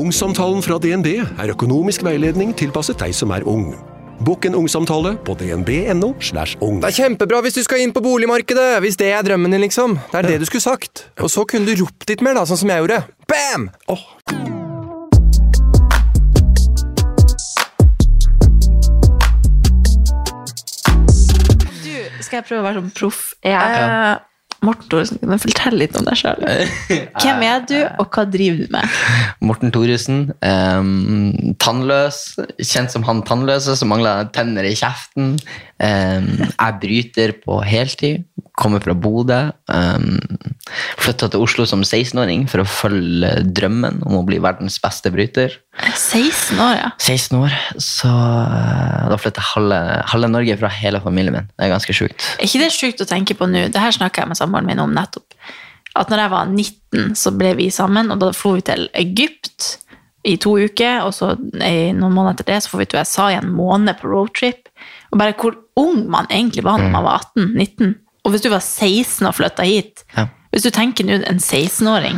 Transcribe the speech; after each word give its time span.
Ungsamtalen 0.00 0.62
fra 0.64 0.78
DNB 0.80 1.08
er 1.20 1.50
økonomisk 1.52 2.00
veiledning 2.06 2.54
tilpasset 2.56 2.96
deg 3.02 3.12
som 3.12 3.34
er 3.36 3.44
ung. 3.44 3.74
Bokk 4.24 4.46
en 4.48 4.54
ungsamtale 4.56 5.10
på 5.26 5.34
dnb.no. 5.36 6.14
slash 6.24 6.56
ung. 6.64 6.78
Det 6.80 6.88
er 6.88 6.96
kjempebra 7.02 7.42
hvis 7.44 7.58
du 7.58 7.60
skal 7.66 7.82
inn 7.84 7.92
på 7.92 8.00
boligmarkedet, 8.04 8.78
hvis 8.80 8.96
det 9.00 9.10
er 9.12 9.26
drømmen 9.26 9.52
din, 9.52 9.60
liksom. 9.66 9.98
Det 10.12 10.22
er 10.22 10.28
det 10.30 10.38
du 10.40 10.46
skulle 10.48 10.64
sagt. 10.64 11.04
Og 11.20 11.28
så 11.32 11.44
kunne 11.44 11.68
du 11.68 11.82
ropt 11.82 12.08
litt 12.08 12.24
mer, 12.24 12.38
da, 12.38 12.46
sånn 12.48 12.62
som 12.62 12.72
jeg 12.72 12.80
gjorde. 12.80 13.02
Bam! 13.28 13.68
Du, 21.84 21.92
skal 22.24 22.40
jeg 22.40 22.48
prøve 22.48 22.62
å 22.62 22.68
være 22.70 22.80
sånn 22.80 22.92
proff? 22.96 23.22
Ja. 23.44 24.29
Eh, 24.60 24.66
Morten 24.66 25.18
kan 25.20 25.32
du 25.32 25.38
fortelle 25.40 25.80
litt 25.80 25.96
om 25.96 26.04
deg 26.04 26.18
sjøl? 26.20 26.42
Hvem 27.22 27.44
er 27.46 27.64
du, 27.68 27.76
og 28.00 28.10
hva 28.12 28.26
driver 28.28 28.64
du 28.64 28.74
med? 28.74 28.98
Morten 29.40 29.72
Thoresen. 29.72 30.32
Um, 30.44 31.54
tannløs. 31.60 32.36
Kjent 32.60 32.92
som 32.92 33.04
han 33.08 33.22
tannløse 33.26 33.76
som 33.76 33.90
mangler 33.92 34.28
tenner 34.34 34.68
i 34.68 34.74
kjeften. 34.76 35.38
Um, 35.80 36.30
jeg 36.44 36.78
bryter 36.82 37.34
på 37.40 37.60
heltid. 37.64 38.26
Kommer 38.60 38.82
fra 38.84 38.94
Bodø. 38.94 39.46
Um, 39.72 40.20
Flytta 41.00 41.30
til 41.32 41.42
Oslo 41.42 41.64
som 41.66 41.82
16-åring 41.82 42.44
for 42.50 42.62
å 42.62 42.68
følge 42.68 43.32
drømmen 43.56 44.04
om 44.06 44.20
å 44.20 44.26
bli 44.28 44.40
verdens 44.42 44.76
beste 44.82 45.12
bryter. 45.14 45.56
16 45.96 46.60
år, 46.60 46.74
ja. 46.78 46.90
16 46.98 47.38
år, 47.38 47.54
så 47.82 48.10
eh, 48.10 49.08
da 49.10 49.18
flytter 49.20 49.46
halve, 49.54 49.80
halve 50.12 50.30
Norge 50.32 50.56
fra 50.60 50.70
hele 50.74 51.00
familien 51.04 51.36
min. 51.36 51.50
Det 51.56 51.66
er 51.66 51.72
ganske 51.74 51.96
sjukt. 51.96 52.28
Er 52.38 52.48
ikke 52.48 52.62
det 52.64 52.70
sjukt 52.74 53.04
å 53.04 53.08
tenke 53.08 53.36
på 53.38 53.48
nå? 53.50 53.66
Det 53.72 53.82
her 53.82 53.94
snakka 53.96 54.24
jeg 54.24 54.32
med 54.32 54.40
samboeren 54.40 54.68
min 54.68 54.82
om 54.82 54.92
nettopp. 54.96 55.36
At 55.98 56.10
når 56.12 56.24
jeg 56.24 56.32
var 56.34 56.50
19, 56.52 57.14
så 57.18 57.32
ble 57.34 57.54
vi 57.58 57.70
sammen, 57.74 58.12
og 58.12 58.20
da 58.22 58.30
dro 58.30 58.52
vi 58.56 58.66
til 58.66 58.86
Egypt 58.98 59.72
i 60.28 60.36
to 60.40 60.56
uker. 60.60 61.00
Og 61.06 61.14
så 61.16 61.32
noen 61.40 62.12
måneder 62.14 62.36
etter 62.36 62.50
det 62.52 62.60
så 62.64 62.74
får 62.74 62.82
vi 62.84 62.90
til 62.92 63.00
USA 63.00 63.30
i 63.32 63.38
en 63.40 63.50
måned 63.56 63.98
på 64.00 64.10
roadtrip. 64.12 64.70
Og 65.10 65.18
bare 65.20 65.34
hvor 65.38 65.58
ung 65.80 66.04
man 66.12 66.28
egentlig 66.30 66.64
var 66.66 66.78
når 66.78 66.92
man 66.94 67.06
var 67.08 67.26
18-19. 67.34 67.96
Og 68.24 68.34
hvis 68.34 68.44
du 68.44 68.50
var 68.52 68.62
16 68.62 69.26
og 69.26 69.34
flytta 69.38 69.66
hit 69.66 70.04
Ja. 70.16 70.28
Hvis 70.50 70.64
du 70.66 70.72
tenker 70.74 71.06
nå 71.06 71.20
en 71.30 71.38
16-åring, 71.38 72.16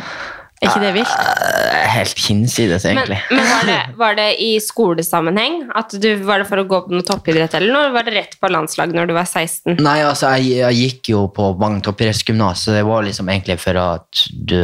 er 0.62 0.70
ikke 0.70 0.82
det 0.84 0.92
vilt? 0.94 1.12
Eh, 1.18 1.86
Helt 1.92 2.20
hinsides, 2.24 2.84
egentlig. 2.88 3.18
Men, 3.28 3.38
men 3.40 3.48
var, 3.50 3.64
det, 3.68 3.78
var 4.02 4.14
det 4.16 4.26
i 4.40 4.50
skolesammenheng? 4.62 5.58
At 5.76 5.92
du, 6.00 6.08
var 6.24 6.40
det 6.42 6.46
for 6.48 6.62
å 6.62 6.64
gå 6.68 6.78
på 6.86 6.94
noe 6.94 7.04
toppidrett, 7.06 7.54
eller 7.58 7.74
noe? 7.74 7.90
var 7.92 8.06
det 8.06 8.14
rett 8.16 8.36
på 8.40 8.48
landslag 8.48 8.94
når 8.96 9.10
du 9.10 9.14
var 9.16 9.26
16? 9.28 9.76
Nei, 9.82 9.98
altså, 10.06 10.30
jeg, 10.38 10.54
jeg 10.62 10.78
gikk 10.78 11.12
jo 11.12 11.24
på 11.34 11.50
Vang 11.60 11.80
toppidrettsgymnas, 11.84 12.62
så 12.64 12.76
det 12.78 12.84
var 12.88 13.04
liksom 13.06 13.28
egentlig 13.32 13.58
for 13.60 13.78
at 13.82 14.22
du, 14.32 14.56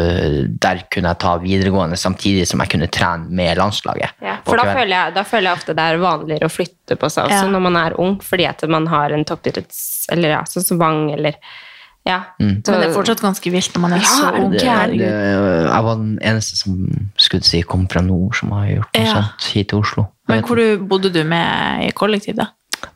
der 0.62 0.84
kunne 0.92 1.12
jeg 1.12 1.20
ta 1.26 1.34
videregående 1.42 1.98
samtidig 2.00 2.46
som 2.48 2.62
jeg 2.64 2.72
kunne 2.76 2.88
trene 2.94 3.28
med 3.28 3.58
landslaget. 3.60 4.16
Ja, 4.24 4.38
for 4.46 4.56
da 4.60 4.68
føler, 4.70 4.94
jeg, 4.94 5.16
da 5.18 5.26
føler 5.28 5.50
jeg 5.50 5.60
ofte 5.60 5.76
det 5.78 5.88
er 5.92 6.02
vanligere 6.02 6.48
å 6.48 6.52
flytte 6.52 6.96
på 6.98 7.10
seg 7.12 7.28
også 7.28 7.44
Ja. 7.44 7.52
når 7.52 7.64
man 7.68 7.76
er 7.82 7.98
ung, 8.00 8.16
fordi 8.24 8.48
at 8.48 8.64
man 8.70 8.86
har 8.88 9.12
en 9.12 9.26
toppidretts... 9.28 10.06
Eller 10.14 10.38
ja, 10.38 10.44
sånn 10.48 10.64
som 10.64 10.78
Vang, 10.80 11.10
eller 11.12 11.36
Ja. 12.08 12.18
Mm. 12.40 12.62
Så- 12.64 12.72
Men 12.72 12.80
det 12.80 12.88
er 12.88 12.94
fortsatt 12.96 13.20
ganske 13.20 13.50
vilt 13.52 13.74
når 13.76 13.80
man 13.84 13.92
er 13.98 14.02
Ja, 14.02 14.08
så 14.16 14.30
det 14.32 14.40
ung. 14.44 14.52
det, 14.52 14.98
det, 14.98 15.08
jeg 15.68 15.84
var 15.88 15.94
den 16.00 16.18
eneste 16.24 16.56
som 16.56 16.78
skulle 17.20 17.44
si 17.44 17.60
kom 17.62 17.86
fra 17.92 18.00
nord, 18.00 18.34
som 18.40 18.50
har 18.56 18.66
gjort 18.72 18.94
noe 18.96 19.04
Ja. 19.04 19.14
sånt 19.18 19.50
hit 19.52 19.68
til 19.68 19.78
Oslo. 19.84 20.08
Men 20.28 20.42
hvor 20.42 20.56
du, 20.56 20.78
bodde 20.88 21.12
du 21.12 21.22
med 21.24 21.84
i 21.88 21.92
kollektiv, 21.92 22.36
da? 22.40 22.46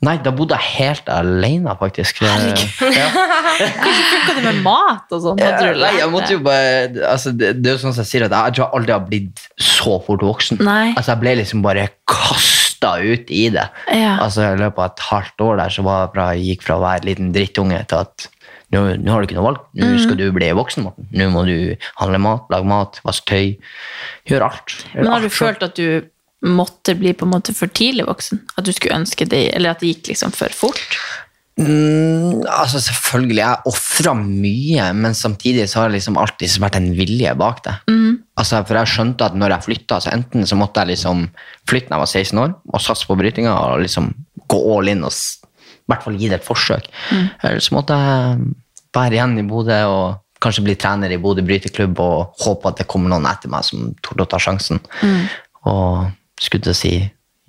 Nei, 0.03 0.17
da 0.23 0.31
bodde 0.31 0.55
jeg 0.55 0.67
helt 0.78 1.09
alene, 1.11 1.73
faktisk. 1.78 2.23
Ja. 2.23 3.09
Hvordan 3.62 4.03
funka 4.11 4.34
det 4.37 4.45
med 4.47 4.61
mat 4.65 5.12
og 5.15 5.21
sånn? 5.25 5.39
Ja, 5.43 5.56
Nei, 5.77 5.93
jeg 5.99 6.11
måtte 6.12 6.33
jo 6.37 6.41
bare 6.44 6.89
altså, 7.11 7.33
det, 7.37 7.53
det 7.62 7.71
er 7.73 7.77
jo 7.77 7.83
sånn 7.83 7.94
som 7.97 8.03
jeg 8.05 8.11
sier, 8.11 8.25
at 8.27 8.33
jeg 8.37 8.55
tror 8.56 8.65
jeg 8.65 8.75
aldri 8.79 8.94
har 8.97 9.05
blitt 9.06 9.43
så 9.61 9.99
fort 10.06 10.23
voksen. 10.25 10.61
Nei. 10.65 10.93
Altså, 10.97 11.12
jeg 11.12 11.21
ble 11.25 11.34
liksom 11.43 11.62
bare 11.65 11.89
kasta 12.09 12.97
ut 13.03 13.31
i 13.31 13.49
det. 13.55 13.67
Ja. 13.93 14.17
Altså, 14.25 14.47
I 14.53 14.59
løpet 14.62 14.79
av 14.79 14.93
et 14.93 15.05
halvt 15.11 15.44
år 15.49 15.61
der 15.62 15.75
så 15.77 15.84
var 15.87 16.00
jeg 16.06 16.15
fra, 16.15 16.29
jeg 16.34 16.47
gikk 16.50 16.62
fra 16.67 16.79
å 16.79 16.83
være 16.87 17.03
en 17.03 17.09
liten 17.11 17.33
drittunge 17.37 17.83
til 17.91 18.05
at 18.06 18.29
nå, 18.72 18.83
nå 19.03 19.12
har 19.12 19.21
du 19.22 19.28
ikke 19.28 19.37
noe 19.38 19.49
valg. 19.50 19.60
Nå 19.78 19.91
Mm. 19.93 19.99
skal 20.03 20.16
du 20.16 20.27
bli 20.33 20.49
voksen, 20.56 20.83
Morten. 20.87 21.09
Nå 21.12 21.28
må 21.31 21.44
du 21.47 21.77
handle 22.00 22.19
mat, 22.19 22.47
lage 22.50 22.65
mat, 22.69 23.00
vaske 23.05 23.27
tøy. 23.28 23.56
Gjøre 24.28 24.49
alt. 24.50 24.77
Gjør 24.94 25.03
Men 25.03 25.12
har 25.12 25.21
du 25.21 25.27
alt 25.27 25.33
du 25.33 25.37
følt 25.37 25.62
at 25.62 25.75
du 25.77 26.09
måtte 26.43 26.97
bli 26.99 27.12
på 27.15 27.27
en 27.28 27.34
måte 27.37 27.55
for 27.55 27.66
tidlig 27.71 28.06
voksen? 28.09 28.41
At 28.59 28.65
du 28.65 28.72
skulle 28.72 28.97
ønske 28.99 29.28
det, 29.28 29.55
eller 29.55 29.71
at 29.71 29.81
det 29.81 29.93
gikk 29.94 30.09
liksom 30.15 30.32
for 30.34 30.49
fort? 30.49 30.99
Mm, 31.61 32.47
altså 32.49 32.81
Selvfølgelig, 32.81 33.43
jeg 33.43 33.69
ofra 33.69 34.15
mye, 34.16 34.87
men 34.97 35.12
samtidig 35.15 35.66
så 35.69 35.82
har 35.82 35.91
det 35.91 35.99
liksom 35.99 36.16
alltid 36.16 36.55
vært 36.65 36.78
en 36.81 36.88
vilje 36.97 37.34
bak 37.37 37.61
det. 37.66 37.75
Altså, 38.41 38.62
for 38.66 38.75
jeg 38.81 38.88
skjønte 38.88 39.27
at 39.28 39.34
når 39.37 39.53
jeg 39.53 39.66
flytta, 39.69 40.00
så 40.00 40.11
enten 40.15 40.47
så 40.49 40.56
måtte 40.56 40.81
jeg 40.81 40.94
liksom 40.97 41.27
flytte 41.69 41.93
når 41.93 41.99
jeg 41.99 42.05
var 42.06 42.12
16 42.16 42.38
år 42.47 42.55
og 42.72 42.81
satse 42.81 43.06
på 43.06 43.19
brytinga 43.21 43.53
og 43.53 43.82
liksom 43.84 44.09
gå 44.49 44.61
all 44.78 44.88
in 44.88 45.05
og 45.05 45.12
i 45.12 45.91
hvert 45.93 46.03
fall 46.06 46.16
gi 46.16 46.28
det 46.31 46.41
et 46.41 46.47
forsøk. 46.47 46.88
Eller 47.44 47.61
så 47.61 47.75
måtte 47.77 47.99
jeg 48.00 48.55
være 48.94 49.16
igjen 49.19 49.38
i 49.41 49.47
Bodø 49.48 49.78
og 49.88 50.19
kanskje 50.42 50.64
bli 50.66 50.75
trener 50.76 51.12
i 51.14 51.20
Bodø 51.22 51.44
bryteklubb 51.47 52.00
og 52.03 52.34
håpe 52.42 52.69
at 52.72 52.80
det 52.82 52.88
kommer 52.91 53.12
noen 53.12 53.28
etter 53.30 53.48
meg 53.53 53.64
som 53.64 53.92
torde 54.03 54.26
å 54.26 54.30
ta 54.32 54.41
sjansen. 54.42 54.80
Og 55.70 56.08
skulle 56.42 56.64
til 56.66 56.75
å 56.75 56.78
si 56.78 56.94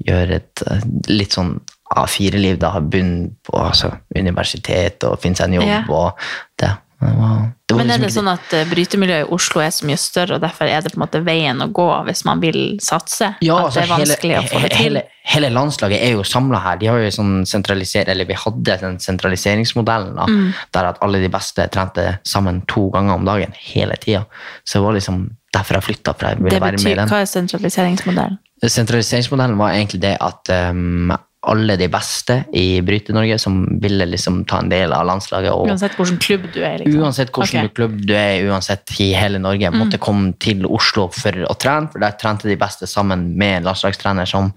gjøre 0.04 0.36
et 0.42 0.64
eh, 0.70 0.84
litt 1.10 1.34
sånn 1.34 1.56
A4-liv, 1.94 2.58
da, 2.62 2.72
Begynne 2.82 3.32
på 3.46 3.58
altså, 3.60 3.92
universitet 4.18 5.04
og 5.06 5.20
finne 5.22 5.38
seg 5.38 5.52
en 5.52 5.60
jobb 5.60 5.70
Ja. 5.70 5.82
og 5.90 6.24
det. 6.62 6.72
Det 7.04 7.76
Men 7.78 7.90
er 7.90 7.98
liksom 7.98 8.04
det 8.04 8.14
sånn 8.14 8.28
at 8.34 8.54
eh, 8.54 8.66
brytemiljøet 8.70 9.26
i 9.26 9.34
Oslo 9.34 9.62
er 9.64 9.72
så 9.74 9.86
mye 9.88 9.98
større, 9.98 10.36
og 10.38 10.42
derfor 10.44 10.68
er 10.70 10.82
det 10.86 10.92
på 10.94 11.00
en 11.00 11.04
måte 11.08 11.22
veien 11.26 11.62
å 11.64 11.68
gå 11.74 11.86
hvis 12.08 12.24
man 12.28 12.40
vil 12.44 12.78
satse? 12.84 13.32
Ja, 13.42 13.58
at 13.58 13.66
altså, 13.66 13.80
det 13.80 13.84
er 13.84 13.94
vanskelig 13.98 14.38
å 14.38 14.44
få 14.52 14.62
det 14.62 14.70
til? 14.72 14.84
Hele, 14.84 15.04
hele 15.34 15.50
landslaget 15.56 16.02
er 16.06 16.12
jo 16.14 16.24
samla 16.28 16.60
her. 16.64 16.78
De 16.82 16.88
har 16.92 17.00
jo 17.02 17.10
sånn 17.16 17.34
sentraliser, 17.50 18.10
eller 18.14 18.26
Vi 18.30 18.38
hadde 18.38 18.78
den 18.82 19.00
sentraliseringsmodellen 19.00 20.16
da, 20.16 20.26
Mm. 20.30 20.54
der 20.74 20.86
at 20.92 20.98
alle 21.02 21.20
de 21.24 21.30
beste 21.30 21.68
trente 21.70 22.20
sammen 22.24 22.62
to 22.68 22.90
ganger 22.94 23.14
om 23.16 23.26
dagen 23.26 23.54
hele 23.58 23.96
tida. 23.98 24.26
Så 24.66 24.80
det 24.80 24.84
var 24.86 24.94
liksom 24.94 25.30
derfor 25.54 25.74
jeg 25.80 25.84
flytta. 25.84 26.14
For 26.18 26.28
jeg 26.30 26.38
ville 26.38 26.50
Det 26.50 26.62
være 26.62 26.84
med 26.84 26.92
i 26.92 26.96
den. 26.96 27.10
hva 27.10 27.22
er 27.22 27.26
sentraliseringsmodellen? 27.26 28.38
Sentraliseringsmodellen 28.64 29.58
var 29.58 29.74
egentlig 29.74 30.02
det 30.02 30.18
at 30.22 30.50
um, 30.72 31.12
alle 31.44 31.76
de 31.76 31.88
beste 31.92 32.38
i 32.56 32.80
Bryte-Norge 32.86 33.36
som 33.42 33.58
ville 33.84 34.06
liksom 34.08 34.46
ta 34.48 34.62
en 34.64 34.70
del 34.72 34.94
av 34.96 35.06
landslaget 35.10 35.52
og 35.52 35.68
Uansett 35.68 35.98
hvilken 36.00 36.20
klubb 36.24 36.46
du 36.54 36.62
er? 36.64 36.78
Liksom. 36.80 37.02
Uansett 37.04 37.32
hvilken 37.36 37.60
Ok. 37.66 37.70
Mm. 37.70 37.74
klubb 37.76 37.98
du 38.08 38.14
er 38.16 38.46
uansett 38.48 38.94
i 39.04 39.10
hele 39.14 39.42
Norge, 39.44 39.72
måtte 39.76 40.00
komme 40.00 40.34
til 40.40 40.64
Oslo 40.66 41.10
for 41.12 41.32
å 41.50 41.56
trene, 41.60 41.92
for 41.92 42.00
der 42.00 42.16
trente 42.20 42.48
de 42.48 42.56
beste 42.56 42.88
sammen 42.88 43.34
med 43.38 43.58
en 43.58 43.68
landslagstrener 43.72 44.26
som 44.30 44.54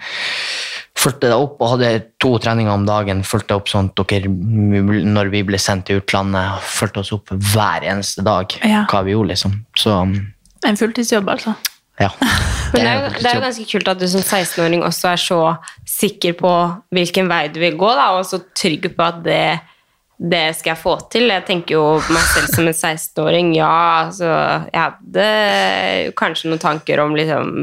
fulgte 0.96 1.28
deg 1.28 1.36
opp 1.36 1.60
og 1.60 1.74
hadde 1.74 1.90
to 2.22 2.36
treninger 2.42 2.72
om 2.72 2.86
dagen, 2.88 3.22
fulgte 3.26 3.58
opp 3.58 3.68
sånn 3.68 3.90
dere, 3.98 4.30
når 4.30 5.30
vi 5.34 5.42
ble 5.46 5.58
sendt 5.60 5.86
til 5.90 6.00
utlandet, 6.00 6.62
fulgte 6.62 7.02
oss 7.02 7.12
opp 7.12 7.28
hver 7.34 7.84
eneste 7.84 8.24
dag, 8.24 8.46
Ja. 8.64 8.86
hva 8.90 9.02
vi 9.04 9.12
gjorde, 9.12 9.28
liksom. 9.34 9.64
Så, 9.76 9.98
En 10.64 10.76
fulltidsjobb, 10.76 11.28
altså? 11.28 11.54
Ja. 12.00 12.10
Men 12.72 12.82
det 12.82 12.90
er, 12.90 12.98
jo, 12.98 13.12
det 13.14 13.30
er 13.30 13.38
jo 13.38 13.44
ganske 13.44 13.68
kult 13.70 13.88
at 13.88 14.00
du 14.00 14.08
som 14.10 14.24
16-åring 14.24 14.82
også 14.84 15.12
er 15.12 15.22
så 15.22 15.40
sikker 15.88 16.36
på 16.36 16.52
hvilken 16.94 17.30
vei 17.30 17.46
du 17.54 17.60
vil 17.62 17.78
gå, 17.78 17.88
da, 17.96 18.10
og 18.18 18.26
så 18.28 18.42
trygg 18.58 18.90
på 18.96 19.06
at 19.06 19.22
det, 19.24 19.40
det 20.18 20.42
skal 20.58 20.72
jeg 20.74 20.82
få 20.82 20.96
til. 21.12 21.30
Jeg 21.30 21.46
tenker 21.48 21.76
jo 21.76 21.84
meg 22.12 22.26
selv 22.32 22.52
som 22.52 22.68
en 22.68 22.76
16-åring. 22.76 23.54
Ja, 23.56 23.72
altså 24.06 24.28
Jeg 24.72 24.82
hadde 24.82 25.26
kanskje 26.18 26.50
noen 26.50 26.62
tanker 26.62 27.04
om 27.04 27.16
liksom 27.16 27.54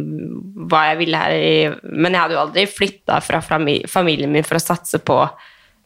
hva 0.71 0.86
jeg 0.91 1.01
ville 1.01 1.19
her 1.19 1.33
i 1.36 1.56
Men 1.91 2.13
jeg 2.13 2.21
hadde 2.21 2.38
jo 2.38 2.44
aldri 2.45 2.63
flytta 2.69 3.19
fra 3.25 3.41
familien 3.44 4.31
min 4.31 4.47
for 4.47 4.57
å 4.57 4.63
satse 4.63 5.01
på 5.03 5.19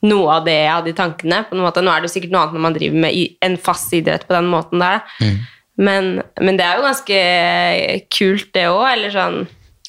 noe 0.08 0.34
av 0.36 0.44
det 0.46 0.54
jeg 0.60 0.74
hadde 0.76 0.92
i 0.92 0.98
tankene. 0.98 1.44
på 1.50 1.58
en 1.58 1.66
måte. 1.66 1.82
Nå 1.82 1.92
er 1.92 2.04
det 2.04 2.12
jo 2.12 2.16
sikkert 2.20 2.36
noe 2.36 2.46
annet 2.46 2.58
når 2.60 2.68
man 2.68 2.76
driver 2.76 3.06
med 3.08 3.38
en 3.48 3.58
fast 3.58 3.94
idrett 3.98 4.28
på 4.30 4.36
den 4.38 4.52
måten 4.52 4.84
der. 4.84 5.02
Men, 5.78 6.18
men 6.42 6.58
det 6.58 6.66
er 6.66 6.80
jo 6.80 6.88
ganske 6.88 7.22
kult, 8.14 8.50
det 8.56 8.66
òg. 8.72 8.86
Eller 8.96 9.14
sånn 9.14 9.46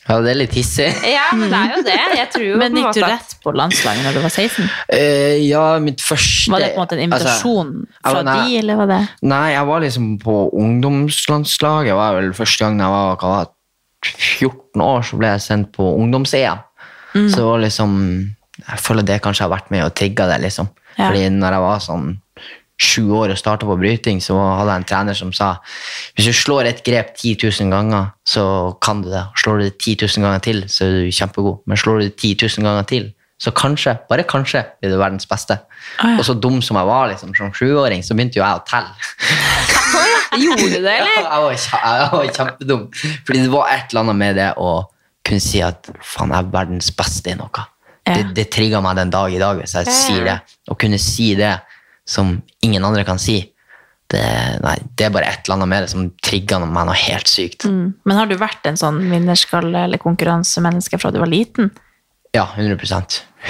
ja, 0.09 0.17
det 0.25 0.31
er 0.33 0.39
litt 0.41 0.55
hissig. 0.57 0.87
Ja, 1.05 1.27
men 1.37 1.51
det 1.53 1.59
er 1.59 1.75
jo 1.75 1.81
det. 1.85 1.97
Jeg 2.17 2.45
jo 2.47 2.59
Men 2.63 2.77
gikk 2.81 2.97
du 2.97 3.03
rett 3.05 3.35
på 3.45 3.53
landslaget 3.53 4.07
når 4.07 4.17
du 4.17 4.23
var 4.25 4.33
16? 4.33 4.71
Uh, 4.89 5.35
ja, 5.45 5.65
mitt 5.85 6.01
første 6.01 6.55
Var 6.55 6.65
det 6.65 6.71
på 6.73 6.79
en 6.79 6.85
måte 6.87 6.97
en 6.97 7.03
invitasjon 7.05 7.75
Altså, 7.83 8.15
fra 8.15 8.23
nei. 8.25 8.39
de, 8.41 8.55
eller 8.63 8.79
var 8.81 8.89
det 8.89 9.01
Nei, 9.29 9.45
jeg 9.53 9.69
var 9.69 9.85
liksom 9.85 10.07
på 10.23 10.39
ungdomslandslaget. 10.63 11.93
Det 11.93 11.99
var 12.01 12.17
vel 12.17 12.33
første 12.39 12.65
gang 12.65 12.81
jeg 12.81 12.95
var 12.95 13.21
hva 13.21 13.35
var 13.35 13.51
det, 13.51 13.55
14 14.07 14.87
år 14.87 15.05
så 15.05 15.19
ble 15.21 15.35
jeg 15.35 15.45
sendt 15.45 15.71
på 15.75 15.85
ungdoms-EM. 15.99 16.61
Så 17.19 17.41
det 17.41 17.47
var 17.49 17.63
liksom 17.65 17.95
Jeg 18.63 18.83
føler 18.85 19.07
det 19.07 19.21
kanskje 19.25 19.45
har 19.45 19.53
vært 19.53 19.73
med 19.75 19.85
og 19.85 19.93
trigga 19.99 20.29
det, 20.31 20.41
liksom. 20.47 20.71
Ja. 20.97 21.11
Fordi 21.11 21.29
når 21.35 21.57
jeg 21.57 21.65
var 21.67 21.85
sånn 21.85 22.09
sju 22.79 23.11
år 23.19 23.33
og 23.35 23.39
starta 23.39 23.67
på 23.67 23.77
bryting, 23.79 24.21
så 24.23 24.37
hadde 24.39 24.71
jeg 24.71 24.83
en 24.83 24.89
trener 24.89 25.17
som 25.19 25.33
sa 25.35 25.55
hvis 26.15 26.29
du 26.31 26.35
slår 26.37 26.71
et 26.71 26.83
grep 26.87 27.15
10 27.17 27.35
000 27.43 27.73
ganger, 27.75 28.13
så 28.27 28.45
kan 28.83 29.03
du 29.03 29.11
det. 29.11 29.25
Slår 29.43 29.59
du 29.59 29.65
det 29.67 29.79
10 29.79 29.97
000 30.07 30.27
ganger 30.27 30.45
til, 30.45 30.65
så 30.71 30.87
er 30.87 30.99
du 30.99 31.15
kjempegod. 31.15 31.63
Men 31.67 31.81
slår 31.81 31.99
du 31.99 32.07
det 32.07 32.17
10 32.17 32.37
000 32.59 32.69
ganger 32.69 32.87
til, 32.91 33.09
så 33.39 33.53
kanskje, 33.55 33.95
bare 34.11 34.27
kanskje, 34.27 34.65
blir 34.81 34.91
du 34.91 34.99
verdens 34.99 35.27
beste. 35.31 35.59
ja. 36.03 36.17
Og 36.19 36.25
så 36.27 36.35
dum 36.35 36.63
som 36.63 36.79
jeg 36.79 36.87
var 36.87 37.09
liksom, 37.11 37.35
som 37.39 37.53
sjuåring, 37.55 38.03
så 38.03 38.15
begynte 38.19 38.41
jo 38.41 38.45
jeg 38.45 38.59
å 38.59 38.65
telle. 38.67 38.95
Gjorde 40.43 40.69
du 40.71 40.79
det, 40.83 40.93
eller? 40.93 41.19
Jeg 41.29 41.43
var, 41.43 41.55
jeg 41.57 42.09
var 42.13 42.27
kjempedum. 42.37 42.83
Fordi 43.27 43.41
det 43.43 43.51
var 43.51 43.71
et 43.73 43.91
eller 43.91 44.05
annet 44.05 44.19
med 44.21 44.37
det 44.39 44.49
å 44.61 44.69
kunne 45.27 45.43
si 45.43 45.63
at 45.65 45.89
faen, 46.05 46.31
jeg 46.33 46.45
er 46.45 46.51
verdens 46.53 46.91
beste 46.95 47.33
i 47.33 47.37
noe. 47.39 47.65
Ja. 48.07 48.15
Det, 48.15 48.23
det 48.37 48.45
trigger 48.55 48.85
meg 48.85 48.97
den 49.01 49.11
dag 49.13 49.35
i 49.35 49.41
dag 49.41 49.59
hvis 49.59 49.75
jeg 49.77 49.89
ja. 49.89 49.95
sier 49.97 50.29
det. 50.29 50.37
Å 50.69 50.77
kunne 50.79 51.01
si 51.03 51.33
det 51.39 51.55
som 52.09 52.39
ingen 52.65 52.85
andre 52.89 53.05
kan 53.05 53.21
si, 53.21 53.43
det, 54.09 54.25
nei, 54.65 54.77
det 54.97 55.05
er 55.05 55.13
bare 55.13 55.29
et 55.29 55.45
eller 55.45 55.59
annet 55.59 55.69
med 55.69 55.85
det 55.85 55.91
som 55.93 56.07
trigger 56.25 56.65
meg 56.65 56.89
noe 56.89 56.97
helt 56.97 57.29
sykt. 57.29 57.67
Mm. 57.69 57.93
Men 58.09 58.17
har 58.17 58.31
du 58.31 58.39
vært 58.41 58.65
en 58.71 58.81
sånn 58.81 59.03
vinnerskalle 59.11 59.85
eller 59.85 60.01
konkurransemenneske 60.01 61.01
fra 61.01 61.13
du 61.13 61.21
var 61.21 61.29
liten? 61.29 61.69
Ja, 62.37 62.45
100 62.57 62.77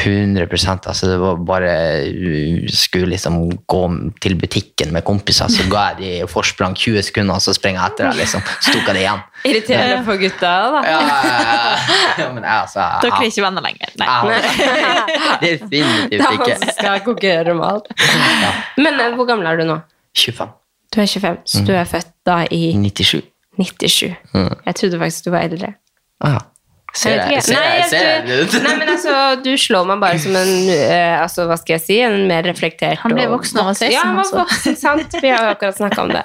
100 0.04 0.86
altså 0.86 1.06
Det 1.08 1.16
var 1.20 1.36
bare 1.48 1.72
uh, 2.06 2.68
Skulle 2.70 3.08
liksom 3.14 3.38
gå 3.66 3.80
til 4.22 4.36
butikken 4.38 4.92
med 4.92 5.02
kompiser, 5.02 5.48
så 5.50 5.64
ga 5.70 5.88
jeg 5.88 5.96
de 5.98 6.28
forsprang 6.30 6.76
20 6.76 7.02
sekunder, 7.08 7.34
og 7.34 7.42
så 7.42 7.54
springer 7.56 7.80
jeg 7.82 7.92
etter 7.94 8.10
deg, 8.10 8.18
liksom. 8.20 8.44
Så 8.60 8.74
tok 8.74 8.90
jeg 8.90 8.94
det 8.98 9.02
igjen. 9.02 9.22
Irriterende 9.48 10.04
for 10.06 10.20
gutta, 10.20 10.52
da. 10.74 10.82
Ja, 10.86 11.00
ja, 11.08 11.16
ja. 11.24 11.72
ja 12.22 12.28
men 12.36 12.44
altså 12.44 12.80
jeg- 12.84 13.02
Dere 13.06 13.22
er 13.22 13.32
ikke 13.32 13.44
venner 13.46 13.66
lenger. 13.66 13.96
Nei. 13.98 14.06
Ja, 14.08 15.32
Definitivt 15.46 16.36
ikke. 16.36 16.58
Da 16.66 16.76
skal 16.76 17.00
konkurrere 17.08 17.56
om 17.56 17.64
alt. 17.66 17.90
Men 18.78 19.00
eh, 19.00 19.16
hvor 19.16 19.26
gammel 19.30 19.46
er 19.50 19.56
du 19.62 19.64
nå? 19.72 19.80
25. 20.18 20.54
Du 20.94 21.00
er 21.02 21.06
25, 21.06 21.42
så 21.44 21.64
du 21.66 21.72
er 21.76 21.84
født 21.88 22.12
da 22.26 22.38
i 22.50 22.72
97. 22.76 23.24
97. 23.58 24.14
Jeg 24.66 24.74
trodde 24.78 24.98
faktisk 25.02 25.24
du 25.26 25.30
var 25.34 25.48
eldre. 25.48 25.74
Ah, 26.20 26.36
ja. 26.38 26.38
Ser 26.98 27.14
jeg, 27.20 27.42
ser 27.46 27.54
jeg, 27.62 27.74
jeg 27.78 27.88
ser 27.92 28.06
jeg 28.08 28.62
Nei, 28.64 28.72
men 28.80 28.88
altså, 28.90 29.12
Du 29.44 29.50
slår 29.60 29.84
meg 29.86 30.00
bare 30.02 30.18
som 30.18 30.34
en 30.40 30.48
uh, 30.72 31.20
altså, 31.22 31.44
hva 31.46 31.54
skal 31.60 31.76
jeg 31.76 31.82
si, 31.84 31.98
en 32.02 32.16
mer 32.30 32.42
reflektert 32.48 32.98
Han 33.04 33.14
ble 33.14 33.26
og- 33.28 33.36
voksen 33.36 33.60
han 33.60 33.68
var 33.68 33.76
16, 33.78 33.92
Ja, 33.94 34.02
han 34.08 34.16
var 34.18 34.24
altså. 34.24 34.40
voksen, 34.40 34.76
sant? 34.80 35.14
Vi 35.22 35.30
har 35.30 35.44
jo 35.46 35.52
akkurat 35.52 35.78
snakka 35.78 36.02
om 36.02 36.10
det. 36.16 36.24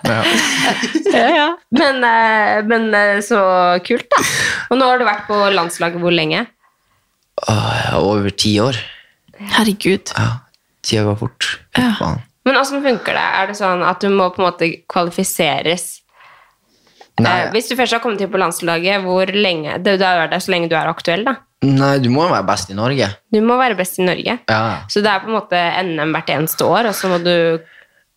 Ja, 1.14 1.28
ja. 1.42 1.48
Men, 1.78 2.02
uh, 2.02 2.58
men 2.72 2.90
uh, 2.96 3.22
så 3.26 3.44
kult, 3.86 4.08
da. 4.16 4.24
Og 4.74 4.80
nå 4.82 4.90
har 4.90 5.02
du 5.04 5.06
vært 5.08 5.28
på 5.30 5.38
landslaget 5.54 6.02
hvor 6.02 6.16
lenge? 6.16 6.46
Åh, 7.48 7.94
over 8.00 8.30
ti 8.34 8.56
år. 8.64 8.78
Herregud. 9.58 10.14
Ja, 10.18 10.30
tida 10.86 11.04
går 11.10 11.20
fort. 11.22 11.48
Ja. 11.78 12.16
Men 12.46 12.58
åssen 12.60 12.82
funker 12.84 13.16
det? 13.16 13.24
Er 13.40 13.50
det 13.52 13.56
sånn 13.60 13.82
at 13.88 14.02
du 14.04 14.10
må 14.14 14.30
på 14.34 14.42
en 14.42 14.50
måte 14.50 14.68
kvalifiseres? 14.92 16.03
Nei, 17.22 17.34
Eh, 17.44 17.52
hvis 17.54 17.68
du 17.70 17.76
først 17.78 17.94
har 17.94 18.00
kommet 18.02 18.22
inn 18.22 18.32
på 18.34 18.40
landslaget, 18.42 19.04
hvor 19.06 19.30
lenge 19.30 19.76
Du 19.84 19.92
har 19.92 20.24
er 20.24 20.28
der 20.32 20.40
så 20.42 20.50
lenge 20.52 20.70
du 20.70 20.76
er 20.76 20.88
aktuell, 20.90 21.24
da. 21.28 21.36
nei, 21.62 22.00
du 22.00 22.10
må 22.10 22.26
være 22.30 22.46
best 22.48 22.72
i 22.72 22.74
Norge. 22.74 23.10
Du 23.32 23.40
må 23.42 23.58
være 23.58 23.76
best 23.78 24.00
i 24.00 24.04
Norge. 24.08 24.40
Ja. 24.50 24.64
Så 24.90 25.02
det 25.04 25.12
er 25.12 25.20
på 25.22 25.30
en 25.30 25.38
måte 25.38 25.60
NM 25.84 26.12
hvert 26.16 26.30
eneste 26.34 26.66
år, 26.66 26.90
og 26.90 26.96
så 26.98 27.08
må 27.12 27.20
du 27.24 27.60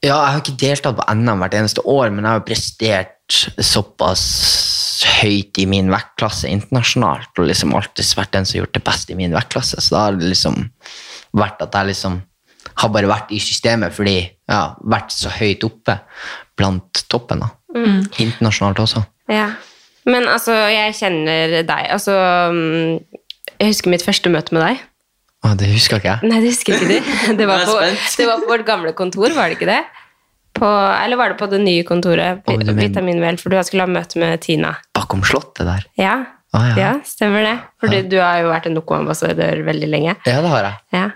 Ja, 0.05 0.17
jeg 0.17 0.33
har 0.33 0.41
ikke 0.41 0.57
deltatt 0.61 0.97
på 0.97 1.05
NM 1.15 1.39
hvert 1.45 1.55
eneste 1.55 1.85
år, 1.85 2.11
men 2.11 2.25
jeg 2.25 2.31
har 2.31 2.41
jo 2.41 2.47
prestert 2.49 3.37
såpass 3.61 4.25
høyt 5.21 5.59
i 5.61 5.67
min 5.69 5.91
vektklasse 5.93 6.49
internasjonalt, 6.49 7.33
og 7.39 7.49
liksom 7.51 7.75
alltid 7.77 8.09
vært 8.17 8.33
den 8.33 8.47
som 8.47 8.57
har 8.57 8.65
gjort 8.65 8.77
det 8.79 8.85
best 8.87 9.11
i 9.13 9.17
min 9.19 9.35
vektklasse. 9.37 9.81
Så 9.81 9.95
da 9.95 10.07
har 10.07 10.17
det 10.17 10.31
liksom 10.33 10.57
vært 11.37 11.61
at 11.65 11.75
jeg 11.77 11.91
liksom 11.93 12.21
har 12.77 12.89
bare 12.93 13.09
vært 13.09 13.31
i 13.33 13.39
systemet 13.41 13.95
fordi 13.95 14.17
jeg 14.19 14.53
har 14.53 14.75
vært 14.85 15.13
så 15.15 15.31
høyt 15.33 15.65
oppe 15.65 15.99
blant 16.59 17.05
toppen. 17.13 17.41
da. 17.45 17.51
Internasjonalt 18.23 18.81
også. 18.85 19.03
Ja. 19.33 19.49
Men 20.07 20.29
altså, 20.31 20.55
jeg 20.71 20.95
kjenner 20.95 21.57
deg. 21.67 21.89
Altså 21.91 22.15
mm, 22.55 23.01
Jeg 23.59 23.73
husker 23.73 23.91
mitt 23.91 24.05
første 24.07 24.31
møte 24.31 24.55
med 24.55 24.63
deg. 24.63 24.85
Å, 25.47 25.53
det 25.59 25.69
husker 25.73 25.99
ikke 26.01 26.13
jeg. 26.15 26.31
Nei, 26.31 26.39
det 26.43 26.53
husker 26.55 26.77
ikke 26.77 26.89
du. 26.91 27.13
Det 27.41 27.47
var, 27.49 27.65
på, 27.69 27.77
det 27.83 28.27
var 28.29 28.41
på 28.43 28.51
vårt 28.51 28.67
gamle 28.67 28.93
kontor, 28.99 29.35
var 29.37 29.51
det 29.51 29.59
ikke 29.59 29.69
det? 29.69 29.83
På, 30.57 30.67
eller 31.05 31.19
var 31.21 31.35
det 31.35 31.37
på 31.41 31.47
det 31.53 31.59
nye 31.61 31.83
kontoret? 31.87 32.41
Å, 32.49 32.55
Vitaminvel, 32.79 33.37
for 33.43 33.53
du 33.53 33.59
skulle 33.67 33.85
ha 33.85 33.91
møte 33.93 34.19
med 34.23 34.41
Tina. 34.47 34.73
Bakom 34.97 35.23
slottet 35.27 35.67
der. 35.69 35.85
Ja, 36.01 36.17
Ah, 36.57 36.69
ja. 36.71 36.77
ja 36.79 36.91
stemmer 37.05 37.43
det. 37.45 37.55
Fordi 37.83 37.99
du 38.09 38.15
har 38.23 38.39
jo 38.41 38.49
vært 38.49 38.69
en 38.71 38.77
Noco-ambassadør 38.79 39.59
veldig 39.67 39.89
lenge. 39.93 40.15
Ja, 40.25 40.39
det 40.41 40.53
har 40.55 40.63
jeg. 40.65 40.79
Ja. 40.95 41.07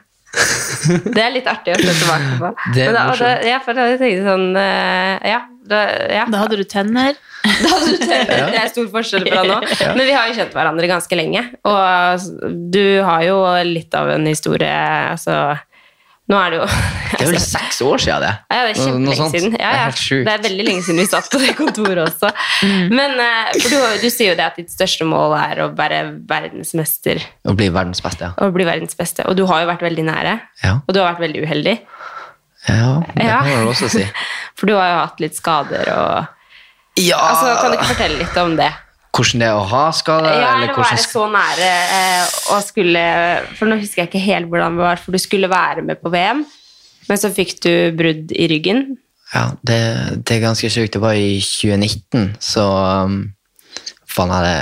Det 1.15 1.23
er 1.23 1.33
litt 1.33 1.49
artig 1.49 1.73
å 1.75 1.79
se 1.81 1.95
tilbake 1.95 2.35
på. 2.43 2.51
Det 2.75 2.83
er 2.85 2.91
Men 2.91 2.97
da, 2.99 3.01
da, 3.01 3.05
morsomt. 3.09 3.47
ja, 3.49 3.61
for 3.65 3.79
da 3.79 3.87
tenkte 3.91 4.11
jeg 4.11 4.27
sånn 4.27 4.45
eh, 4.61 5.31
Ja, 5.33 5.39
da, 5.69 5.81
ja. 6.11 6.25
Da 6.31 6.41
hadde 6.45 6.57
du 6.61 6.65
tenner. 6.65 7.17
Da 7.45 7.69
hadde 7.75 7.93
du 7.95 8.05
tenner. 8.05 8.51
Det 8.55 8.61
er 8.62 8.69
stor 8.73 8.87
forskjell 8.93 9.27
fra 9.29 9.43
nå. 9.49 9.59
Men 9.97 10.05
vi 10.07 10.12
har 10.17 10.29
jo 10.31 10.37
kjent 10.41 10.55
hverandre 10.57 10.89
ganske 10.91 11.19
lenge. 11.19 11.43
Og 11.69 12.29
du 12.73 12.85
har 13.07 13.25
jo 13.29 13.41
litt 13.69 13.95
av 13.97 14.11
en 14.17 14.25
historie 14.31 14.71
Altså, 15.11 15.37
nå 16.31 16.39
er 16.39 16.53
det 16.55 16.59
jo 16.61 16.67
Det 16.71 17.21
er 17.25 17.31
vel 17.33 17.41
seks 17.43 17.81
år 17.83 18.03
siden, 18.05 18.23
det. 18.23 18.33
Ja, 18.55 18.61
det 18.67 18.71
er 18.71 18.77
Noe 18.77 18.85
kjempelenge 18.87 19.17
sånt. 19.19 19.35
siden. 19.37 19.57
Ja, 19.59 19.71
Det 19.71 19.81
er 19.81 19.89
ja. 19.91 20.19
Det 20.29 20.35
er 20.37 20.45
veldig 20.49 20.67
lenge 20.69 20.85
siden 20.87 21.01
vi 21.03 21.07
satt 21.11 21.31
på 21.33 21.41
det 21.43 21.55
kontoret 21.59 22.03
også. 22.05 22.31
Men 22.95 23.17
eh, 23.25 23.51
for 23.59 23.73
du, 23.75 23.79
du 24.05 24.09
sier 24.15 24.31
jo 24.33 24.37
det 24.39 24.47
at 24.47 24.61
ditt 24.61 24.71
største 24.73 25.09
mål 25.11 25.35
er 25.41 25.65
å 25.65 25.71
være 25.77 26.03
verdensmester 26.31 27.21
Å 27.51 27.55
bli 27.59 27.69
verdens 27.75 28.03
beste, 28.05 28.31
ja. 28.31 28.35
Å 28.47 28.51
bli 28.55 28.67
verdens 28.69 28.97
beste. 28.99 29.27
Og 29.29 29.37
du 29.39 29.45
har 29.51 29.65
jo 29.65 29.71
vært 29.73 29.83
veldig 29.87 30.06
nære. 30.06 30.37
Ja, 30.65 30.77
Og 30.87 30.95
du 30.97 31.01
har 31.03 31.13
vært 31.15 31.25
veldig 31.27 31.43
uheldig. 31.47 31.77
Ja 32.70 32.93
det 33.14 33.26
kan 33.26 33.49
man 33.49 33.72
også 33.72 33.90
si. 33.93 34.05
For 34.58 34.70
du 34.70 34.76
har 34.76 34.93
jo 34.93 35.00
hatt 35.00 35.25
litt 35.25 35.38
skader 35.38 35.90
og 35.94 36.37
Ja, 37.00 37.19
altså, 37.19 37.52
Kan 37.61 37.72
du 37.72 37.78
ikke 37.78 37.93
fortelle 37.94 38.20
litt 38.20 38.40
om 38.40 38.56
det? 38.58 38.70
Hvordan 39.11 39.43
det 39.43 39.49
er 39.49 39.58
å 39.58 39.67
ha 39.67 39.84
skader? 39.94 40.31
Ja, 40.31 40.50
eller 40.55 40.72
hvordan 40.75 40.94
være 40.94 41.05
så 41.05 41.26
nære 41.32 41.69
eh, 41.99 42.34
og 42.55 42.62
skulle 42.67 43.05
For 43.58 43.70
nå 43.70 43.78
husker 43.81 44.05
jeg 44.05 44.11
ikke 44.11 44.22
helt 44.22 44.50
hvordan 44.50 44.78
det 44.78 44.84
var, 44.87 45.02
for 45.02 45.17
du 45.17 45.22
skulle 45.22 45.50
være 45.50 45.84
med 45.87 46.00
på 46.02 46.12
VM, 46.12 46.44
men 47.08 47.20
så 47.20 47.32
fikk 47.34 47.56
du 47.64 47.72
brudd 47.99 48.31
i 48.31 48.46
ryggen. 48.50 48.84
Ja, 49.34 49.50
det, 49.67 49.81
det 50.26 50.37
er 50.37 50.46
ganske 50.46 50.70
sykt. 50.70 50.94
Det 50.94 51.02
var 51.02 51.19
i 51.19 51.38
2019, 51.43 52.32
så 52.43 52.64
um, 53.06 53.20
faen 54.11 54.32
hadde, 54.34 54.55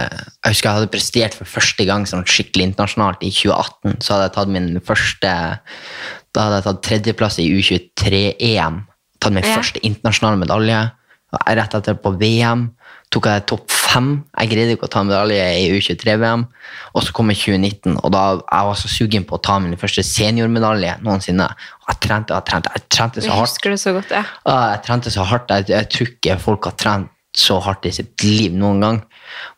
Jeg 0.44 0.54
husker 0.54 0.68
jeg 0.68 0.78
hadde 0.78 0.92
prestert 0.92 1.36
for 1.36 1.48
første 1.48 1.86
gang 1.88 2.04
sånn 2.08 2.26
skikkelig 2.28 2.70
internasjonalt 2.70 3.24
i 3.24 3.32
2018. 3.32 4.00
Så 4.04 4.14
hadde 4.14 4.28
jeg 4.28 4.34
tatt 4.36 4.52
min 4.52 4.68
første 4.84 5.34
Da 6.34 6.44
hadde 6.46 6.58
jeg 6.60 6.64
tatt 6.68 6.82
tredjeplass 6.86 7.38
i 7.42 7.48
U23-EM. 7.58 8.82
Tatt 9.20 9.32
min 9.34 9.44
Ja. 9.44 9.56
første 9.56 9.80
internasjonale 9.82 10.38
medalje. 10.44 10.92
Og 11.32 11.38
Rett 11.46 11.74
etter 11.74 11.94
på 11.94 12.14
VM 12.18 12.70
tok 13.10 13.24
jeg 13.26 13.46
topp 13.46 13.70
fem. 13.70 14.24
Jeg 14.38 14.48
greide 14.50 14.72
ikke 14.76 14.86
å 14.88 14.90
ta 14.92 15.02
medalje 15.02 15.42
i 15.60 15.70
U23-VM. 15.76 16.46
Og 16.94 17.02
så 17.02 17.12
kom 17.12 17.28
jeg 17.30 17.38
2019, 17.38 17.98
og 18.04 18.12
da 18.12 18.22
jeg 18.36 18.64
var 18.68 18.74
så 18.76 18.88
sugen 18.88 19.24
på 19.24 19.36
å 19.36 19.42
ta 19.42 19.58
min 19.58 19.76
første 19.76 20.02
seniormedalje 20.04 20.98
noensinne. 21.02 21.44
Og 21.48 21.88
jeg 21.92 22.00
trente 22.00 22.32
og 22.32 22.40
jeg 22.40 22.46
trente. 22.52 22.70
Jeg 22.74 22.88
trente 22.88 23.20
så 23.20 23.24
Jeg 23.24 23.32
hardt. 23.32 23.48
husker 23.50 23.70
det 23.70 23.80
så 23.80 23.92
godt, 23.96 24.10
ja. 24.10 24.24
Jeg 24.46 24.82
trente 24.84 25.10
så 25.10 25.24
hardt. 25.24 25.48
Jeg, 25.48 25.68
jeg 25.68 25.88
tror 25.90 26.06
ikke 26.12 26.38
folk 26.40 26.64
har 26.64 26.72
trent 26.76 27.08
så 27.36 27.60
hardt 27.62 27.84
i 27.86 27.90
sitt 27.92 28.24
liv 28.24 28.52
noen 28.52 28.80
gang. 28.80 29.02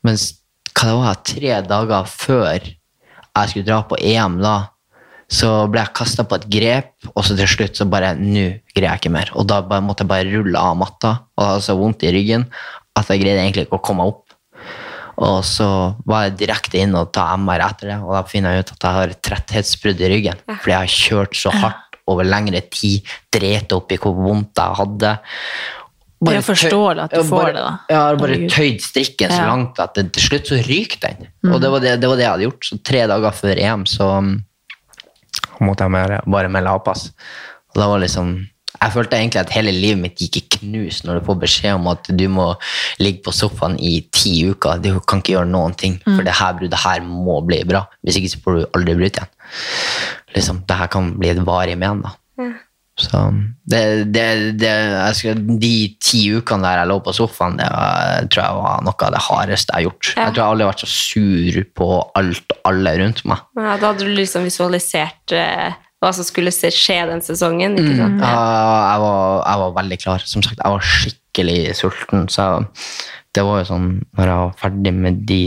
Men 0.03 0.17
hva 0.17 0.85
det 0.87 0.97
var, 0.97 1.15
tre 1.25 1.63
dager 1.67 2.05
før 2.07 2.59
jeg 2.61 3.49
skulle 3.49 3.67
dra 3.67 3.83
på 3.83 3.97
EM, 4.01 4.41
da, 4.43 4.69
så 5.31 5.51
ble 5.71 5.85
jeg 5.85 5.95
kasta 5.95 6.25
på 6.27 6.41
et 6.41 6.49
grep, 6.51 6.91
og 7.13 7.23
så 7.23 7.37
til 7.39 7.49
slutt 7.51 7.79
så 7.79 7.87
bare 7.87 8.17
Nå 8.19 8.49
greier 8.75 8.89
jeg 8.89 9.03
ikke 9.05 9.15
mer. 9.15 9.31
Og 9.39 9.47
da 9.47 9.61
bare, 9.63 9.85
måtte 9.87 10.03
jeg 10.03 10.11
bare 10.11 10.27
rulle 10.33 10.59
av 10.59 10.79
matta, 10.79 11.13
og 11.37 11.45
det 11.45 11.51
hadde 11.53 11.67
så 11.69 11.79
vondt 11.79 12.07
i 12.07 12.13
ryggen 12.15 12.49
at 12.99 13.13
jeg 13.13 13.23
greide 13.23 13.45
egentlig 13.45 13.69
ikke 13.69 13.79
å 13.79 13.85
komme 13.85 14.03
meg 14.03 14.15
opp. 14.17 14.27
Og 15.21 15.45
så 15.45 15.69
var 16.09 16.27
jeg 16.27 16.39
direkte 16.41 16.81
inn 16.81 16.97
og 16.97 17.13
ta 17.15 17.29
MR 17.39 17.63
etter 17.67 17.93
det, 17.93 17.99
og 18.03 18.15
da 18.17 18.25
finner 18.27 18.57
jeg 18.57 18.65
ut 18.65 18.73
at 18.75 18.87
jeg 18.87 18.99
har 18.99 19.13
et 19.13 19.23
tretthetsbrudd 19.29 20.01
i 20.03 20.11
ryggen. 20.15 20.43
Fordi 20.49 20.75
jeg 20.75 20.81
har 20.81 20.95
kjørt 20.97 21.39
så 21.39 21.53
hardt 21.55 22.01
over 22.11 22.27
lengre 22.27 22.63
tid, 22.73 23.07
dreit 23.31 23.71
opp 23.77 23.93
i 23.95 24.01
hvor 24.01 24.17
vondt 24.19 24.59
jeg 24.59 24.79
hadde. 24.81 25.13
Det 26.21 26.37
er 26.37 26.45
forståelig 26.45 27.05
at 27.07 27.15
du 27.17 27.23
får 27.25 27.39
bare, 27.39 27.53
det, 27.55 27.63
da. 27.65 27.73
Jeg 27.89 28.01
har 28.01 28.19
bare 28.21 28.39
tøyd 28.53 28.83
strikken 28.85 29.33
så 29.33 29.45
langt 29.49 29.79
at 29.81 29.95
det, 29.97 30.11
til 30.17 30.27
slutt 30.27 30.51
så 30.51 30.59
ryker 30.67 31.01
den. 31.07 31.31
Mm. 31.45 31.53
Og 31.55 31.63
det 31.63 31.71
var 31.73 31.85
det, 31.85 31.95
det 32.03 32.11
var 32.11 32.19
det 32.19 32.27
jeg 32.27 32.35
hadde 32.35 32.49
gjort. 32.49 32.67
Så 32.67 32.81
tre 32.91 33.05
dager 33.13 33.37
før 33.39 33.61
EM 33.63 33.87
så 33.89 34.09
um, 34.19 34.35
måtte 35.61 35.87
jeg 35.87 35.93
bare, 35.93 36.23
bare 36.27 36.49
melde 36.53 36.73
avpass. 36.77 37.11
Og 37.75 37.81
da 37.83 37.89
var 37.91 38.03
liksom 38.03 38.35
jeg 38.81 38.93
følte 38.95 39.17
egentlig 39.19 39.41
at 39.43 39.51
hele 39.53 39.73
livet 39.75 39.99
mitt 40.01 40.21
gikk 40.23 40.37
i 40.39 40.43
knus 40.55 41.01
når 41.05 41.19
du 41.19 41.25
får 41.27 41.37
beskjed 41.43 41.75
om 41.75 41.89
at 41.91 42.07
du 42.17 42.23
må 42.33 42.47
ligge 43.03 43.21
på 43.27 43.33
sofaen 43.35 43.75
i 43.83 43.99
ti 44.15 44.31
uker. 44.49 44.79
Du 44.81 45.01
kan 45.01 45.21
ikke 45.21 45.35
gjøre 45.35 45.51
noen 45.51 45.75
ting, 45.77 45.99
Mm. 46.07 46.17
for 46.17 46.23
det 46.25 46.33
her 46.39 46.55
bruddet 46.57 46.79
her 46.79 47.01
må 47.05 47.41
bli 47.45 47.59
bra. 47.65 47.83
Hvis 48.07 48.17
ikke 48.17 48.31
så 48.31 48.41
får 48.41 48.57
du 48.57 48.67
aldri 48.79 48.95
brutt 48.95 49.19
igjen. 49.19 49.29
Liksom, 50.37 50.63
det 50.67 50.77
her 50.79 50.87
kan 50.87 51.11
bli 51.19 51.29
et 51.29 51.45
varig 51.45 51.77
men. 51.77 52.03
da. 52.03 52.11
Så 53.01 53.21
det, 53.71 53.83
det, 54.15 54.25
det, 54.61 54.73
skal, 55.19 55.43
de 55.63 55.75
ti 56.03 56.23
ukene 56.37 56.67
der 56.67 56.81
jeg 56.83 56.91
lå 56.91 56.99
på 57.05 57.15
sofaen, 57.17 57.59
det 57.61 57.69
var, 57.73 58.27
tror 58.33 58.45
jeg 58.45 58.59
var 58.61 58.83
noe 58.87 59.07
av 59.07 59.15
det 59.15 59.23
hardeste 59.27 59.73
jeg 59.73 59.79
har 59.79 59.87
gjort. 59.89 60.11
Ja. 60.11 60.25
Jeg 60.25 60.35
tror 60.35 60.43
jeg 60.43 60.55
aldri 60.55 60.67
har 60.67 60.73
vært 60.73 60.85
så 60.85 60.91
sur 60.95 61.61
på 61.81 61.93
alt 62.21 62.57
og 62.57 62.73
alle 62.73 62.97
rundt 63.03 63.23
meg. 63.31 63.47
Ja, 63.61 63.77
da 63.77 63.93
hadde 63.93 64.09
du 64.09 64.13
liksom 64.19 64.49
visualisert 64.49 65.37
eh, 65.37 65.79
hva 66.01 66.13
som 66.17 66.27
skulle 66.27 66.53
skje 66.53 66.99
den 67.11 67.25
sesongen. 67.25 67.79
ikke 67.81 67.97
sant? 67.99 68.21
Ja, 68.25 68.35
jeg, 68.35 69.01
var, 69.05 69.41
jeg 69.45 69.65
var 69.65 69.75
veldig 69.81 69.99
klar. 70.05 70.29
Som 70.33 70.45
sagt, 70.47 70.61
jeg 70.61 70.77
var 70.77 70.93
skikkelig 70.97 71.59
sulten. 71.79 72.29
Så 72.33 72.47
det 73.37 73.45
var 73.47 73.61
jo 73.61 73.69
sånn, 73.69 73.91
når 74.19 74.33
jeg 74.33 74.45
var 74.45 74.55
ferdig 74.65 74.95
med 74.97 75.25
de 75.29 75.43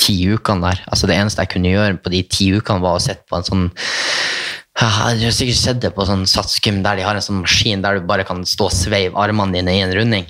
ti 0.00 0.14
ukene 0.32 0.70
der 0.70 0.78
altså 0.88 1.08
Det 1.10 1.16
eneste 1.18 1.44
jeg 1.44 1.52
kunne 1.52 1.72
gjøre 1.72 1.98
på 2.00 2.12
de 2.12 2.22
ti 2.30 2.50
ukene, 2.54 2.82
var 2.84 2.96
å 2.96 3.02
sitte 3.02 3.26
på 3.28 3.36
en 3.36 3.46
sånn 3.46 3.66
jeg 4.88 5.26
har 5.26 5.36
sikkert 5.36 5.60
sett 5.60 5.82
det 5.82 5.92
på 5.96 6.06
sånn 6.08 6.24
satsgym 6.30 6.80
der 6.86 7.00
de 7.00 7.04
har 7.04 7.18
en 7.18 7.24
sånn 7.24 7.42
maskin 7.42 7.84
der 7.84 8.00
du 8.00 8.08
bare 8.08 8.24
kan 8.28 8.44
stå 8.48 8.70
og 8.70 8.74
sveive 8.76 9.18
armene 9.20 9.58
dine 9.58 9.76
i 9.76 9.84
en 9.84 9.94
runding. 9.96 10.26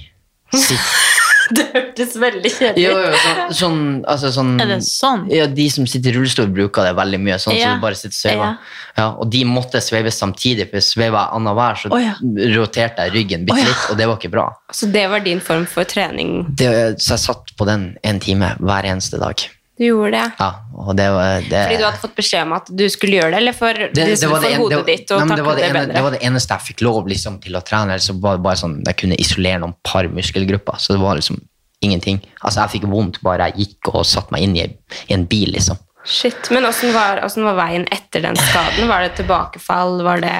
Sitt 0.50 0.80
Det 1.50 1.64
hørtes 1.74 2.14
veldig 2.20 2.50
kjedelig 2.52 2.84
Jo, 2.84 2.92
jo, 3.02 3.10
sånn, 3.18 3.54
sånn, 3.58 3.80
altså 4.12 4.30
sånn 4.34 4.52
Er 4.62 4.70
det 4.70 4.78
sånn? 4.86 5.24
Ja, 5.32 5.48
De 5.50 5.66
som 5.72 5.86
sitter 5.90 6.12
i 6.12 6.18
rullestol, 6.18 6.50
bruker 6.54 6.86
det 6.86 6.94
veldig 6.98 7.20
mye. 7.24 7.38
Sånn 7.42 7.56
Ja. 7.56 7.72
som 7.72 7.80
du 7.80 7.84
bare 7.84 7.98
sitter 7.98 8.14
og 8.14 8.20
sveiver. 8.20 8.58
Ja. 8.96 9.06
og 9.10 9.30
de 9.32 9.44
måtte 9.48 9.80
sveive 9.82 10.10
samtidig, 10.14 10.68
for 10.70 10.84
sveiva 10.84 11.24
jeg 11.24 11.34
annenhver, 11.38 11.78
så 11.80 11.90
oh, 11.94 12.00
ja. 12.02 12.14
roterte 12.54 13.06
jeg 13.06 13.14
ryggen 13.14 13.46
bitte 13.48 13.62
ja. 13.62 13.70
litt, 13.70 13.84
og 13.90 13.98
det 13.98 14.08
var 14.10 14.18
ikke 14.18 14.32
bra. 14.34 14.46
Så 14.76 14.90
det 14.92 15.06
var 15.10 15.24
din 15.24 15.40
form 15.40 15.64
for 15.70 15.88
trening? 15.88 16.44
Det, 16.58 16.70
så 17.00 17.14
jeg 17.14 17.24
satt 17.24 17.54
på 17.56 17.68
den 17.68 17.94
en 18.04 18.20
time 18.22 18.54
hver 18.60 18.88
eneste 18.90 19.20
dag. 19.22 19.46
Du 19.80 19.86
gjorde 19.86 20.10
det? 20.12 20.24
Ja, 20.36 20.48
og 20.76 20.96
det 20.98 21.06
var 21.08 21.38
det, 21.40 21.60
Fordi 21.64 21.76
du 21.80 21.84
hadde 21.86 22.00
fått 22.02 22.16
beskjed 22.18 22.42
om 22.44 22.50
at 22.52 22.66
du 22.68 22.82
skulle 22.92 23.16
gjøre 23.16 23.30
det, 23.32 23.38
eller 23.40 23.54
for, 23.56 23.78
det, 23.80 23.94
det, 23.96 24.16
for 24.20 24.44
det, 24.44 24.50
en, 24.52 24.60
hodet 24.60 24.80
det, 24.82 24.96
ditt 24.98 25.12
og 25.14 25.22
nei, 25.22 25.28
det, 25.30 25.36
takle 25.38 25.46
var 25.46 25.56
det, 25.56 25.62
ene, 25.64 25.78
bedre? 25.78 25.94
det 25.94 26.02
var 26.04 26.12
det 26.12 26.20
eneste 26.28 26.58
jeg 26.58 26.66
fikk 26.66 26.82
lov 26.84 27.08
liksom, 27.08 27.38
til 27.40 27.56
å 27.56 27.62
trene. 27.64 27.96
Så 28.04 28.12
var 28.20 28.36
det 28.36 28.44
bare 28.44 28.60
sånn, 28.60 28.74
jeg 28.84 28.98
kunne 29.00 29.16
isolere 29.24 29.62
noen 29.62 29.72
par 29.88 30.08
muskelgrupper. 30.12 30.82
Så 30.84 30.92
det 30.92 31.00
var 31.00 31.16
liksom 31.16 31.40
ingenting. 31.80 32.20
Altså, 32.42 32.60
jeg 32.60 32.74
fikk 32.74 32.84
vondt 32.92 33.22
bare 33.24 33.48
jeg 33.48 33.70
gikk 33.70 33.88
og 33.94 34.04
satte 34.04 34.36
meg 34.36 34.44
inn 34.44 34.58
i, 34.60 34.66
i 35.08 35.16
en 35.16 35.24
bil, 35.30 35.54
liksom. 35.56 35.80
Shit, 36.04 36.50
Men 36.52 36.68
åssen 36.68 36.92
var, 36.92 37.22
var 37.24 37.56
veien 37.62 37.86
etter 37.92 38.24
den 38.24 38.36
skaden? 38.36 38.84
Var 38.88 39.06
det 39.06 39.14
tilbakefall? 39.16 40.02
Var 40.04 40.20
det 40.20 40.34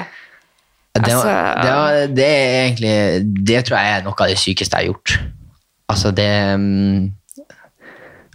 Det, 0.93 1.01
var, 1.01 1.09
Altså- 1.15 1.33
det, 1.63 1.73
var, 1.79 2.13
det 2.17 2.29
er 2.29 2.55
egentlig 2.67 3.43
Det 3.49 3.65
tror 3.65 3.77
jeg 3.79 3.97
er 3.97 4.05
noe 4.05 4.17
av 4.17 4.29
det 4.29 4.37
sykeste 4.41 4.77
jeg 4.77 4.85
har 4.85 4.93
gjort. 4.93 5.17
Altså, 5.89 6.13
det 6.13 6.29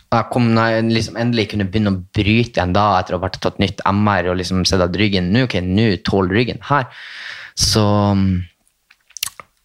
mm, 0.07 0.17
jeg 0.17 0.29
kom, 0.33 0.51
når 0.55 0.75
jeg 0.75 0.89
liksom 0.95 1.17
endelig 1.21 1.49
kunne 1.53 1.69
begynne 1.71 1.93
å 1.93 2.03
bryte 2.15 2.61
igjen 2.61 2.75
da, 2.77 2.87
etter 3.01 3.17
å 3.17 3.23
ha 3.23 3.31
tatt 3.33 3.59
nytt 3.63 3.83
MR 3.91 4.31
og 4.33 4.39
liksom 4.41 4.67
sett 4.69 4.85
at 4.85 4.97
ryggen 4.97 5.33
Nå 5.35 5.47
ok, 5.47 5.59
nå 5.65 5.89
tåler 6.07 6.39
ryggen 6.41 6.63
her. 6.69 6.87
Så 7.59 7.83
mm, 8.15 8.31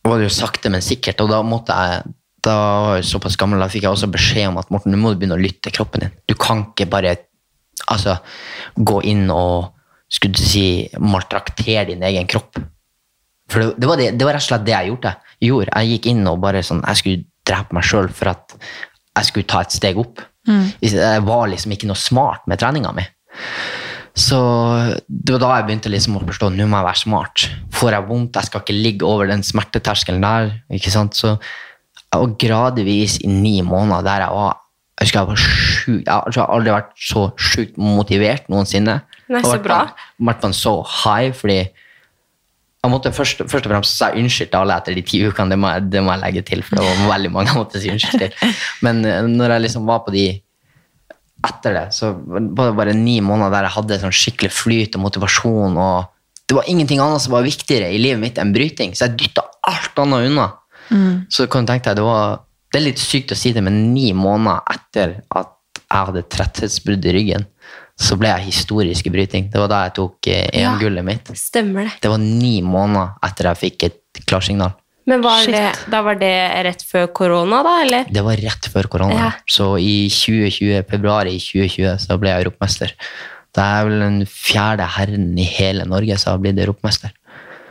var 0.08 0.18
det 0.18 0.30
jo 0.30 0.34
sakte, 0.34 0.72
men 0.74 0.84
sikkert. 0.86 1.22
Og 1.24 1.32
da 1.32 1.44
måtte 1.46 1.78
jeg 1.78 2.10
da 2.42 2.56
var 2.58 2.96
jeg 2.98 3.06
såpass 3.06 3.38
gammel, 3.38 3.62
da 3.62 3.70
fikk 3.70 3.86
jeg 3.86 3.94
også 3.94 4.10
beskjed 4.10 4.50
om 4.50 4.58
at 4.58 4.72
Morten, 4.74 4.94
nå 4.94 4.98
må 4.98 5.12
du 5.12 5.20
begynne 5.22 5.38
å 5.38 5.42
lytte 5.42 5.68
til 5.68 5.76
kroppen 5.76 6.08
din. 6.08 6.16
Du 6.26 6.34
kan 6.40 6.64
ikke 6.72 6.88
bare 6.90 7.14
altså, 7.94 8.18
gå 8.76 9.02
inn 9.12 9.28
og 9.30 9.76
skulle 10.12 10.36
du 10.36 10.42
si, 10.44 10.66
maltraktere 11.00 11.92
din 11.92 12.02
egen 12.10 12.30
kropp. 12.30 12.58
For 13.52 13.62
det, 13.62 13.76
det, 13.78 13.90
var 13.90 14.02
det, 14.02 14.10
det 14.18 14.28
var 14.28 14.36
rett 14.36 14.44
og 14.44 14.50
slett 14.50 14.66
det 14.66 14.74
jeg 14.74 14.90
gjorde. 14.92 15.14
gjorde. 15.44 15.76
Jeg 15.76 15.94
gikk 15.94 16.10
inn 16.12 16.32
og 16.32 16.42
bare 16.44 16.64
sånn, 16.66 16.82
jeg 16.88 17.02
skulle 17.02 17.28
drepe 17.48 17.78
meg 17.78 17.88
sjøl 17.88 18.10
for 18.16 18.34
at 18.34 18.58
jeg 18.58 19.30
skulle 19.30 19.50
ta 19.54 19.62
et 19.64 19.76
steg 19.76 20.02
opp. 20.02 20.24
Jeg 20.82 21.24
var 21.28 21.48
liksom 21.52 21.72
ikke 21.76 21.88
noe 21.88 21.96
smart 22.00 22.48
med 22.48 22.60
treninga 22.60 22.94
mi. 22.96 23.04
Så 24.18 24.38
det 25.08 25.32
var 25.38 25.40
da 25.40 25.52
jeg 25.60 25.68
begynte 25.70 25.92
liksom 25.94 26.18
å 26.20 26.24
forstå 26.28 26.50
nå 26.52 26.66
må 26.68 26.82
jeg 26.82 26.88
være 26.90 27.00
smart. 27.06 27.46
Får 27.72 27.92
jeg 27.96 28.08
vondt, 28.10 28.36
jeg 28.36 28.50
skal 28.50 28.64
ikke 28.66 28.76
ligge 28.84 29.08
over 29.08 29.30
den 29.32 29.44
smerteterskelen 29.46 30.22
der. 30.26 30.52
ikke 30.74 30.92
sant? 30.92 31.16
Så 31.16 31.38
og 32.14 32.34
gradvis 32.42 33.22
i 33.24 33.28
ni 33.32 33.62
måneder 33.64 34.04
der 34.04 34.26
jeg 34.26 34.34
var 34.36 34.58
jeg 35.00 35.08
husker 35.08 35.20
jeg 35.22 35.28
var 35.28 35.40
sjuk, 35.42 36.02
jeg 36.06 36.14
har- 36.14 36.28
jeg 36.30 36.42
har 36.44 36.52
aldri 36.54 36.72
vært 36.76 36.92
så 37.00 37.22
sjukt 37.40 37.78
motivert 37.78 38.50
noensinne. 38.50 39.02
Nei, 39.30 39.40
Jeg 39.40 39.44
har 39.46 39.52
så 39.52 39.58
vært 39.58 39.64
bra. 39.64 39.78
på- 39.88 40.26
vært 40.28 40.42
på 40.42 40.46
en 40.46 40.54
så 40.54 40.74
high, 40.86 41.32
fordi 41.32 41.70
jeg 42.82 42.90
måtte 42.90 43.12
først, 43.14 43.44
først 43.46 43.68
og 43.68 43.74
fremst 43.76 44.00
si 44.00 44.08
unnskyld 44.18 44.50
til 44.50 44.58
alle 44.58 44.76
etter 44.82 44.96
de 44.98 45.04
ti 45.06 45.20
ukene. 45.22 45.54
Det 45.54 45.58
må, 45.62 45.70
jeg, 45.70 45.90
det 45.94 46.02
må 46.02 46.16
jeg 46.16 46.22
legge 46.24 46.42
til, 46.48 46.64
for 46.66 46.80
det 46.80 46.86
var 46.88 47.12
veldig 47.12 47.30
mange 47.34 47.52
jeg 47.52 47.60
måtte 47.60 47.82
si 47.82 47.92
unnskyld 47.94 48.24
til. 48.24 48.56
Men 48.86 49.04
eh, 49.06 49.28
når 49.30 49.54
jeg 49.56 49.66
liksom 49.68 49.86
var 49.90 50.02
på 50.06 50.14
de 50.16 50.26
etter 51.46 51.78
det, 51.78 51.84
så 51.94 52.12
var 52.18 52.72
det 52.72 52.78
bare 52.78 52.96
ni 52.98 53.20
måneder 53.26 53.54
der 53.54 53.68
jeg 53.68 53.76
hadde 53.76 54.00
sånn 54.02 54.18
skikkelig 54.18 54.52
flyt 54.54 54.98
og 54.98 55.06
motivasjon. 55.06 55.78
og 55.78 56.42
Det 56.50 56.58
var 56.58 56.70
ingenting 56.74 57.02
annet 57.02 57.22
som 57.22 57.36
var 57.36 57.46
viktigere 57.46 57.92
i 57.94 58.02
livet 58.02 58.22
mitt 58.22 58.42
enn 58.42 58.54
bryting, 58.54 58.98
så 58.98 59.08
jeg 59.08 59.18
dytta 59.24 59.46
alt 59.70 60.02
annet 60.02 60.32
unna. 60.32 60.50
Så 61.32 61.46
kan 61.50 61.66
du 61.66 61.72
tenke 61.72 61.90
deg, 61.90 62.02
det, 62.02 62.06
var, 62.06 62.42
det 62.74 62.82
er 62.82 62.88
litt 62.90 63.02
sykt 63.02 63.34
å 63.34 63.38
si 63.38 63.54
det, 63.56 63.62
men 63.66 63.78
ni 63.94 64.10
måneder 64.18 64.66
etter 64.74 65.20
at 65.30 65.54
jeg 65.78 66.08
hadde 66.08 66.28
tretthetsbrudd 66.34 67.06
i 67.10 67.14
ryggen, 67.14 67.46
så 68.02 68.18
ble 68.20 68.32
jeg 68.34 68.50
historisk 68.50 69.08
i 69.08 69.14
bryting. 69.14 69.50
Det 69.54 69.62
var 69.62 69.72
da 69.72 69.82
jeg 69.86 69.96
tok 70.00 70.30
eh, 70.32 70.46
EM-gullet 70.62 71.06
mitt. 71.06 71.34
Stemmer 71.38 71.88
det. 71.88 71.98
Det 72.04 72.12
var 72.12 72.22
ni 72.22 72.56
måneder 72.66 73.18
etter 73.28 73.52
jeg 73.52 73.62
fikk 73.66 73.90
et 73.90 74.24
klarsignal. 74.26 74.74
Men 75.10 75.24
var 75.26 75.48
det, 75.50 75.64
da 75.90 76.02
var 76.06 76.18
det 76.22 76.34
rett 76.68 76.84
før 76.86 77.08
korona, 77.16 77.62
da, 77.66 77.78
eller? 77.84 78.10
Det 78.14 78.22
var 78.26 78.38
rett 78.38 78.68
før 78.72 78.90
korona. 78.92 79.18
Ja. 79.18 79.30
Så 79.50 79.74
i 79.82 80.06
2020, 80.14 80.84
februar 80.92 81.30
i 81.30 81.40
2020 81.42 82.04
så 82.04 82.18
ble 82.22 82.34
jeg 82.34 82.46
europamester. 82.46 82.94
Det 83.52 83.64
er 83.66 83.88
vel 83.88 84.04
den 84.06 84.20
fjerde 84.30 84.86
herren 84.96 85.32
i 85.42 85.48
hele 85.48 85.88
Norge 85.90 86.16
som 86.22 86.36
har 86.36 86.44
blitt 86.44 86.62
europamester. 86.62 87.12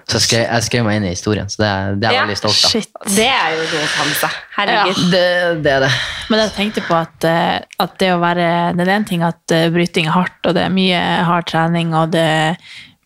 Så 0.08 0.16
jeg 0.18 0.22
skrev, 0.26 0.42
jeg 0.46 0.62
skrev 0.66 0.84
meg 0.86 0.96
inn 1.00 1.04
i 1.06 1.12
historien, 1.14 1.48
så 1.52 1.60
det, 1.62 1.68
er- 1.70 1.94
det 2.00 2.08
er 2.08 2.12
jeg 2.12 2.18
Ja, 2.18 2.22
veldig 2.26 2.36
stolt 2.40 2.64
av. 2.64 2.70
Shit. 2.70 2.88
Det 3.16 3.26
er 3.28 3.50
jo 3.56 3.64
noe 3.66 3.82
å 3.84 3.90
ta 3.96 4.04
med 4.08 4.16
seg. 4.20 4.38
Herregud. 4.56 5.00
Det, 5.12 5.24
det 5.64 5.72
er 5.76 5.80
det. 5.86 5.90
Men 6.30 6.42
jeg 6.44 6.52
tenkte 6.56 6.84
på 6.88 6.96
at, 6.98 7.26
eh, 7.30 7.58
at 7.84 7.98
det 8.02 8.10
å 8.14 8.20
være 8.22 8.48
Det 8.76 8.86
er 8.86 8.92
en 8.96 9.04
ting 9.08 9.22
at 9.26 9.54
eh, 9.56 9.68
bryting 9.74 10.06
er 10.10 10.16
hardt, 10.16 10.40
og 10.46 10.54
det 10.58 10.64
er 10.66 10.74
mye 10.74 11.02
hard 11.28 11.46
trening, 11.50 11.94
og 11.94 12.10
det 12.14 12.24
er 12.26 12.56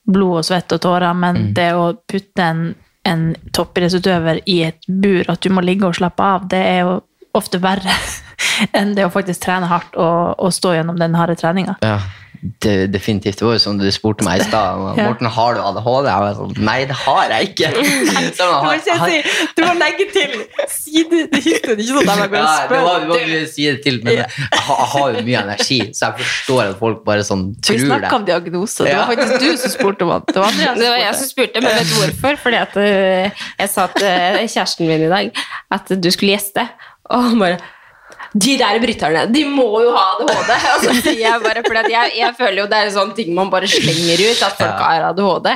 blod 0.06 0.38
og 0.42 0.44
svett 0.44 0.72
og 0.76 0.80
tårer, 0.84 1.14
men 1.16 1.54
det 1.56 1.70
å 1.74 1.94
putte 2.08 2.42
en, 2.44 2.74
en 3.08 3.22
toppidrettsutøver 3.56 4.42
i 4.46 4.58
et 4.66 4.84
bur, 4.88 5.24
at 5.32 5.40
du 5.40 5.48
må 5.50 5.62
ligge 5.64 5.86
og 5.88 5.96
slappe 5.96 6.20
av, 6.22 6.44
det 6.52 6.60
er 6.60 6.80
jo 6.84 6.98
ofte 7.34 7.58
verre 7.58 7.90
enn 8.76 8.92
det 8.94 9.06
å 9.06 9.10
faktisk 9.12 9.42
trene 9.46 9.66
hardt 9.70 9.96
og, 9.96 10.34
og 10.38 10.52
stå 10.52 10.74
gjennom 10.76 10.98
den 11.00 11.16
harde 11.18 11.34
treninga. 11.40 11.74
Ja, 11.82 11.96
det, 12.44 12.92
definitivt. 12.92 13.38
Det 13.38 13.46
var 13.46 13.54
jo 13.56 13.60
som 13.62 13.78
du 13.80 13.86
spurte 13.92 14.24
meg 14.26 14.42
i 14.42 14.44
stad. 14.44 14.80
Morten, 15.06 15.28
har 15.32 15.56
du 15.56 15.60
ADHD? 15.64 16.08
Jeg 16.10 16.24
var 16.24 16.34
sånn, 16.38 16.52
Nei, 16.66 16.76
det 16.90 16.96
har 17.00 17.32
jeg 17.32 17.48
ikke. 17.50 17.70
Så 18.38 18.44
jeg 18.44 18.98
har, 19.00 19.00
har, 19.00 19.28
du 19.56 19.62
må 19.64 19.72
legge 19.80 20.06
til 20.12 20.34
sidehistorien, 20.70 21.80
ikke 21.80 21.96
sånn 21.96 22.10
at 22.12 22.22
jeg 22.24 22.34
ja, 22.36 22.54
det 22.70 22.80
var, 22.84 23.04
det 23.04 23.10
var 23.12 23.46
si 23.50 23.68
det 23.70 23.78
til, 23.84 24.00
men 24.04 24.18
jeg, 24.20 24.28
har, 24.28 24.80
jeg 24.82 24.90
har 24.94 25.14
jo 25.14 25.24
mye 25.28 25.42
energi, 25.44 25.80
så 25.96 26.10
jeg 26.10 26.24
forstår 26.24 26.62
at 26.66 26.80
folk 26.80 27.04
bare 27.06 27.26
sånn 27.26 27.46
tror 27.64 27.80
det. 27.80 27.86
snakka 27.88 28.18
om 28.18 28.26
diagnose. 28.28 28.84
Det 28.84 28.96
var 28.98 29.12
faktisk 29.12 29.44
du 29.44 29.62
som 29.62 29.74
spurte 29.74 30.08
om 30.08 30.14
det. 30.14 30.36
Var 30.44 30.58
Det 30.80 30.90
var 30.90 31.00
jeg 31.00 31.14
som 31.20 31.30
spurte, 31.30 31.64
men 31.64 31.78
vet 31.78 31.88
du 31.88 31.96
hvorfor? 32.02 32.40
Fordi 32.44 32.60
at 32.60 32.76
øh, 32.80 33.46
jeg 33.62 33.72
sa 33.72 33.86
til 33.94 34.10
øh, 34.10 34.42
kjæresten 34.44 34.90
min 34.90 35.06
i 35.06 35.12
dag 35.14 35.46
at 35.78 35.94
du 35.96 36.10
skulle 36.12 36.36
gjeste, 36.36 36.68
og 37.08 37.30
han 37.30 37.40
bare 37.40 37.62
de 38.34 38.56
der 38.58 38.80
bryterne, 38.82 39.20
de 39.30 39.44
må 39.46 39.68
jo 39.84 39.92
ha 39.94 40.04
ADHD! 40.16 40.52
Og 40.74 40.84
så 40.84 40.94
sier 41.04 41.20
jeg 41.22 41.42
bare, 41.44 41.62
fordi 41.62 41.82
at 41.84 41.90
jeg, 41.92 42.14
jeg 42.18 42.34
føler 42.38 42.58
jo 42.64 42.66
det 42.70 42.80
er 42.80 42.88
en 42.88 42.96
sånn 42.96 43.12
ting 43.14 43.30
man 43.36 43.50
bare 43.52 43.68
slenger 43.70 44.22
ut, 44.24 44.40
at 44.42 44.56
folk 44.58 44.80
har 44.82 45.06
ADHD. 45.12 45.50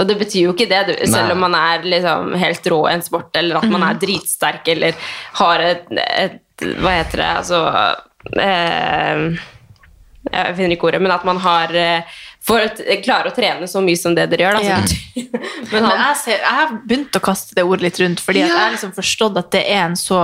Og 0.00 0.08
det 0.08 0.16
betyr 0.22 0.46
jo 0.46 0.54
ikke 0.54 0.68
det, 0.70 0.80
du, 0.88 0.94
selv 1.12 1.34
om 1.34 1.42
man 1.44 1.56
er 1.58 1.84
liksom 1.84 2.32
helt 2.40 2.68
rå 2.72 2.78
i 2.88 2.94
en 2.94 3.04
sport, 3.04 3.36
eller 3.36 3.60
at 3.60 3.68
man 3.68 3.84
er 3.84 4.00
dritsterk, 4.00 4.70
eller 4.72 4.96
har 5.42 5.66
et, 5.66 5.90
et 6.00 6.38
Hva 6.80 6.94
heter 6.94 7.20
det? 7.20 7.28
Altså 7.42 7.58
eh, 8.38 9.22
Jeg 10.30 10.54
finner 10.56 10.76
ikke 10.76 10.88
ordet, 10.88 11.00
men 11.02 11.12
at 11.12 11.24
man 11.26 11.40
har 11.42 11.74
eh, 11.76 12.20
for 12.42 12.62
å 12.64 12.96
klare 13.02 13.30
å 13.30 13.34
trene 13.36 13.68
så 13.70 13.82
mye 13.84 13.98
som 13.98 14.16
det 14.16 14.28
dere 14.32 14.46
gjør. 14.46 14.56
Da, 14.56 14.62
Ja. 14.66 14.78
men 15.72 15.84
Men 15.84 15.90
jeg, 15.90 16.16
ser, 16.22 16.38
jeg 16.40 16.56
har 16.62 16.72
begynt 16.80 17.18
å 17.18 17.22
kaste 17.22 17.58
det 17.58 17.66
ordet 17.66 17.90
litt 17.90 18.00
rundt, 18.00 18.22
fordi 18.24 18.42
at 18.46 18.50
jeg 18.50 18.58
har 18.58 18.72
liksom 18.74 18.96
forstått 18.96 19.38
at 19.42 19.52
det 19.54 19.62
er 19.68 19.84
en 19.90 19.98
så 19.98 20.22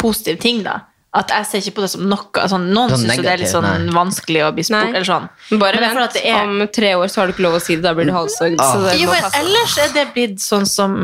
positiv 0.00 0.38
ting. 0.40 0.62
da. 0.64 0.78
At 1.12 1.26
jeg 1.34 1.46
ser 1.46 1.58
ikke 1.58 1.74
på 1.74 1.82
det 1.82 1.90
som 1.90 2.04
noe 2.06 2.42
sånn, 2.46 2.68
Noen 2.70 2.90
Sånn 2.92 3.00
syns 3.02 3.18
det 3.18 3.30
er 3.32 3.40
litt 3.40 3.50
sånn 3.50 3.64
nei. 3.66 3.90
vanskelig 3.96 4.44
å 4.46 4.52
bli 4.54 4.62
spurt. 4.62 4.92
Eller 4.94 5.02
sånn. 5.08 5.24
bare 5.58 5.80
Men 5.80 5.96
vent, 5.96 6.04
at 6.04 6.12
det 6.14 6.22
er- 6.24 6.42
om 6.44 6.68
tre 6.70 6.92
år 6.94 7.06
så 7.10 7.16
har 7.20 7.26
du 7.26 7.32
ikke 7.32 7.42
lov 7.48 7.54
å 7.58 7.60
si 7.60 7.74
det, 7.74 7.82
da 7.82 7.94
blir 7.94 8.06
du 8.06 8.12
halshogd. 8.14 8.60
Ah. 8.60 8.92
Jo, 8.94 9.10
men 9.10 9.22
passe. 9.22 9.40
ellers 9.40 9.74
er 9.82 9.88
det 9.92 10.04
blitt 10.14 10.38
sånn 10.38 10.66
som 10.70 10.94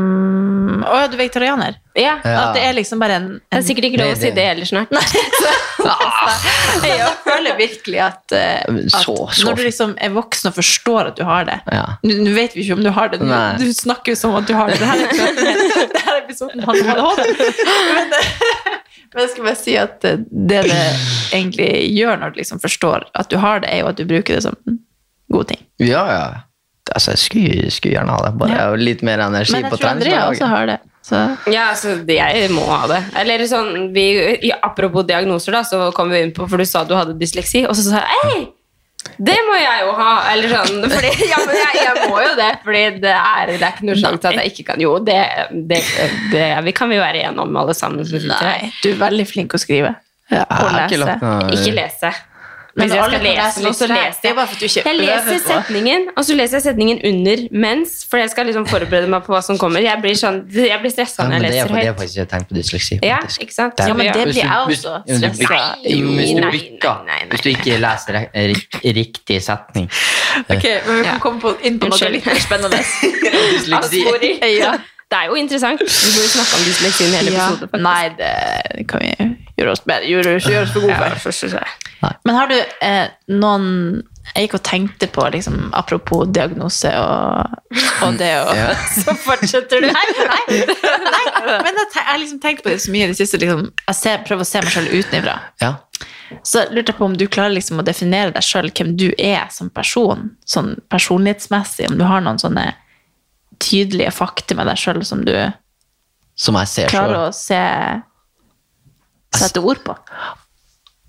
Å 0.86 0.94
ja, 1.00 1.06
du 1.08 1.16
er 1.16 1.18
vegetarianer? 1.26 1.74
Ja, 1.96 2.14
At 2.22 2.54
det 2.54 2.62
er 2.62 2.72
liksom 2.74 2.98
bare 3.00 3.14
en, 3.18 3.26
det 3.50 3.58
er 3.58 3.62
sikkert 3.66 3.84
ikke 3.90 3.98
lov 4.04 4.12
å 4.14 4.16
si 4.20 4.30
det 4.30 4.44
heller 4.46 4.64
snart. 4.68 4.90
Jeg 6.86 7.10
føler 7.24 7.56
virkelig 7.58 8.00
at, 8.02 8.32
eh, 8.32 8.62
at 8.68 8.90
så- 8.92 9.28
så- 9.32 9.44
når 9.46 9.56
du 9.56 9.62
liksom 9.64 9.94
er 10.00 10.10
voksen 10.10 10.46
og 10.50 10.54
forstår 10.54 11.06
at 11.08 11.16
du 11.16 11.24
har 11.24 11.44
det 11.44 11.60
Ja. 11.72 11.84
Nå 12.04 12.34
vet 12.34 12.54
vi 12.54 12.62
ikke 12.62 12.74
om 12.78 12.82
du 12.84 12.90
har 12.90 13.08
det, 13.08 13.18
du, 13.20 13.26
Nei. 13.26 13.56
du 13.58 13.72
snakker 13.72 14.08
jo 14.12 14.14
som 14.14 14.34
at 14.36 14.46
du 14.46 14.54
har 14.54 14.68
det. 14.68 14.80
Er, 14.80 14.96
det 15.92 16.02
her 16.04 16.20
episoden 16.24 16.60
handler 16.62 16.98
om 16.98 17.06
ADHD. 17.06 17.22
Men, 19.16 19.24
jeg 19.24 19.32
skal 19.32 19.46
bare 19.48 19.58
si 19.58 19.76
at 19.80 20.04
eh, 20.04 20.18
det 20.28 20.64
det 20.68 20.82
egentlig 21.32 21.70
gjør 21.96 22.18
når 22.20 22.34
du 22.34 22.42
liksom 22.42 22.60
forstår 22.60 23.06
at 23.16 23.30
du 23.32 23.38
har 23.40 23.64
det, 23.64 23.72
er 23.72 23.80
jo 23.80 23.88
at 23.88 23.96
du 23.96 24.04
bruker 24.08 24.36
det 24.36 24.42
som 24.44 24.58
en 24.68 24.76
god 25.32 25.48
ting. 25.52 25.62
Ja, 25.80 26.04
ja. 26.12 26.26
altså, 26.92 27.14
jeg 27.14 27.22
skulle, 27.24 27.70
skulle 27.72 27.96
gjerne 27.96 28.12
ha 28.12 28.26
det. 28.26 28.34
Bare 28.38 28.76
litt 28.76 29.02
mer 29.06 29.24
energi 29.24 29.56
Men 29.56 29.66
jeg 29.66 29.72
på 29.72 29.80
tror 29.80 29.94
Andrea 29.94 30.26
også 30.28 30.44
treningsdagen. 30.44 30.52
har 30.52 30.70
det. 30.74 30.78
Så. 31.06 31.18
Ja, 31.54 31.68
altså, 31.70 31.96
jeg 32.10 32.50
må 32.50 32.64
ha 32.66 32.82
det. 32.90 33.00
Eller 33.20 33.46
sånn, 33.46 33.92
vi, 33.94 34.06
ja, 34.48 34.58
Apropos 34.66 35.06
diagnoser, 35.06 35.54
da, 35.54 35.62
så 35.64 35.88
kom 35.94 36.10
vi 36.10 36.24
inn 36.24 36.34
på 36.34 36.48
For 36.50 36.58
du 36.58 36.66
sa 36.66 36.82
du 36.84 36.96
hadde 36.98 37.14
dysleksi, 37.20 37.62
og 37.66 37.76
så 37.78 37.86
sa 37.86 38.02
jeg 38.02 38.22
Hei! 38.24 38.40
Det 39.18 39.36
må 39.48 39.56
jeg 39.56 39.82
jo 39.84 39.92
ha! 39.96 40.10
Eller 40.32 40.52
sånn, 40.52 40.82
fordi, 40.92 41.10
ja, 41.30 41.38
men 41.46 41.56
jeg, 41.56 41.82
jeg 41.82 42.08
må 42.10 42.20
jo 42.20 42.32
det, 42.38 42.48
fordi 42.64 42.82
det 43.04 43.14
er, 43.16 43.52
det 43.54 43.60
er 43.62 43.72
ikke 43.74 43.88
noe 43.88 43.98
sjanse 44.00 44.30
at 44.32 44.40
jeg 44.42 44.52
ikke 44.52 44.66
kan 44.72 44.82
Jo, 44.82 44.96
det, 45.02 45.18
det, 45.70 45.82
det 46.32 46.48
vi 46.66 46.74
kan 46.76 46.90
vi 46.92 46.98
være 47.00 47.24
enige 47.24 47.46
om, 47.46 47.56
alle 47.62 47.76
sammen. 47.76 48.04
du 48.04 48.90
er 48.92 49.00
veldig 49.00 49.26
flink 49.28 49.56
å 49.56 49.60
skrive. 49.62 49.94
Ja, 50.32 50.42
Og 50.42 50.72
lese. 50.74 50.86
ikke 50.90 51.04
noe 51.06 51.54
Ikke 51.54 51.74
lese. 51.76 52.10
Men 52.76 52.90
Hvis 52.90 52.96
jeg 52.96 53.04
skal 53.08 53.22
lese 53.24 53.62
noe, 53.64 53.72
så 53.72 53.86
leser 53.88 54.26
jeg 54.28 54.34
bare 54.36 54.46
for 54.50 54.54
at 54.56 54.60
du 54.60 54.68
kjøper 54.68 54.90
Jeg 54.90 54.98
leser 55.00 55.30
det. 55.32 55.44
setningen, 55.46 56.02
og 56.12 56.24
så 56.28 56.34
leser 56.36 56.56
jeg 56.58 56.64
setningen 56.66 56.98
under 57.08 57.42
mens, 57.64 57.92
for 58.10 58.20
jeg 58.20 58.30
skal 58.34 58.44
liksom 58.50 58.66
forberede 58.68 59.08
meg 59.08 59.22
på 59.24 59.32
hva 59.32 59.40
som 59.46 59.56
kommer. 59.56 59.80
Jeg 59.80 59.96
blir, 60.02 60.12
sånn, 60.20 60.42
jeg 60.52 60.76
blir 60.82 60.92
stressa 60.92 61.24
når 61.24 61.32
jeg 61.32 61.40
er 61.40 61.54
leser 61.54 61.72
høyt. 61.72 61.80
det 61.80 61.88
er 61.88 61.96
faktisk 61.96 62.20
et 62.26 62.30
tegn 62.34 62.44
på 62.50 62.58
dysleksi. 62.58 62.98
Ja, 63.02 63.20
ikke 63.40 63.56
sant? 63.56 63.80
Ja, 63.80 63.94
men 63.96 64.10
det 64.12 64.26
blir 64.28 64.42
jeg 64.42 64.58
også 64.66 64.92
stresset. 65.06 65.86
Hvis 65.86 66.34
du 66.36 66.40
Nei, 66.40 66.50
nei, 66.76 66.98
nei. 67.06 67.20
hvis 67.30 67.46
du 67.46 67.48
ikke 67.54 67.78
leser 67.80 68.20
riktig 69.00 69.40
setning 69.42 69.88
Ok, 70.50 70.66
men 70.86 70.98
vi 71.00 71.06
kan 71.08 71.20
komme 71.24 71.40
på, 71.40 71.54
inn 71.64 71.80
på 71.80 71.88
noe 71.88 72.12
litt 72.12 72.28
mer 72.28 72.44
spennende. 72.44 72.82
Dysleksi. 73.56 74.04
Det 75.10 75.18
er 75.20 75.28
jo 75.30 75.36
interessant. 75.38 75.80
Vi 75.80 76.10
burde 76.16 76.28
snakke 76.32 76.56
om 76.58 76.64
dysleksi 76.66 77.04
i 77.04 77.06
en 77.06 77.12
hel 77.14 77.28
episode. 77.30 77.68
faktisk. 77.70 77.82
Nei, 77.86 78.08
det 78.18 78.86
kan 78.90 79.00
vi 79.04 79.12
gjøre 79.56 79.70
oss, 79.76 79.82
bedre, 79.86 80.08
gjøre, 80.10 80.32
gjøre 80.42 80.62
oss 80.66 80.72
for 80.74 80.80
gode 80.82 80.96
Ja, 80.96 81.14
for. 81.22 81.30
så- 81.30 82.16
Men 82.24 82.34
har 82.34 82.46
du 82.50 82.54
eh, 82.82 83.08
noen 83.28 84.02
Jeg 84.34 84.48
gikk 84.48 84.54
og 84.58 84.62
tenkte 84.64 85.06
på, 85.06 85.22
liksom, 85.30 85.70
apropos 85.72 86.26
diagnose 86.34 86.90
og, 86.98 87.46
og 88.02 88.16
det 88.18 88.32
å 88.42 88.54
Ja. 88.56 88.74
Så 89.04 89.14
fortsetter 89.14 89.80
du. 89.80 89.86
Nei, 89.86 90.06
nei, 90.18 90.56
nei. 91.14 91.62
Men 91.62 91.74
jeg, 91.78 91.86
har 91.94 92.18
liksom 92.18 92.40
tenkt 92.42 92.64
på 92.64 92.68
det 92.72 92.80
så 92.82 92.90
mye 92.90 93.04
i 93.04 93.12
det 93.12 93.16
siste. 93.20 93.38
Liksom, 93.38 93.70
jeg 93.86 93.94
ser, 93.94 94.18
prøver 94.26 94.42
å 94.42 94.46
se 94.50 94.60
meg 94.66 94.72
selv 94.74 94.90
utenfra. 94.90 95.36
Ja. 95.62 95.76
Så 96.42 96.64
lurte 96.74 96.90
jeg 96.90 96.98
på 96.98 97.04
om 97.06 97.14
du 97.16 97.28
klarer 97.30 97.54
liksom 97.54 97.78
å 97.78 97.84
definere 97.86 98.32
deg 98.34 98.42
sjøl, 98.42 98.72
hvem 98.74 98.96
du 98.98 99.12
er 99.16 99.46
som 99.54 99.70
person, 99.70 100.32
sånn 100.44 100.74
personlighetsmessig. 100.90 101.86
Om 101.92 101.96
du 101.98 102.04
har 102.04 102.20
noen 102.26 102.42
sånne 102.42 102.72
tydelige 103.62 104.10
fakta 104.12 104.54
med 104.58 104.66
deg 104.68 104.76
sjøl 104.80 105.04
som 105.04 105.24
du 105.24 105.32
Som 106.36 106.54
jeg 106.60 106.68
ser 106.68 106.88
klarer 106.92 107.30
selv. 107.32 108.02
å 108.02 108.02
se 109.32 109.40
sette 109.46 109.60
ord 109.60 109.80
på. 109.84 109.94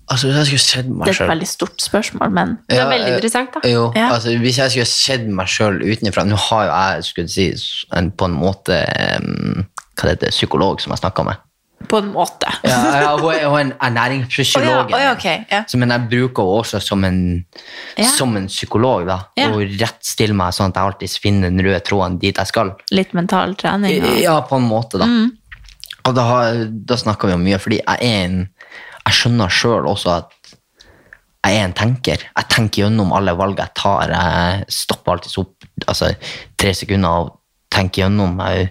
Altså, 0.08 0.26
hvis 0.28 0.36
jeg 0.38 0.46
skulle 0.48 0.64
sett 0.64 0.86
Det 0.88 1.12
er 1.12 1.24
et 1.24 1.30
veldig 1.30 1.48
stort 1.48 1.82
spørsmål, 1.84 2.30
men 2.32 2.54
Det 2.68 2.78
er 2.78 2.82
Ja, 2.82 2.88
veldig 2.88 3.08
eh, 3.10 3.16
interessant, 3.16 3.50
da. 3.54 3.68
Jo, 3.68 3.92
Ja. 3.96 4.06
altså 4.14 4.32
hvis 4.38 4.56
jeg 4.58 4.70
skulle 4.70 4.86
sett 4.86 5.26
meg 5.28 5.46
sjøl 5.52 5.82
utenfra 5.84 6.24
Nå 6.24 6.36
har 6.48 6.64
jo 6.64 6.70
jeg 6.72 7.04
skulle 7.04 7.28
si, 7.28 7.52
en, 7.92 8.10
på 8.10 8.24
en 8.24 8.32
måte 8.40 8.78
um, 9.20 9.66
Hva 9.98 10.08
det 10.08 10.14
heter 10.16 10.30
psykolog 10.32 10.80
som 10.80 10.92
jeg 10.94 11.02
snakka 11.02 11.24
med. 11.24 11.36
På 11.86 11.98
en 12.02 12.08
måte. 12.12 12.48
Ja, 12.66 12.78
ja, 13.00 13.10
hun 13.16 13.30
er 13.32 13.44
hun 13.46 13.58
er 13.58 13.60
en 13.62 13.70
Å 13.70 13.76
ja, 13.78 13.86
ernæringsfysiolog. 13.88 14.90
å 14.90 14.98
ja, 15.00 15.12
ok, 15.14 15.26
ja. 15.50 15.60
Så, 15.70 15.78
Men 15.78 15.90
jeg 15.94 16.08
bruker 16.10 16.42
henne 16.42 16.58
også 16.62 16.80
som 16.82 17.04
en, 17.04 17.20
Ja. 17.96 18.04
som 18.10 18.36
en 18.36 18.46
psykolog. 18.48 19.06
da, 19.06 19.20
Ja. 19.36 19.50
Og 19.52 19.60
rettstiller 19.78 20.34
meg 20.34 20.52
sånn 20.52 20.68
at 20.68 20.74
jeg 20.74 20.84
alltid 20.84 21.18
finner 21.22 21.50
den 21.50 21.60
røde 21.64 21.80
tråden 21.86 22.18
dit 22.18 22.36
jeg 22.36 22.46
skal. 22.46 22.74
Litt 22.90 23.14
mental 23.14 23.54
trening. 23.54 24.02
Og, 24.02 24.18
Ja, 24.20 24.40
på 24.42 24.56
en 24.56 24.68
måte, 24.68 24.98
da. 24.98 25.06
Mm. 25.06 25.30
Og 26.04 26.14
da, 26.14 26.54
da 26.66 26.94
snakker 26.96 27.28
vi 27.28 27.34
om 27.34 27.44
mye, 27.44 27.58
fordi 27.58 27.80
jeg 27.84 27.98
er 28.00 28.24
en 28.24 28.48
Jeg 29.06 29.14
skjønner 29.14 29.48
sjøl 29.48 29.86
også 29.88 30.10
at 30.18 30.30
jeg 31.46 31.56
er 31.56 31.64
en 31.64 31.72
tenker. 31.72 32.18
Jeg 32.36 32.48
tenker 32.50 32.82
gjennom 32.82 33.12
alle 33.16 33.32
valg 33.34 33.56
jeg 33.56 33.72
tar. 33.74 34.08
Jeg 34.10 34.64
stopper 34.68 35.12
alltid 35.12 35.38
opp 35.38 35.54
altså, 35.86 36.10
tre 36.58 36.74
sekunder 36.74 37.08
og 37.08 37.38
tenker 37.70 38.02
gjennom. 38.02 38.36
Jeg, 38.44 38.70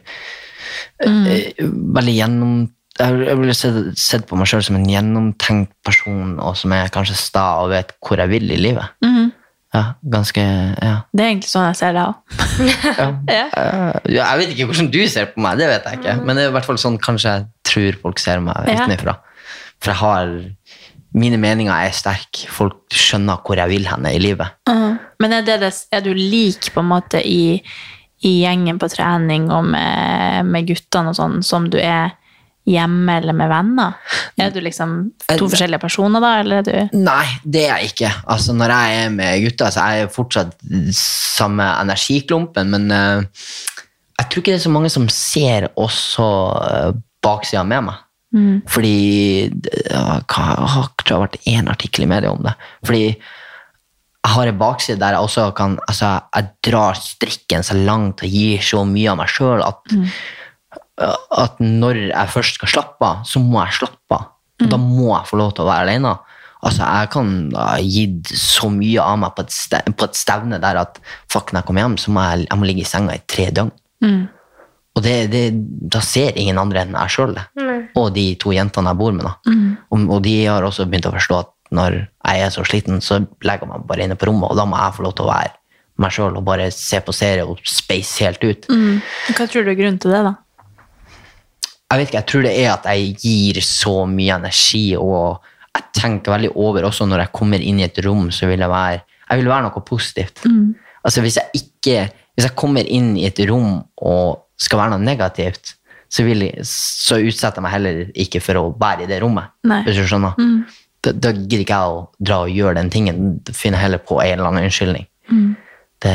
Mm. 1.08 1.26
jeg, 1.26 1.54
veldig 1.96 2.16
gjennom 2.18 2.72
jeg 3.00 3.38
ville 3.40 3.54
sett, 3.58 3.98
sett 4.00 4.28
på 4.30 4.38
meg 4.40 4.50
sjøl 4.50 4.64
som 4.66 4.78
en 4.80 4.88
gjennomtenkt 4.90 5.74
person, 5.86 6.38
og 6.40 6.56
som 6.60 6.74
er 6.76 6.90
kanskje 6.94 7.18
sta 7.20 7.46
og 7.64 7.72
vet 7.74 7.94
hvor 8.04 8.18
jeg 8.22 8.32
vil 8.34 8.52
i 8.52 8.62
livet. 8.70 8.96
Mhm. 9.06 9.34
Ja, 9.76 9.82
ganske 10.02 10.40
Ja. 10.42 10.94
Det 11.14 11.22
er 11.22 11.28
egentlig 11.34 11.50
sånn 11.52 11.66
jeg 11.68 11.76
ser 11.76 11.94
deg 11.94 12.08
òg. 12.08 12.16
ja. 12.98 13.08
Ja. 13.38 13.48
Eh, 13.52 14.14
jeg 14.16 14.40
vet 14.40 14.54
ikke 14.54 14.68
hvordan 14.70 14.92
du 14.94 15.02
ser 15.12 15.28
på 15.34 15.44
meg, 15.44 15.58
det 15.60 15.68
vet 15.70 15.90
jeg 15.90 16.00
ikke. 16.00 16.16
Men 16.24 16.38
det 16.40 16.46
er 16.46 16.54
i 16.54 16.56
hvert 16.56 16.66
fall 16.70 16.80
sånn 16.82 16.98
kanskje 17.04 17.34
jeg 17.36 17.48
tror 17.68 17.98
folk 18.06 18.20
ser 18.24 18.40
meg 18.42 18.70
Ja. 18.72 18.86
utenfra. 18.88 19.18
For 19.82 19.92
jeg 19.94 20.02
har 20.04 20.32
Mine 21.18 21.38
meninger 21.40 21.72
er 21.72 21.94
sterke. 21.96 22.50
Folk 22.52 22.92
skjønner 22.94 23.40
hvor 23.42 23.56
jeg 23.58 23.70
vil 23.72 23.86
henne 23.88 24.12
i 24.14 24.20
livet. 24.20 24.52
Mhm. 24.70 24.98
Men 25.24 25.34
er, 25.34 25.42
det 25.48 25.60
det, 25.62 25.72
er 25.92 26.02
du 26.02 26.12
lik 26.14 26.68
på 26.74 26.84
en 26.84 26.90
måte 26.92 27.22
i, 27.26 27.62
i 28.28 28.34
gjengen 28.44 28.78
på 28.78 28.90
trening 28.92 29.48
og 29.52 29.66
med, 29.66 30.46
med 30.46 30.68
guttene 30.68 31.10
og 31.14 31.18
sånn, 31.18 31.40
som 31.44 31.70
du 31.74 31.80
er 31.80 32.12
hjemme 32.68 33.14
eller 33.22 33.34
med 33.38 33.50
venner? 33.52 33.94
Er 34.38 34.52
du 34.52 34.60
liksom 34.62 34.96
to 35.28 35.34
Eh, 35.36 35.40
forskjellige 35.50 35.80
personer 35.82 36.22
da, 36.24 36.32
eller 36.42 36.60
er 36.62 36.68
du 36.68 36.98
Nei, 37.00 37.26
det 37.46 37.64
er 37.70 37.78
jeg 37.80 37.94
ikke. 37.94 38.12
Altså, 38.28 38.54
når 38.58 38.74
jeg 38.76 38.98
er 39.06 39.10
med 39.16 39.44
gutta, 39.46 39.70
så 39.72 39.86
er 39.86 40.02
jeg 40.02 40.12
fortsatt 40.16 40.54
samme 40.98 41.64
energiklumpen, 41.82 42.70
men 42.76 42.92
uh, 42.92 43.48
jeg 44.20 44.28
tror 44.30 44.42
ikke 44.44 44.52
det 44.54 44.60
er 44.60 44.66
så 44.68 44.74
mange 44.74 44.92
som 44.94 45.08
ser 45.14 45.70
også 45.78 46.28
uh, 46.58 46.92
baksida 47.24 47.64
med 47.68 47.88
meg. 47.90 48.04
Fordi 48.70 49.50
det 49.50 49.72
hva- 49.90 50.58
jeg 50.60 50.70
har- 50.76 50.90
tror 51.00 51.08
jeg 51.08 51.16
har 51.16 51.28
vært 51.28 51.46
én 51.48 51.70
artikkel 51.72 52.04
i 52.04 52.10
media 52.12 52.30
om 52.30 52.44
det. 52.44 52.52
Fordi 52.86 53.06
jeg 53.08 54.34
har 54.36 54.48
en 54.52 54.58
bakside 54.60 55.00
der 55.00 55.16
jeg 55.16 55.24
også 55.24 55.46
kan 55.56 55.78
altså, 55.88 56.10
Jeg 56.36 56.50
drar 56.68 56.94
strikken 57.00 57.64
så 57.64 57.74
langt 57.80 58.22
og 58.22 58.30
gir 58.30 58.60
så 58.62 58.84
mye 58.86 59.10
av 59.14 59.18
meg 59.22 59.32
sjøl 59.32 59.64
at 59.64 59.80
at 60.98 61.60
når 61.62 62.00
jeg 62.10 62.34
først 62.34 62.58
skal 62.58 62.72
slappe 62.72 63.06
av, 63.06 63.26
så 63.28 63.42
må 63.44 63.62
jeg 63.66 63.78
slappe 63.82 64.18
av. 64.18 64.32
Mm. 64.62 64.70
Da 64.72 64.80
må 64.82 65.12
jeg 65.12 65.30
få 65.30 65.38
lov 65.38 65.52
til 65.54 65.66
å 65.66 65.70
være 65.70 65.86
alene. 65.86 66.16
Altså, 66.66 66.82
Jeg 66.82 67.10
kan 67.14 67.28
ha 67.54 67.76
gitt 67.84 68.32
så 68.34 68.70
mye 68.74 69.04
av 69.04 69.20
meg 69.22 69.36
på 69.38 69.44
et, 69.46 70.16
stevne 70.18 70.58
der 70.64 70.80
at 70.82 70.98
fuck, 71.30 71.52
når 71.54 71.62
jeg 71.62 71.68
kommer 71.68 71.86
hjem, 71.86 71.98
så 72.02 72.14
må 72.16 72.24
jeg, 72.26 72.48
jeg 72.48 72.58
må 72.58 72.70
ligge 72.70 72.82
i 72.82 72.90
senga 72.90 73.14
i 73.14 73.22
tre 73.30 73.52
døgn. 73.54 73.72
Og 74.98 75.04
det, 75.06 75.28
det, 75.30 75.44
da 75.94 76.02
ser 76.02 76.34
ingen 76.42 76.58
andre 76.58 76.82
enn 76.82 76.96
jeg 76.98 77.14
sjøl 77.14 77.36
det. 77.38 77.44
Og 78.02 78.10
de 78.16 78.32
to 78.42 78.56
jentene 78.56 78.90
jeg 78.90 78.98
bor 78.98 79.14
med. 79.14 79.28
da. 79.28 79.36
Og, 79.94 80.08
og 80.18 80.24
de 80.26 80.34
har 80.48 80.66
også 80.66 80.88
begynt 80.90 81.06
å 81.06 81.14
forstå 81.14 81.38
at 81.44 81.54
når 81.78 82.00
jeg 82.00 82.42
er 82.42 82.50
så 82.50 82.64
sliten, 82.66 83.02
så 83.04 83.20
legger 83.46 83.68
jeg 83.68 83.70
meg 83.76 83.86
bare 83.86 84.06
inne 84.08 84.18
på 84.18 84.26
rommet, 84.32 84.50
og 84.50 84.58
da 84.58 84.66
må 84.66 84.80
jeg 84.82 84.96
få 84.98 85.04
lov 85.06 85.14
til 85.20 85.28
å 85.28 85.32
være 85.36 85.54
meg 86.02 86.14
sjøl 86.14 86.36
og 86.38 86.44
bare 86.46 86.68
se 86.74 86.98
på 87.02 87.14
serie 87.14 87.46
og 87.46 87.62
space 87.66 88.24
helt 88.26 88.42
ut. 88.46 88.66
Hva 89.38 89.46
tror 89.50 89.66
du 89.66 89.72
er 89.74 89.78
grunnen 89.78 89.98
til 90.02 90.14
det, 90.14 90.24
da? 90.26 90.34
Jeg 91.88 92.00
vet 92.00 92.10
ikke, 92.10 92.20
jeg 92.20 92.30
tror 92.32 92.44
det 92.44 92.54
er 92.60 92.72
at 92.74 92.88
jeg 92.92 93.14
gir 93.22 93.60
så 93.64 93.94
mye 94.12 94.36
energi, 94.42 94.86
og 95.00 95.46
jeg 95.78 95.86
tenker 95.96 96.34
veldig 96.36 96.52
over 96.60 96.88
også 96.90 97.08
når 97.08 97.24
jeg 97.24 97.36
kommer 97.38 97.64
inn 97.64 97.80
i 97.80 97.86
et 97.88 98.00
rom, 98.04 98.28
så 98.34 98.50
vil 98.50 98.64
jeg 98.64 98.72
være, 98.72 99.04
jeg 99.30 99.42
vil 99.42 99.52
være 99.52 99.68
noe 99.68 99.84
positivt. 99.88 100.44
Altså 101.08 101.24
hvis 101.24 101.38
jeg 101.40 101.62
ikke, 101.62 102.10
hvis 102.36 102.50
jeg 102.50 102.58
kommer 102.60 102.88
inn 102.92 103.14
i 103.16 103.28
et 103.30 103.40
rom 103.48 103.80
og 104.04 104.44
skal 104.60 104.82
være 104.82 104.96
noe 104.96 105.06
negativt, 105.06 105.78
så, 106.10 106.24
jeg, 106.24 106.66
så 106.68 107.20
utsetter 107.20 107.60
jeg 107.60 107.66
meg 107.66 107.74
heller 107.76 108.04
ikke 108.16 108.42
for 108.44 108.60
å 108.60 108.66
være 108.80 109.06
i 109.06 109.10
det 109.10 109.22
rommet. 109.24 109.54
Nei. 109.68 109.82
Hvis 109.88 110.00
du 110.00 110.06
skjønner. 110.08 110.36
Da, 111.04 111.14
da 111.14 111.32
gidder 111.36 111.64
ikke 111.64 111.80
jeg 111.80 111.96
å 111.96 112.04
dra 112.30 112.42
og 112.44 112.52
gjøre 112.52 112.80
den 112.80 112.92
tingen, 112.92 113.26
da 113.46 113.56
finner 113.56 113.80
jeg 113.80 113.88
heller 113.88 114.04
på 114.04 114.20
en 114.24 114.34
eller 114.34 114.50
annen 114.50 114.68
unnskyldning. 114.68 115.08
Det, 116.04 116.14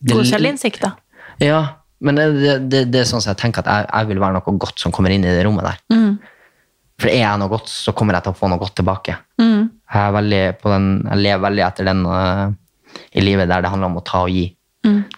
det, 0.00 0.12
God 0.12 0.28
selvinnsikt, 0.28 0.84
da. 0.84 0.92
ja, 1.42 1.60
men 2.04 2.18
det, 2.18 2.26
det, 2.36 2.54
det, 2.70 2.80
det 2.92 3.02
er 3.02 3.08
sånn 3.08 3.22
som 3.24 3.32
jeg 3.32 3.40
tenker 3.40 3.64
at 3.64 3.70
jeg, 3.72 3.88
jeg 3.88 4.10
vil 4.10 4.20
være 4.22 4.36
noe 4.36 4.58
godt 4.60 4.82
som 4.82 4.92
kommer 4.94 5.14
inn 5.14 5.24
i 5.24 5.32
det 5.32 5.44
rommet 5.46 5.68
der. 5.68 5.80
For 7.00 7.12
er 7.12 7.22
jeg 7.22 7.40
noe 7.40 7.52
godt, 7.52 7.68
så 7.68 7.92
kommer 7.96 8.16
jeg 8.16 8.26
til 8.26 8.32
å 8.32 8.38
få 8.38 8.48
noe 8.48 8.60
godt 8.60 8.76
tilbake. 8.80 9.16
Jeg, 9.40 10.02
er 10.02 10.14
veldig 10.16 10.44
på 10.60 10.72
den, 10.72 10.86
jeg 11.10 11.24
lever 11.24 11.42
veldig 11.46 11.64
etter 11.66 11.88
den 11.88 12.04
uh, 12.08 12.46
i 13.12 13.24
livet 13.24 13.50
der 13.50 13.64
det 13.64 13.72
handler 13.72 13.92
om 13.92 14.00
å 14.00 14.04
ta 14.06 14.24
og 14.24 14.32
gi. 14.32 14.48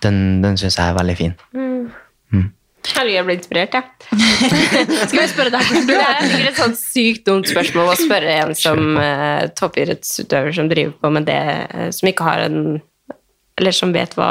Den, 0.03 0.19
den 0.43 0.57
syns 0.59 0.79
jeg 0.79 0.91
er 0.91 0.97
veldig 0.97 1.15
fin. 1.19 1.35
Herregud, 2.89 3.15
jeg 3.15 3.27
ble 3.27 3.35
inspirert, 3.37 3.75
jeg. 3.77 3.85
Skal 5.11 5.21
vi 5.21 5.27
spørre 5.31 5.53
deg 5.53 5.67
hvordan 5.67 5.89
du 5.89 5.93
Det 5.93 5.99
er? 5.99 6.15
er 6.15 6.31
sikkert 6.31 6.51
et 6.51 6.61
sånt 6.61 6.81
sykt 6.81 7.25
dumt 7.29 7.51
spørsmål 7.51 7.91
å 7.93 7.97
spørre 7.99 8.37
en 8.45 8.55
som 8.59 8.85
uh, 8.97 9.45
toppidrettsutøver 9.59 10.57
som 10.57 10.71
driver 10.71 10.95
på 11.03 11.11
med 11.15 11.29
det, 11.29 11.43
uh, 11.75 11.89
som 11.95 12.11
ikke 12.11 12.29
har 12.29 12.47
en 12.47 12.79
Eller 13.59 13.75
som 13.75 13.93
vet 13.93 14.15
hva, 14.19 14.29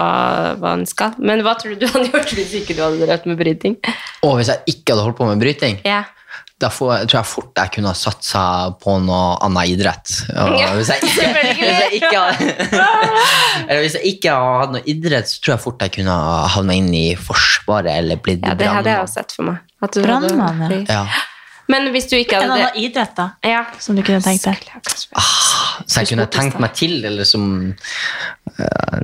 hva 0.57 0.69
han 0.75 0.85
skal. 0.89 1.15
Men 1.19 1.41
hva 1.45 1.53
tror 1.59 1.75
du 1.75 1.81
du 1.85 1.87
hadde 1.91 2.09
gjort 2.13 2.31
hvis 2.37 2.53
ikke 2.61 2.75
du 2.77 2.83
hadde 2.85 3.01
drevet 3.05 3.25
med 3.27 3.37
bryting? 3.41 3.75
Og 4.23 4.37
hvis 4.39 4.53
jeg 4.53 4.63
ikke 4.77 4.93
hadde 4.95 5.03
holdt 5.09 5.17
på 5.19 5.27
med 5.27 5.41
bryting, 5.43 5.81
Ja. 5.85 6.05
da 6.59 6.69
får, 6.73 6.93
jeg- 6.97 7.07
tror 7.11 7.17
jeg 7.19 7.29
fort 7.29 7.51
jeg 7.61 7.71
kunne 7.75 7.91
ha 7.91 7.93
satsa 7.99 8.43
på 8.81 8.95
noe 9.03 9.37
annen 9.45 9.67
idrett. 9.75 10.13
Ja, 10.33 10.71
hvis, 10.73 10.89
jeg 10.89 11.03
ikke, 11.03 11.27
hvis, 11.43 11.59
jeg 11.67 12.01
ikke 12.01 12.17
hadde, 12.23 12.97
eller 13.67 13.81
hvis 13.83 13.97
jeg 13.99 14.13
ikke 14.15 14.31
hadde 14.33 14.59
hatt 14.63 14.71
noe 14.77 14.85
idrett, 14.95 15.29
så 15.29 15.41
tror 15.43 15.53
jeg 15.57 15.63
fort 15.67 15.85
jeg 15.85 15.95
kunne 15.99 16.15
ha 16.17 16.47
havna 16.55 16.73
inn 16.79 16.89
i 16.97 17.05
Forsvaret 17.19 17.91
eller 17.99 18.17
blitt 18.23 18.41
ja, 18.47 18.55
det 18.57 18.67
hadde 18.71 18.89
jeg 18.95 19.03
også 19.05 19.19
sett 19.21 19.35
for 19.37 19.51
meg. 19.51 19.59
At 19.83 19.91
du 19.93 20.01
hadde- 20.01 20.31
Brannmann, 20.33 20.85
ja. 20.87 21.03
Ja. 21.03 21.05
Men 21.67 21.89
hvis 21.91 22.05
du 22.07 22.15
ikke 22.15 22.37
En 22.39 22.49
hadde 22.49 22.59
det 22.61 22.67
annen 22.69 22.83
idrett, 22.85 23.15
da, 23.17 23.29
ja. 23.43 23.65
som 23.83 23.95
du 23.97 24.01
kunne 24.07 24.21
tenkt 24.23 24.45
deg? 24.47 24.67
Så 24.87 25.99
jeg 26.01 26.07
kunne 26.13 26.27
tenkt 26.31 26.59
meg 26.63 26.71
til, 26.77 26.99
eller 27.05 27.27
som 27.27 27.73
uh, 28.59 29.01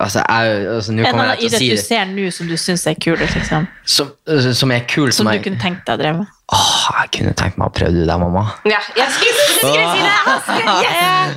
Altså, 0.00 0.22
jeg, 0.24 0.52
altså, 0.72 0.92
En 0.92 1.00
annen 1.04 1.28
jeg 1.34 1.42
idrett 1.50 1.60
si 1.60 1.66
du 1.68 1.76
ser 1.82 2.06
nå 2.08 2.30
som 2.32 2.48
du 2.48 2.54
syns 2.58 2.86
er 2.88 2.94
kul? 2.96 3.18
liksom. 3.20 3.66
som, 3.84 4.08
som 4.56 4.72
er 4.72 4.86
kul. 4.88 5.10
Som 5.12 5.18
Som, 5.26 5.28
du 5.28 5.34
jeg, 5.36 5.42
kunne 5.44 5.60
tenkt 5.60 5.84
deg 5.86 5.98
å 5.98 6.00
dreve 6.00 6.22
med. 6.22 6.30
Åh, 6.54 6.78
jeg 7.02 7.10
kunne 7.18 7.34
tenkt 7.36 7.58
meg 7.60 7.68
å 7.68 7.74
prøve 7.76 7.92
det 7.98 8.06
der, 8.08 8.18
mamma. 8.22 8.46
Ja, 8.68 8.80
jeg 8.96 9.12
skulle, 9.18 9.44
skulle 9.58 9.84
si 10.46 10.56
det! 10.64 10.94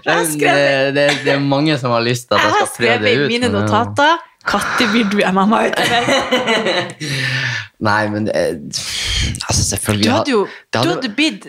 Det, 0.07 0.15
det, 0.39 0.95
det, 0.95 1.05
det 1.25 1.33
er 1.35 1.43
mange 1.43 1.75
som 1.81 1.91
har 1.95 2.03
lyst 2.05 2.29
til 2.29 2.37
at 2.39 2.43
Jeg 2.45 2.53
jeg 2.53 2.55
har 2.55 2.71
skal 2.71 2.75
prøve 2.79 2.97
skrevet 2.97 3.11
i 3.11 3.21
ut. 3.25 3.29
mine 3.35 3.49
men- 3.51 3.61
notater 3.61 4.17
Når 4.47 4.91
blir 4.93 5.09
du 5.11 5.21
mamma 5.35 5.61
utøver? 5.67 6.91
Nei, 7.87 8.01
men 8.09 8.25
det, 8.25 8.33
altså 9.47 9.63
selvfølgelig 9.75 10.07
Du 10.07 10.11
hadde 10.15 10.31
jo 10.31 10.43
det 10.47 10.73
du 10.73 10.77
hadde, 10.79 10.95
hadde 10.95 11.15
blitt 11.15 11.47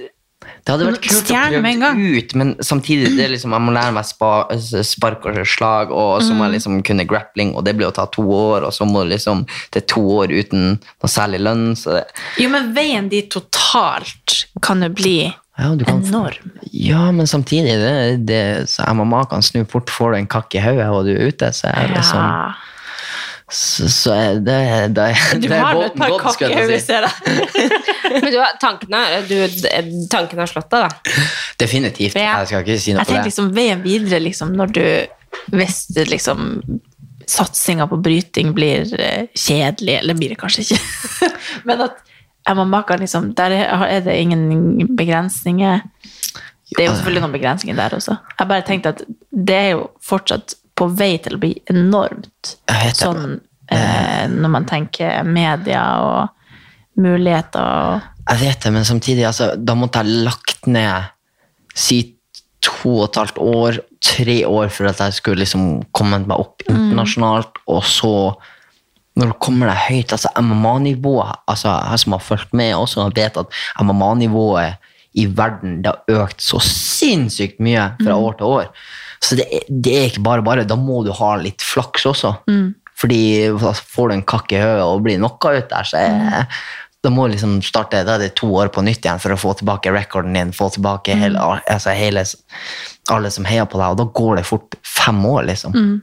det 0.65 0.73
hadde 0.75 0.87
vært 0.89 1.01
kult 1.05 1.31
å 1.33 1.39
prøve 1.49 1.91
ut, 2.19 2.33
men 2.37 2.51
samtidig 2.65 3.11
det 3.17 3.27
liksom, 3.33 3.53
jeg 3.57 3.65
må 3.65 3.73
lære 3.73 3.93
meg 3.97 4.05
spa, 4.09 4.31
spark 4.85 5.25
og 5.29 5.39
slag, 5.49 5.93
og 5.93 6.23
så 6.25 6.35
må 6.35 6.45
Mm. 6.45 6.45
jeg 6.45 6.53
liksom 6.55 6.83
kunne 6.85 7.07
grappling, 7.09 7.55
og 7.57 7.65
det 7.65 7.75
blir 7.77 7.89
å 7.89 7.95
ta 7.95 8.05
to 8.07 8.23
år, 8.23 8.67
og 8.69 8.73
så 8.73 8.85
må 8.89 9.05
liksom, 9.09 9.47
det 9.73 9.83
er 9.83 9.87
to 9.89 10.03
år 10.19 10.29
uten 10.33 10.79
noe 10.79 11.09
særlig 11.09 11.41
lønn. 11.41 11.73
Så 11.77 11.97
det, 11.97 12.05
Jo, 12.39 12.49
men 12.53 12.73
veien 12.77 13.09
dit 13.09 13.31
totalt 13.31 14.45
kan 14.61 14.83
jo 14.83 14.89
bli 14.93 15.17
ja, 15.59 15.73
kan, 15.87 16.05
enorm. 16.05 16.53
ja, 16.73 17.11
men 17.13 17.27
samtidig, 17.27 17.77
det, 17.81 18.27
det, 18.27 18.69
så 18.69 18.85
MMA 18.93 19.25
kan 19.31 19.43
snu 19.43 19.65
fort, 19.69 19.89
får 19.91 20.13
du 20.13 20.17
en 20.19 20.27
kakk 20.37 20.55
i 20.55 20.61
hodet, 20.65 20.89
og 20.89 21.05
du 21.09 21.15
er 21.17 21.29
ute, 21.33 21.53
så 21.53 21.69
er 21.73 21.89
det 21.89 21.97
liksom, 21.97 22.21
Ja. 22.21 22.53
Så, 23.51 23.87
så 23.89 24.13
er 24.13 24.41
det, 24.45 24.57
det, 24.97 25.05
Du 25.41 25.47
det 25.49 25.57
er 25.57 25.63
har 25.65 25.75
nå 25.75 25.85
et 25.87 25.95
par 25.97 26.11
jeg 26.69 26.81
si. 26.81 26.87
ser 26.87 27.07
jeg. 27.07 27.13
Men 28.13 28.27
du, 28.33 28.39
har- 28.41 28.57
du, 29.29 29.35
tanken 30.13 30.39
har 30.43 30.51
slått 30.51 30.69
deg, 30.75 30.85
da. 30.89 31.15
Definitivt, 31.61 32.17
Ja. 32.21 32.39
jeg 32.43 32.51
skal 32.51 32.67
ikke 32.67 32.79
si 32.81 32.93
noe 32.93 33.01
Jeg 33.01 33.09
på 33.09 33.13
det. 33.13 33.17
Jeg 33.23 33.31
liksom 33.31 33.49
veien 33.57 33.83
videre, 33.85 34.21
liksom, 34.21 34.53
når 34.59 34.75
du 34.77 34.85
Hvis 35.57 35.81
liksom 36.09 36.45
satsinga 37.29 37.85
på 37.91 37.99
bryting 38.01 38.55
blir 38.57 38.89
eh, 39.01 39.27
kjedelig, 39.37 39.99
eller 40.01 40.17
blir 40.17 40.31
det 40.33 40.39
kanskje 40.41 40.63
ikke, 40.65 40.79
men 41.69 41.83
at 41.85 41.99
MMA 42.49 42.79
kan 42.89 43.03
liksom 43.03 43.35
Der 43.37 43.53
er 43.53 43.83
er 43.85 44.01
det 44.07 44.15
ingen 44.17 44.97
begrensninger. 44.97 45.83
Det 46.73 46.85
er 46.85 46.89
jo 46.89 46.95
selvfølgelig 46.97 47.23
noen 47.27 47.35
begrensninger 47.37 47.77
der 47.77 47.97
også. 47.97 48.17
Jeg 48.39 48.49
bare 48.49 48.65
tenkte 48.65 48.89
at 48.95 49.03
det 49.33 49.57
er 49.57 49.69
jo 49.75 49.91
fortsatt 50.05 50.55
på 50.79 50.89
vei 50.99 51.17
til 51.23 51.37
å 51.37 51.43
bli 51.43 51.53
enormt 51.73 52.55
sånn 52.97 53.39
eh, 53.71 54.27
når 54.31 54.53
man 54.53 54.69
tenker 54.69 55.27
media 55.27 55.83
og 56.05 57.01
muligheter 57.03 57.65
og 57.65 58.15
Jeg 58.29 58.41
vet 58.43 58.65
det, 58.65 58.71
men 58.75 58.85
samtidig, 58.85 59.25
altså, 59.25 59.55
da 59.57 59.73
måtte 59.79 60.03
jeg 60.03 60.25
lagt 60.27 60.67
ned 60.69 61.07
si 61.73 62.03
to 62.61 62.91
og 62.99 63.07
et 63.07 63.19
halvt 63.23 63.39
år, 63.41 63.79
tre 64.05 64.37
år 64.45 64.69
for 64.75 64.91
at 64.91 65.01
jeg 65.01 65.17
skulle 65.17 65.41
liksom 65.41 65.65
komme 65.97 66.19
meg 66.27 66.37
opp 66.37 66.65
internasjonalt, 66.69 67.63
og 67.73 67.87
så 67.89 68.13
når 69.19 69.33
du 69.33 69.39
kommer 69.43 69.71
deg 69.71 69.81
høyt, 69.89 70.13
altså 70.15 70.31
MMA-nivået, 70.37 71.41
altså 71.51 71.73
jeg 71.73 72.03
som 72.05 72.15
har 72.15 72.23
fulgt 72.23 72.53
med 72.55 72.75
også, 72.77 73.09
vet 73.17 73.41
at 73.41 73.59
MMA-nivået 73.81 74.77
i 75.19 75.25
verden, 75.27 75.81
det 75.83 75.95
har 75.95 76.25
økt 76.27 76.45
så 76.45 76.61
sinnssykt 76.63 77.59
mye 77.65 77.89
fra 78.03 78.19
år 78.21 78.37
til 78.39 78.53
år. 78.59 78.69
Så 79.25 79.39
det, 79.39 79.47
det 79.69 79.95
er 79.95 80.11
ikke 80.11 80.25
bare 80.27 80.45
bare. 80.47 80.67
Da 80.69 80.77
må 80.79 81.03
du 81.07 81.13
ha 81.17 81.33
litt 81.41 81.65
flaks 81.65 82.07
også. 82.09 82.35
Mm. 82.51 82.75
Fordi 82.99 83.23
altså, 83.53 83.87
får 83.95 84.11
du 84.11 84.17
en 84.17 84.27
kakk 84.27 84.53
i 84.55 84.61
hodet 84.63 84.85
og 84.85 85.03
blir 85.07 85.19
knocka 85.21 85.55
ut 85.55 85.71
der, 85.71 85.87
så 85.87 86.01
er, 86.01 86.17
mm. 86.19 86.55
da 87.07 87.13
må 87.15 87.27
du 87.27 87.37
liksom 87.37 87.59
starte 87.67 88.03
da 88.07 88.17
er 88.17 88.27
det 88.27 88.33
to 88.39 88.51
år 88.59 88.73
på 88.75 88.83
nytt 88.87 89.07
igjen 89.07 89.23
for 89.23 89.35
å 89.35 89.39
få 89.39 89.55
tilbake 89.61 89.93
rekorden 89.95 90.35
din. 90.35 90.55
få 90.57 90.71
tilbake 90.75 91.15
mm. 91.15 91.23
hele, 91.23 91.45
altså 91.63 91.95
hele, 91.95 92.25
alle 93.15 93.31
som 93.35 93.47
heier 93.49 93.69
på 93.71 93.79
deg, 93.79 93.95
og 93.95 94.01
da 94.01 94.09
går 94.21 94.41
det 94.41 94.49
fort 94.49 94.79
fem 94.83 95.21
år, 95.31 95.45
liksom. 95.53 95.77
Mm. 95.77 95.95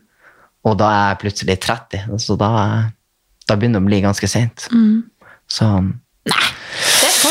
Og 0.66 0.78
da 0.80 0.92
er 0.92 1.10
jeg 1.12 1.22
plutselig 1.26 1.60
30, 1.68 2.16
så 2.24 2.40
da, 2.40 2.52
da 3.46 3.60
begynner 3.60 3.84
det 3.84 3.86
å 3.86 3.90
bli 3.92 4.02
ganske 4.08 4.32
seint. 4.32 4.70
Mm. 4.72 5.04
Så 5.52 5.68
Nei. 6.26 6.46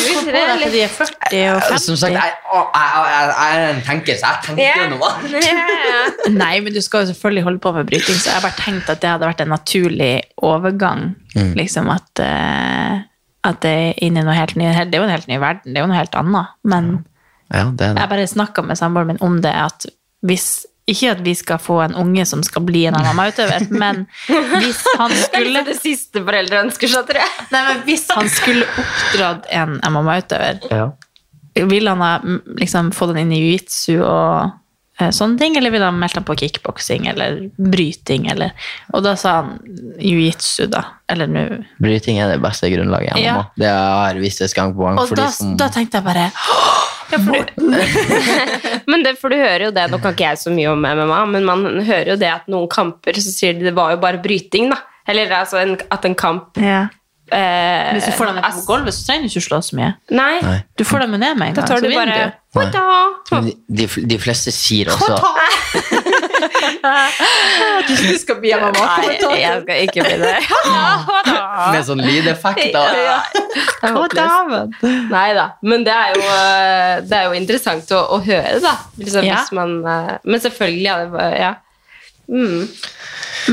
De 0.05 0.83
er 0.83 0.93
40 0.93 1.41
og 1.55 1.63
50. 1.63 1.85
Som 1.85 1.99
sagt, 2.01 2.17
jeg, 2.17 2.35
å, 2.51 2.61
jeg, 2.75 3.05
jeg, 3.11 3.63
jeg 3.65 3.81
tenker 3.87 4.19
så 4.21 4.33
jeg 4.33 4.45
tenker 4.49 4.63
yeah. 4.65 4.85
noe 4.93 5.09
annet. 5.13 6.29
Nei, 6.35 6.53
men 6.65 6.77
du 6.77 6.81
skal 6.85 7.05
jo 7.05 7.13
selvfølgelig 7.13 7.47
holde 7.49 7.63
på 7.65 7.73
med 7.77 7.89
bryting, 7.91 8.21
så 8.21 8.31
jeg 8.31 8.39
har 8.39 8.45
bare 8.47 8.61
tenkt 8.61 8.93
at 8.93 9.03
det 9.03 9.11
hadde 9.15 9.31
vært 9.31 9.43
en 9.45 9.53
naturlig 9.55 10.13
overgang. 10.45 11.07
Mm. 11.35 11.51
Liksom 11.59 11.91
at, 11.95 12.11
uh, 12.23 13.01
at, 13.49 13.59
det 13.65 13.73
er 13.73 14.05
inn 14.07 14.21
i 14.21 14.23
noe 14.23 14.37
helt 14.37 14.55
ny 14.61 14.69
Det 14.71 14.95
er 14.95 15.03
jo 15.03 15.09
en 15.09 15.15
helt 15.15 15.31
ny 15.31 15.41
verden, 15.43 15.73
det 15.73 15.81
er 15.81 15.87
jo 15.87 15.91
noe 15.91 16.03
helt 16.03 16.21
annet. 16.21 16.55
Men 16.63 16.93
ja, 17.51 17.67
det 17.67 17.81
det. 17.81 17.91
jeg 17.99 18.13
bare 18.15 18.31
snakka 18.31 18.65
med 18.67 18.81
samboeren 18.81 19.15
min 19.15 19.25
om 19.25 19.41
det, 19.45 19.53
at 19.53 19.89
hvis 20.25 20.65
ikke 20.87 21.11
at 21.15 21.21
vi 21.25 21.33
skal 21.35 21.59
få 21.59 21.79
en 21.87 21.95
unge 21.97 22.27
som 22.29 22.43
skal 22.45 22.63
bli 22.67 22.83
en 22.91 22.95
MMA-utøver, 22.99 23.69
men 23.83 24.03
hvis 24.29 24.83
han 24.99 25.11
Det 25.11 25.21
er 25.21 25.23
skulle 25.29 25.53
liksom 25.55 25.71
det 25.71 25.79
siste 25.81 26.25
foreldre 26.27 26.65
ønsker 26.67 26.93
seg, 26.93 27.07
tror 27.09 27.23
jeg. 27.23 27.47
Nei, 27.55 27.63
men 27.71 27.81
hvis 27.89 28.05
han 28.13 28.29
skulle 28.29 28.67
oppdratt 28.83 29.49
en 29.51 29.79
MMA-utøver, 29.81 30.61
Ja. 30.71 30.91
ville 31.55 31.89
han 31.95 32.01
ha 32.05 32.19
liksom, 32.61 32.93
fått 32.93 33.15
den 33.15 33.25
inn 33.25 33.33
i 33.33 33.41
jiu-jitsu 33.41 34.01
og 34.03 34.51
eh, 35.01 35.11
sånne 35.15 35.39
ting, 35.41 35.57
eller 35.57 35.71
ville 35.73 35.87
han 35.89 35.97
meldt 36.03 36.19
ham 36.19 36.25
på 36.29 36.37
kickboksing 36.43 37.07
eller 37.13 37.45
bryting? 37.57 38.27
Eller, 38.31 38.53
og 38.93 39.05
da 39.07 39.15
sa 39.17 39.37
han 39.41 39.55
jiu-jitsu, 40.03 40.67
da. 40.75 40.83
Eller 41.09 41.29
nå 41.29 41.47
Bryting 41.85 42.19
er 42.21 42.31
det 42.35 42.41
beste 42.43 42.69
grunnlaget 42.73 43.19
Ja. 43.23 43.39
Det 43.61 43.69
har 43.73 44.13
jeg 44.15 44.23
visst 44.25 44.41
et 44.45 44.55
gang 44.57 44.75
på 44.77 44.85
gang. 44.87 44.99
Og 45.01 45.09
for 45.09 45.17
de 45.17 45.23
da, 45.23 45.31
som- 45.33 45.57
da 45.61 45.69
tenkte 45.73 46.01
jeg 46.01 46.05
bare 46.11 46.29
ja, 47.15 47.21
for 47.23 47.47
du, 47.47 47.69
Men 48.91 49.05
det, 49.07 49.15
for 49.21 49.33
du 49.33 49.39
hører 49.41 49.69
jo 49.69 49.71
det, 49.77 49.87
nå 49.93 50.01
kan 50.03 50.13
ikke 50.17 50.27
jeg 50.33 50.41
så 50.43 50.53
mye 50.55 50.73
om 50.75 50.83
MMA, 50.85 51.21
men 51.37 51.47
man 51.49 51.65
hører 51.87 52.13
jo 52.15 52.19
det 52.21 52.29
at 52.35 52.51
noen 52.53 52.69
kamper 52.73 53.17
så 53.23 53.33
sier 53.33 53.57
de 53.57 53.69
det 53.71 53.75
var 53.77 53.95
jo 53.95 54.03
bare 54.03 54.21
bryting, 54.25 54.69
da. 54.75 54.83
Eller 55.09 55.33
altså 55.37 55.59
en, 55.61 55.75
at 55.93 56.05
en 56.09 56.15
kamp 56.17 56.57
ja. 56.61 56.87
eh, 57.29 57.91
Hvis 57.97 58.07
du 58.09 58.15
får 58.17 58.31
dem 58.31 58.39
ned 58.39 58.45
på 58.47 58.51
ass- 58.53 58.67
gulvet, 58.69 58.95
så 58.97 59.03
trenger 59.09 59.29
du 59.29 59.35
ikke 59.35 59.47
slå 59.49 59.59
så 59.67 59.77
mye. 59.77 59.91
Nei, 60.17 60.39
Nei. 60.45 60.59
Du 60.81 60.85
får 60.89 61.05
dem 61.05 61.17
ned 61.19 61.37
med 61.41 61.51
en 61.51 61.59
da 61.59 61.61
gang, 61.61 61.69
tar 61.69 61.77
så 61.77 61.85
du 61.85 61.91
vinner 61.93 62.13
bare 62.15 62.31
du. 62.31 62.41
De, 63.45 63.53
de, 63.83 63.89
de 64.15 64.19
fleste 64.23 64.53
sier 64.55 64.89
også 64.95 65.19
Du 67.89 68.19
skal 68.19 68.37
bli 68.43 68.51
Nei, 68.55 69.17
jeg 69.41 69.63
skal 69.63 69.83
ikke 69.87 70.05
bli 70.07 70.17
det. 70.23 70.35
Med 71.75 71.83
sånn 71.87 72.03
lydeffekter. 72.05 72.99
Ja. 73.05 73.19
Nei 75.11 75.27
da. 75.37 75.47
Men 75.65 75.85
det 75.87 75.95
er 75.95 76.15
jo, 76.17 76.23
eh, 76.35 76.95
det 77.09 77.19
er 77.19 77.29
jo 77.29 77.37
interessant 77.39 77.91
å, 77.97 78.01
å 78.17 78.21
høre, 78.25 78.59
da. 78.65 78.75
Liksom, 79.01 79.25
Ja. 79.29 79.41
hvis 79.43 79.53
man, 79.57 79.77
eh, 79.87 80.15
men 80.25 80.41
selvfølgelig, 80.45 80.85
ja. 80.89 80.97
Det, 81.05 81.11
var- 81.15 81.37
ja. 81.41 81.53
Mm. 82.29 82.69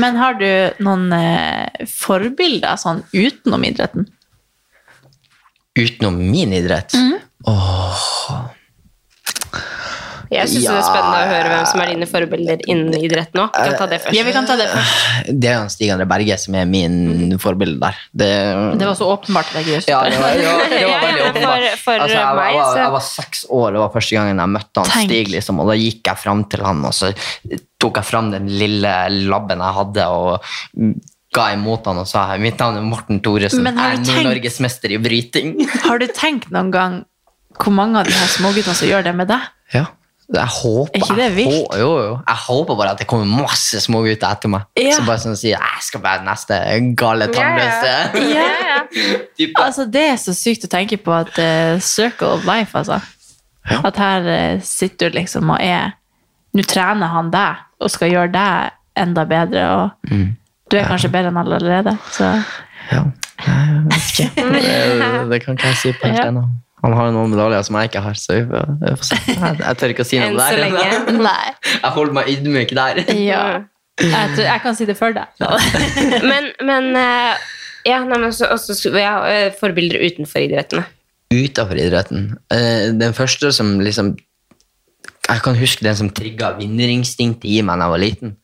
Men 0.00 0.16
har 0.16 0.34
du 0.40 0.48
noen 0.84 1.12
eh, 1.12 1.86
forbilder 1.92 2.78
sånn 2.80 3.02
utenom 3.12 3.64
idretten? 3.68 4.06
Utenom 5.76 6.16
min 6.30 6.52
idrett. 6.56 6.92
Mhm. 6.96 7.18
Jeg 10.32 10.48
syns 10.48 10.64
det 10.66 10.74
er 10.78 10.86
spennende 10.86 11.18
å 11.22 11.28
høre 11.32 11.48
hvem 11.52 11.66
som 11.70 11.80
er 11.84 11.90
dine 11.92 12.06
forbilder 12.08 12.62
innen 12.72 12.94
idrett 12.98 13.34
nå. 13.36 13.44
Vi 13.52 13.66
kan 13.68 13.76
ta 13.78 13.86
det 13.90 13.98
først. 14.04 14.16
Ja, 14.16 14.24
vi 14.26 14.32
kan 14.36 14.46
ta 14.48 14.56
det 14.56 14.66
først. 14.72 15.30
Det 15.44 15.50
er 15.52 15.68
Stig 15.74 15.90
André 15.94 16.06
Berge 16.08 16.38
som 16.40 16.54
er 16.60 16.66
min 16.70 17.38
forbilde 17.42 17.78
der. 17.82 17.98
Det, 18.12 18.30
Det 18.80 18.88
var 18.88 18.96
så 18.98 19.08
åpenbart 19.16 19.52
at 19.52 19.60
jeg 19.60 19.82
ikke 19.82 19.92
ja, 19.92 20.00
det 20.08 20.18
var, 20.22 20.32
det 20.38 20.46
var, 20.48 20.64
det 20.72 20.82
var 20.88 21.04
veldig 21.08 21.24
åpenbart. 21.30 21.68
for- 21.76 21.78
for 21.82 22.04
altså, 22.06 22.16
jeg, 22.16 22.26
var- 22.26 22.40
meg, 22.42 22.54
var, 22.56 22.64
så- 22.72 22.82
jeg 22.82 22.92
var 22.96 23.06
seks 23.08 23.44
år, 23.50 23.70
det 23.76 23.80
var 23.84 23.92
første 23.94 24.16
gangen 24.18 24.42
jeg 24.44 24.52
møtte 24.56 24.82
han 24.84 24.90
Tenk. 24.92 25.10
Stig, 25.10 25.28
liksom, 25.36 25.60
og 25.60 25.68
da 25.72 25.78
gikk 25.78 26.02
jeg 26.12 26.18
fram 26.24 26.44
til 26.48 26.64
han, 26.64 26.84
og 26.88 26.92
så 26.96 27.12
tok 27.82 27.96
jeg 28.00 28.04
fram 28.08 28.30
den 28.32 28.46
lille 28.48 28.92
labben 29.28 29.58
jeg 29.64 29.74
hadde, 29.78 30.06
og 30.08 30.42
ga 31.32 31.46
imot 31.54 31.86
han 31.88 31.96
og 32.02 32.06
sa 32.08 32.26
mitt 32.36 32.58
navn 32.60 32.76
er 32.76 32.84
Morten 32.84 33.20
Thoresen, 33.24 33.62
Men 33.64 33.78
jeg 33.80 33.96
er 33.96 34.02
Nord-Norgesmester 34.04 34.92
i 34.92 34.98
bryting. 35.00 35.54
Har 35.86 35.98
du 35.98 36.06
tenkt 36.12 36.50
noen 36.52 36.70
gang 36.74 36.98
hvor 37.56 37.72
mange 37.72 38.00
av 38.00 38.06
de 38.08 38.12
her 38.16 38.28
småguttene 38.32 38.74
som 38.76 38.88
gjør 38.88 39.04
det 39.04 39.14
med 39.16 39.28
deg? 39.32 39.40
Ja. 39.74 39.86
Jeg 40.32 40.48
håper, 40.48 40.90
Er 40.94 41.02
ikke 41.02 41.14
det 41.16 41.24
jeg 41.24 41.34
vilt? 41.36 41.54
hå- 41.72 41.78
jo, 41.80 41.88
jo. 42.02 42.12
Jeg 42.28 42.36
håper 42.46 42.76
bare 42.76 42.90
at 42.94 42.98
det 42.98 43.06
kommer 43.06 43.42
masse 43.42 43.80
smågutter 43.84 44.28
etter 44.32 44.48
meg. 44.48 44.62
Ja. 44.80 44.92
Som 44.96 45.06
bare 45.06 45.18
sånn 45.20 45.36
sier 45.36 45.58
jeg 45.58 45.82
skal 45.84 46.00
være 46.02 46.24
neste 46.24 46.58
gale 46.96 47.26
tannløse. 47.28 47.94
Ja, 48.36 48.46
ja. 48.68 48.78
type. 49.38 49.60
Altså, 49.60 49.84
det 49.92 50.02
er 50.10 50.16
så 50.20 50.32
sykt 50.36 50.64
å 50.64 50.70
tenke 50.72 50.96
på 51.00 51.12
at 51.16 51.36
uh, 51.38 51.78
circle 51.80 52.28
of 52.38 52.44
life, 52.48 52.72
altså. 52.78 53.00
Ja. 53.70 53.80
At 53.84 53.96
her 54.00 54.26
uh, 54.56 54.60
sitter 54.64 55.08
du 55.12 55.18
liksom 55.18 55.50
og 55.50 55.58
er 55.60 55.92
Nå 56.52 56.62
trener 56.68 57.06
han 57.08 57.30
deg 57.32 57.60
og 57.80 57.88
skal 57.90 58.10
gjøre 58.12 58.32
deg 58.32 58.72
enda 59.00 59.22
bedre, 59.24 59.62
og 59.72 60.10
Mm. 60.10 60.36
du 60.70 60.76
er 60.76 60.84
kanskje 60.84 61.08
bedre 61.12 61.28
enn 61.32 61.38
alle 61.40 61.56
allerede. 61.56 61.94
Så 62.12 62.26
Ja, 62.92 63.04
jeg 63.46 63.84
vet 63.88 64.10
ikke. 64.10 64.28
Det, 64.52 65.30
det 65.30 65.38
kan 65.44 65.56
ikke 65.56 65.66
jeg 65.70 65.76
si 65.80 65.92
på 65.92 66.08
helt 66.12 66.26
ennå. 66.28 66.42
Han 66.82 66.94
har 66.98 67.08
jo 67.08 67.12
noen 67.14 67.30
medaljer 67.30 67.62
som 67.66 67.76
jeg 67.78 67.90
ikke 67.92 68.00
har, 68.02 68.16
så 68.18 68.36
jeg, 68.40 68.46
får. 68.48 69.10
Jeg, 69.28 69.58
jeg 69.60 69.78
tør 69.78 69.92
ikke 69.94 70.02
å 70.02 70.08
si 70.08 70.18
noe 70.18 70.32
der. 70.34 70.56
så 70.56 70.62
lenge. 70.62 70.86
Nei. 71.28 71.52
Jeg 71.76 71.92
holder 71.94 72.16
meg 72.16 72.30
ydmyk 72.32 72.74
der. 72.78 73.02
Ja. 73.18 73.44
Jeg, 74.02 74.30
tror, 74.32 74.46
jeg 74.48 74.60
kan 74.64 74.74
si 74.74 74.86
det 74.88 74.94
for 74.96 75.12
deg. 75.14 75.28
Men, 76.24 76.46
men 76.64 76.86
eh, 76.96 77.42
ja, 77.86 77.98
nei, 78.08 78.16
men 78.22 78.32
så, 78.34 78.48
også, 78.54 78.72
ja, 78.96 79.18
eh, 79.28 79.50
forbilder 79.58 80.00
utenfor 80.00 80.40
idrettene. 80.46 80.86
Utenfor 81.30 81.78
idretten. 81.78 82.30
Eh, 82.50 82.88
Den 82.98 83.12
første 83.14 83.52
som 83.52 83.74
liksom 83.84 84.14
Jeg 85.28 85.42
kan 85.44 85.60
huske 85.60 85.84
den 85.84 85.96
som 86.00 86.08
trigga 86.10 86.54
vinnerinstinktet 86.56 87.46
i 87.52 87.60
meg 87.62 87.78
da 87.78 87.86
jeg 87.86 87.94
var 87.94 88.02
liten. 88.02 88.34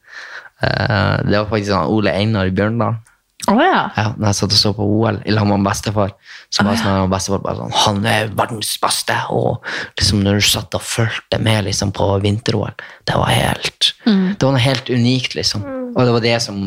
Eh, 0.62 1.16
det 1.27 1.35
var 1.40 1.48
faktisk 1.51 1.74
han 1.74 1.90
Ole 1.96 2.12
Einar 2.14 2.53
Bjørndal. 2.55 3.01
Å 3.46 3.55
ja. 3.62 3.83
Ja, 3.94 4.05
når 4.18 4.27
jeg 4.27 4.37
satt 4.40 4.55
og 4.57 4.59
så 4.59 4.72
på 4.74 4.85
OL 4.98 5.20
i 5.24 5.33
lag 5.33 5.46
med 5.46 5.62
bestefar, 5.64 6.11
så 6.53 6.64
var 6.66 6.77
sånn, 6.77 7.05
og 7.05 7.12
bestefar 7.12 7.40
bare 7.44 7.61
sånn 7.61 7.77
Han 7.85 8.01
er 8.11 8.33
verdens 8.37 8.72
beste! 8.83 9.14
Og 9.31 9.62
liksom 9.96 10.24
når 10.24 10.40
du 10.40 10.48
satt 10.48 10.74
og 10.74 10.83
fulgte 10.85 11.38
med 11.40 11.68
liksom, 11.68 11.94
på 11.96 12.09
vinter-OL, 12.24 12.74
det 13.07 13.16
var 13.16 13.31
helt 13.31 13.92
Det 14.05 14.42
var 14.42 14.57
noe 14.57 14.64
helt 14.64 14.90
unikt, 14.90 15.38
liksom. 15.38 15.64
Og 15.94 16.03
det 16.03 16.16
var 16.16 16.27
det 16.27 16.35
som 16.44 16.64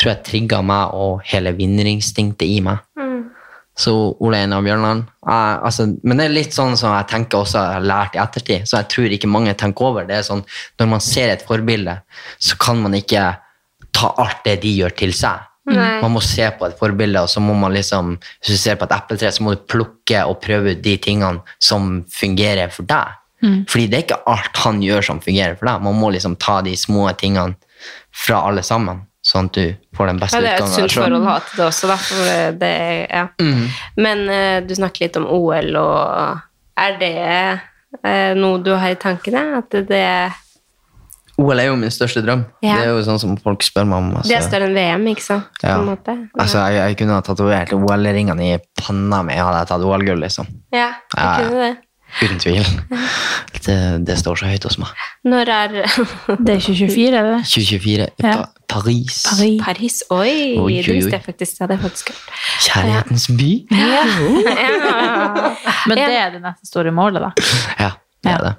tror 0.00 0.10
jeg 0.14 0.24
trigga 0.26 0.62
meg 0.64 0.94
og 0.96 1.22
hele 1.28 1.52
vinnerinstinktet 1.54 2.48
i 2.48 2.60
meg. 2.64 2.82
Så 3.78 3.92
Ole 4.20 4.42
Einar 4.42 4.60
Bjørnland 4.60 5.06
altså, 5.24 5.86
Men 6.02 6.18
det 6.20 6.26
er 6.26 6.34
litt 6.34 6.52
sånn 6.52 6.74
som 6.76 6.92
jeg 6.92 7.08
tenker 7.08 7.40
også 7.40 7.56
jeg 7.56 7.78
har 7.78 7.86
lært 7.88 8.18
i 8.18 8.20
ettertid, 8.20 8.66
så 8.68 8.82
jeg 8.82 8.90
tror 8.92 9.14
ikke 9.16 9.30
mange 9.30 9.54
tenker 9.56 9.88
over. 9.88 10.04
Det 10.08 10.18
er 10.18 10.26
sånn, 10.26 10.44
Når 10.80 10.90
man 10.90 11.00
ser 11.00 11.32
et 11.32 11.46
forbilde, 11.46 11.94
så 12.38 12.58
kan 12.60 12.82
man 12.82 12.98
ikke 12.98 13.30
ta 13.92 14.12
alt 14.20 14.44
det 14.44 14.58
de 14.62 14.74
gjør, 14.76 14.92
til 14.96 15.14
seg. 15.16 15.40
Nei. 15.70 16.00
Man 16.02 16.16
må 16.16 16.20
se 16.24 16.48
på 16.58 16.66
et 16.66 16.78
forbilde, 16.78 17.20
og 17.22 17.30
så 17.30 17.38
må 17.38 17.54
man 17.54 17.70
liksom 17.70 18.16
Hvis 18.18 18.48
du 18.50 18.58
ser 18.58 18.74
på 18.80 18.88
et 18.88 18.94
epletre, 18.96 19.30
så 19.30 19.44
må 19.46 19.52
du 19.54 19.60
plukke 19.62 20.24
og 20.26 20.40
prøve 20.42 20.74
ut 20.74 20.80
de 20.82 20.96
tingene 20.98 21.42
som 21.62 22.00
fungerer 22.10 22.72
for 22.74 22.88
deg. 22.88 23.18
Fordi 23.42 23.86
det 23.90 23.96
er 23.96 24.04
ikke 24.04 24.20
alt 24.30 24.58
han 24.62 24.82
gjør 24.84 25.06
som 25.06 25.20
fungerer 25.22 25.56
for 25.58 25.66
deg. 25.66 25.82
Man 25.82 25.98
må 25.98 26.12
liksom 26.14 26.36
ta 26.38 26.60
de 26.62 26.76
små 26.78 27.08
tingene 27.18 27.56
fra 28.14 28.44
alle 28.46 28.62
sammen, 28.62 29.02
sånn 29.24 29.48
at 29.50 29.58
du 29.58 29.96
får 29.96 30.12
den 30.12 30.20
beste 30.22 30.38
utgangen. 30.38 30.46
Ja, 30.46 30.52
det 30.52 30.62
er 30.62 30.68
et 30.68 30.76
sunt 30.76 30.94
forhold 30.94 31.16
å 31.18 31.26
ha 31.26 31.34
til 31.42 31.58
det 31.58 31.66
også, 31.66 31.90
da. 31.90 31.96
For 32.06 32.60
det, 32.60 32.72
ja. 33.10 33.24
Mm. 33.42 33.64
Men 34.06 34.24
uh, 34.30 34.58
du 34.66 34.74
snakker 34.78 35.08
litt 35.08 35.18
om 35.18 35.26
OL, 35.26 35.72
og 35.80 36.84
er 36.86 36.96
det 37.02 37.16
uh, 37.98 38.32
noe 38.38 38.62
du 38.62 38.70
har 38.76 38.94
i 38.94 39.00
tankene? 39.02 39.44
At 39.58 39.74
det, 39.90 40.06
OL 41.40 41.58
er 41.58 41.64
jo 41.70 41.76
min 41.80 41.90
største 41.90 42.20
drøm. 42.22 42.42
Ja. 42.62 42.74
Det 42.76 42.84
er 42.86 42.90
jo 42.92 43.02
sånn 43.06 43.18
som 43.22 43.36
folk 43.40 43.62
spør 43.64 43.84
meg 43.88 43.98
om. 44.02 44.10
Altså. 44.18 44.28
det 44.28 44.36
er 44.36 44.42
større 44.48 44.64
enn 44.68 44.74
VM, 44.76 45.06
ikke 45.14 45.22
sant? 45.24 45.44
På 45.60 45.66
Ja. 45.68 45.74
en 45.78 45.86
måte. 45.88 46.12
Altså, 46.38 46.58
jeg, 46.68 46.76
jeg 46.90 46.96
kunne 47.00 47.14
ha 47.16 47.20
tatovert 47.24 47.72
OL-ringene 47.72 48.42
i 48.52 48.58
panna 48.78 49.22
mi 49.24 49.32
hadde 49.38 49.58
jeg 49.62 49.68
tatt 49.72 49.82
OL-gull, 49.88 50.20
liksom. 50.20 50.46
Ja, 50.72 50.90
jeg 51.16 51.16
Ja, 51.16 51.22
ja. 51.22 51.36
kunne 51.48 51.60
det. 51.70 51.76
Uten 52.22 52.38
tvil. 52.38 52.66
Det, 53.62 53.74
det 54.04 54.16
står 54.18 54.34
så 54.40 54.46
høyt 54.50 54.64
hos 54.66 54.74
meg. 54.82 54.88
Når 55.24 55.48
er 55.54 55.68
Det 56.42 56.50
er 56.56 56.60
2024, 56.60 57.14
er 57.14 57.22
det 57.22 57.30
det? 57.30 57.44
2024 57.46 58.06
i 58.10 58.12
Ja. 58.26 58.32
Paris. 58.68 59.22
Paris. 59.28 59.60
Paris? 59.62 60.02
Oi, 60.10 60.58
Oi, 60.58 60.58
oi, 60.58 60.82
det 60.82 60.94
visste 60.96 61.08
oi. 61.12 61.14
jeg 61.14 61.22
faktisk. 61.24 61.52
Det 61.52 61.58
hadde 61.62 61.74
jeg 61.76 61.82
faktisk 61.84 62.08
hørt. 62.10 62.22
Kjærlighetens 62.66 63.26
by. 63.38 63.50
Men 65.88 65.96
det 66.00 66.16
er 66.18 66.30
det 66.36 66.42
neste 66.42 66.66
store 66.72 66.90
målet, 66.96 67.20
da. 67.22 67.30
Ja, 67.78 67.90
det 68.24 68.30
er 68.34 68.38
det. 68.48 68.54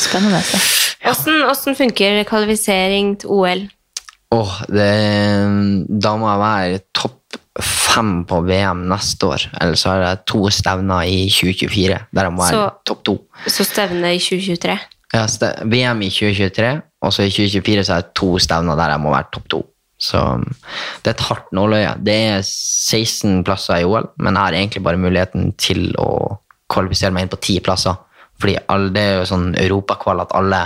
Spennende. 0.00 0.40
å 0.40 0.42
hvordan 1.02 1.78
funker 1.78 2.22
kvalifisering 2.28 3.16
til 3.22 3.32
OL? 3.34 3.64
Oh, 4.32 4.52
det, 4.72 4.92
da 6.00 6.14
må 6.16 6.30
jeg 6.30 6.40
være 6.40 6.78
topp 6.96 7.18
fem 7.60 8.22
på 8.28 8.38
VM 8.46 8.86
neste 8.88 9.28
år. 9.28 9.44
Eller 9.60 9.76
så 9.76 9.92
har 9.92 10.04
jeg 10.06 10.22
to 10.30 10.46
stevner 10.54 11.04
i 11.04 11.26
2024, 11.28 11.98
der 12.16 12.28
jeg 12.28 12.32
må 12.32 12.46
være 12.46 12.70
topp 12.88 13.02
to. 13.04 13.18
Så 13.46 13.66
stevne 13.68 14.14
i 14.16 14.22
2023. 14.22 14.78
Ja, 15.12 15.26
VM 15.68 16.00
i 16.06 16.08
2023, 16.08 16.70
og 17.04 17.12
så 17.12 17.26
i 17.26 17.34
2024 17.34 17.84
så 17.84 17.92
har 17.92 18.00
jeg 18.00 18.14
to 18.16 18.30
stevner 18.40 18.78
der 18.80 18.94
jeg 18.94 19.04
må 19.04 19.12
være 19.12 19.28
topp 19.34 19.50
to. 19.52 19.60
Så 20.02 20.18
um, 20.18 20.46
det 21.02 21.12
er 21.12 21.14
et 21.14 21.26
hardt 21.28 21.52
nåløye. 21.54 21.92
Det 22.02 22.14
er 22.32 22.40
16 22.42 23.44
plasser 23.46 23.82
i 23.82 23.86
OL, 23.86 24.08
men 24.18 24.34
jeg 24.34 24.42
har 24.42 24.56
egentlig 24.58 24.82
bare 24.82 24.98
muligheten 24.98 25.52
til 25.60 25.92
å 26.00 26.38
kvalifisere 26.72 27.12
meg 27.14 27.26
inn 27.26 27.34
på 27.34 27.42
10 27.42 27.60
plasser. 27.66 28.00
Fordi 28.42 28.56
alle, 28.74 28.90
det 28.94 29.02
er 29.06 29.20
jo 29.20 29.28
sånn 29.30 29.52
europakval 29.54 30.24
at 30.24 30.34
alle 30.34 30.64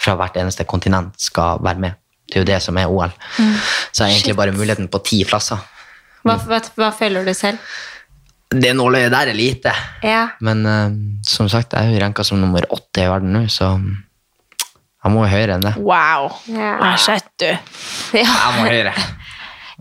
fra 0.00 0.14
hvert 0.16 0.38
eneste 0.40 0.64
kontinent 0.68 1.18
skal 1.20 1.60
være 1.64 1.82
med. 1.84 1.98
Det 2.28 2.38
er 2.38 2.44
jo 2.44 2.48
det 2.48 2.60
som 2.64 2.78
er 2.80 2.88
OL. 2.88 3.12
Så 3.36 4.02
jeg 4.02 4.06
har 4.06 4.14
egentlig 4.14 4.36
bare 4.38 4.56
muligheten 4.56 4.88
på 4.92 5.00
ti 5.04 5.22
plasser. 5.28 5.60
Hva, 6.24 6.36
hva, 6.48 6.60
hva 6.76 6.90
føler 6.92 7.24
du 7.24 7.32
selv? 7.36 7.60
Det 8.48 8.72
nåløyet 8.76 9.12
der 9.12 9.30
er 9.30 9.36
lite. 9.36 9.72
Ja. 10.04 10.24
Men 10.44 10.64
uh, 10.64 10.92
som 11.26 11.48
sagt, 11.52 11.76
jeg 11.76 11.88
er 11.88 11.96
jo 11.96 12.02
ranka 12.04 12.24
som 12.24 12.40
nummer 12.40 12.64
åtte 12.72 13.04
i 13.04 13.08
verden 13.10 13.34
nå, 13.36 13.44
så 13.52 13.74
jeg 13.76 15.12
må 15.14 15.24
jo 15.24 15.32
høyere 15.32 15.56
enn 15.56 15.66
det. 15.68 15.74
Wow. 15.80 16.30
Ja. 16.52 16.72
Her 16.82 17.00
sitter 17.00 17.58
du. 17.58 17.74
ja. 18.22 18.24
Jeg 18.24 18.56
må 18.56 18.68
høyere. 18.68 18.96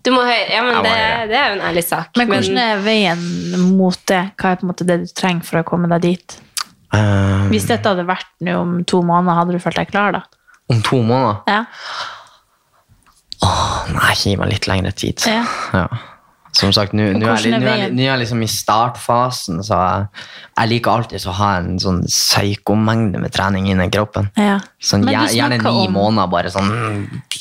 Du 0.05 0.13
må 0.13 0.21
høre. 0.23 0.45
Ja, 0.53 0.62
men 0.63 0.86
det, 0.86 0.91
det 1.31 1.36
er 1.36 1.49
jo 1.49 1.55
en 1.57 1.63
ærlig 1.67 1.81
sak. 1.83 2.13
Men 2.15 2.29
hvordan 2.31 2.60
er 2.62 2.83
veien 2.86 3.23
mot 3.75 3.97
det? 4.07 4.21
Hva 4.39 4.53
er 4.53 4.60
på 4.60 4.63
en 4.63 4.69
måte 4.69 4.86
det 4.88 5.01
du 5.01 5.10
trenger 5.12 5.43
for 5.43 5.60
å 5.60 5.65
komme 5.67 5.89
deg 5.91 6.05
dit? 6.05 6.36
Eh, 6.93 7.47
Hvis 7.52 7.65
dette 7.67 7.89
hadde 7.89 8.06
vært 8.08 8.30
nå 8.47 8.54
om 8.62 8.78
to 8.88 9.02
måneder, 9.04 9.36
hadde 9.41 9.58
du 9.58 9.60
følt 9.60 9.76
deg 9.76 9.89
klar 9.91 10.12
da? 10.15 10.23
om 10.69 10.82
to 10.84 10.97
måneder? 11.04 11.41
Ja. 11.47 11.65
Nei, 13.93 14.13
gi 14.19 14.36
meg 14.39 14.50
litt 14.52 14.65
lengre 14.67 14.91
tid. 14.97 15.21
Ja. 15.30 15.43
Ja. 15.73 15.88
Som 16.58 16.71
sagt, 16.73 16.95
nå 16.97 17.04
er, 17.06 17.19
er 17.21 17.65
er, 17.69 17.91
jeg 17.93 18.19
liksom 18.23 18.39
i 18.41 18.47
startfasen, 18.50 19.60
så 19.63 19.78
jeg, 19.78 20.08
jeg 20.58 20.69
liker 20.71 20.89
alltid 20.95 21.28
å 21.30 21.36
ha 21.38 21.50
en 21.60 21.76
sånn 21.80 22.00
psykomengde 22.10 23.21
med 23.21 23.32
trening 23.36 23.67
inni 23.69 23.86
kroppen. 23.93 24.32
ja. 24.39 24.56
Sånn, 24.82 25.06
jeg, 25.12 25.36
gjerne 25.38 25.60
ni 25.62 25.86
om- 25.86 25.93
måneder, 25.93 26.32
bare 26.34 26.50
sånn 26.50 26.71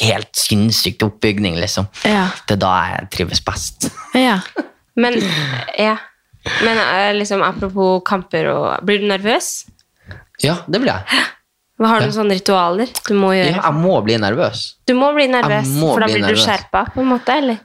helt 0.03 0.37
sinnssykt 0.37 1.03
oppbygning, 1.07 1.57
liksom. 1.63 1.89
Ja. 2.05 2.27
Det 2.47 2.59
er 2.59 2.63
da 2.67 2.75
jeg 2.93 3.09
trives 3.17 3.41
best. 3.47 3.89
ja. 4.15 4.41
Men, 4.97 5.17
ja. 5.79 5.97
Men 6.65 6.79
eh, 6.79 7.13
liksom, 7.19 7.43
apropos 7.43 8.03
kamper 8.07 8.47
og 8.53 8.85
Blir 8.87 9.01
du 9.03 9.07
nervøs? 9.11 9.67
Ja, 10.45 10.59
det 10.69 10.81
blir 10.83 10.93
jeg. 10.93 11.23
Hva 11.77 11.91
Har 11.91 12.01
du 12.01 12.07
noen 12.07 12.15
sånne 12.17 12.37
ritualer 12.39 12.89
du 13.09 13.15
må 13.19 13.33
Ja, 13.37 13.47
gjøre? 13.51 13.63
jeg 13.65 13.75
må 13.83 13.97
bli 14.05 14.17
nervøs. 14.21 14.61
Du 14.89 14.95
må 14.97 15.11
bli 15.17 15.27
nervøs, 15.29 15.67
må 15.81 15.91
for 15.95 16.01
da 16.01 16.07
blir 16.09 16.23
blir 16.23 16.25
du 16.25 16.29
nervøs. 16.33 16.47
skjerpa, 16.47 16.85
på 16.95 17.03
en 17.03 17.11
måte? 17.11 17.35
eller? 17.37 17.59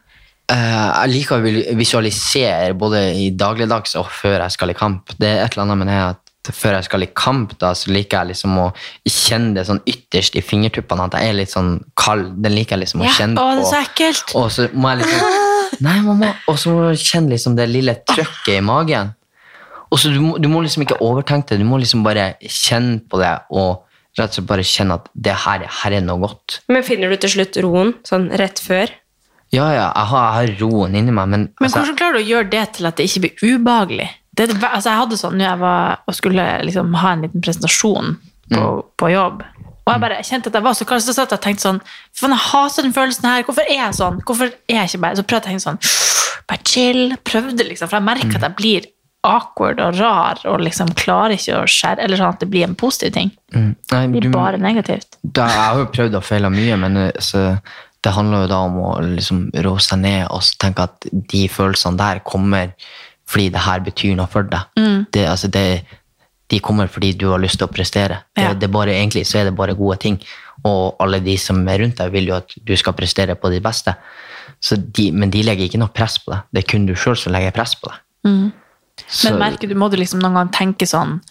Eh, 0.51 0.89
jeg 1.05 1.11
liker 1.13 1.37
å 1.37 1.77
visualisere 1.79 2.73
både 2.75 3.05
i 3.15 3.29
dagligdags 3.31 3.95
og 4.01 4.09
før 4.11 4.41
jeg 4.43 4.51
skal 4.57 4.73
i 4.73 4.75
kamp. 4.75 5.13
Det 5.19 5.29
er 5.29 5.45
et 5.45 5.53
eller 5.55 5.63
annet 5.67 5.77
med 5.83 5.87
det 5.91 6.01
at 6.09 6.51
før 6.57 6.73
jeg 6.79 6.87
skal 6.89 7.03
i 7.05 7.09
kamp, 7.15 7.53
da, 7.61 7.69
så 7.77 7.91
liker 7.93 8.17
jeg 8.23 8.31
liksom 8.33 8.55
å 8.59 8.67
kjenne 9.07 9.53
det 9.59 9.63
sånn 9.67 9.79
ytterst 9.87 10.35
i 10.35 10.41
fingertuppene, 10.43 11.05
at 11.05 11.13
jeg 11.19 11.29
er 11.29 11.37
litt 11.37 11.53
sånn 11.53 11.75
kald. 11.95 12.33
Den 12.41 12.55
liker 12.57 12.75
jeg 12.75 12.87
liksom 12.87 13.03
å 13.03 13.07
Ja. 13.07 13.11
kjenne 13.15 13.37
Å, 13.39 13.55
det 13.55 13.63
er 13.63 13.69
så 13.69 13.79
ekkelt. 13.85 14.35
Og 14.35 14.49
så 14.51 14.67
må 14.73 14.89
jeg 14.91 15.03
liksom 15.05 15.19
Nei, 15.79 15.99
mamma. 16.05 16.33
Og 16.51 16.59
så 16.59 16.73
må 16.73 16.91
du 16.91 16.99
kjenne 16.99 17.33
liksom 17.33 17.55
det 17.57 17.69
lille 17.71 17.95
trøkket 18.07 18.57
i 18.57 18.63
magen. 18.65 19.13
Og 19.91 19.99
så 19.99 20.11
du, 20.11 20.19
må, 20.23 20.35
du 20.39 20.47
må 20.51 20.61
liksom 20.63 20.85
ikke 20.85 20.99
overtenke 21.03 21.51
det, 21.51 21.61
du 21.61 21.67
må 21.67 21.79
liksom 21.81 22.03
bare 22.05 22.33
kjenne 22.41 23.01
på 23.11 23.19
det, 23.19 23.31
og 23.51 23.83
rett 24.19 24.31
og 24.31 24.37
slett 24.37 24.47
bare 24.47 24.65
kjenne 24.67 24.97
at 24.99 25.09
det 25.27 25.35
her, 25.45 25.65
her 25.81 25.95
er 25.97 26.03
noe 26.05 26.23
godt. 26.23 26.61
Men 26.71 26.85
finner 26.87 27.11
du 27.11 27.19
til 27.19 27.33
slutt 27.35 27.59
roen 27.63 27.93
sånn 28.07 28.29
rett 28.39 28.59
før? 28.63 28.91
Ja, 29.51 29.67
ja, 29.75 29.87
jeg 29.89 30.07
har, 30.13 30.23
jeg 30.23 30.35
har 30.37 30.53
roen 30.61 30.95
inni 30.95 31.11
meg, 31.11 31.27
men, 31.27 31.49
Men 31.59 31.67
altså, 31.67 31.81
hvordan 31.81 31.99
klarer 31.99 32.15
du 32.15 32.21
å 32.21 32.29
gjøre 32.29 32.51
det 32.53 32.65
til 32.77 32.87
at 32.87 32.99
det 32.99 33.07
ikke 33.09 33.23
blir 33.25 33.57
ubehagelig? 33.57 34.07
Det, 34.39 34.47
altså 34.63 34.93
jeg 34.93 34.99
hadde 35.01 35.17
sånn 35.19 35.35
når 35.35 35.43
jeg 35.49 35.59
var 35.59 36.05
og 36.07 36.15
skulle 36.15 36.45
liksom 36.63 36.93
ha 37.01 37.09
en 37.11 37.25
liten 37.25 37.43
presentasjon 37.43 38.13
på, 38.47 38.67
på 38.95 39.09
jobb. 39.11 39.43
Og 39.87 39.93
jeg 39.95 40.01
bare 40.03 40.21
kjente 40.23 40.47
at 40.51 40.53
jeg 40.59 40.63
var 40.63 40.73
så 40.77 40.85
kald, 40.85 41.01
så 41.01 41.13
satt 41.15 41.31
jeg 41.33 41.39
og 41.39 41.43
tenkte 41.43 41.63
sånn 41.65 41.79
Faen, 42.13 42.33
jeg 42.35 42.43
hater 42.51 42.83
den 42.85 42.93
følelsen 42.93 43.25
her. 43.25 43.43
Hvorfor 43.47 43.65
er 43.67 43.79
jeg 43.79 43.97
sånn? 43.97 44.19
Hvorfor 44.27 44.51
er 44.69 44.75
jeg 44.77 44.89
ikke 44.91 45.01
bare 45.01 45.15
Så 45.17 45.23
prøvde 45.25 45.41
jeg 45.41 45.43
å 45.43 45.49
tenke 45.49 45.65
sånn 45.65 45.79
Bare 46.51 46.65
chill. 46.67 47.15
Prøvde, 47.23 47.65
liksom. 47.67 47.89
For 47.89 47.97
jeg 47.97 48.05
merker 48.05 48.35
at 48.37 48.45
jeg 48.49 48.55
blir 48.59 48.89
awkward 49.23 49.79
og 49.79 49.99
rar 49.99 50.39
og 50.49 50.63
liksom 50.65 50.89
klarer 50.97 51.35
ikke 51.35 51.59
å 51.59 51.67
skjære 51.69 52.01
Eller 52.05 52.17
sånn 52.17 52.33
at 52.33 52.39
det 52.41 52.49
blir 52.49 52.63
en 52.65 52.73
positiv 52.75 53.13
ting. 53.13 53.31
Nei, 53.53 53.75
Det 53.91 54.11
du- 54.11 54.19
blir 54.19 54.31
bare 54.33 54.57
negativt. 54.57 55.17
da, 55.23 55.45
jeg 55.47 55.61
har 55.61 55.77
jo 55.77 55.85
prøvd 55.93 56.15
og 56.17 56.23
feila 56.23 56.49
mye, 56.49 56.77
men 56.81 56.97
eh, 56.97 57.11
så, 57.19 57.59
det 58.01 58.13
handler 58.13 58.41
jo 58.41 58.47
da 58.47 58.59
om 58.65 58.77
å 58.81 58.95
liksom 59.15 59.51
rå 59.61 59.75
seg 59.79 59.99
ned 59.99 60.27
og 60.31 60.41
tenke 60.57 60.79
at 60.87 61.05
de 61.11 61.47
følelsene 61.47 61.97
der 61.97 62.19
kommer 62.25 62.73
fordi 63.29 63.49
det 63.51 63.61
her 63.61 63.79
betyr 63.79 64.15
noe 64.17 64.27
for 64.27 64.43
deg. 64.43 64.65
Mm. 64.75 65.05
Det, 65.13 65.27
altså 65.29 65.47
det, 65.51 65.85
de 66.51 66.59
kommer 66.63 66.89
fordi 66.91 67.13
du 67.17 67.29
har 67.31 67.39
lyst 67.41 67.57
til 67.61 67.67
å 67.69 67.71
prestere. 67.71 68.21
Ja. 68.37 68.51
det 68.53 68.65
det 68.65 68.71
bare, 68.73 68.93
egentlig 68.93 69.23
så 69.29 69.39
er 69.41 69.47
det 69.49 69.55
bare 69.57 69.75
gode 69.77 69.97
ting. 70.03 70.19
Og 70.67 70.95
alle 71.01 71.19
de 71.23 71.37
som 71.41 71.61
er 71.71 71.79
rundt 71.81 71.97
deg, 71.97 72.11
vil 72.13 72.27
jo 72.29 72.35
at 72.37 72.53
du 72.67 72.75
skal 72.77 72.93
prestere 72.97 73.35
på 73.39 73.49
ditt 73.53 73.63
beste. 73.65 73.95
Så 74.61 74.75
de, 74.77 75.09
men 75.11 75.31
de 75.33 75.41
legger 75.43 75.65
ikke 75.69 75.79
noe 75.81 75.89
press 75.95 76.19
på 76.21 76.33
deg. 76.35 76.43
Det 76.53 76.63
er 76.63 76.67
kun 76.73 76.85
du 76.85 76.93
sjøl 76.93 77.17
som 77.17 77.33
legger 77.33 77.55
press 77.55 77.73
på 77.79 77.89
deg. 77.89 78.51
Så- 79.07 79.31
Men 79.31 79.39
merker 79.39 79.67
du, 79.67 79.73
må 79.75 79.89
du 79.89 79.97
liksom 79.97 80.19
noen 80.21 80.35
gang 80.37 80.49
tenke 80.53 80.85
sånn 80.85 81.21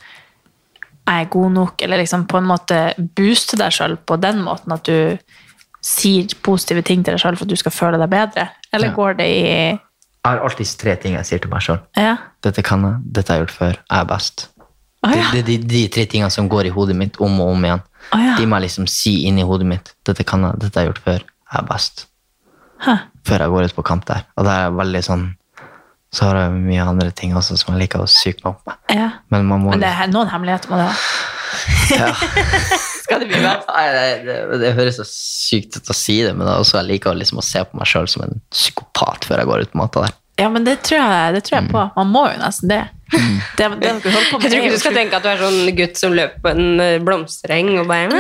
Jeg 1.07 1.27
er 1.27 1.31
god 1.31 1.53
nok, 1.53 1.83
eller 1.83 1.99
liksom 1.99 2.27
på 2.27 2.39
en 2.39 2.45
måte 2.49 2.95
booste 3.17 3.57
deg 3.57 3.71
sjøl 3.73 3.97
på 4.07 4.19
den 4.21 4.43
måten 4.45 4.73
at 4.73 4.85
du 4.85 5.19
sier 5.83 6.27
positive 6.45 6.83
ting 6.87 7.03
til 7.03 7.15
deg 7.17 7.21
sjøl 7.23 7.37
for 7.39 7.45
at 7.49 7.51
du 7.51 7.57
skal 7.57 7.73
føle 7.73 7.99
deg 7.99 8.11
bedre? 8.11 8.49
Eller 8.73 8.89
Ja. 8.91 8.95
går 8.95 9.17
det 9.17 9.27
i 9.27 9.41
Jeg 10.23 10.37
har 10.37 10.39
alltid 10.45 10.67
tre 10.79 10.97
ting 10.97 11.15
jeg 11.15 11.25
sier 11.25 11.39
til 11.41 11.51
meg 11.51 11.63
sjøl. 11.63 11.81
Ja. 11.97 12.17
Dette 12.43 12.63
kan 12.63 12.83
jeg, 12.83 13.13
dette 13.13 13.29
har 13.33 13.39
jeg 13.41 13.47
gjort 13.49 13.57
før, 13.57 13.77
jeg 13.91 14.01
er 14.01 14.05
best. 14.05 14.49
Å 15.01 15.11
ja. 15.15 15.31
Det, 15.33 15.43
det, 15.47 15.57
de, 15.63 15.69
de 15.69 15.83
tre 15.93 16.05
tingene 16.11 16.31
som 16.33 16.49
går 16.51 16.69
i 16.69 16.75
hodet 16.75 16.97
mitt 16.99 17.17
om 17.25 17.39
og 17.41 17.55
om 17.55 17.65
igjen. 17.65 17.83
Ah, 18.11 18.23
ja. 18.25 18.37
De 18.37 18.47
må 18.49 18.59
jeg 18.59 18.69
liksom 18.69 18.89
si 18.91 19.15
inni 19.29 19.45
hodet 19.47 19.69
mitt. 19.69 19.93
Dette 20.09 20.27
kan 20.29 20.45
jeg, 20.45 20.61
dette 20.61 20.77
har 20.77 20.87
jeg 20.87 20.93
gjort 20.93 21.05
før, 21.07 21.25
jeg 21.25 21.63
er 21.63 21.69
best. 21.71 22.05
Hæ. 22.85 22.97
Før 23.29 23.45
jeg 23.45 23.55
går 23.55 23.69
ut 23.71 23.77
på 23.79 23.87
kamp 23.87 24.07
der. 24.09 24.27
Og 24.37 24.49
det 24.49 24.57
er 24.57 24.73
veldig 24.73 25.03
sånn 25.05 25.27
Så 26.11 26.25
har 26.27 26.39
jeg 26.41 26.55
mye 26.65 26.83
andre 26.91 27.13
ting 27.15 27.37
også 27.39 27.55
som 27.61 27.75
jeg 27.77 27.85
liker 27.85 28.03
å 28.03 28.07
psyke 28.09 28.41
meg 28.43 28.55
opp 28.57 28.65
med. 28.67 28.79
ja. 28.97 29.11
Men 29.31 29.45
man 29.47 29.61
må 29.63 29.75
Men 29.77 29.85
det 29.85 29.93
er 29.95 30.09
noen 30.11 30.31
hemmeligheter 30.33 30.73
med 30.73 30.81
det. 30.83 30.95
ja. 32.01 32.09
skal 33.11 33.23
det 33.23 33.29
bli 33.31 33.41
best. 33.43 33.69
Nei, 33.71 33.85
det, 33.95 34.09
det, 34.27 34.59
det 34.63 34.73
høres 34.79 34.99
så 35.01 35.07
sykt 35.07 35.79
ut 35.79 35.91
å 35.91 35.97
si 35.97 36.21
det, 36.23 36.33
men 36.35 36.47
det 36.47 36.53
er 36.53 36.65
også 36.65 36.81
jeg 36.81 36.89
liker 36.93 37.17
liksom 37.19 37.41
å 37.43 37.47
se 37.47 37.63
på 37.67 37.79
meg 37.79 37.89
sjøl 37.91 38.09
som 38.11 38.25
en 38.27 38.41
psykopat 38.55 39.27
før 39.29 39.43
jeg 39.43 39.51
går 39.51 39.65
ut 39.65 39.73
på 39.73 39.81
matta 39.83 40.05
der. 40.07 40.17
Ja, 40.41 40.49
men 40.53 40.65
det 40.67 40.79
tror 40.87 41.03
jeg, 41.03 41.35
det 41.37 41.43
tror 41.47 41.59
jeg 41.59 41.71
på. 41.71 41.83
Man 41.99 42.13
må 42.15 42.25
jo 42.31 42.39
nesten 42.41 42.71
det. 42.73 42.83
Det, 43.11 43.67
det 43.83 43.91
holder 43.91 44.13
Jeg 44.13 44.41
tror 44.41 44.45
er 44.47 44.57
ikke 44.61 44.71
du 44.75 44.79
skal 44.79 44.95
tenke 44.95 45.17
at 45.19 45.25
du 45.25 45.29
er 45.33 45.41
sånn 45.41 45.71
gutt 45.79 45.97
som 45.99 46.13
løper 46.15 46.43
på 46.45 46.51
en 46.53 46.81
eh, 46.85 46.99
blomstereng 47.03 47.71
og 47.81 47.89
bare 47.91 48.07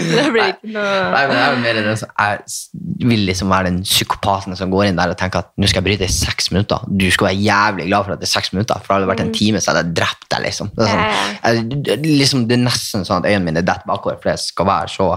Det 0.00 0.24
blir 0.34 0.48
ikke 0.50 0.70
noe 0.74 0.94
Nei, 1.12 1.22
men 1.28 1.36
jeg 1.36 1.44
er 1.44 1.52
jo 1.54 1.60
mer 1.62 1.78
den 1.80 1.98
som 2.00 2.10
jeg 2.10 2.40
s- 2.50 2.68
vil 3.10 3.22
liksom 3.28 3.52
være 3.52 3.68
den 3.70 3.78
psykopaten 3.86 4.56
som 4.58 4.72
går 4.72 4.88
inn 4.90 4.98
der 4.98 5.12
og 5.14 5.18
tenker 5.20 5.44
at 5.44 5.50
nå 5.60 5.68
skal 5.70 5.80
jeg 5.80 5.86
bryte 5.88 6.08
i 6.08 6.12
seks 6.12 6.50
minutter. 6.54 6.82
Du 6.90 7.06
skal 7.14 7.30
være 7.30 7.40
jævlig 7.40 7.86
glad 7.88 8.06
for 8.06 8.16
at 8.16 8.20
det 8.22 8.28
er 8.28 8.32
seks 8.34 8.52
minutter, 8.54 8.82
for 8.84 8.94
hadde 8.96 9.06
det 9.06 9.12
vært 9.12 9.22
en 9.24 9.32
time, 9.36 9.60
så 9.62 9.72
hadde 9.72 9.84
jeg 9.86 9.96
drept 10.00 10.26
deg, 10.34 10.42
liksom. 10.48 10.70
Det 10.76 10.86
er, 10.86 10.90
sånn, 10.90 11.70
jeg, 11.80 11.96
er 11.96 12.04
liksom, 12.20 12.44
det 12.50 12.58
er 12.58 12.62
nesten 12.66 13.06
sånn 13.08 13.22
at 13.22 13.30
øynene 13.30 13.46
mine 13.46 13.62
detter 13.64 13.88
bakover, 13.88 14.18
for 14.22 14.32
jeg 14.34 14.42
skal 14.44 14.68
være 14.68 14.92
så 14.92 15.08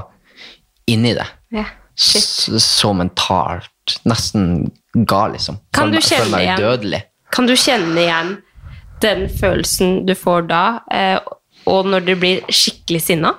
inni 0.94 1.14
det. 1.18 1.28
Yeah. 1.54 1.74
Så, 1.96 2.24
så 2.60 2.94
mentalt 2.98 3.70
Nesten 4.08 4.72
gal, 5.06 5.34
liksom. 5.36 5.58
Kan 5.76 5.92
du 5.92 5.98
kjenne 6.00 6.40
igjen- 6.40 6.62
udødelig. 6.64 7.02
Kan 7.34 7.48
du 7.50 7.56
kjenne 7.58 7.98
igjen 7.98 8.36
den 9.04 9.26
følelsen 9.28 10.04
du 10.08 10.14
får 10.16 10.46
da, 10.52 10.64
eh, 10.94 11.18
og 11.68 11.88
når 11.90 12.06
du 12.06 12.14
blir 12.20 12.44
skikkelig 12.54 13.02
sinna? 13.04 13.34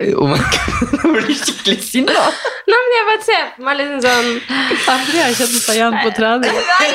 Om 0.00 0.30
jeg 0.32 1.10
blir 1.16 1.34
skikkelig 1.36 1.82
sinna? 1.84 2.22
Nei, 2.70 2.78
men 2.78 2.94
jeg 2.94 3.06
bare 3.08 3.24
ser 3.26 3.50
på 3.56 3.66
meg 3.66 3.80
liksom 3.80 3.98
sånn 4.04 4.30
Aldri 4.94 5.18
har 5.18 5.26
jeg 5.28 5.36
kjenner 5.40 5.64
seg 5.64 5.80
igjen 5.80 5.98
på 6.00 6.12
trening. 6.16 6.62
Nei, 6.70 6.88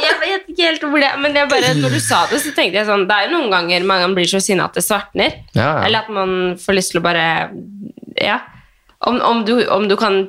jeg 0.00 0.14
vet 0.22 0.48
ikke 0.48 0.68
helt 0.68 0.86
hvor 0.86 1.02
det 1.02 1.10
Men 1.20 1.36
er 1.36 1.50
bare, 1.50 1.74
når 1.76 1.96
du 1.98 2.00
sa 2.00 2.22
det, 2.30 2.40
så 2.40 2.54
tenkte 2.56 2.80
jeg 2.80 2.88
sånn 2.88 3.04
Det 3.10 3.16
er 3.18 3.26
jo 3.28 3.34
noen 3.34 3.52
ganger 3.52 3.84
man 3.90 4.16
blir 4.16 4.30
så 4.30 4.40
sinna 4.40 4.70
at 4.70 4.78
det 4.78 4.86
svartner. 4.86 5.36
Ja, 5.52 5.66
ja. 5.66 5.84
Eller 5.88 6.06
at 6.06 6.14
man 6.14 6.56
får 6.62 6.78
lyst 6.78 6.94
til 6.94 7.02
å 7.02 7.04
bare 7.04 7.26
Ja. 8.20 8.40
Om, 9.08 9.20
om, 9.24 9.44
du, 9.48 9.54
om 9.72 9.86
du 9.88 9.96
kan 10.00 10.22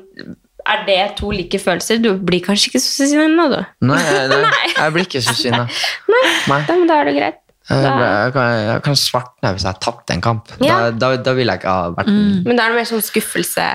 Er 0.70 0.84
det 0.88 0.98
to 1.18 1.32
like 1.34 1.60
følelser? 1.60 2.02
Du 2.04 2.14
blir 2.22 2.44
kanskje 2.46 2.72
ikke 2.72 2.82
så 2.84 3.08
sinna, 3.10 3.48
du? 3.52 3.60
Nei, 3.90 4.02
nei, 4.32 4.66
jeg 4.76 4.96
blir 4.96 5.08
ikke 5.08 5.24
så 5.26 5.36
sinna. 5.38 5.64
Nei. 6.14 6.26
Nei. 6.52 6.60
Da, 6.68 6.76
da 6.90 7.00
er 7.02 7.10
det 7.10 7.16
greit. 7.18 7.40
Da, 7.72 7.92
jeg, 8.26 8.34
kan, 8.36 8.50
jeg 8.66 8.82
kan 8.84 8.98
svartne 9.00 9.52
hvis 9.56 9.64
jeg 9.64 9.72
har 9.72 9.80
tapt 9.84 10.12
en 10.12 10.24
kamp. 10.24 10.50
Ja. 10.60 10.90
Da, 10.90 10.92
da, 10.92 11.12
da 11.30 11.36
vil 11.38 11.48
jeg 11.48 11.62
ikke 11.62 11.72
ha 11.72 11.94
vært 11.96 12.10
men 12.12 12.58
da 12.58 12.66
er 12.66 12.74
det 12.74 12.82
mer 12.82 12.90
sånn 12.90 13.06
skuffelse. 13.06 13.68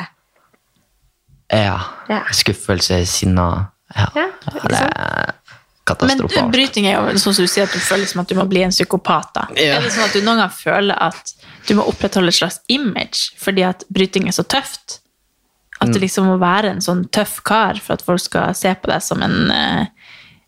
ja. 1.54 1.78
Ja. 2.10 2.20
skuffelse, 2.34 3.00
sinna 3.08 3.46
ja. 3.94 4.10
Ja, 4.14 4.26
Ja, 5.86 5.94
det 5.94 6.06
Men 6.10 6.50
bryting 6.50 6.88
er 6.90 6.96
jo 6.98 7.18
sånn 7.22 7.34
som 7.36 7.46
du 7.46 7.50
sier 7.50 7.68
at 7.68 7.74
du 7.74 7.78
føler 7.78 8.08
som 8.10 8.20
at 8.24 8.30
du 8.30 8.34
må 8.34 8.44
bli 8.50 8.64
en 8.66 8.74
psykopat. 8.74 9.28
da. 9.34 9.44
Ja. 9.54 9.76
Er 9.78 9.84
det 9.86 9.92
sånn 9.94 10.08
at 10.08 10.16
du 10.16 10.20
noen 10.26 10.42
gang 10.42 10.50
føler 10.50 10.98
at 10.98 11.30
du 11.68 11.74
må 11.78 11.86
opprettholde 11.86 12.32
et 12.34 12.38
slags 12.40 12.58
image 12.68 13.30
fordi 13.38 13.62
at 13.66 13.84
bryting 13.88 14.26
er 14.26 14.34
så 14.34 14.42
tøft? 14.42 14.98
At 15.80 15.88
Mm. 15.88 15.92
du 15.92 15.98
liksom 16.00 16.24
må 16.26 16.38
være 16.40 16.70
en 16.70 16.80
sånn 16.80 17.04
tøff 17.12 17.42
kar 17.44 17.74
for 17.80 17.92
at 17.94 18.02
folk 18.02 18.20
skal 18.20 18.54
se 18.54 18.74
på 18.74 18.88
deg 18.90 19.02
som 19.02 19.22
en, 19.22 19.50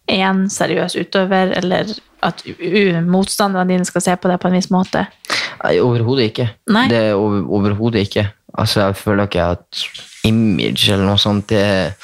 én 0.08 0.20
en 0.24 0.46
seriøs 0.48 0.96
utøver, 0.96 1.52
eller 1.58 1.84
at 2.22 2.42
motstanderne 3.04 3.68
dine 3.68 3.84
skal 3.84 4.00
se 4.00 4.16
på 4.16 4.28
deg 4.30 4.40
på 4.40 4.48
en 4.48 4.54
viss 4.56 4.70
måte? 4.72 5.06
Overhodet 5.64 6.30
ikke. 6.32 6.48
Nei. 6.70 6.86
Det 6.88 7.02
er 7.10 7.14
over, 7.18 7.42
overhodet 7.58 8.06
ikke. 8.08 8.24
Altså, 8.58 8.86
jeg 8.86 8.96
føler 8.96 9.26
ikke 9.28 9.50
at 9.52 9.82
image 10.24 10.88
eller 10.92 11.04
noe 11.04 11.20
sånt 11.20 11.46
det, 11.52 11.94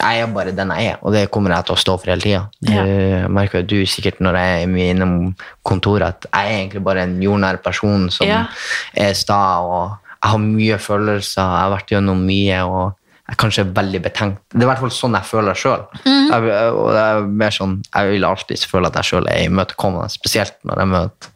Jeg 0.00 0.20
er 0.22 0.26
bare 0.32 0.52
den 0.56 0.70
jeg 0.70 0.86
er, 0.92 0.96
og 1.02 1.12
det 1.12 1.30
kommer 1.30 1.50
jeg 1.50 1.64
til 1.66 1.74
å 1.74 1.78
stå 1.82 1.96
for 2.00 2.08
hele 2.08 2.22
tida. 2.22 2.44
Ja. 2.62 2.84
Jeg 2.86 3.30
merker 3.34 3.62
du 3.66 3.74
sikkert 3.84 4.20
når 4.22 4.36
jeg 4.38 4.62
er 4.62 4.70
mye 4.70 4.90
innom 4.94 5.34
kontoret, 5.66 6.06
at 6.06 6.26
jeg 6.32 6.46
er 6.46 6.60
egentlig 6.62 6.82
bare 6.86 7.02
en 7.02 7.18
jordnær 7.20 7.58
person 7.62 8.08
som 8.08 8.26
Ja. 8.26 8.46
er 8.94 9.12
sta, 9.12 9.58
og 9.60 9.98
jeg 10.22 10.30
har 10.30 10.38
mye 10.38 10.78
følelser, 10.78 11.40
jeg 11.42 11.62
har 11.64 11.70
vært 11.76 11.92
gjennom 11.94 12.24
mye, 12.26 12.58
og 12.68 12.96
jeg 13.30 13.36
er 13.36 13.38
kanskje 13.38 13.62
veldig 13.76 14.00
betenkt. 14.02 14.40
Det 14.50 14.58
er 14.58 14.66
i 14.66 14.68
hvert 14.72 14.80
fall 14.82 14.90
sånn 14.90 15.14
jeg 15.14 15.26
føler 15.28 15.54
sjøl. 15.54 15.84
Mhm. 16.02 16.30
Og 16.74 16.88
det 16.92 17.02
er 17.04 17.20
mer 17.42 17.50
sånn, 17.54 17.76
jeg 17.94 18.10
vil 18.10 18.24
alltid 18.26 18.64
føle 18.66 18.90
at 18.90 18.98
jeg 18.98 19.04
sjøl 19.12 19.28
er 19.30 19.44
imøtekommende, 19.46 20.10
spesielt 20.10 20.56
når 20.66 20.82
jeg 20.82 20.90
møter 20.90 21.28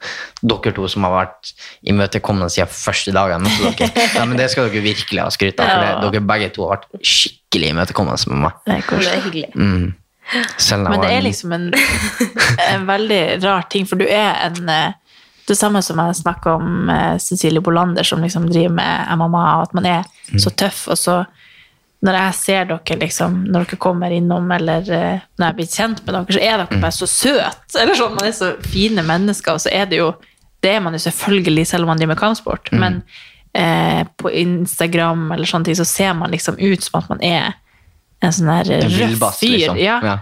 dere 0.42 0.75
to 0.75 0.88
som 0.90 1.07
har 1.07 1.14
vært 1.14 1.53
imøtekommende 1.87 2.51
siden 2.51 2.68
første 2.75 3.14
dag 3.14 3.31
jeg 3.31 3.44
møtte 3.47 3.73
dere. 3.79 4.07
Ja, 4.18 4.25
men 4.27 4.37
det 4.37 4.51
skal 4.51 4.68
dere 4.68 4.83
virkelig 4.85 5.23
ha 5.23 5.29
skryt 5.31 5.61
av, 5.61 5.70
for 5.70 5.85
Ja. 5.87 6.01
det- 6.01 6.12
dere 6.12 6.27
begge 6.35 6.51
to 6.53 6.66
har 6.68 6.77
vært 6.77 6.88
skikkelig 7.01 7.70
imøtekommende 7.77 8.29
med 8.35 8.42
meg. 8.42 8.53
Det 8.66 8.75
er 8.75 8.99
Det 8.99 9.12
er 9.14 9.20
hyggelig. 9.29 9.55
Mm. 9.55 9.94
Jeg 10.33 10.79
Men 10.81 11.01
det 11.03 11.11
er 11.12 11.20
liksom 11.23 11.53
en, 11.53 11.73
en 12.70 12.87
veldig 12.88 13.42
rar 13.44 13.66
ting, 13.70 13.85
for 13.87 13.97
du 14.01 14.07
er 14.09 14.35
en 14.47 14.68
eh, 14.68 14.92
Det 15.44 15.57
samme 15.59 15.83
som 15.85 15.98
jeg 16.00 16.16
snakka 16.22 16.54
om 16.57 16.90
Cecilie 17.20 17.61
Bolander, 17.61 18.07
som 18.07 18.22
liksom 18.24 18.46
driver 18.48 18.72
med 18.78 19.18
MMA, 19.18 19.42
og 19.59 19.66
at 19.66 19.74
man 19.76 19.88
er 19.90 20.38
så 20.40 20.48
tøff, 20.50 20.87
og 20.88 20.96
så 20.98 21.18
når 22.04 22.18
jeg 22.18 22.37
ser 22.37 22.66
dere 22.68 22.98
liksom, 23.00 23.37
når 23.48 23.64
dere 23.64 23.80
kommer 23.80 24.12
innom, 24.12 24.50
eller 24.52 24.88
eh, 24.92 25.22
når 25.40 25.46
jeg 25.46 25.57
blir 25.59 25.68
kjent 25.72 26.02
med 26.04 26.16
dere, 26.18 26.37
så 26.37 26.42
er 26.42 26.61
dere 26.61 26.80
bare 26.83 26.96
så 26.98 27.09
søte. 27.09 27.78
Eller 27.80 27.96
sånn, 27.98 28.16
man 28.18 28.28
er 28.28 28.35
så 28.37 28.50
fine 28.68 29.04
mennesker, 29.07 29.57
og 29.57 29.64
så 29.64 29.72
er 29.72 29.88
det 29.90 30.02
jo 30.02 30.12
Det 30.64 30.70
er 30.72 30.80
man 30.80 30.94
jo 30.96 30.98
selvfølgelig, 31.04 31.66
selv 31.68 31.85
om 31.85 31.90
man 31.92 31.98
driver 32.00 32.14
med 32.14 32.20
kampsport, 32.22 32.70
men 32.72 33.02
eh, 33.52 34.00
på 34.16 34.30
Instagram 34.33 35.26
eller 35.35 35.44
sånne 35.44 35.68
ting, 35.68 35.76
så 35.76 35.85
ser 35.85 36.14
man 36.16 36.33
liksom 36.33 36.57
ut 36.57 36.87
som 36.87 37.02
at 37.02 37.11
man 37.12 37.20
er 37.20 37.50
en 38.24 38.33
sånn 38.33 38.48
her 38.48 38.70
røff 38.70 39.37
fyr. 39.42 39.59
liksom. 39.59 39.80
Ja 39.83 39.98
Ja. 40.00 40.14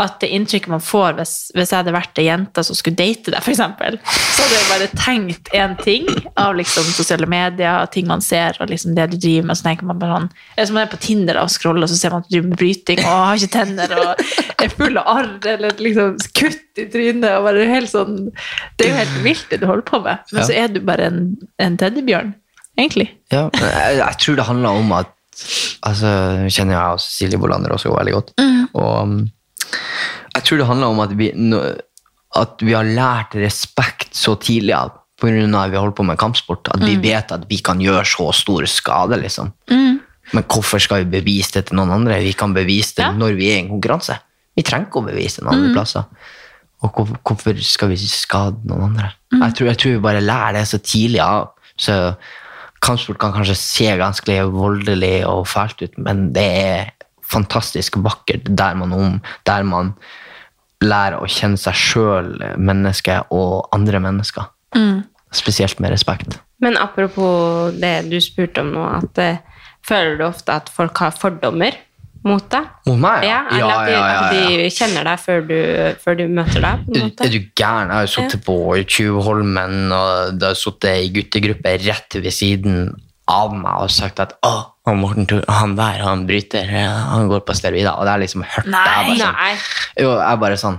At 0.00 0.16
det 0.22 0.28
inntrykket 0.36 0.70
man 0.72 0.80
får 0.84 1.14
hvis, 1.18 1.32
hvis 1.56 1.70
jeg 1.72 1.80
hadde 1.82 1.92
vært 1.94 2.18
ei 2.20 2.24
jente 2.26 2.62
som 2.66 2.76
skulle 2.78 2.96
date 2.98 3.32
deg, 3.34 3.40
eksempel, 3.52 3.98
så 4.06 4.42
hadde 4.44 4.56
jeg 4.58 4.68
bare 4.70 4.88
tenkt 5.04 5.50
én 5.56 5.74
ting 5.82 6.08
av 6.40 6.54
liksom 6.58 6.86
sosiale 6.96 7.28
medier, 7.30 7.86
ting 7.94 8.08
man 8.10 8.22
ser, 8.24 8.56
og 8.60 8.70
liksom 8.72 8.94
det 8.96 9.08
du 9.12 9.16
driver 9.20 9.50
med, 9.50 9.58
så 9.60 9.66
tenker 9.68 9.88
man 9.90 10.00
bare 10.00 10.16
sånn 10.20 10.28
Hvis 10.56 10.72
man 10.74 10.82
er 10.86 10.90
på 10.92 11.00
Tinder 11.04 11.40
og 11.42 11.50
scroller, 11.52 11.90
så 11.90 11.98
ser 12.00 12.14
man 12.14 12.24
at 12.24 12.28
du 12.30 12.36
driver 12.36 12.48
med 12.52 12.60
bryting 12.62 13.02
og 13.04 13.12
har 13.12 13.40
ikke 13.40 13.54
tenner 13.58 13.96
og 13.98 14.26
er 14.64 14.74
full 14.76 15.00
av 15.00 15.10
arr 15.16 15.32
eller 15.54 15.80
liksom 15.82 16.16
kutt 16.36 16.80
i 16.80 16.86
trynet 16.92 17.30
og 17.36 17.46
bare 17.48 17.64
helt 17.70 17.90
sånn 17.92 18.18
Det 18.78 18.86
er 18.86 18.92
jo 18.92 18.98
helt 19.00 19.16
vilt, 19.24 19.46
det 19.50 19.60
du 19.62 19.66
holder 19.70 19.86
på 19.90 20.02
med, 20.04 20.22
men 20.32 20.40
Ja. 20.42 20.46
så 20.48 20.56
er 20.64 20.68
du 20.72 20.80
bare 20.86 21.10
en, 21.10 21.22
en 21.60 21.76
teddybjørn, 21.80 22.34
egentlig. 22.78 23.08
Ja, 23.34 23.48
jeg, 23.60 23.98
jeg 24.00 24.20
tror 24.24 24.38
det 24.38 24.46
handler 24.48 24.78
om 24.80 24.92
at 24.96 25.10
altså, 25.86 26.10
kjenner 26.52 26.74
jeg 26.76 26.94
og 26.96 27.02
Silje 27.04 27.38
Bolander 27.40 27.72
også 27.74 27.92
veldig 27.94 28.14
godt. 28.16 28.32
Og 28.74 28.90
um, 29.02 29.14
jeg 30.34 30.44
tror 30.46 30.58
det 30.60 30.66
handler 30.68 30.92
om 30.94 31.00
at 31.04 31.12
vi, 31.18 31.30
at 32.40 32.62
vi 32.62 32.72
har 32.76 32.86
lært 32.86 33.34
respekt 33.40 34.14
så 34.16 34.36
tidlig 34.40 34.74
av 34.76 34.96
på 35.20 35.28
grunn 35.28 35.52
av 35.54 35.66
at 35.66 35.72
vi 35.74 35.76
holder 35.80 35.96
på 35.98 36.04
med 36.08 36.18
kampsport. 36.20 36.70
At 36.72 36.80
vi 36.80 36.94
vet 37.02 37.32
at 37.34 37.42
vi 37.50 37.58
kan 37.60 37.80
gjøre 37.82 38.06
så 38.08 38.30
stor 38.32 38.64
skade, 38.70 39.18
liksom. 39.20 39.50
Men 40.32 40.44
hvorfor 40.46 40.80
skal 40.80 41.02
vi 41.04 41.18
bevise 41.20 41.56
det 41.58 41.66
til 41.68 41.76
noen 41.76 41.90
andre? 41.92 42.20
Vi 42.24 42.32
kan 42.38 42.54
bevise 42.56 42.94
det 42.96 43.04
Ja. 43.04 43.12
når 43.12 43.34
vi 43.36 43.50
er 43.50 43.56
i 43.58 43.62
en 43.64 43.68
konkurranse. 43.72 44.16
Vi 44.56 44.62
trenger 44.62 44.86
ikke 44.88 45.02
å 45.02 45.08
bevise 45.10 45.40
det 45.40 45.44
noen 45.44 45.58
andre 45.58 45.74
plasser. 45.74 46.04
Og 46.82 46.94
hvor, 46.94 47.10
hvorfor 47.26 47.58
skal 47.60 47.90
vi 47.90 47.96
skade 48.00 48.56
noen 48.64 48.86
andre? 48.94 49.10
Jeg, 49.34 49.54
tror, 49.58 49.66
jeg 49.68 49.78
tror 49.82 49.92
vi 49.92 50.04
bare 50.06 50.22
lærer 50.24 50.52
det 50.56 50.68
så 50.70 50.78
tidlig 50.78 51.20
av. 51.20 51.50
Så 51.76 52.14
kampsport 52.80 53.18
kan 53.20 53.34
kanskje 53.34 53.58
se 53.60 53.90
ganske 54.00 54.38
voldelig 54.54 55.26
og 55.28 55.44
fælt 55.50 55.82
ut, 55.84 55.98
men 55.98 56.30
det 56.32 56.46
er 56.64 56.92
fantastisk 57.30 58.00
vakkert 58.04 58.50
der 58.58 58.78
man, 58.78 58.92
om, 58.96 59.20
der 59.46 59.66
man 59.66 59.94
lærer 60.84 61.20
å 61.20 61.28
kjenne 61.28 61.60
seg 61.60 61.76
sjøl, 61.76 62.32
mennesket, 62.58 63.30
og 63.34 63.68
andre 63.76 64.00
mennesker. 64.02 64.48
Spesielt 65.34 65.78
med 65.82 65.92
respekt. 65.94 66.40
Men 66.60 66.76
apropos 66.80 67.76
det 67.80 68.10
du 68.10 68.18
spurte 68.22 68.64
om 68.64 68.72
nå, 68.74 68.86
at 68.98 69.20
uh, 69.22 69.62
føler 69.86 70.18
du 70.18 70.26
ofte 70.26 70.56
at 70.56 70.72
folk 70.72 70.98
har 71.00 71.14
fordommer 71.16 71.76
mot 72.26 72.44
deg? 72.52 72.66
Mot 72.88 72.98
meg? 73.00 73.24
Ja, 73.28 73.44
eller 73.48 73.74
at 73.74 73.86
de, 73.88 74.00
at 74.00 74.34
de 74.34 74.72
kjenner 74.74 75.06
deg 75.08 75.22
før 75.22 75.46
du, 75.48 75.58
før 76.02 76.18
du 76.18 76.24
møter 76.28 76.64
deg? 76.66 76.82
på 76.84 76.96
en 76.96 77.06
måte? 77.06 77.28
er 77.28 77.32
du 77.32 77.38
gæren? 77.56 77.92
Jeg 77.92 77.96
har 77.96 78.08
jo 78.08 78.12
sittet 78.16 78.44
på 78.44 78.56
Tjuvholmen, 78.84 79.78
og 79.96 80.40
det 80.40 80.50
har 80.50 80.58
sittet 80.58 80.90
ei 80.92 81.14
guttegruppe 81.14 81.76
rett 81.86 82.18
ved 82.20 82.34
siden 82.34 82.82
av 83.30 83.54
meg 83.56 83.86
og 83.86 83.90
sagt 83.94 84.20
at 84.22 84.36
å, 84.46 84.52
han 84.88 85.00
Morten 85.00 85.26
Thor, 85.30 85.42
han 85.48 85.76
der, 85.78 86.02
han 86.02 86.26
bryter, 86.28 86.66
han 86.70 87.28
går 87.30 87.42
på 87.46 87.54
steroider. 87.56 87.94
Og 87.94 88.06
det 88.08 88.14
er 88.14 88.22
liksom 88.24 88.44
hørt 88.44 88.68
Nei, 88.70 88.84
jeg 88.86 89.08
bare 89.08 89.18
sånn, 89.20 89.40
Nei. 89.40 89.50
Jo, 90.02 90.14
jeg 90.16 90.26
er 90.28 90.40
bare 90.44 90.58
sånn 90.60 90.78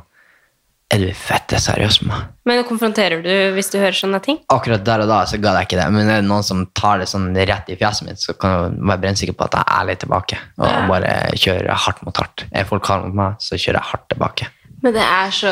Er 0.91 0.99
du 1.05 1.11
fette 1.15 1.59
seriøs 1.63 2.01
med 2.03 2.09
meg? 2.11 2.29
Men 2.49 2.63
konfronterer 2.67 3.21
du 3.23 3.31
hvis 3.55 3.69
du 3.71 3.77
hører 3.79 3.95
sånne 3.95 4.19
ting? 4.25 4.41
Akkurat 4.51 4.83
der 4.83 5.05
og 5.05 5.11
da 5.11 5.21
så 5.29 5.39
ga 5.39 5.53
jeg 5.59 5.69
ikke 5.69 5.79
det, 5.79 5.85
men 5.95 6.09
er 6.09 6.19
det 6.19 6.27
noen 6.27 6.43
som 6.43 6.65
tar 6.75 6.99
det 6.99 7.07
sånn 7.07 7.29
rett 7.37 7.69
i 7.71 7.77
fjeset 7.79 8.09
mitt, 8.09 8.19
så 8.19 8.35
kan 8.35 8.57
jeg 8.57 8.73
være 8.89 9.03
brennsikker 9.05 9.37
på 9.39 9.47
at 9.47 9.55
jeg 9.55 9.63
er 9.63 9.77
ærlig 9.79 9.99
tilbake 10.03 10.41
og 10.59 10.89
bare 10.91 11.13
kjører 11.39 11.71
hardt 11.85 12.03
mot 12.03 12.19
hardt. 12.19 12.43
Er 12.51 12.67
folk 12.67 12.89
harde 12.91 13.07
mot 13.07 13.21
meg, 13.21 13.39
så 13.39 13.55
kjører 13.55 13.79
jeg 13.79 13.89
hardt 13.93 14.09
tilbake. 14.11 14.49
Men 14.81 14.93
det 14.95 15.01
er 15.05 15.29
så 15.35 15.49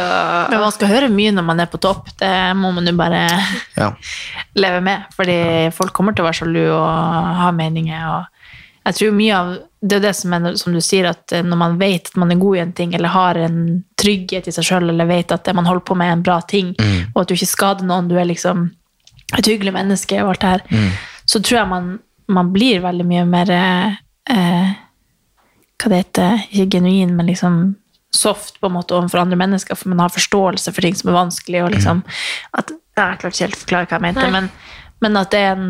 Men 0.50 0.60
man 0.64 0.72
skal 0.74 0.88
høre 0.90 1.10
mye 1.14 1.32
når 1.36 1.46
man 1.46 1.60
er 1.62 1.68
på 1.70 1.78
topp, 1.82 2.08
det 2.18 2.32
må 2.58 2.72
man 2.74 2.88
jo 2.90 2.96
bare 2.98 3.28
Ja. 3.78 3.92
leve 4.64 4.82
med. 4.82 5.04
Fordi 5.16 5.40
folk 5.76 5.94
kommer 5.94 6.16
til 6.18 6.24
å 6.26 6.30
være 6.30 6.40
sjalu 6.42 6.64
og 6.72 7.36
ha 7.44 7.52
meninger. 7.54 8.08
Og 8.10 8.26
jeg 8.90 8.96
tror 8.98 9.12
mye 9.20 9.36
av 9.38 9.52
det 9.80 9.96
er 9.96 10.02
det 10.10 10.16
som 10.18 10.34
er 10.36 10.56
som 10.60 10.74
du 10.76 10.82
sier, 10.84 11.06
at 11.08 11.32
når 11.46 11.56
man 11.56 11.78
vet 11.80 12.10
at 12.10 12.18
man 12.20 12.32
er 12.34 12.40
god 12.42 12.58
i 12.58 12.60
en 12.66 12.74
ting, 12.76 12.94
eller 12.98 13.14
har 13.14 13.38
en 13.40 13.60
trygghet 14.02 14.50
i 14.50 14.52
seg 14.52 14.66
sjøl, 14.68 14.90
eller 14.92 15.08
vet 15.08 15.32
at 15.32 15.46
det 15.48 15.54
man 15.56 15.70
holder 15.70 15.86
på 15.88 15.96
med, 15.96 16.10
er 16.10 16.18
en 16.18 16.24
bra 16.26 16.42
ting, 16.42 16.74
og 17.14 17.22
at 17.22 17.30
du 17.30 17.34
ikke 17.38 17.48
skader 17.48 17.88
noen, 17.88 18.10
du 18.10 18.18
er 18.20 18.28
liksom 18.28 18.66
et 19.38 19.46
hyggelig 19.48 19.72
menneske 19.78 20.20
og 20.20 20.34
alt 20.34 20.42
det 20.44 20.50
her, 20.50 20.62
Mm. 20.74 20.90
så 21.32 21.40
tror 21.40 21.60
jeg 21.62 21.70
man, 21.70 21.88
man 22.28 22.52
blir 22.52 22.82
veldig 22.84 23.06
mye 23.08 23.24
mer 23.30 23.52
eh, 23.56 23.96
eh, 24.36 24.74
Hva 25.80 25.90
det 25.94 25.98
heter 26.04 26.44
Ikke 26.52 26.68
genuin, 26.76 27.16
men 27.16 27.28
liksom 27.32 27.76
soft 28.16 28.60
på 28.60 28.68
en 28.68 28.76
måte 28.76 28.96
overfor 28.98 29.22
andre 29.22 29.38
mennesker, 29.40 29.78
for 29.78 29.92
man 29.92 30.02
har 30.04 30.14
forståelse 30.14 30.74
for 30.74 30.86
ting 30.86 30.96
som 30.98 31.12
er 31.12 31.20
vanskelig. 31.20 31.64
og 31.64 31.74
liksom 31.76 32.04
at, 32.58 32.72
Jeg 32.72 33.20
klarte 33.20 33.36
ikke 33.36 33.46
helt 33.46 33.58
å 33.58 33.64
forklare 33.66 33.90
hva 33.90 33.98
jeg 33.98 34.06
mente, 34.08 34.30
men, 34.34 34.50
men 35.04 35.20
at 35.20 35.32
det 35.32 35.44
er 35.46 35.52
en 35.56 35.68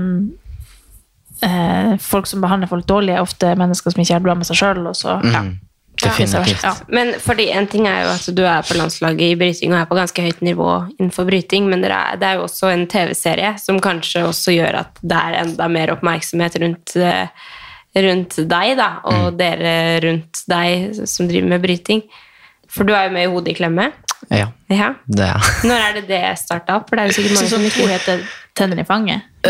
eh, 1.45 1.97
Folk 2.01 2.27
som 2.27 2.41
behandler 2.41 2.71
folk 2.71 2.87
dårlig, 2.87 3.15
er 3.15 3.25
ofte 3.25 3.55
mennesker 3.59 3.93
som 3.93 4.03
ikke 4.03 4.15
er 4.15 4.23
bra 4.23 4.37
med 4.39 4.47
seg 4.47 4.61
sjøl. 4.61 4.87
Så, 4.97 5.19
ja. 5.23 5.43
Mm. 5.45 5.57
Definitivt. 5.99 6.63
Ja. 6.63 6.73
Men 6.87 7.13
fordi 7.19 7.49
en 7.51 7.67
ting 7.67 7.87
er 7.89 8.05
jo 8.05 8.11
at 8.13 8.27
du 8.35 8.41
er 8.47 8.63
på 8.63 8.77
landslaget 8.79 9.33
i 9.33 9.35
bryting 9.39 9.73
og 9.73 9.81
er 9.81 9.89
på 9.89 9.97
ganske 9.97 10.23
høyt 10.23 10.43
nivå 10.45 10.67
innenfor 10.95 11.27
bryting, 11.27 11.67
men 11.71 11.83
det 11.83 11.91
er, 11.91 12.19
det 12.21 12.27
er 12.27 12.39
jo 12.39 12.45
også 12.45 12.71
en 12.71 12.85
TV-serie 12.87 13.55
som 13.59 13.81
kanskje 13.83 14.23
også 14.29 14.55
gjør 14.55 14.79
at 14.85 15.01
det 15.01 15.19
er 15.19 15.41
enda 15.41 15.67
mer 15.71 15.91
oppmerksomhet 15.97 16.55
rundt, 16.63 16.95
eh, 16.95 17.27
rundt 17.99 18.39
deg, 18.39 18.77
da, 18.79 18.89
og 19.11 19.35
dere 19.39 19.73
rundt 20.05 20.43
deg 20.47 21.03
som 21.03 21.27
driver 21.27 21.51
med 21.51 21.67
bryting. 21.67 22.05
For 22.69 22.83
du 22.87 22.93
er 22.93 23.07
jo 23.07 23.13
med 23.15 23.23
i 23.25 23.31
Hodet 23.31 23.53
i 23.53 23.57
klemme. 23.57 23.89
Ja, 24.29 24.47
Ja. 24.69 24.89
det 25.07 25.25
er 25.25 25.39
Når 25.65 25.79
er 25.87 25.93
det 25.95 26.03
det 26.09 26.19
starta 26.37 26.75
opp? 26.77 26.89
For 26.89 26.95
det 26.99 27.03
er 27.03 27.07
jo 27.09 27.13
sikkert 27.17 27.35
mange 27.39 27.49
som 27.49 27.63
ikke 27.65 27.87
heter 27.89 28.19
Tenner 28.59 28.79
i 28.81 28.83
fanget. 28.83 29.21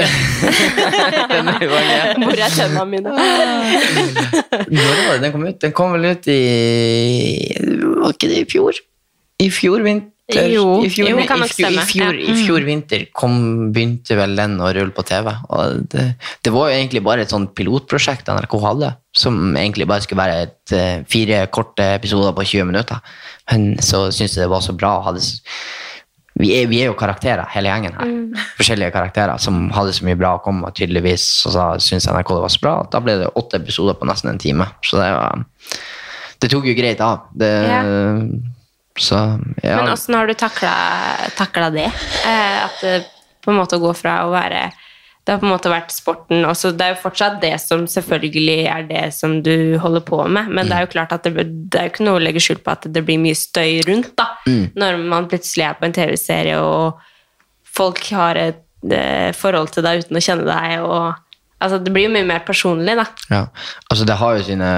Hvor 2.20 2.36
er 2.38 2.50
tennene 2.54 2.86
mine? 2.86 3.10
Når 4.70 5.08
var 5.08 5.14
det 5.18 5.24
den 5.24 5.32
kom 5.34 5.46
ut? 5.48 5.58
Den 5.64 5.72
kom 5.76 5.96
vel 5.96 6.06
ut 6.14 6.28
i 6.30 6.40
Var 7.60 8.14
ikke 8.14 8.30
det 8.32 8.40
i 8.44 8.48
fjor? 8.52 8.74
I 9.40 9.50
fjor 9.56 9.84
vinter 9.86 10.12
Jo, 10.30 10.66
i 10.86 10.90
fjor, 10.94 11.08
jo, 11.10 11.22
kan 11.26 11.42
nok 11.42 11.50
stemme, 11.50 11.82
I 11.82 11.90
fjor, 11.90 12.14
ja. 12.14 12.30
i 12.30 12.44
fjor 12.46 12.66
vinter 12.68 13.06
kom, 13.18 13.34
begynte 13.74 14.14
vel 14.20 14.36
den 14.38 14.60
å 14.62 14.70
rulle 14.76 14.94
på 14.94 15.06
TV. 15.08 15.32
Det, 15.90 16.04
det 16.46 16.54
var 16.54 16.70
jo 16.70 16.76
egentlig 16.78 17.02
bare 17.06 17.26
et 17.26 17.34
sånt 17.34 17.56
pilotprosjekt 17.58 18.30
NRK 18.30 18.54
hadde, 18.62 18.92
som 19.18 19.40
egentlig 19.58 19.88
bare 19.90 20.06
skulle 20.06 20.22
være 20.22 20.44
et, 20.46 20.74
eh, 20.78 21.02
fire 21.10 21.42
korte 21.50 21.88
episoder 21.96 22.36
på 22.38 22.46
20 22.46 22.70
minutter. 22.70 23.02
Men 23.50 23.72
så 23.82 24.06
syntes 24.12 24.38
jeg 24.38 24.46
det 24.46 24.52
var 24.52 24.62
så 24.62 24.76
bra. 24.78 24.92
Hadde, 25.08 25.24
vi, 26.40 26.52
er, 26.60 26.70
vi 26.70 26.84
er 26.84 26.92
jo 26.92 27.00
karakterer, 27.00 27.50
hele 27.56 27.74
gjengen 27.74 27.98
her. 27.98 28.14
Forskjellige 28.60 28.94
karakterer 28.94 29.42
som 29.42 29.66
hadde 29.74 29.98
så 29.98 30.06
mye 30.06 30.20
bra 30.20 30.36
å 30.38 30.44
komme 30.46 30.68
med, 30.68 30.78
tydeligvis. 30.78 31.26
Og 31.50 31.58
så 31.58 31.66
syntes 31.82 32.06
NRK 32.06 32.36
det 32.36 32.46
var 32.46 32.54
så 32.54 32.64
bra 32.68 32.76
da 32.94 33.02
ble 33.04 33.18
det 33.24 33.34
åtte 33.34 33.58
episoder 33.64 33.98
på 33.98 34.08
nesten 34.12 34.36
en 34.36 34.40
time. 34.46 34.70
Så 34.86 35.02
det 35.02 35.10
var 35.18 35.42
Det 36.40 36.48
tok 36.54 36.70
jo 36.70 36.78
greit 36.78 37.02
av. 37.04 37.26
Det, 37.36 37.50
Ja. 37.66 37.82
Så 39.00 39.16
ja. 39.64 39.80
Men 39.80 39.94
åssen 39.94 40.18
har 40.18 40.28
du 40.28 40.36
takla 40.36 41.70
det? 41.74 41.88
Eh, 42.28 42.60
at 42.66 42.84
det 42.84 43.00
på 43.46 43.54
en 43.54 43.60
måte 43.62 43.80
går 43.80 43.96
fra 43.96 44.18
å 44.26 44.32
være 44.34 44.66
Det 45.24 45.32
har 45.32 45.40
på 45.40 45.48
en 45.48 45.54
måte 45.54 45.72
vært 45.72 45.94
sporten 45.94 46.44
også, 46.48 46.72
Det 46.76 46.86
er 46.86 46.94
jo 46.96 47.02
fortsatt 47.04 47.38
det 47.42 47.54
som 47.64 47.86
selvfølgelig 47.88 48.58
er 48.72 48.88
det 48.90 49.04
som 49.16 49.38
du 49.46 49.78
holder 49.80 50.04
på 50.08 50.20
med, 50.28 50.50
men 50.50 50.68
det 50.68 50.76
er 50.76 50.86
jo 50.86 50.92
klart 50.96 51.14
at 51.16 51.28
det, 51.28 51.46
det 51.70 51.80
er 51.80 51.88
jo 51.88 51.94
ikke 51.94 52.08
noe 52.08 52.20
å 52.20 52.24
legge 52.24 52.44
skjul 52.44 52.60
på 52.66 52.74
at 52.74 52.88
det 52.90 53.04
blir 53.06 53.22
mye 53.22 53.38
støy 53.38 53.84
rundt, 53.88 54.12
da. 54.20 54.28
Når 54.80 55.00
man 55.12 55.30
plutselig 55.32 55.68
er 55.68 55.78
på 55.78 55.86
en 55.86 55.96
TV-serie, 55.96 56.58
og 56.60 57.00
folk 57.78 58.02
har 58.18 58.40
et 58.42 58.92
eh, 58.96 59.30
forhold 59.38 59.70
til 59.76 59.86
deg 59.86 60.04
uten 60.06 60.18
å 60.18 60.24
kjenne 60.24 60.48
deg, 60.50 60.86
og 60.88 61.26
Altså, 61.60 61.76
det 61.84 61.92
blir 61.92 62.06
jo 62.08 62.14
mye 62.14 62.24
mer 62.24 62.40
personlig, 62.48 62.94
da. 62.96 63.04
Ja, 63.28 63.42
altså 63.92 64.06
det 64.08 64.16
har 64.16 64.38
jo 64.38 64.46
sine 64.48 64.70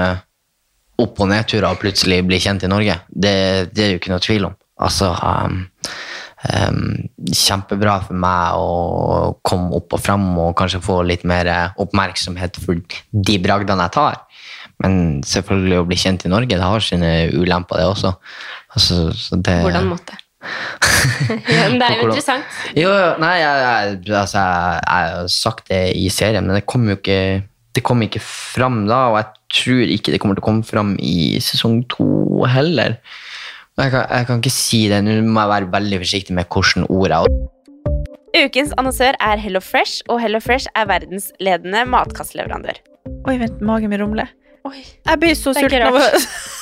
opp- 1.04 1.20
og 1.22 1.30
nedturer 1.32 1.78
plutselig 1.80 2.22
bli 2.26 2.40
kjent 2.42 2.64
i 2.66 2.70
Norge. 2.70 2.98
Det, 3.08 3.34
det 3.74 3.84
er 3.84 3.94
jo 3.94 4.00
ikke 4.00 4.14
noe 4.14 4.24
tvil 4.24 4.48
om. 4.48 4.56
Altså, 4.82 5.10
um, 5.12 5.60
um, 6.48 6.80
kjempebra 7.28 7.98
for 8.08 8.18
meg 8.24 8.58
å 8.58 9.36
komme 9.46 9.76
opp 9.78 9.94
og 9.94 10.02
frem 10.02 10.26
og 10.42 10.56
kanskje 10.58 10.82
få 10.82 11.02
litt 11.06 11.26
mer 11.28 11.50
oppmerksomhet 11.82 12.58
for 12.62 12.80
de 13.12 13.38
bragdene 13.42 13.88
jeg 13.88 13.96
tar. 13.98 14.20
Men 14.82 15.22
selvfølgelig 15.26 15.78
å 15.78 15.86
bli 15.86 15.98
kjent 16.00 16.26
i 16.26 16.32
Norge, 16.32 16.58
det 16.58 16.66
har 16.66 16.84
sine 16.84 17.12
ulemper 17.30 17.78
det 17.78 17.86
også. 17.92 18.16
Altså, 18.74 19.04
så 19.14 19.38
det, 19.38 19.60
Hvordan 19.62 19.90
måtte? 19.92 20.18
ja, 21.54 21.68
men 21.70 21.78
det 21.78 21.86
er 21.86 22.00
jo 22.00 22.08
interessant. 22.08 22.58
Jo, 22.74 22.90
jo, 22.90 23.10
nei, 23.22 23.36
jeg, 23.38 23.62
jeg, 23.62 23.98
altså, 24.18 24.42
jeg, 24.42 24.80
jeg 24.88 25.14
har 25.14 25.30
sagt 25.30 25.70
det 25.70 25.82
i 25.98 26.08
serien, 26.10 26.48
men 26.48 26.58
det 26.58 26.66
kom 26.66 26.88
jo 26.90 26.98
ikke, 26.98 27.20
det 27.72 27.82
kom 27.86 28.02
ikke 28.04 28.20
fram 28.22 28.82
da, 28.88 28.98
og 29.12 29.16
jeg 29.20 29.28
tror 29.56 29.92
ikke 29.96 30.12
det 30.12 30.20
kommer 30.20 30.36
til 30.36 30.44
å 30.44 30.48
komme 30.50 30.66
fram 30.66 30.94
i 31.00 31.38
sesong 31.40 31.82
to 31.92 32.06
heller. 32.52 32.98
Jeg 33.80 33.90
kan, 33.94 34.04
jeg 34.12 34.26
kan 34.28 34.42
ikke 34.42 34.52
si 34.52 34.82
det, 34.92 34.98
nå 35.06 35.14
må 35.24 35.40
jeg 35.46 35.52
være 35.54 35.70
veldig 35.72 36.00
forsiktig 36.02 36.34
med 36.36 36.48
hvilke 36.52 36.84
ord 36.92 37.14
jeg 37.16 37.48
Ukens 38.32 38.72
annonsør 38.80 39.16
er 39.20 39.40
Hello 39.40 39.60
Fresh, 39.60 40.00
og 40.08 40.20
Hello 40.22 40.40
Fresh 40.40 40.68
er 40.76 40.86
verdensledende 40.88 41.82
matkastleverandør. 41.88 42.78
Oi, 43.28 43.34
vent, 43.40 43.60
magen 43.60 43.92
min 43.92 44.00
rumler. 44.00 44.30
Oi. 44.68 44.78
Jeg 44.80 45.20
blir 45.20 45.34
så 45.36 45.52
sulten. 45.56 45.82
av- 45.88 46.00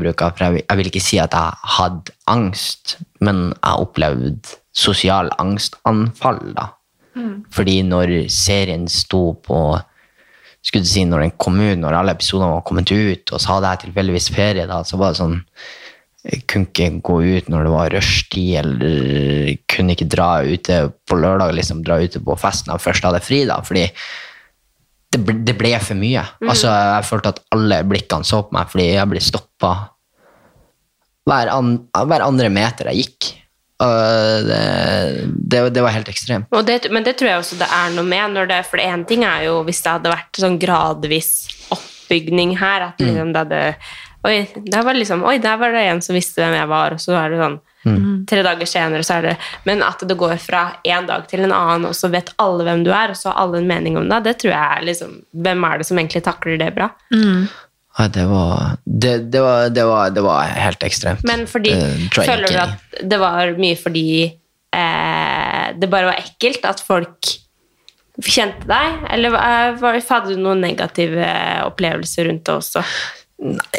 Bruker, 0.00 0.34
for 0.34 0.46
jeg, 0.46 0.64
jeg 0.64 0.80
vil 0.80 0.90
ikke 0.90 1.02
si 1.02 1.18
at 1.22 1.34
jeg 1.36 1.74
hadde 1.78 2.14
angst, 2.30 2.96
men 3.24 3.46
jeg 3.52 3.84
opplevde 3.86 4.56
sosial 4.74 5.30
angstanfall 5.38 6.42
da. 6.56 6.70
Fordi 7.54 7.76
når 7.86 8.12
serien 8.32 8.88
sto 8.90 9.36
på, 9.44 9.60
skulle 10.64 10.82
du 10.82 10.90
si, 10.90 11.04
når 11.06 11.24
den 11.26 11.34
kom 11.38 11.60
ut, 11.60 11.78
når 11.78 12.00
alle 12.00 12.14
episodene 12.16 12.50
var 12.56 12.66
kommet 12.66 12.90
ut, 12.90 13.30
og 13.30 13.40
så 13.40 13.54
hadde 13.54 13.70
jeg 13.70 13.82
tilfeldigvis 13.84 14.30
ferie 14.34 14.66
da, 14.70 14.82
så 14.86 14.98
var 14.98 15.12
det 15.12 15.20
sånn, 15.20 15.40
jeg 16.24 16.46
kunne 16.48 16.70
ikke 16.70 16.88
gå 17.04 17.18
ut 17.36 17.50
når 17.52 17.66
det 17.66 17.72
var 17.74 17.94
rushtid, 17.94 18.52
eller 18.62 19.56
kunne 19.70 19.94
ikke 19.94 20.08
dra 20.10 20.28
ute 20.42 20.78
på 21.04 21.18
lørdag, 21.20 21.52
liksom 21.54 21.84
dra 21.84 22.00
ute 22.00 22.22
på 22.24 22.38
festen 22.40 22.72
da 22.72 22.78
jeg 22.78 22.86
først 22.88 23.06
hadde 23.06 23.22
fri 23.24 23.42
da, 23.50 23.60
fordi 23.66 23.84
det 25.14 25.20
ble, 25.22 25.36
det 25.46 25.54
ble 25.58 25.72
for 25.82 25.98
mye. 25.98 26.24
Altså, 26.42 26.70
jeg 26.72 27.06
følte 27.08 27.34
at 27.34 27.40
alle 27.54 27.80
blikkene 27.88 28.26
så 28.26 28.42
på 28.46 28.56
meg 28.56 28.70
fordi 28.72 28.90
jeg 28.96 29.10
ble 29.12 29.22
stoppa 29.22 29.72
hver, 31.24 31.50
an, 31.54 31.76
hver 31.94 32.26
andre 32.26 32.50
meter 32.52 32.90
jeg 32.90 33.04
gikk. 33.04 33.30
Det, 33.84 34.58
det, 35.50 35.60
det 35.74 35.82
var 35.84 35.92
helt 35.94 36.08
ekstremt. 36.08 36.48
Men 36.50 37.06
det 37.06 37.16
tror 37.18 37.30
jeg 37.30 37.42
også 37.42 37.58
det 37.60 37.68
er 37.68 37.94
noe 37.94 38.06
med. 38.08 38.54
For 38.68 38.82
én 38.82 39.04
ting 39.08 39.24
er 39.28 39.46
jo 39.48 39.60
hvis 39.66 39.82
det 39.84 39.96
hadde 39.96 40.12
vært 40.14 40.40
sånn 40.40 40.58
gradvis 40.62 41.30
oppbygning 41.74 42.56
her. 42.60 42.90
At 42.90 43.02
liksom 43.02 43.34
det 43.34 43.46
hadde 43.46 43.62
Oi, 44.24 44.38
der 44.56 44.80
var, 44.80 44.96
liksom, 44.96 45.20
oi, 45.28 45.34
der 45.36 45.58
var 45.60 45.74
det 45.74 45.82
en 45.84 45.98
som 46.00 46.16
visste 46.16 46.40
hvem 46.40 46.54
jeg 46.56 46.68
var, 46.70 46.94
og 46.96 47.00
så 47.02 47.12
er 47.20 47.34
det 47.34 47.40
sånn 47.42 47.58
tre 48.30 48.42
dager 48.46 48.68
senere, 48.68 49.04
så 49.06 49.18
er 49.18 49.28
det 49.28 49.34
Men 49.68 49.82
at 49.84 50.00
det 50.08 50.16
går 50.20 50.36
fra 50.42 50.64
én 50.84 51.06
dag 51.08 51.26
til 51.28 51.44
en 51.44 51.52
annen, 51.52 51.88
og 51.90 51.96
så 51.96 52.08
vet 52.12 52.32
alle 52.42 52.64
hvem 52.66 52.84
du 52.86 52.90
er, 52.92 53.12
og 53.12 53.20
så 53.20 53.30
har 53.30 53.42
alle 53.44 53.60
en 53.60 53.68
mening 53.68 53.98
om 54.00 54.08
deg, 54.08 54.24
det 54.24 54.38
tror 54.40 54.54
jeg 54.54 54.78
er 54.78 54.88
liksom 54.88 55.20
Hvem 55.44 55.68
er 55.68 55.78
det 55.78 55.88
som 55.90 56.00
egentlig 56.00 56.24
takler 56.24 56.60
det 56.60 56.72
bra? 56.76 56.90
Ja, 57.94 58.08
det, 58.10 58.24
var, 58.26 58.76
det, 58.84 59.12
det, 59.30 59.40
var, 59.40 59.68
det, 59.70 59.84
var, 59.86 60.10
det 60.10 60.22
var 60.24 60.50
helt 60.50 60.82
ekstremt. 60.82 61.22
Men 61.28 61.46
fordi, 61.46 61.76
Eh, 61.78 62.08
føler 62.10 62.50
du 62.50 62.58
at 62.58 62.98
det 63.06 63.18
var 63.22 63.54
mye 63.60 63.78
fordi 63.78 64.08
eh, 64.26 65.66
det 65.78 65.90
bare 65.92 66.10
var 66.10 66.18
ekkelt 66.18 66.66
at 66.66 66.82
folk 66.82 67.30
kjente 68.18 68.66
deg? 68.66 69.04
Eller 69.14 69.36
eh, 69.38 70.00
hadde 70.10 70.34
du 70.34 70.42
noen 70.42 70.64
negative 70.64 71.28
opplevelser 71.68 72.30
rundt 72.30 72.44
det 72.48 72.56
også? 72.56 72.82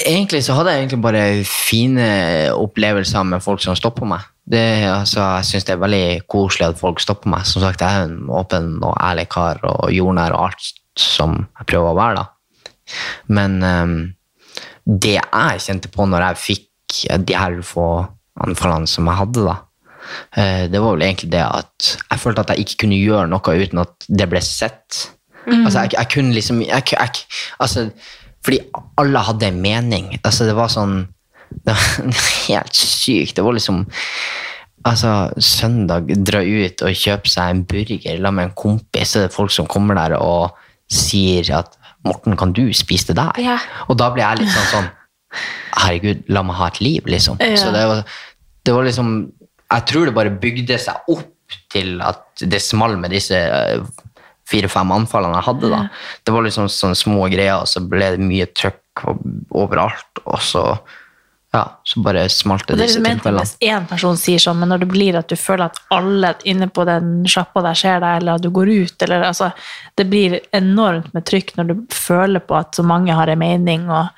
Egentlig 0.06 0.43
så 0.45 0.58
hadde 0.58 0.74
jeg 0.74 0.84
egentlig 0.84 1.01
bare 1.01 1.26
fine 1.47 2.08
opplevelser 2.53 3.24
med 3.28 3.43
folk 3.43 3.64
som 3.64 3.78
stopper 3.78 4.08
meg. 4.10 4.26
Det, 4.45 4.62
altså, 4.89 5.24
jeg 5.39 5.47
syns 5.49 5.66
det 5.66 5.74
er 5.74 5.82
veldig 5.82 6.08
koselig 6.30 6.68
at 6.68 6.80
folk 6.80 6.99
stopper 7.01 7.32
meg. 7.32 7.47
Som 7.49 7.64
sagt, 7.64 7.82
jeg 7.82 8.01
er 8.01 8.10
en 8.10 8.30
åpen 8.30 8.76
og 8.84 8.97
ærlig 8.99 9.30
kar 9.32 9.62
og 9.66 9.93
jordnær 9.95 10.36
og 10.36 10.49
alt 10.49 10.99
som 10.99 11.39
jeg 11.39 11.70
prøver 11.72 11.91
å 11.93 11.97
være. 11.97 12.22
da. 12.22 12.26
Men 13.34 13.58
um, 13.64 13.95
det 14.86 15.16
jeg 15.18 15.64
kjente 15.66 15.91
på 15.93 16.06
når 16.06 16.28
jeg 16.30 16.43
fikk 16.43 16.99
de 17.26 17.38
her 17.38 17.58
få 17.66 17.88
anfallene 18.45 18.89
som 18.89 19.08
jeg 19.10 19.20
hadde, 19.22 19.45
da, 19.47 19.56
eh, 20.38 20.66
det 20.72 20.82
var 20.82 20.95
vel 20.95 21.08
egentlig 21.08 21.32
det 21.34 21.41
at 21.41 21.89
jeg 21.97 22.22
følte 22.22 22.43
at 22.43 22.53
jeg 22.53 22.66
ikke 22.66 22.84
kunne 22.84 22.99
gjøre 22.99 23.32
noe 23.32 23.56
uten 23.64 23.82
at 23.82 24.08
det 24.08 24.30
ble 24.30 24.43
sett. 24.43 25.08
Altså, 25.45 25.86
jeg, 25.86 25.93
jeg 25.93 26.10
kunne 26.10 26.34
liksom 26.34 26.62
jeg, 26.66 26.86
jeg, 26.91 27.26
altså, 27.62 27.89
Fordi 28.46 28.62
alle 29.02 29.24
hadde 29.28 29.50
en 29.50 29.62
mening. 29.64 30.12
Altså, 30.22 30.48
det 30.48 30.56
var 30.58 30.72
sånn 30.74 31.04
Det 31.66 31.74
var 31.74 32.18
helt 32.48 32.76
sykt. 32.76 33.36
Det 33.38 33.46
var 33.46 33.58
liksom 33.58 33.86
Altså, 34.86 35.32
søndag, 35.41 36.12
dra 36.28 36.43
ut 36.46 36.84
og 36.86 36.93
kjøpe 37.00 37.30
seg 37.32 37.50
en 37.50 37.64
burger 37.66 38.20
la 38.22 38.30
med 38.30 38.52
en 38.52 38.52
kompis, 38.54 39.16
så 39.16 39.24
er 39.24 39.24
det 39.26 39.34
folk 39.34 39.50
som 39.50 39.66
kommer 39.66 39.98
der 39.98 40.14
og 40.20 40.54
sier 40.93 41.48
at 41.58 41.74
'Morten, 42.06 42.36
kan 42.38 42.54
du 42.54 42.70
spise 42.70 43.08
det 43.10 43.16
der?' 43.18 43.41
Ja. 43.41 43.58
Og 43.89 43.98
da 43.98 44.12
blir 44.14 44.22
jeg 44.22 44.43
litt 44.43 44.54
sånn 44.54 44.70
sånn 44.76 44.91
Herregud, 45.76 46.22
la 46.30 46.43
meg 46.46 46.56
ha 46.56 46.68
et 46.70 46.80
liv, 46.86 47.08
liksom. 47.10 47.41
Ja. 47.41 47.58
Så 47.60 47.72
det 47.74 47.82
var, 47.89 48.04
det 48.64 48.76
var 48.76 48.86
liksom 48.86 49.10
Jeg 49.74 49.86
tror 49.89 50.06
det 50.06 50.14
bare 50.14 50.30
bygde 50.30 50.78
seg 50.80 51.10
opp 51.10 51.58
til 51.74 51.98
at 52.06 52.46
det 52.46 52.62
small 52.62 52.96
med 53.02 53.10
disse 53.10 53.36
eh, 53.36 53.82
fire-fem 54.50 54.91
anfallene 54.93 55.39
jeg 55.39 55.48
hadde. 55.50 55.72
da. 55.72 55.82
Det 56.24 56.34
var 56.36 56.46
liksom 56.46 56.70
sånne 56.72 56.98
små 57.00 57.30
greier, 57.34 57.64
og 57.64 57.70
så 57.70 57.82
ble 57.82 58.12
det 58.16 58.22
mye 58.22 58.48
trøkk 58.54 59.06
overalt. 59.56 60.22
Og 60.24 60.41
så, 60.46 60.64
ja, 61.56 61.64
så 61.84 62.04
bare 62.06 62.28
smalt 62.30 62.68
det 62.68 62.78
det 62.78 62.88
disse 62.88 63.02
tilfellene. 63.02 63.43
hvis 63.43 63.56
én 63.66 63.88
person 63.89 64.18
sier 64.20 64.41
sånn, 64.41 64.60
men 64.62 64.72
når 64.74 64.86
det 64.86 64.89
blir 64.91 65.18
at 65.20 65.32
du 65.32 65.36
føler 65.39 65.68
at 65.70 65.82
alle 65.96 66.36
inne 66.48 66.70
på 66.70 66.86
den 66.88 67.26
sjappa 67.32 67.64
der 67.66 67.80
ser 67.80 68.02
deg, 68.04 68.22
eller 68.22 68.38
at 68.38 68.46
du 68.46 68.52
går 68.54 68.72
ut, 68.72 69.08
eller 69.08 69.30
altså 69.32 69.52
Det 69.96 70.10
blir 70.12 70.39
enormt 70.52 71.14
med 71.16 71.26
trykk 71.26 71.56
når 71.56 71.70
du 71.70 71.76
føler 71.93 72.43
på 72.43 72.58
at 72.58 72.76
så 72.76 72.84
mange 72.84 73.16
har 73.16 73.32
en 73.32 73.39
mening, 73.39 73.89
og, 73.89 74.12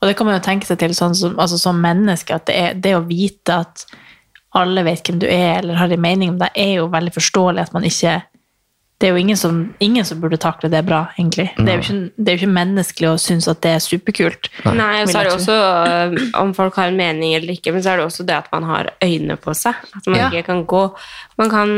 og 0.00 0.08
det 0.08 0.16
kan 0.18 0.28
man 0.28 0.36
jo 0.36 0.44
tenke 0.44 0.68
seg 0.68 0.78
til 0.78 0.94
sånn 0.94 1.14
som, 1.16 1.38
altså, 1.40 1.58
som 1.58 1.80
menneske, 1.80 2.34
at 2.34 2.46
det, 2.46 2.56
er, 2.56 2.74
det 2.74 2.96
å 2.98 3.06
vite 3.06 3.62
at 3.64 3.86
alle 4.52 4.84
vet 4.84 5.00
hvem 5.08 5.22
du 5.22 5.26
er, 5.26 5.62
eller 5.62 5.80
har 5.80 5.88
en 5.88 6.02
mening 6.04 6.34
om 6.34 6.38
deg, 6.40 6.52
er 6.54 6.74
jo 6.76 6.90
veldig 6.92 7.14
forståelig 7.14 7.62
at 7.62 7.72
man 7.72 7.86
ikke 7.88 8.18
det 9.02 9.08
er 9.08 9.16
jo 9.16 9.18
ingen 9.18 9.38
som, 9.38 9.56
ingen 9.82 10.04
som 10.06 10.20
burde 10.22 10.38
takle 10.38 10.68
det 10.70 10.84
bra, 10.86 11.00
egentlig. 11.18 11.48
Det 11.56 11.66
er 11.66 11.80
jo 11.80 11.82
ikke, 11.82 12.10
det 12.14 12.30
er 12.30 12.36
jo 12.36 12.40
ikke 12.44 12.54
menneskelig 12.54 13.08
å 13.10 13.16
synes 13.18 13.48
at 13.50 13.58
det 13.64 13.72
er 13.74 13.82
superkult. 13.82 14.46
Nei, 14.78 15.00
og 15.02 15.10
så 15.10 15.18
er 15.18 15.26
det 15.26 15.32
også 15.34 15.56
øh, 15.58 16.14
om 16.38 16.52
folk 16.54 16.78
har 16.78 16.92
en 16.92 17.00
mening 17.00 17.34
eller 17.34 17.50
ikke, 17.56 17.72
men 17.74 17.82
så 17.82 17.92
er 17.96 17.98
det 17.98 18.06
også 18.06 18.26
det 18.28 18.36
at 18.36 18.46
man 18.54 18.68
har 18.68 18.92
øyne 19.02 19.34
på 19.42 19.54
seg. 19.58 19.74
At 19.98 20.06
man 20.06 20.20
Ja. 20.22 20.28
ikke 20.30 20.46
kan 20.52 20.62
gå 20.70 20.84
Man 21.40 21.48
kan 21.50 21.70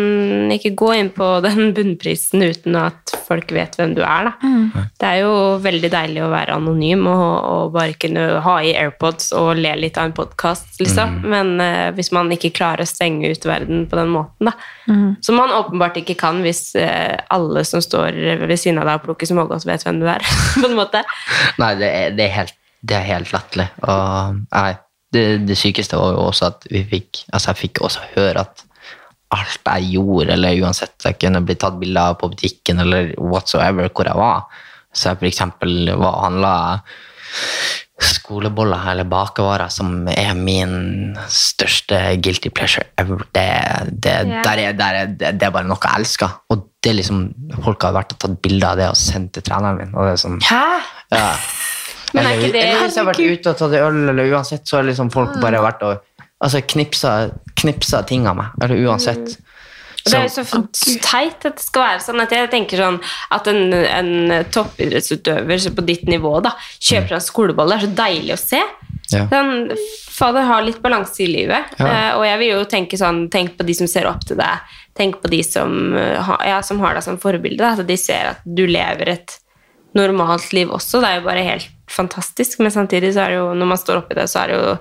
ikke 0.52 0.74
gå 0.76 0.90
inn 0.98 1.08
på 1.14 1.26
den 1.46 1.70
bunnprisen 1.72 2.42
uten 2.42 2.74
at 2.76 3.14
folk 3.24 3.52
vet 3.54 3.78
hvem 3.78 3.94
du 3.96 4.02
er, 4.04 4.26
da. 4.28 4.32
Mm. 4.42 4.88
Det 5.00 5.08
er 5.08 5.20
jo 5.22 5.32
veldig 5.64 5.90
deilig 5.94 6.20
å 6.26 6.28
være 6.32 6.58
anonym 6.58 7.06
og, 7.08 7.30
og 7.48 7.72
bare 7.76 7.94
kunne 7.96 8.26
ha 8.44 8.56
i 8.60 8.74
AirPods 8.76 9.30
og 9.38 9.54
le 9.56 9.72
litt 9.78 9.96
av 9.96 10.10
en 10.10 10.16
podkast, 10.18 10.74
liksom. 10.82 11.22
Men 11.32 11.54
uh, 11.62 11.88
hvis 11.96 12.10
man 12.12 12.28
ikke 12.34 12.52
klarer 12.58 12.84
å 12.84 12.90
stenge 12.90 13.30
ut 13.32 13.46
verden 13.48 13.86
på 13.88 13.96
den 13.96 14.12
måten, 14.12 14.50
da. 14.50 14.56
Mm. 14.90 15.14
Som 15.24 15.38
man 15.40 15.54
åpenbart 15.54 15.96
ikke 16.02 16.18
kan 16.20 16.42
hvis 16.44 16.74
øh, 16.76 17.13
alle 17.34 17.64
som 17.68 17.82
står 17.84 18.16
ved 18.44 18.56
siden 18.60 18.80
av 18.82 18.88
deg 18.88 19.00
og 19.00 19.08
plukker 19.08 19.30
smågodt, 19.30 19.66
vet 19.68 19.86
hvem 19.86 20.02
du 20.02 20.08
er, 20.10 20.24
på 20.60 20.68
en 20.68 20.78
måte. 20.78 21.04
Nei, 21.62 21.72
det 21.80 21.90
er, 21.90 22.16
det 22.18 22.28
er 22.28 22.36
helt, 22.40 22.58
det 22.84 22.98
er 22.98 23.08
helt 23.08 23.32
latterlig. 23.34 23.68
Og 23.86 24.42
nei, 24.48 24.70
det, 25.14 25.24
det 25.48 25.58
sykeste 25.58 25.98
var 26.00 26.16
jo 26.16 26.28
også 26.28 26.48
at 26.50 26.64
vi 26.72 26.82
fikk 26.90 27.24
Altså, 27.30 27.52
jeg 27.52 27.60
fikk 27.60 27.84
også 27.86 28.02
høre 28.16 28.42
at 28.42 28.64
alt 29.34 29.66
jeg 29.66 29.94
gjorde, 29.96 30.34
eller 30.34 30.60
uansett 30.62 31.06
jeg 31.08 31.18
kunne 31.18 31.42
bli 31.46 31.56
tatt 31.58 31.78
bilde 31.80 32.02
av 32.02 32.18
på 32.20 32.30
butikken, 32.30 32.82
eller 32.84 33.14
whatsoever, 33.18 33.88
hvor 33.90 34.06
jeg 34.06 34.20
var. 34.20 34.44
Så 34.94 35.10
jeg 35.10 35.20
for 35.22 35.30
eksempel 35.30 35.90
var 35.98 36.20
handla 36.22 36.52
skoleboller 38.04 38.90
eller 38.90 39.06
bakevarer, 39.08 39.70
som 39.72 40.06
er 40.10 40.34
min 40.36 41.14
største 41.30 41.98
guilty 42.22 42.50
pleasure 42.54 42.86
ever. 43.00 43.22
Det, 43.34 43.46
det, 43.90 44.14
yeah. 44.26 44.42
der 44.44 44.62
er, 44.62 44.78
der 44.78 45.00
er, 45.00 45.12
det, 45.12 45.34
det 45.40 45.48
er 45.48 45.54
bare 45.54 45.68
noe 45.68 45.80
jeg 45.82 46.02
elsker. 46.02 46.38
Og 46.50 46.66
det 46.84 46.90
er 46.92 46.98
liksom, 46.98 47.20
folk 47.64 47.84
har 47.86 47.94
vært 47.96 48.12
og 48.12 48.18
tatt 48.20 48.34
bilde 48.44 48.68
av 48.68 48.76
det 48.80 48.88
og 48.92 48.98
sendt 49.00 49.32
til 49.38 49.44
treneren 49.46 49.78
min. 49.80 49.94
Og 49.96 50.04
det 50.04 50.16
er 50.18 50.20
sånn, 50.20 50.40
Hæ? 50.44 50.64
ja. 51.14 51.30
Men 52.14 52.28
er 52.28 52.36
ikke 52.38 52.52
det- 52.54 52.60
eller 52.68 52.84
hvis 52.84 52.94
jeg 52.98 53.02
har 53.04 53.08
vært 53.08 53.24
ute 53.40 53.50
og 53.54 53.56
tatt 53.58 53.72
øl, 53.80 54.02
eller 54.12 54.28
uansett, 54.36 54.68
så 54.68 54.76
har 54.78 54.84
liksom 54.86 55.08
folk 55.10 55.40
bare 55.42 55.62
vært 55.64 55.80
og 55.82 55.96
altså, 56.44 56.60
knipsa, 56.74 57.14
knipsa 57.58 58.04
ting 58.06 58.28
av 58.30 58.36
meg. 58.38 58.52
Eller 58.62 58.84
uansett. 58.86 59.32
Det 60.04 60.12
er 60.18 60.26
jo 60.28 60.44
så 60.44 60.60
teit 61.00 61.46
at 61.48 61.56
det 61.56 61.64
skal 61.64 61.82
være 61.86 62.02
sånn 62.04 62.20
at 62.20 62.32
jeg 62.36 62.50
tenker 62.52 62.76
sånn 62.76 62.98
at 63.32 63.46
en, 63.48 63.72
en 63.72 64.10
toppidrettsutøver 64.52 65.64
på 65.74 65.84
ditt 65.88 66.04
nivå 66.12 66.36
da, 66.44 66.52
kjøper 66.76 67.16
en 67.16 67.24
skolebolle. 67.24 67.78
Det 67.80 67.86
er 67.86 67.88
så 67.88 67.98
deilig 68.02 68.34
å 68.36 68.40
se. 68.42 68.60
Ja. 69.14 69.24
Sånn, 69.32 69.72
fader, 70.14 70.46
ha 70.48 70.60
litt 70.64 70.80
balanse 70.84 71.22
i 71.24 71.28
livet. 71.30 71.72
Ja. 71.80 71.88
Eh, 71.88 72.10
og 72.18 72.24
jeg 72.28 72.40
vil 72.42 72.52
jo 72.52 72.62
tenke 72.68 73.00
sånn, 73.00 73.24
tenk 73.32 73.56
på 73.58 73.66
de 73.66 73.76
som 73.80 73.88
ser 73.90 74.06
opp 74.10 74.22
til 74.28 74.38
deg. 74.40 74.76
Tenk 74.94 75.20
på 75.22 75.30
de 75.32 75.40
som, 75.46 75.94
eh, 75.98 76.34
ja, 76.46 76.60
som 76.62 76.80
har 76.84 76.94
deg 76.94 77.02
som 77.06 77.18
forbilde. 77.18 77.58
Da, 77.62 77.72
at 77.74 77.86
de 77.88 77.96
ser 77.98 78.34
at 78.34 78.44
du 78.46 78.66
lever 78.70 79.08
et 79.16 79.38
normalt 79.94 80.52
liv 80.54 80.70
også. 80.74 81.00
Det 81.02 81.08
er 81.10 81.20
jo 81.20 81.26
bare 81.28 81.46
helt 81.46 81.70
fantastisk. 81.90 82.60
Men 82.62 82.70
samtidig 82.74 83.14
så 83.14 83.24
er 83.24 83.34
det 83.34 83.40
jo, 83.40 83.48
når 83.58 83.72
man 83.74 83.80
står 83.80 84.02
oppi 84.02 84.18
det, 84.18 84.28
så 84.30 84.44
er 84.44 84.52
det 84.52 84.60
jo 84.60 84.76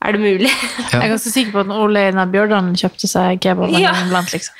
er 0.00 0.16
det 0.16 0.20
mulig. 0.22 0.48
Jeg 0.48 0.96
er 0.96 1.10
ganske 1.12 1.30
sikker 1.32 1.52
på 1.52 1.60
at 1.66 1.72
Ole 1.76 2.06
Einar 2.08 2.30
Bjørdalen 2.32 2.72
kjøpte 2.78 3.08
seg 3.10 3.40
kebab 3.44 3.68
Ja. 3.74 3.92
iblant, 4.06 4.32
liksom. 4.32 4.54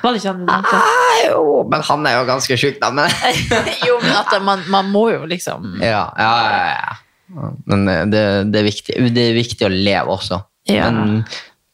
Var 0.00 0.14
det 0.14 0.22
ikke 0.22 0.32
han 0.32 0.40
iblant? 0.46 0.70
Ah, 0.72 1.18
jo, 1.26 1.42
men 1.68 1.82
han 1.84 2.06
er 2.08 2.14
jo 2.16 2.22
ganske 2.30 2.56
sjuk, 2.56 2.78
da. 2.80 2.88
Men 2.96 3.10
Jo, 3.88 3.98
men 4.00 4.16
at 4.16 4.32
man, 4.46 4.64
man 4.72 4.88
må 4.88 5.10
jo 5.12 5.26
liksom 5.28 5.74
ja, 5.84 6.06
ja, 6.16 6.30
ja, 6.46 6.70
ja. 6.78 7.50
Men 7.68 7.84
eh, 7.92 8.06
det, 8.10 8.22
det, 8.54 8.62
er 8.62 8.66
viktig, 8.70 8.96
det 9.14 9.26
er 9.28 9.36
viktig 9.36 9.68
å 9.68 9.70
leve 9.70 10.16
også. 10.16 10.40
Ja. 10.70 10.88
Men 10.90 11.20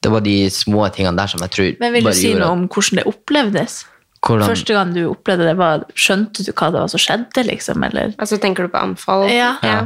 det 0.05 0.13
var 0.13 0.21
de 0.23 0.37
små 0.53 0.87
tingene 0.95 1.17
der 1.19 1.31
som 1.33 1.41
jeg 1.43 1.51
tror 1.57 1.77
Men 1.81 1.93
vil 1.97 2.05
du 2.05 2.09
bare 2.11 2.19
si 2.19 2.33
noe 2.37 2.53
om 2.55 2.67
hvordan 2.69 3.01
det 3.01 3.07
opplevdes? 3.11 3.77
hvordan, 4.27 4.49
Første 4.51 4.75
gang 4.77 4.95
du 4.95 5.03
opplevde 5.11 5.47
det, 5.49 5.57
var, 5.59 5.85
skjønte 5.95 6.45
du 6.47 6.51
hva 6.53 6.69
det 6.75 6.81
var 6.83 6.91
som 6.93 7.03
skjedde, 7.03 7.45
liksom? 7.47 7.85
Eller? 7.87 8.15
Altså, 8.19 8.39
tenker 8.43 8.67
du 8.67 8.73
på 8.73 8.81
anfall? 8.83 9.29
Ja. 9.31 9.55
Ja. 9.63 9.79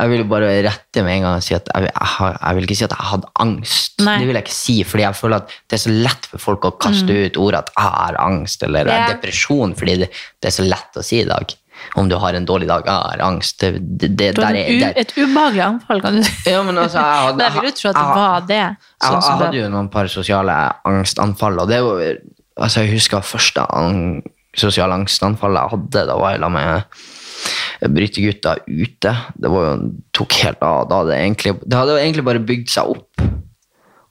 Jeg 0.00 0.08
vil 0.08 0.22
bare 0.24 0.48
rette 0.64 1.02
med 1.04 1.18
en 1.18 1.24
gang 1.26 1.34
og 1.36 1.42
si 1.44 1.52
at 1.54 1.66
jeg, 1.68 1.90
jeg, 1.92 2.30
jeg 2.40 2.56
vil 2.56 2.64
ikke 2.66 2.76
si 2.78 2.84
at 2.86 2.94
jeg 2.96 3.08
hadde 3.10 3.28
angst. 3.44 3.98
Nei. 4.00 4.14
Det 4.22 4.28
vil 4.30 4.38
jeg 4.38 4.46
ikke 4.46 4.54
si, 4.56 4.76
fordi 4.88 5.04
jeg 5.04 5.18
føler 5.18 5.42
at 5.42 5.52
det 5.68 5.76
er 5.76 5.82
så 5.84 5.92
lett 5.92 6.28
for 6.30 6.42
folk 6.46 6.64
å 6.64 6.72
kaste 6.80 7.18
ut 7.26 7.36
ordet 7.42 7.60
at 7.66 7.72
jeg 7.76 7.92
har 7.98 8.18
angst 8.24 8.64
eller 8.66 8.88
Ja. 8.88 9.02
depresjon, 9.12 9.74
fordi 9.78 9.98
det, 10.04 10.08
det 10.40 10.48
er 10.48 10.56
så 10.56 10.64
lett 10.66 10.96
å 10.96 11.04
si 11.04 11.20
i 11.20 11.28
dag. 11.28 11.52
Om 11.94 12.08
du 12.08 12.14
har 12.16 12.32
en 12.34 12.46
dårlig 12.48 12.68
dag, 12.70 12.86
jeg 12.88 12.94
har 12.94 13.20
angst. 13.26 13.58
Det, 13.60 13.72
det, 14.16 14.30
Du 14.36 14.40
hadde 14.42 14.58
er, 14.64 14.78
der, 14.80 14.94
et 14.96 15.10
ubehagelig 15.16 15.60
anfall, 15.66 16.00
kan 16.00 16.14
du 16.16 16.22
si. 16.24 16.50
ja, 16.50 16.62
men 16.64 16.78
altså, 16.80 16.98
jeg 17.02 17.26
hadde, 17.26 17.44
jeg 17.44 17.52
vil 17.58 17.68
jo 17.68 17.72
tro 17.76 17.88
at 17.90 17.96
det 17.98 18.04
jeg- 18.06 18.16
var 18.16 18.46
det. 18.48 18.60
jeg, 18.62 18.76
Sånn 19.04 19.18
jeg 19.26 19.38
hadde 19.42 19.58
jo 19.60 19.68
noen 19.74 19.90
par 19.92 20.08
sosiale 20.08 20.54
angstanfall, 20.88 21.58
og 21.60 21.68
det 21.68 21.82
var 21.84 22.14
altså 22.62 22.80
Jeg 22.86 22.94
husker 22.94 23.20
første 23.24 23.66
ang, 23.76 24.22
sosiale 24.56 24.92
angstanfallet 24.96 25.60
jeg 25.60 25.70
hadde. 25.76 26.06
Da 26.08 26.16
var 26.16 26.32
jeg 26.32 26.40
sammen 26.40 26.64
med 26.70 27.92
brytegutta 27.92 28.56
ute. 28.68 29.12
Det 29.42 29.50
var 29.50 29.64
jo, 29.68 29.90
tok 30.14 30.32
helt 30.44 30.62
av. 30.62 30.88
Da 30.88 31.00
hadde 31.02 31.12
det, 31.12 31.20
egentlig, 31.26 31.54
det 31.66 31.78
hadde 31.80 31.96
egentlig 32.00 32.24
bare 32.28 32.42
bygd 32.52 32.68
seg 32.72 32.92
opp. 32.96 33.24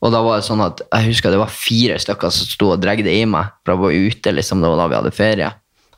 Og 0.01 0.09
da 0.13 0.21
var 0.25 0.39
det 0.41 0.47
sånn 0.47 0.63
at 0.65 0.81
jeg 0.87 1.11
husker 1.11 1.29
det 1.33 1.39
var 1.41 1.51
fire 1.53 1.97
stykker 2.01 2.33
som 2.33 2.49
sto 2.49 2.71
og 2.73 2.81
dregde 2.81 3.11
i 3.13 3.25
meg. 3.29 3.51
For 3.63 3.75
jeg 3.75 3.83
var 3.83 3.99
ute, 4.09 4.33
liksom, 4.37 4.61
det 4.63 4.71
var 4.71 4.81
da 4.81 4.87
vi 4.89 4.97
hadde 4.97 5.13
ferie. 5.15 5.51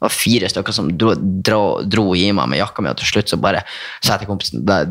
Det 0.03 0.09
var 0.09 0.15
fire 0.17 0.51
stykker 0.51 0.75
som 0.75 0.91
dro, 0.99 1.13
dro, 1.15 1.63
dro 1.87 2.09
i 2.19 2.27
meg 2.35 2.51
med 2.51 2.59
jakka 2.59 2.83
mi, 2.83 2.91
og 2.91 2.99
til 2.99 3.07
slutt 3.07 3.31
så 3.31 3.39
bare 3.39 3.63
sa 4.01 4.17
jeg 4.17 4.25
til 4.25 4.31
kompisen 4.33 4.65
det, 4.67 4.81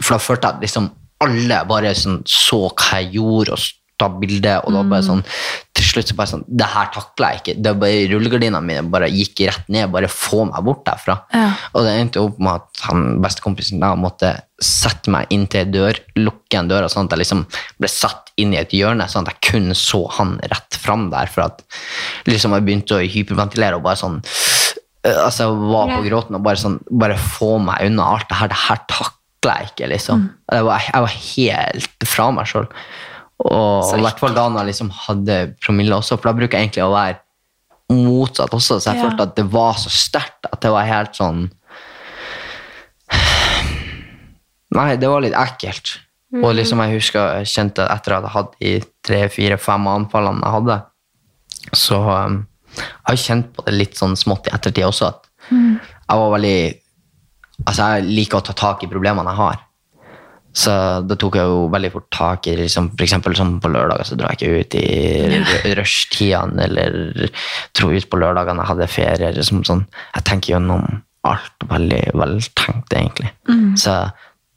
For 0.00 0.16
da 0.16 0.24
følte 0.24 0.54
jeg 0.54 0.68
liksom 0.68 0.88
alle 1.22 1.58
bare 1.68 1.92
sånn, 1.94 2.22
så 2.26 2.64
hva 2.72 3.02
jeg 3.02 3.12
gjorde, 3.18 3.54
og 3.54 3.82
ta 4.02 4.08
bilde, 4.10 4.54
og 4.66 4.74
da 4.74 4.82
bare 4.88 5.04
sånn 5.06 5.22
Til 5.76 5.86
slutt 5.86 6.10
så 6.10 6.16
bare 6.18 6.32
sånn 6.32 6.44
Det 6.48 6.68
her 6.72 6.88
takla 6.94 7.32
jeg 7.32 7.42
ikke. 7.42 7.56
Det 7.64 7.74
bare 7.80 8.06
Rullegardina 8.12 8.62
mine 8.64 8.84
bare 8.92 9.10
gikk 9.12 9.44
rett 9.48 9.68
ned. 9.72 9.90
Bare 9.92 10.10
få 10.10 10.44
meg 10.48 10.64
bort 10.66 10.84
derfra. 10.88 11.18
Ja. 11.34 11.50
Og 11.72 11.86
det 11.86 11.94
endte 11.98 12.24
opp 12.24 12.40
med 12.42 12.60
at 12.60 12.82
han 12.88 13.20
bestekompisen 13.22 13.82
da 13.82 13.92
måtte 13.98 14.34
sette 14.62 15.10
meg 15.10 15.30
inn 15.34 15.48
til 15.50 15.70
dør, 15.74 15.98
lukke 16.20 16.60
en 16.60 16.68
dør, 16.70 16.86
og 16.86 16.92
sånn 16.92 17.08
at 17.08 17.16
jeg 17.16 17.24
liksom 17.24 17.40
ble 17.82 17.90
satt 17.90 18.30
inn 18.38 18.52
i 18.54 18.60
et 18.60 18.74
hjørne, 18.76 19.08
sånn 19.10 19.26
at 19.26 19.34
jeg 19.34 19.50
kun 19.50 19.74
så 19.76 20.04
han 20.18 20.36
rett 20.52 20.78
fram 20.78 21.08
der. 21.12 21.30
For 21.32 21.48
at 21.48 21.64
liksom 22.30 22.54
jeg 22.54 22.66
begynte 22.68 22.98
å 22.98 23.02
hyperventilere 23.02 23.80
og 23.80 23.86
bare 23.86 23.98
sånn 23.98 24.20
Altså, 25.02 25.48
jeg 25.48 25.70
var 25.72 25.88
på 25.96 26.02
gråten 26.06 26.36
og 26.38 26.44
bare 26.46 26.60
sånn 26.60 26.76
Bare 26.94 27.16
få 27.18 27.56
meg 27.58 27.88
unna 27.88 28.04
alt 28.14 28.28
det 28.30 28.36
her. 28.38 28.50
Det 28.52 28.60
her 28.68 28.82
takla 28.86 29.56
jeg 29.58 29.72
ikke, 29.72 29.88
liksom. 29.90 30.28
Jeg, 30.52 30.66
var, 30.68 30.84
jeg 30.86 31.02
var 31.02 31.16
helt 31.16 32.06
fra 32.06 32.28
meg 32.36 32.46
sjøl. 32.46 32.68
Og 33.42 33.88
i 33.98 34.02
hvert 34.04 34.20
fall 34.22 34.36
da 34.36 34.44
når 34.46 34.60
jeg 34.62 34.70
liksom 34.70 34.92
hadde 35.08 35.38
promille 35.64 35.96
også, 35.98 36.14
for 36.20 36.30
da 36.30 36.36
bruker 36.38 36.54
jeg 36.60 36.68
egentlig 36.68 36.84
å 36.86 36.92
være 36.94 37.18
motsatt 37.92 38.54
også, 38.54 38.78
så 38.80 38.92
jeg 38.92 39.00
Ja. 39.02 39.08
følte 39.08 39.26
at 39.26 39.34
det 39.36 39.44
var 39.52 39.74
så 39.82 39.90
sterkt 39.90 40.46
at 40.52 40.60
det 40.62 40.70
var 40.70 40.86
helt 40.86 41.18
sånn 41.18 41.48
Nei, 44.72 44.94
det 44.96 45.08
var 45.10 45.20
litt 45.20 45.34
ekkelt. 45.36 45.98
Og 46.40 46.54
liksom 46.56 46.80
jeg 46.80 46.94
husker 46.96 47.42
jeg 47.42 47.50
kjente 47.52 47.84
etter 47.92 48.14
at 48.16 48.24
jeg 48.24 48.32
hadde 48.32 48.56
de 48.62 48.70
tre, 49.04 49.18
fire, 49.28 49.58
fem 49.60 49.84
anfallene 49.90 50.40
jeg 50.40 50.54
hadde, 50.54 50.78
så 51.76 51.98
um, 52.08 52.38
jeg 52.76 53.08
har 53.10 53.20
kjent 53.20 53.50
på 53.56 53.64
det 53.66 53.74
litt 53.76 53.98
sånn 53.98 54.16
smått 54.18 54.48
i 54.48 54.54
ettertid 54.56 54.88
også, 54.88 55.10
at 55.12 55.28
jeg 55.52 56.22
var 56.24 56.32
veldig 56.38 56.56
Altså, 57.62 57.84
jeg 57.94 58.08
liker 58.16 58.40
å 58.40 58.42
ta 58.42 58.52
tak 58.58 58.80
i 58.82 58.88
problemene 58.90 59.30
jeg 59.30 59.38
har. 59.38 59.60
Så 60.52 60.72
da 61.06 61.14
tok 61.14 61.36
jeg 61.38 61.46
jo 61.46 61.68
veldig 61.70 61.90
fort 61.94 62.08
tak 62.10 62.48
i 62.50 62.56
liksom, 62.58 62.90
For 62.96 63.04
eksempel 63.06 63.36
sånn 63.38 63.52
på 63.62 63.70
lørdager 63.70 64.08
så 64.08 64.16
drar 64.18 64.34
jeg 64.34 64.40
ikke 64.40 64.64
ut 64.64 64.74
i 64.80 65.74
rushtidene, 65.78 66.66
eller 66.66 67.30
dro 67.78 67.92
ut 67.92 68.08
på 68.10 68.18
lørdagene 68.18 68.64
jeg 68.64 68.70
hadde 68.72 68.90
ferie. 68.90 69.30
Liksom, 69.38 69.62
sånn. 69.68 69.84
Jeg 70.16 70.26
tenker 70.26 70.56
gjennom 70.56 70.88
alt 71.28 71.68
veldig 71.70 72.02
veltenkt, 72.18 72.90
egentlig. 72.90 73.30
Så 73.78 73.94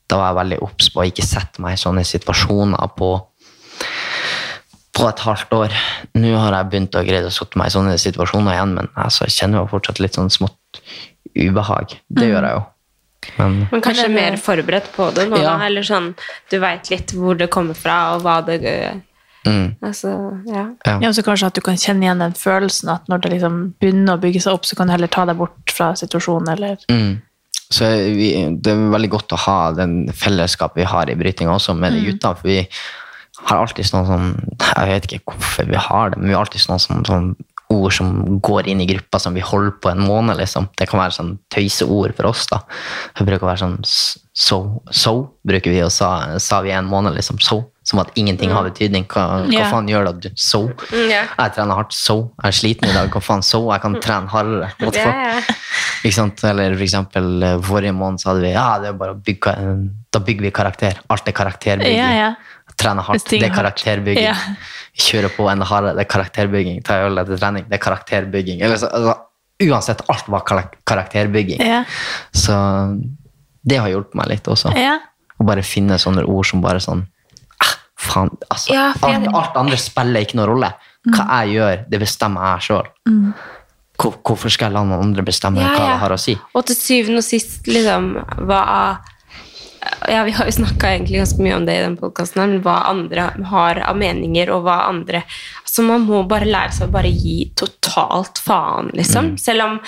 da 0.10 0.18
var 0.18 0.32
jeg 0.32 0.40
veldig 0.42 0.60
obs 0.66 0.90
på 0.90 1.04
å 1.04 1.08
ikke 1.12 1.26
sette 1.26 1.62
meg 1.62 1.78
i 1.78 1.82
sånne 1.84 2.04
situasjoner 2.06 2.92
på 2.98 3.14
på 4.96 5.08
et 5.10 5.20
halvt 5.26 5.52
år. 5.58 5.74
Nå 6.16 6.36
har 6.40 6.56
jeg 6.56 6.70
begynt 6.72 6.96
å 6.96 7.04
greie 7.06 7.26
å 7.28 7.34
sette 7.34 7.60
meg 7.60 7.68
i 7.68 7.76
sånne 7.76 7.98
situasjoner 8.00 8.56
igjen, 8.56 8.76
men 8.78 8.88
altså, 8.96 9.26
jeg 9.28 9.36
kjenner 9.40 9.62
jo 9.64 9.68
fortsatt 9.74 10.00
litt 10.00 10.16
sånn 10.16 10.32
smått 10.32 10.80
ubehag. 11.36 11.98
Det 12.10 12.30
gjør 12.32 12.48
jeg 12.48 12.56
jo. 12.60 12.64
Men 13.40 13.58
Men 13.72 13.82
kanskje 13.82 14.08
Men 14.08 14.12
er 14.12 14.14
det- 14.14 14.22
mer 14.32 14.38
forberedt 14.38 14.88
på 14.96 15.10
det 15.14 15.28
nå, 15.30 15.38
Ja. 15.42 15.58
da? 15.58 15.66
Eller 15.66 15.82
sånn, 15.82 16.16
du 16.50 16.60
veit 16.60 16.90
litt 16.92 17.12
hvor 17.12 17.36
det 17.38 17.50
kommer 17.50 17.74
fra, 17.76 18.16
og 18.16 18.22
hva 18.24 18.46
det 18.46 18.62
mm, 19.46 19.76
Altså, 19.84 20.42
ja. 20.48 20.68
ja. 20.86 21.00
Ja, 21.02 21.08
og 21.10 21.14
så 21.16 21.24
kanskje 21.24 21.48
at 21.48 21.54
du 21.56 21.62
kan 21.62 21.76
kjenne 21.76 22.04
igjen 22.06 22.20
den 22.20 22.34
følelsen 22.34 22.90
at 22.94 23.08
når 23.08 23.22
det 23.22 23.32
liksom 23.34 23.74
begynner 23.82 24.16
å 24.18 24.22
bygge 24.22 24.42
seg 24.42 24.54
opp, 24.54 24.64
så 24.66 24.76
kan 24.78 24.88
du 24.88 24.94
heller 24.94 25.08
ta 25.08 25.26
deg 25.26 25.38
bort 25.38 25.70
fra 25.72 25.92
situasjonen, 25.94 26.50
eller 26.56 26.78
Mm. 26.90 27.22
Så 27.72 27.84
vi, 28.16 28.30
det 28.62 28.68
er 28.72 28.92
veldig 28.94 29.10
godt 29.10 29.30
å 29.34 29.38
ha 29.38 29.72
den 29.74 30.08
fellesskapet 30.14 30.76
vi 30.76 30.84
har 30.84 31.10
i 31.10 31.16
brytinga 31.16 31.50
også 31.56 31.76
med 31.76 31.94
de 31.94 32.06
gutta. 32.12 32.36
For 32.38 32.48
vi 32.48 32.68
har 33.46 33.62
alltid 33.62 33.88
sånn 33.88 34.08
sånn 34.10 34.30
Jeg 34.60 34.88
vet 34.90 35.06
ikke 35.10 35.36
hvorfor 35.36 35.68
vi 35.70 35.82
har 35.88 36.12
det, 36.12 36.20
men 36.20 36.32
vi 36.32 36.38
har 36.38 36.46
alltid 36.46 36.64
sånn, 36.64 36.82
sånn, 36.82 37.06
sånn 37.08 37.30
ord 37.74 37.94
som 37.94 38.40
går 38.46 38.68
inn 38.70 38.82
i 38.84 38.88
gruppa 38.90 39.20
som 39.22 39.34
vi 39.34 39.44
holder 39.44 39.74
på 39.82 39.90
en 39.90 40.04
måned. 40.06 40.38
liksom. 40.38 40.70
Det 40.78 40.88
kan 40.90 41.02
være 41.02 41.16
sånn 41.18 41.32
tøyseord 41.54 42.16
for 42.18 42.30
oss. 42.30 42.46
da. 42.52 42.62
Det 43.18 43.26
bruker 43.26 43.46
å 43.46 43.52
være 43.52 43.64
sånn 43.64 43.80
so, 43.86 44.60
so 44.92 45.16
bruker 45.48 45.74
vi, 45.74 45.82
og 45.86 45.94
sa, 45.94 46.38
sa 46.40 46.62
vi 46.62 46.76
en 46.76 46.86
måned. 46.86 47.16
liksom, 47.16 47.40
so, 47.42 47.72
Som 47.86 48.00
at 48.02 48.10
ingenting 48.18 48.50
har 48.50 48.66
betydning. 48.66 49.06
Hva, 49.06 49.46
hva 49.46 49.54
yeah. 49.54 49.70
faen 49.70 49.90
gjør 49.90 50.08
det 50.08 50.14
at 50.14 50.22
du 50.24 50.30
so? 50.42 50.64
Yeah. 50.90 51.30
Jeg 51.38 51.54
trener 51.54 51.78
hardt, 51.78 51.94
so. 51.94 52.32
Jeg 52.42 52.48
er 52.50 52.58
sliten 52.58 52.90
i 52.90 52.96
dag. 52.96 53.12
Hva 53.14 53.22
faen, 53.22 53.46
so? 53.46 53.68
Jeg 53.70 53.84
kan 53.84 53.98
trene 54.02 54.32
hardere. 54.34 54.72
Yeah. 54.90 55.46
Ikke 56.02 56.16
sant? 56.18 56.42
Eller 56.46 56.74
for 56.74 56.86
eksempel 56.86 57.46
eh, 57.46 57.60
forrige 57.66 57.94
måned 57.98 58.22
så 58.22 58.32
hadde 58.32 58.46
vi 58.46 58.52
ja, 58.56 58.66
det 58.82 58.92
er 58.92 58.98
bare 58.98 59.14
å 59.14 59.22
bygge, 59.22 59.54
da 60.14 60.22
bygger 60.22 60.48
vi 60.48 60.52
karakter. 60.54 61.00
Alt 61.14 61.30
er 61.30 61.38
karakterbygging. 61.38 61.98
Trene 62.76 63.04
hardt, 63.08 63.30
det 63.30 63.40
er 63.40 63.48
er 63.48 63.56
karakterbygging. 63.56 64.26
Ja. 64.26 64.36
Kjøre 65.00 65.30
på 65.32 65.48
enda 65.52 65.68
hardere, 65.68 65.96
det 65.96 66.06
er 66.06 66.12
karakterbygging. 66.12 66.82
Ta 66.84 67.00
øl 67.06 67.22
etter 67.22 67.40
trening, 67.40 67.68
det 67.70 67.78
er 67.78 67.84
karakterbygging. 67.84 68.62
Eller, 68.66 68.80
så, 68.82 68.90
altså, 68.92 69.16
uansett, 69.64 70.04
alt 70.12 70.30
var 70.32 70.44
karakterbygging. 70.84 71.64
Ja. 71.64 71.84
Så 72.36 72.56
det 73.66 73.80
har 73.82 73.92
hjulpet 73.92 74.18
meg 74.20 74.32
litt 74.34 74.48
også. 74.52 74.74
Ja. 74.78 74.98
Å 75.36 75.48
bare 75.48 75.64
finne 75.68 75.98
sånne 76.00 76.24
ord 76.28 76.48
som 76.48 76.62
bare 76.64 76.80
sånn 76.84 77.02
ah, 77.64 77.74
Faen, 78.00 78.32
altså. 78.48 78.76
Ja, 78.76 78.92
alt, 79.08 79.28
alt 79.32 79.58
andre 79.60 79.80
spiller 79.80 80.24
ikke 80.24 80.40
noen 80.40 80.52
rolle. 80.54 80.72
Hva 81.06 81.26
jeg 81.44 81.58
gjør, 81.60 81.84
det 81.92 82.02
bestemmer 82.02 82.56
jeg 82.56 82.68
sjøl. 82.70 82.88
Hvorfor 83.96 84.52
skal 84.52 84.68
jeg 84.68 84.76
la 84.76 84.84
noen 84.84 85.10
andre 85.10 85.24
bestemme 85.24 85.64
hva 85.64 85.90
jeg 85.92 86.00
har 86.02 86.14
å 86.14 86.20
si? 86.20 86.36
Og 86.58 86.66
til 86.68 86.76
syvende 86.78 87.22
og 87.22 87.28
sist, 87.28 87.62
liksom, 87.70 88.16
hva 88.50 88.62
ja, 90.10 90.24
Vi 90.28 90.32
har 90.36 90.46
jo 90.50 90.56
snakka 90.56 90.92
ganske 91.08 91.42
mye 91.44 91.56
om 91.58 91.66
det 91.68 91.76
i 91.78 91.84
den 91.84 91.98
podkasten, 92.00 92.60
hva 92.66 92.78
andre 92.90 93.30
har 93.52 93.82
av 93.86 93.98
meninger, 94.00 94.52
og 94.56 94.66
hva 94.68 94.82
andre 94.90 95.24
Altså, 95.66 95.84
man 95.84 96.06
må 96.08 96.22
bare 96.30 96.48
lære 96.48 96.72
seg 96.72 96.88
å 96.88 96.94
bare 96.94 97.10
gi 97.12 97.50
totalt 97.60 98.40
faen, 98.40 98.92
liksom. 98.96 99.34
Selv 99.42 99.66
om 99.66 99.80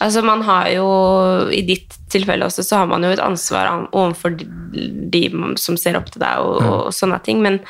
Altså, 0.00 0.22
man 0.24 0.42
har 0.46 0.70
jo 0.72 0.86
I 1.52 1.60
ditt 1.68 1.98
tilfelle 2.12 2.46
også, 2.46 2.64
så 2.64 2.82
har 2.82 2.86
man 2.90 3.02
jo 3.04 3.10
et 3.14 3.20
ansvar 3.22 3.66
an- 3.66 3.88
overfor 3.92 4.36
de, 4.38 5.22
som 5.60 5.76
ser 5.76 5.96
opp 5.98 6.10
til 6.14 6.22
deg, 6.22 6.40
og, 6.40 6.62
og 6.62 6.92
sånne 6.94 7.18
ting, 7.26 7.40
men, 7.42 7.60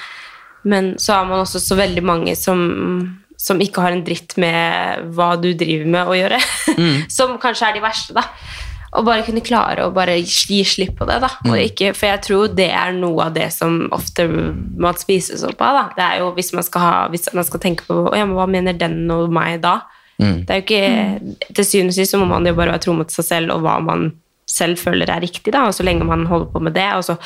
men 0.65 0.95
så 1.01 1.19
har 1.21 1.29
man 1.31 1.41
også 1.45 1.61
så 1.65 1.79
veldig 1.81 2.03
mange 2.05 2.37
som 2.37 3.21
som 3.45 3.59
ikke 3.61 3.83
har 3.83 3.93
en 3.93 4.05
dritt 4.07 4.37
med 4.41 5.03
hva 5.17 5.35
du 5.37 5.51
driver 5.59 5.89
med 5.91 6.09
å 6.09 6.15
gjøre. 6.17 6.39
som 7.17 7.35
kanskje 7.43 7.67
er 7.69 7.75
de 7.77 7.83
verste, 7.85 8.15
da. 8.17 8.23
Og 8.95 9.05
bare 9.07 9.25
kunne 9.27 9.43
klare 9.43 9.85
å 9.87 9.93
bare 9.95 10.15
gi 10.23 10.61
slipp 10.65 10.95
på 11.01 11.07
det. 11.09 11.17
da. 11.25 11.31
Og 11.49 11.57
ikke, 11.59 11.93
for 11.99 12.07
jeg 12.13 12.23
tror 12.23 12.53
det 12.55 12.69
er 12.71 12.93
noe 12.95 13.27
av 13.27 13.35
det 13.35 13.49
som 13.53 13.89
ofte 13.95 14.29
mat 14.79 15.03
spises 15.03 15.43
opp 15.43 15.61
av. 15.61 15.75
da. 15.81 15.85
Det 15.97 16.05
er 16.05 16.23
jo 16.23 16.33
Hvis 16.37 16.53
man 16.55 16.63
skal, 16.67 16.81
ha, 16.81 17.09
hvis 17.11 17.27
man 17.35 17.45
skal 17.45 17.61
tenke 17.61 17.87
på 17.89 18.05
ja, 18.15 18.27
hva 18.27 18.47
mener 18.47 18.73
den 18.79 19.11
og 19.11 19.33
meg 19.35 19.61
da? 19.65 19.81
Det 20.19 20.51
er 20.51 20.61
jo 20.61 20.67
ikke, 20.69 21.37
Til 21.55 21.65
syvende 21.67 21.91
og 21.91 21.97
sist 21.99 22.15
så 22.15 22.21
må 22.23 22.29
man 22.31 22.47
jo 22.47 22.55
bare 22.55 22.71
være 22.77 22.85
tro 22.87 22.95
mot 22.95 23.11
seg 23.11 23.27
selv 23.27 23.57
og 23.57 23.65
hva 23.67 23.81
man 23.83 24.13
selv 24.47 24.79
føler 24.79 25.11
er 25.11 25.25
riktig. 25.25 25.53
da, 25.53 25.65
og 25.67 25.75
Så 25.75 25.83
lenge 25.83 26.05
man 26.07 26.27
holder 26.27 26.47
på 26.53 26.61
med 26.63 26.75
det. 26.75 26.87
og 26.95 27.03
så 27.05 27.17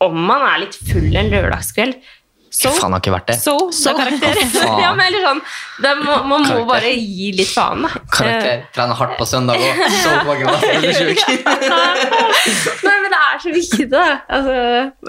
Om 0.00 0.16
man 0.16 0.40
er 0.46 0.60
litt 0.64 0.76
full 0.88 1.14
en 1.16 1.30
lørdagskveld, 1.30 1.96
så 2.58 2.72
Faen, 2.74 2.90
har 2.96 2.98
ikke 3.02 3.12
vært 3.14 3.28
det. 3.30 3.36
så, 3.38 3.54
så 3.70 3.92
karakter. 3.94 4.38
faen. 4.50 4.80
ja, 4.84 4.90
men 4.98 5.04
eller 5.06 5.22
sånn, 5.28 5.42
det 5.84 5.92
må, 6.02 6.16
Man 6.26 6.46
må 6.48 6.64
bare 6.66 6.90
gi 6.90 7.28
litt 7.38 7.52
faen, 7.54 7.84
da. 7.86 7.90
Karakter. 8.10 8.64
Trene 8.74 8.96
hardt 8.98 9.14
på 9.20 9.26
søndag 9.30 9.62
òg. 9.62 9.82
Så 10.02 10.14
mange 10.26 10.48
ganger 10.48 10.88
er 10.90 10.96
sjuk? 10.98 11.22
Nei, 12.82 12.96
men 13.02 13.08
det 13.12 13.18
er 13.20 13.38
så 13.42 13.52
viktig, 13.54 13.86
da. 13.92 14.04
Altså, 14.26 14.54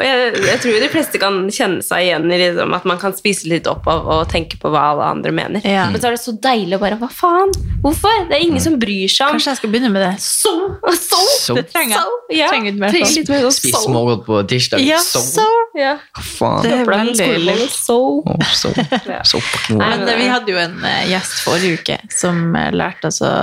jeg, 0.04 0.34
jeg 0.46 0.62
tror 0.64 0.78
de 0.84 0.90
fleste 0.94 1.22
kan 1.22 1.40
kjenne 1.54 1.86
seg 1.86 2.06
igjen 2.06 2.28
i 2.30 2.40
liksom, 2.44 2.76
at 2.78 2.86
man 2.90 3.02
kan 3.02 3.16
spise 3.18 3.50
litt 3.50 3.68
opp 3.72 3.88
av 3.90 4.06
å 4.14 4.20
tenke 4.30 4.60
på 4.62 4.72
hva 4.74 4.86
alle 4.94 5.10
andre 5.16 5.34
mener. 5.36 5.66
Ja. 5.66 5.88
Men 5.90 6.02
så 6.02 6.10
er 6.12 6.18
det 6.18 6.22
så 6.24 6.36
deilig 6.44 6.78
å 6.78 6.82
bare 6.84 7.00
Hva 7.02 7.10
faen? 7.14 7.52
Hvorfor? 7.84 8.26
Det 8.30 8.38
er 8.38 8.46
ingen 8.46 8.62
som 8.64 8.78
bryr 8.82 9.10
seg 9.12 9.30
om 9.30 9.38
Kanskje 9.40 9.54
jeg 9.54 9.60
skal 9.62 9.72
begynne 9.74 9.92
med 9.94 10.04
det. 10.06 10.14
så 10.22 10.50
So! 10.50 10.94
så. 11.00 11.20
Så. 11.40 11.54
Det 11.58 11.66
trenger 11.72 11.96
jeg. 11.96 12.02
så. 12.04 12.36
Ja. 12.36 12.48
Trenger 12.52 12.72
litt 12.74 12.80
mer 12.82 12.94
sånn. 12.94 13.14
litt 13.16 13.30
mer 13.32 13.46
Spis 13.56 13.74
så. 13.76 13.82
smågodt 13.86 14.24
på 14.28 14.40
tirsdag. 14.50 14.82
Ja, 14.86 15.00
så. 15.04 15.22
så. 15.24 15.46
Ja. 15.78 15.96
Hva 16.18 16.24
faen? 16.26 16.64
Det 16.66 16.74
er 16.76 16.90
veldig 16.90 17.28
skoleboller, 17.40 17.74
soul. 17.74 18.22
Oh, 18.26 18.36
Å, 18.36 18.74
ja. 19.16 19.22
Så 19.28 19.42
Nei. 19.76 19.90
Men 19.96 20.08
eh, 20.08 20.18
vi 20.20 20.30
hadde 20.32 20.54
jo 20.54 20.60
en 20.62 20.80
eh, 20.88 21.04
gjest 21.12 21.40
forrige 21.46 21.80
uke 21.80 22.00
som 22.14 22.56
eh, 22.60 22.72
lærte 22.76 23.12
oss 23.12 23.22
å, 23.26 23.34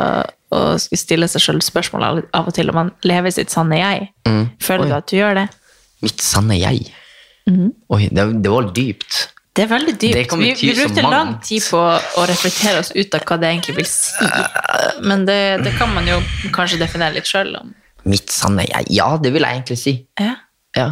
å 0.57 0.61
stille 0.81 1.29
seg 1.31 1.45
selv 1.45 1.67
spørsmål 1.67 2.09
av 2.09 2.21
av 2.37 2.51
og 2.51 2.57
til 2.57 2.73
om 2.73 2.81
man 2.85 2.93
lever 3.07 3.35
sitt 3.35 3.55
sanne 3.55 3.81
jeg. 3.81 4.11
Føler 4.63 4.87
Oi. 4.87 4.91
du 4.91 4.99
at 4.99 5.09
du 5.11 5.17
gjør 5.19 5.41
det? 5.43 5.47
Mitt 6.05 6.23
sanne 6.25 6.59
jeg. 6.61 6.87
Oi, 7.47 8.03
det, 8.11 8.29
det 8.43 8.53
var 8.53 8.71
dypt. 8.75 9.25
Det 9.57 9.65
er 9.65 9.71
veldig 9.71 9.95
dypt. 9.97 10.35
Vi, 10.37 10.51
vi 10.61 10.73
brukte 10.77 11.03
lang 11.07 11.39
tid 11.41 11.65
på 11.71 11.81
å 11.81 12.25
reflektere 12.29 12.83
oss 12.83 12.91
ut 12.93 13.15
av 13.17 13.23
hva 13.25 13.39
det 13.41 13.55
egentlig 13.55 13.79
vil 13.79 13.89
si. 13.89 14.29
Men 15.09 15.25
det, 15.29 15.41
det 15.65 15.73
kan 15.79 15.95
man 15.95 16.09
jo 16.11 16.19
kanskje 16.53 16.83
definere 16.83 17.17
litt 17.17 17.31
sjøl 17.31 17.55
om. 17.57 17.73
Mitt 18.07 18.31
sanne 18.35 18.67
jeg. 18.69 18.91
Ja, 18.93 19.15
det 19.23 19.33
vil 19.33 19.47
jeg 19.47 19.63
egentlig 19.63 19.79
si. 19.81 19.95
Ja. 20.21 20.35
Ja. 20.77 20.91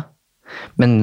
Men 0.81 0.95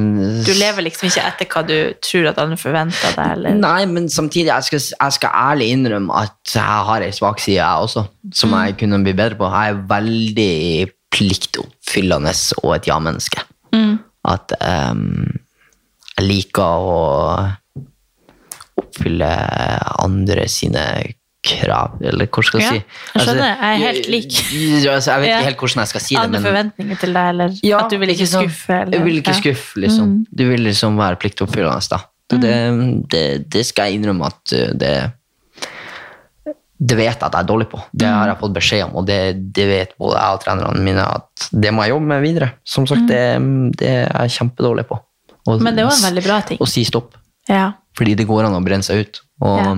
Du 0.46 0.52
lever 0.54 0.86
liksom 0.86 1.08
ikke 1.08 1.24
etter 1.30 1.50
hva 1.52 1.64
du 1.68 1.76
tror 2.04 2.32
at 2.32 2.42
andre 2.44 2.58
forventer 2.60 3.14
deg, 3.16 3.36
eller 3.38 3.60
Nei, 3.62 3.86
men 3.92 4.10
samtidig, 4.12 4.50
jeg 4.50 4.68
skal, 4.68 4.84
jeg 4.98 5.18
skal 5.18 5.38
ærlig 5.52 5.70
innrømme 5.76 6.24
at 6.24 6.56
jeg 6.56 6.88
har 6.90 7.06
ei 7.06 7.14
svak 7.16 7.40
side, 7.40 7.60
jeg 7.60 7.86
også, 7.88 8.06
som 8.36 8.58
jeg 8.58 8.76
kunne 8.82 9.02
bli 9.06 9.16
bedre 9.18 9.40
på. 9.40 9.52
Jeg 9.52 9.76
er 9.76 9.86
veldig 9.92 10.92
pliktoppfyllende 11.12 12.36
og 12.64 12.76
et 12.76 12.92
ja-menneske. 12.92 13.44
At 14.28 14.54
um, 14.62 15.26
jeg 16.18 16.28
liker 16.28 16.86
å 16.92 17.00
oppfylle 18.82 19.32
andre 20.04 20.46
sine 20.52 20.84
krav, 21.44 21.96
eller 22.06 22.28
hva 22.30 22.44
skal 22.46 22.60
jeg 22.62 22.68
Ja, 22.68 22.72
si? 22.72 22.84
jeg 23.16 23.24
skjønner. 23.26 23.48
Jeg 23.50 23.74
er 23.74 23.80
helt 23.88 24.08
lik. 24.14 24.32
Jeg, 24.54 24.88
altså, 24.94 25.12
jeg 25.16 25.22
vet 25.22 25.30
ikke 25.32 25.46
helt 25.48 25.58
hvordan 25.64 25.82
jeg 25.82 25.88
skal 25.92 26.02
si 26.06 26.14
det, 26.16 26.22
Andre 26.24 26.40
men 26.40 26.46
forventninger 26.52 27.00
til 27.02 27.14
deg, 27.18 27.30
eller 27.34 27.56
Ja, 27.64 27.80
at 27.82 27.90
du 27.90 27.98
vil 27.98 28.10
ikke 28.14 28.28
skuffe? 28.30 28.74
Eller, 28.82 28.94
Jeg 28.98 29.06
vil 29.06 29.18
ikke 29.24 29.34
skuffe, 29.40 29.80
liksom. 29.82 30.08
Mm. 30.12 30.26
Du 30.38 30.44
vil 30.50 30.62
liksom 30.68 30.98
være 31.02 31.16
pliktoppfyllende, 31.24 31.90
da. 31.90 31.98
Så 32.32 32.38
det, 32.40 32.54
det, 33.12 33.24
det 33.52 33.66
skal 33.66 33.90
jeg 33.90 34.00
innrømme 34.00 34.26
at 34.30 34.54
uh, 34.56 34.70
det 34.80 34.94
Det 36.82 36.96
vet 36.98 37.12
jeg 37.12 37.22
at 37.28 37.34
jeg 37.36 37.44
er 37.44 37.48
dårlig 37.50 37.68
på. 37.70 37.78
Det 37.94 38.08
Mm. 38.08 38.14
har 38.18 38.28
jeg 38.32 38.38
fått 38.40 38.54
beskjed 38.56 38.84
om, 38.88 38.96
og 38.98 39.06
det, 39.06 39.18
det 39.54 39.66
vet 39.70 39.92
både 40.02 40.18
jeg 40.18 40.34
og 40.34 40.40
trenerne 40.42 40.82
mine 40.82 41.04
at 41.06 41.50
det 41.54 41.72
må 41.74 41.84
jeg 41.86 41.92
jobbe 41.94 42.08
med 42.10 42.22
videre. 42.24 42.52
Som 42.66 42.88
sagt, 42.90 43.06
det, 43.08 43.20
det 43.78 43.88
er 44.10 44.26
jeg 44.26 44.32
kjempedårlig 44.38 44.88
på. 44.90 44.98
Og- 45.48 45.60
Mm. 45.60 45.64
Men 45.64 45.76
det 45.76 45.84
var 45.86 45.94
en 45.94 46.06
veldig 46.16 46.24
bra 46.24 46.40
ting. 46.42 46.58
Å 46.62 46.68
si 46.68 46.84
stopp. 46.84 47.14
Ja. 47.50 47.74
Fordi 47.98 48.16
det 48.16 48.28
går 48.28 48.46
an 48.46 48.54
å 48.54 48.64
brenne 48.66 48.84
seg 48.84 49.00
ut. 49.06 49.22
Og 49.42 49.58
Ja. 49.60 49.76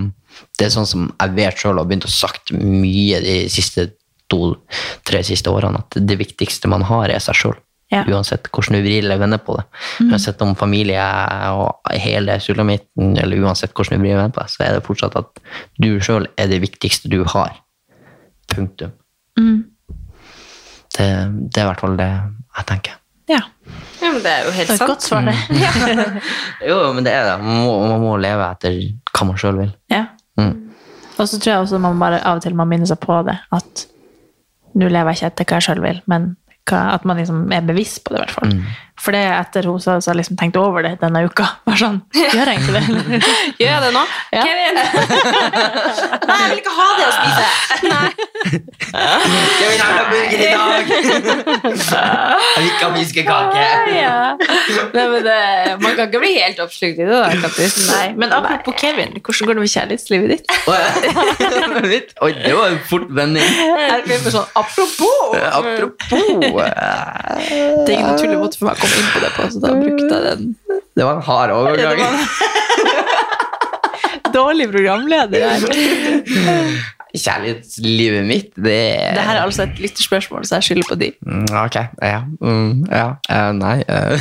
Det 0.60 0.66
er 0.68 0.74
sånn 0.74 0.88
som 0.90 1.10
jeg 1.20 1.36
vet 1.38 1.60
sjøl 1.62 1.76
og 1.78 1.84
har 1.84 1.90
begynt 1.92 2.08
å 2.08 2.12
sagt 2.14 2.54
mye 2.56 3.20
de 3.24 3.36
siste 3.52 3.90
to-tre 4.32 5.20
siste 5.28 5.52
årene, 5.52 5.82
at 5.84 5.98
det 6.08 6.16
viktigste 6.18 6.70
man 6.72 6.86
har, 6.88 7.10
er 7.14 7.22
seg 7.22 7.36
sjøl. 7.38 7.58
Ja. 7.94 8.02
Uansett 8.10 8.48
hvordan 8.50 8.80
du 8.80 8.88
vrir 8.88 9.04
eller 9.04 9.20
vender 9.22 9.38
på 9.46 9.54
det. 9.60 9.66
Mm. 10.02 10.08
Uansett 10.16 10.40
om 10.42 10.56
familie 10.58 11.04
og 11.54 11.92
hele 12.02 12.40
sulamitten, 12.42 13.12
eller 13.22 13.44
uansett 13.46 13.76
hvordan 13.78 14.00
du 14.00 14.08
vrir 14.08 14.16
og 14.16 14.24
vender 14.24 14.34
på 14.34 14.42
det, 14.48 14.54
så 14.56 14.64
er 14.66 14.74
det 14.80 14.86
fortsatt 14.88 15.20
at 15.20 15.44
du 15.78 15.92
sjøl 16.02 16.26
er 16.42 16.50
det 16.50 16.62
viktigste 16.64 17.12
du 17.14 17.20
har. 17.36 17.60
Punktum. 18.50 18.96
Mm. 19.38 19.60
Det, 20.98 21.06
det 21.54 21.62
er 21.62 21.66
i 21.66 21.70
hvert 21.70 21.82
fall 21.84 21.96
det 22.00 22.10
jeg 22.10 22.66
tenker. 22.72 22.98
ja. 23.30 23.44
Ja, 24.04 24.10
men 24.12 24.20
det 24.26 24.32
er 24.34 24.42
jo 24.44 24.52
helt 24.52 24.68
Det 24.68 24.74
er 24.74 24.74
et 24.74 24.80
sant. 24.82 24.90
godt 24.90 25.06
svar, 25.06 25.22
det. 25.24 25.36
Jo, 26.70 26.80
men 26.94 27.06
det 27.06 27.14
er 27.16 27.24
det. 27.30 27.36
Man 27.46 27.62
må, 27.64 27.76
man 27.88 28.02
må 28.04 28.16
leve 28.20 28.50
etter 28.52 28.76
hva 29.16 29.28
man 29.30 29.38
sjøl 29.40 29.62
vil. 29.62 29.70
Ja. 29.94 30.02
Mm. 30.40 30.54
Og 31.14 31.28
så 31.30 31.38
tror 31.38 31.52
jeg 31.52 31.66
også 31.66 31.82
man 31.82 32.00
bare 32.02 32.22
av 32.26 32.40
og 32.40 32.46
til 32.46 32.56
må 32.58 32.66
minne 32.70 32.88
seg 32.90 33.00
på 33.04 33.20
det, 33.28 33.36
at 33.54 33.86
nå 34.74 34.90
lever 34.90 35.14
jeg 35.14 35.20
ikke 35.20 35.30
etter 35.32 35.50
hva 35.50 35.60
jeg 35.60 35.68
sjøl 35.68 35.84
vil, 35.84 36.00
men 36.10 36.32
hva, 36.70 36.82
at 36.96 37.06
man 37.06 37.20
liksom 37.20 37.46
er 37.54 37.66
bevisst 37.68 38.02
på 38.06 38.14
det, 38.14 38.20
i 38.20 38.24
hvert 38.24 38.36
fall. 38.38 38.54
Mm. 38.54 38.64
For 39.02 39.12
det 39.16 39.24
etter 39.26 39.66
hun 39.68 39.80
sa, 39.82 39.96
så 39.98 40.12
har 40.12 40.16
jeg 40.16 40.20
liksom 40.22 40.38
tenkt 40.38 40.58
over 40.60 40.86
det 40.86 40.94
denne 41.02 41.24
uka. 41.26 41.48
Bare 41.68 41.80
sånn, 41.80 41.98
gjør 42.14 42.52
jeg 42.52 42.60
egentlig 42.60 42.78
det? 42.78 42.86
Gjør 43.64 43.72
jeg 43.72 43.82
det 43.84 43.91
nå? 43.96 44.04
Ja. 44.34 44.44
Kevin! 44.46 44.76
Nei, 46.30 46.38
jeg 46.38 46.50
vil 46.52 46.60
ikke 46.62 46.76
ha 46.78 46.88
det 47.00 47.06
å 47.08 47.14
spise. 47.18 47.46
Jeg 48.94 49.68
vil 49.72 49.82
ha 49.82 49.88
burger 50.12 50.38
i 50.38 50.52
dag! 50.54 50.84
Jeg 50.94 51.02
vil 52.60 52.70
ikke 52.70 52.86
ha 52.86 52.91
fiskekake! 53.00 53.66
ja. 53.98 54.14
Nei, 54.94 55.06
men 55.10 55.20
det, 55.26 55.38
man 55.82 55.96
kan 55.98 56.06
ikke 56.08 56.22
bli 56.22 56.34
helt 56.38 56.62
oppslukt 56.64 57.02
i 57.02 57.08
det, 57.08 57.10
da. 57.10 57.34
Kattis. 57.44 57.80
Nei, 57.89 58.08
men 58.20 58.34
apropos 58.36 58.78
Kevin, 58.80 59.18
hvordan 59.18 59.50
går 59.50 59.58
det 59.58 59.66
med 59.66 59.74
kjærlighetslivet 59.74 60.28
ditt? 60.36 60.46
Oi, 62.24 62.32
det 62.38 62.54
var 62.54 62.68
en 62.70 62.80
fort 62.89 63.10
vending. 63.10 63.50
Er 63.74 64.06
det 64.06 64.22
sånn, 64.28 64.46
apropos! 64.60 65.34
Apropos 65.50 66.30
Det 66.54 67.89
er 67.89 67.98
ikke 67.98 68.14
naturlig 68.14 68.38
måte 68.41 68.62
for 68.62 68.70
meg 68.70 68.83
å 68.84 68.90
komme 68.90 69.04
inn 69.04 69.12
på 69.14 69.22
det 69.24 69.32
på, 69.38 69.48
så 69.54 69.62
da 69.64 69.76
brukte 69.78 70.10
jeg 70.10 70.26
den. 70.28 70.82
Det 70.94 71.08
var 71.08 71.20
en 71.20 71.26
hard 71.28 71.54
overgang. 71.56 72.02
Dårlig 74.34 74.68
programleder 74.72 75.48
her. 75.50 75.60
Kjærlighetslivet 77.14 78.24
mitt, 78.26 78.56
det 78.58 78.80
Det 79.14 79.22
her 79.22 79.36
er 79.38 79.44
altså 79.44 79.68
et 79.68 79.80
lytterspørsmål, 79.84 80.46
så 80.50 80.58
jeg 80.58 80.64
skylder 80.70 80.88
på 80.90 80.96
de. 80.98 81.12
Mm, 81.22 81.46
Ok, 81.66 81.76
ja. 82.02 82.24
Mm, 82.42 82.86
ja. 82.90 83.10
Uh, 83.30 83.52
nei 83.60 83.78
Uh. 83.90 84.20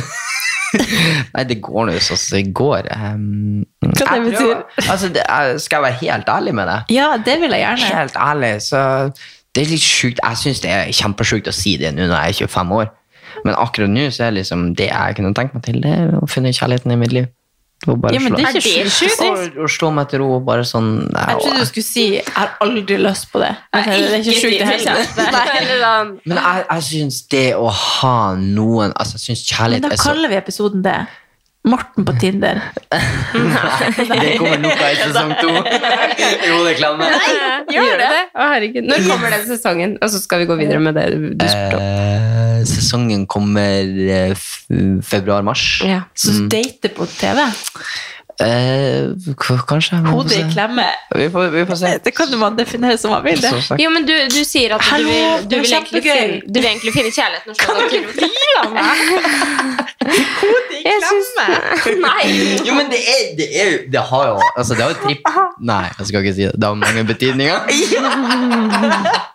Nei, 1.33 1.43
det 1.45 1.59
går 1.61 1.85
nå 1.85 1.93
sånn 2.01 2.17
som 2.17 2.37
det 2.37 2.47
går. 2.57 2.87
Um, 2.97 3.61
Hva 3.83 3.93
det 3.93 4.07
jeg 4.09 4.23
betyr? 4.25 4.63
Altså, 4.87 5.09
det, 5.13 5.25
skal 5.61 5.77
jeg 5.77 5.85
være 5.85 5.99
helt 6.01 6.31
ærlig 6.33 6.55
med 6.57 6.69
deg? 6.69 6.93
Ja, 6.95 7.11
det 7.21 7.35
vil 7.43 7.53
jeg 7.53 7.61
gjerne. 7.61 7.89
Helt 7.93 8.17
ærlig, 8.17 8.51
så 8.65 8.81
det 9.53 9.65
er 9.67 9.69
litt 9.69 9.85
sjukt. 9.85 10.21
Jeg 10.23 10.41
syns 10.41 10.63
det 10.63 10.71
er 10.73 10.89
kjempesjukt 10.97 11.49
å 11.51 11.53
si 11.53 11.75
det 11.81 11.93
nå 11.93 12.07
når 12.07 12.15
jeg 12.17 12.33
er 12.33 12.49
25 12.49 12.73
år. 12.79 12.89
Men 13.43 13.55
akkurat 13.59 13.91
nå 13.91 14.09
så 14.13 14.27
er 14.27 14.37
liksom 14.39 14.73
det 14.79 14.89
jeg 14.89 15.15
kunne 15.19 15.33
tenkt 15.37 15.55
meg 15.57 15.63
til, 15.65 15.81
det 15.83 15.93
er 15.93 16.19
å 16.19 16.27
finne 16.31 16.53
kjærligheten 16.55 16.95
i 16.95 16.99
mitt 16.99 17.15
liv. 17.15 17.31
Det 17.83 17.95
bare 18.01 18.13
Ja, 18.15 18.19
men 18.23 18.35
det 18.37 18.45
er 18.47 18.55
ikke 18.55 18.89
sjukt. 18.89 19.57
Og 19.59 19.69
slå 19.71 19.89
meg 19.91 20.07
til 20.11 20.21
ro 20.23 20.29
og 20.37 20.45
bare 20.47 20.63
sånn 20.67 21.09
nei, 21.11 21.23
Jeg 21.33 21.41
trodde 21.41 21.59
du 21.59 21.67
skulle 21.67 21.87
si 21.87 22.05
'jeg 22.13 22.23
har 22.35 22.53
aldri 22.63 22.97
lyst 22.97 23.27
på 23.31 23.41
det'. 23.43 23.55
Men 23.73 23.83
det 23.83 24.13
er 24.13 24.21
ikke 24.23 24.39
sjukt, 24.39 24.59
det 24.59 24.67
heller. 24.67 24.95
Nei. 25.17 26.19
Men 26.25 26.37
jeg, 26.37 26.65
jeg 26.71 26.83
syns 26.83 27.21
det 27.31 27.55
å 27.55 27.67
ha 27.67 28.35
noen 28.35 28.93
Altså, 28.95 29.19
jeg 29.19 29.23
syns 29.27 29.43
Men 29.43 29.57
kjærlighet 29.57 29.83
da 29.83 29.89
er 29.89 29.95
så 29.97 30.09
kaller 30.09 30.29
vi 30.29 30.35
episoden 30.35 30.83
det. 30.83 30.99
Morten 31.63 32.03
på 32.05 32.13
Tinder. 32.19 32.59
Det 32.91 34.37
kommer 34.37 34.57
nok 34.59 34.81
av 34.83 34.89
i 34.89 34.97
sesong 34.99 35.29
to. 35.39 35.51
jo, 36.49 36.57
det 36.65 36.73
klemmer. 36.75 37.13
Gjør 37.71 38.01
det? 38.01 38.09
Å, 38.35 38.47
herregud. 38.51 38.89
Når 38.89 39.05
kommer 39.07 39.31
den 39.31 39.45
sesongen? 39.47 39.93
Og 40.03 40.11
så 40.11 40.19
skal 40.19 40.43
vi 40.43 40.49
gå 40.49 40.57
videre 40.59 40.81
med 40.83 40.99
det 40.99 41.05
du 41.15 41.45
spurte 41.47 41.77
om. 41.77 41.85
Eh, 41.85 42.57
sesongen 42.67 43.23
kommer 43.31 43.87
eh, 43.87 44.35
februar-mars. 45.07 45.67
Ja. 45.87 46.01
Så 46.11 46.35
du 46.35 46.51
dater 46.51 46.91
på 46.97 47.07
TV? 47.15 47.47
Eh, 48.41 49.13
kanskje. 49.67 49.99
vi 50.01 50.09
Hodet 50.09 50.37
i 50.37 50.43
klemme. 50.53 50.85
Vi 51.15 51.29
får, 51.29 51.47
vi 51.53 51.65
får 51.65 51.75
se. 51.75 51.99
Det 52.03 52.11
kan 52.15 52.39
man 52.39 52.55
definere 52.57 52.97
som 52.97 53.11
man 53.11 53.23
vil. 53.23 53.41
det. 53.41 53.51
Jo, 53.79 53.89
men 53.93 54.05
du, 54.05 54.13
du 54.33 54.43
sier 54.45 54.73
at 54.75 54.81
du 54.81 54.87
Hallo, 54.89 55.09
vil, 55.09 55.49
du 55.49 55.55
er 55.55 55.61
vil, 55.61 55.73
egentlig, 55.73 56.03
finne, 56.03 56.41
du 56.47 56.59
vil 56.59 56.69
egentlig 56.71 56.93
finne 56.95 57.11
kjærligheten 57.13 57.55
slå 57.59 57.75
deg 57.77 57.89
til 57.93 58.01
ro. 58.57 58.63
Hodet 60.41 60.79
i 60.79 60.83
klemme! 60.87 61.47
Nei. 62.07 62.25
Jo, 62.65 62.73
men 62.79 62.89
det 62.91 63.01
er, 63.03 63.21
det 63.37 63.47
er 63.53 63.77
Det 63.91 64.01
har 64.09 64.27
jo 64.27 64.39
Altså, 64.57 64.73
det 64.73 64.81
har 64.83 64.89
jo 64.95 64.99
tripp... 65.05 65.29
Nei, 65.61 65.85
jeg 65.99 66.09
skal 66.09 66.25
ikke 66.25 66.35
si 66.39 66.47
det. 66.49 66.55
Det 66.57 66.67
har 66.71 66.73
mange 66.73 67.03
betydninger. 67.13 67.57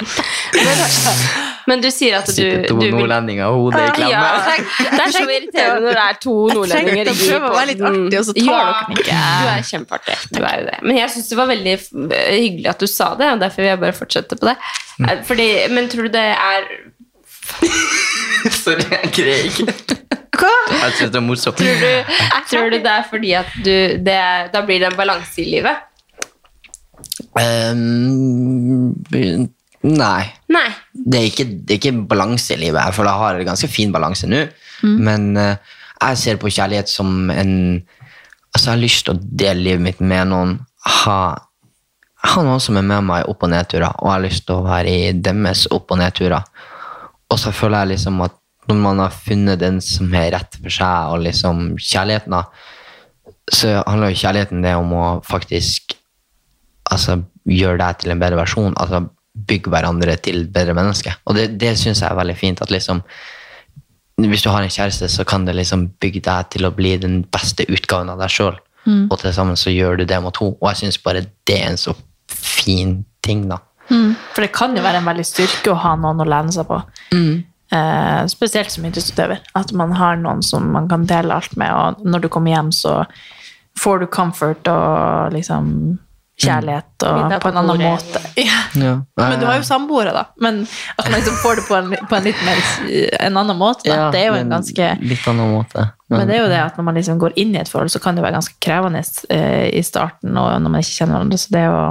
Men 1.70 1.82
du 1.84 1.88
sier 1.92 2.16
at 2.18 2.26
du, 2.26 2.32
Sitter 2.34 2.64
to 2.66 2.76
du 2.78 2.84
vil 2.86 2.94
nordlendinger 2.96 3.46
og 3.46 3.66
hodet 3.66 3.82
i 3.82 3.90
klemme. 3.98 4.10
Ja, 4.10 4.20
det 4.96 5.02
er 5.04 5.14
så 5.14 5.22
irriterende 5.24 5.80
når 5.84 5.98
det 5.98 6.04
er 6.04 6.20
to 6.24 6.36
nordlendinger 6.50 7.10
i 7.12 7.16
prøve 7.20 7.50
å 7.50 7.54
være 7.54 7.68
litt 7.72 7.84
artig, 7.90 8.20
og 8.20 8.28
så 8.28 8.36
tar 8.36 8.46
ja, 8.48 8.60
dere 8.60 8.86
den 8.88 8.96
ikke. 8.96 9.18
Du 9.20 9.50
er 9.52 9.66
kjempeartig. 9.70 10.16
Du 10.30 10.40
er 10.40 10.54
jo 10.56 10.68
det. 10.70 10.78
Men 10.86 11.00
jeg 11.00 11.14
syns 11.14 11.30
det 11.30 11.40
var 11.40 11.50
veldig 11.50 11.76
hyggelig 12.16 12.72
at 12.72 12.82
du 12.82 12.88
sa 12.90 13.10
det, 13.20 13.32
og 13.34 13.44
derfor 13.44 13.64
vil 13.64 13.70
jeg 13.70 13.82
bare 13.84 13.98
fortsette 14.00 14.40
på 14.40 14.50
det. 14.50 14.56
Mm. 14.98 15.10
Eh, 15.10 15.22
Fordi, 15.30 15.48
men 15.76 15.92
tror 15.92 16.08
du 16.08 16.14
det 16.16 16.26
er 16.32 16.70
Sorry, 18.62 18.86
jeg 18.86 19.12
greier 19.14 19.48
ikke. 19.50 19.98
Hva? 20.40 20.50
Jeg 20.72 20.96
syns 20.96 21.12
det 21.12 21.20
er 21.20 21.24
morsomt. 21.26 21.60
Tror 21.60 21.84
du, 21.84 22.18
tror 22.50 22.72
du 22.72 22.78
det 22.78 22.92
er 22.94 23.06
fordi 23.10 23.32
at 23.36 23.54
du 23.60 23.72
det 24.06 24.20
Da 24.54 24.62
blir 24.64 24.80
det 24.80 24.90
en 24.92 24.98
balanse 24.98 25.42
i 25.42 25.48
livet? 25.50 25.86
Um, 27.36 28.94
nei. 29.86 30.24
Nei. 30.52 30.68
Det 30.92 31.20
er, 31.20 31.28
ikke, 31.30 31.46
det 31.48 31.74
er 31.74 31.78
ikke 31.80 32.06
balanse 32.10 32.54
i 32.54 32.60
livet. 32.60 32.80
Jeg 32.82 32.96
føler 32.96 33.12
jeg 33.12 33.24
har 33.24 33.38
en 33.38 33.50
ganske 33.52 33.70
fin 33.72 33.92
balanse 33.94 34.28
nå. 34.28 34.42
Men 34.82 35.30
uh, 35.36 35.76
jeg 36.00 36.20
ser 36.20 36.40
på 36.40 36.52
kjærlighet 36.52 36.88
som 36.92 37.30
en 37.32 37.56
Altså, 38.50 38.64
jeg 38.64 38.72
har 38.72 38.80
lyst 38.82 39.04
til 39.06 39.14
å 39.14 39.20
dele 39.38 39.62
livet 39.62 39.82
mitt 39.84 40.00
med 40.02 40.26
noen. 40.26 40.56
Ha, 40.82 41.18
ha 42.32 42.40
noen 42.42 42.58
som 42.58 42.80
er 42.80 42.82
med 42.82 43.04
meg 43.06 43.20
i 43.22 43.28
opp- 43.30 43.44
og 43.46 43.52
nedturer, 43.52 43.92
og 43.92 44.08
jeg 44.08 44.10
har 44.10 44.24
lyst 44.24 44.44
til 44.48 44.56
å 44.56 44.64
være 44.64 44.90
i 44.90 45.12
deres 45.14 45.62
opp- 45.70 45.94
og 45.94 46.00
nedturer. 46.00 46.48
Og 47.30 47.38
så 47.38 47.52
føler 47.54 47.84
jeg 47.84 47.92
liksom 47.92 48.18
at 48.26 48.34
når 48.66 48.80
man 48.82 49.04
har 49.04 49.14
funnet 49.14 49.62
den 49.62 49.78
som 49.78 50.10
er 50.18 50.32
rett 50.34 50.58
for 50.58 50.74
seg, 50.80 51.12
og 51.14 51.22
liksom 51.28 51.62
kjærligheten, 51.78 52.34
da, 52.34 52.42
så 53.54 53.76
handler 53.86 54.10
jo 54.10 54.20
kjærligheten 54.24 54.66
det 54.66 54.74
om 54.82 54.98
å 54.98 55.06
faktisk 55.30 55.94
altså, 56.90 57.20
gjøre 57.46 57.78
deg 57.84 58.02
til 58.02 58.16
en 58.16 58.26
bedre 58.26 58.42
versjon. 58.42 58.74
Altså 58.82 59.04
bygge 59.48 59.72
hverandre 59.72 60.16
til 60.22 60.46
bedre 60.52 60.74
mennesker. 60.76 61.20
Og 61.26 61.36
det, 61.38 61.50
det 61.60 61.76
syns 61.78 62.02
jeg 62.02 62.10
er 62.10 62.18
veldig 62.18 62.36
fint. 62.38 62.62
at 62.62 62.72
liksom 62.72 63.04
hvis 64.20 64.42
du 64.44 64.50
har 64.52 64.60
en 64.60 64.72
kjæreste, 64.72 65.08
så 65.08 65.24
kan 65.24 65.46
det 65.46 65.54
liksom 65.56 65.86
bygge 66.00 66.20
deg 66.26 66.50
til 66.52 66.66
å 66.68 66.74
bli 66.76 66.96
den 67.00 67.22
beste 67.32 67.64
utgaven 67.72 68.10
av 68.12 68.20
deg 68.20 68.32
sjøl. 68.34 68.58
Og 68.88 69.16
til 69.20 69.34
sammen 69.36 69.58
så 69.60 69.72
gjør 69.72 70.00
du 70.00 70.04
det 70.08 70.18
mot 70.22 70.36
henne. 70.40 70.56
Og 70.60 70.68
jeg 70.70 70.82
syns 70.82 70.98
bare 71.04 71.24
det 71.48 71.56
er 71.56 71.70
en 71.70 71.80
så 71.80 71.94
fin 72.30 73.00
ting, 73.24 73.46
da. 73.50 73.60
Mm. 73.90 74.14
For 74.34 74.44
det 74.44 74.52
kan 74.54 74.76
jo 74.76 74.84
være 74.84 75.00
en 75.02 75.08
veldig 75.08 75.26
styrke 75.26 75.72
å 75.72 75.80
ha 75.82 75.96
noen 75.98 76.22
å 76.22 76.28
lene 76.28 76.54
seg 76.54 76.68
på. 76.68 76.78
Eh, 77.70 78.22
spesielt 78.30 78.72
som 78.72 78.86
idrettsutøver. 78.86 79.42
At 79.58 79.72
man 79.76 79.94
har 79.98 80.18
noen 80.20 80.42
som 80.46 80.70
man 80.74 80.88
kan 80.90 81.06
dele 81.10 81.36
alt 81.36 81.56
med, 81.60 81.70
og 81.70 82.06
når 82.06 82.24
du 82.24 82.28
kommer 82.32 82.54
hjem, 82.54 82.72
så 82.74 83.02
får 83.78 84.02
du 84.02 84.06
comfort 84.10 84.68
og 84.70 85.34
liksom 85.34 85.98
kjærlighet 86.40 87.04
og 87.06 87.34
på 87.42 87.50
en 87.50 87.58
annen 87.60 87.82
måte. 87.82 88.20
Ja. 88.40 88.58
Ja. 88.80 88.94
Men 89.18 89.40
du 89.40 89.46
har 89.48 89.58
jo 89.58 89.66
samboere, 89.66 90.12
da. 90.16 90.24
Men 90.40 90.62
at 90.96 91.08
man 91.08 91.18
liksom 91.18 91.38
får 91.42 91.60
det 91.60 91.64
på 91.68 91.76
en, 91.78 91.94
på 92.10 92.18
en 92.18 92.28
litt 92.28 92.44
mer 92.46 92.62
en 93.20 93.40
annen 93.42 93.58
måte. 93.60 93.88
Da. 93.90 94.08
Det 94.14 94.22
er 94.22 94.30
jo 94.30 94.38
en 94.40 94.54
ganske 94.56 94.90
Litt 95.00 95.26
annen 95.30 95.52
måte. 95.54 95.88
men 96.12 96.26
det 96.28 96.38
er 96.38 96.42
jo 96.44 96.52
det 96.52 96.62
at 96.62 96.78
når 96.78 96.88
man 96.88 96.98
liksom 96.98 97.20
går 97.22 97.36
inn 97.40 97.54
i 97.54 97.60
et 97.62 97.70
forhold, 97.70 97.92
så 97.92 98.00
kan 98.02 98.16
det 98.16 98.24
være 98.24 98.38
ganske 98.38 98.56
krevende 98.62 99.02
eh, 99.30 99.68
i 99.76 99.82
starten, 99.86 100.36
og 100.36 100.50
når 100.62 100.72
man 100.72 100.80
ikke 100.84 100.96
kjenner 100.96 101.18
hverandre. 101.18 101.40
Så 101.40 101.54
det 101.54 101.64
er 101.64 101.70
jo 101.70 101.82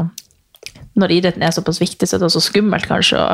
Når 0.99 1.11
idretten 1.15 1.43
er 1.45 1.53
såpass 1.55 1.77
viktig, 1.79 2.07
så 2.09 2.17
er 2.17 2.19
det 2.19 2.27
også 2.27 2.41
skummelt 2.43 2.87
kanskje 2.89 3.19
å 3.21 3.27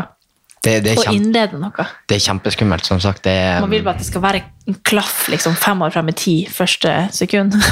Det, 0.66 0.80
det, 0.82 0.96
kjempe, 0.98 1.14
innlede 1.14 1.60
noe. 1.62 1.86
det 2.10 2.18
er 2.18 2.24
kjempeskummelt, 2.26 2.88
som 2.88 3.00
sagt. 3.04 3.22
Det 3.28 3.34
er, 3.38 3.60
Man 3.62 3.70
vil 3.70 3.84
bare 3.86 4.00
at 4.00 4.02
det 4.02 4.08
skal 4.08 4.24
være 4.24 4.42
en 4.66 4.80
klaff 4.88 5.28
liksom, 5.30 5.54
fem 5.62 5.84
år 5.86 5.94
frem 5.94 6.10
i 6.10 6.16
tid, 6.18 6.54
første 6.54 6.98
sekund. 7.16 7.58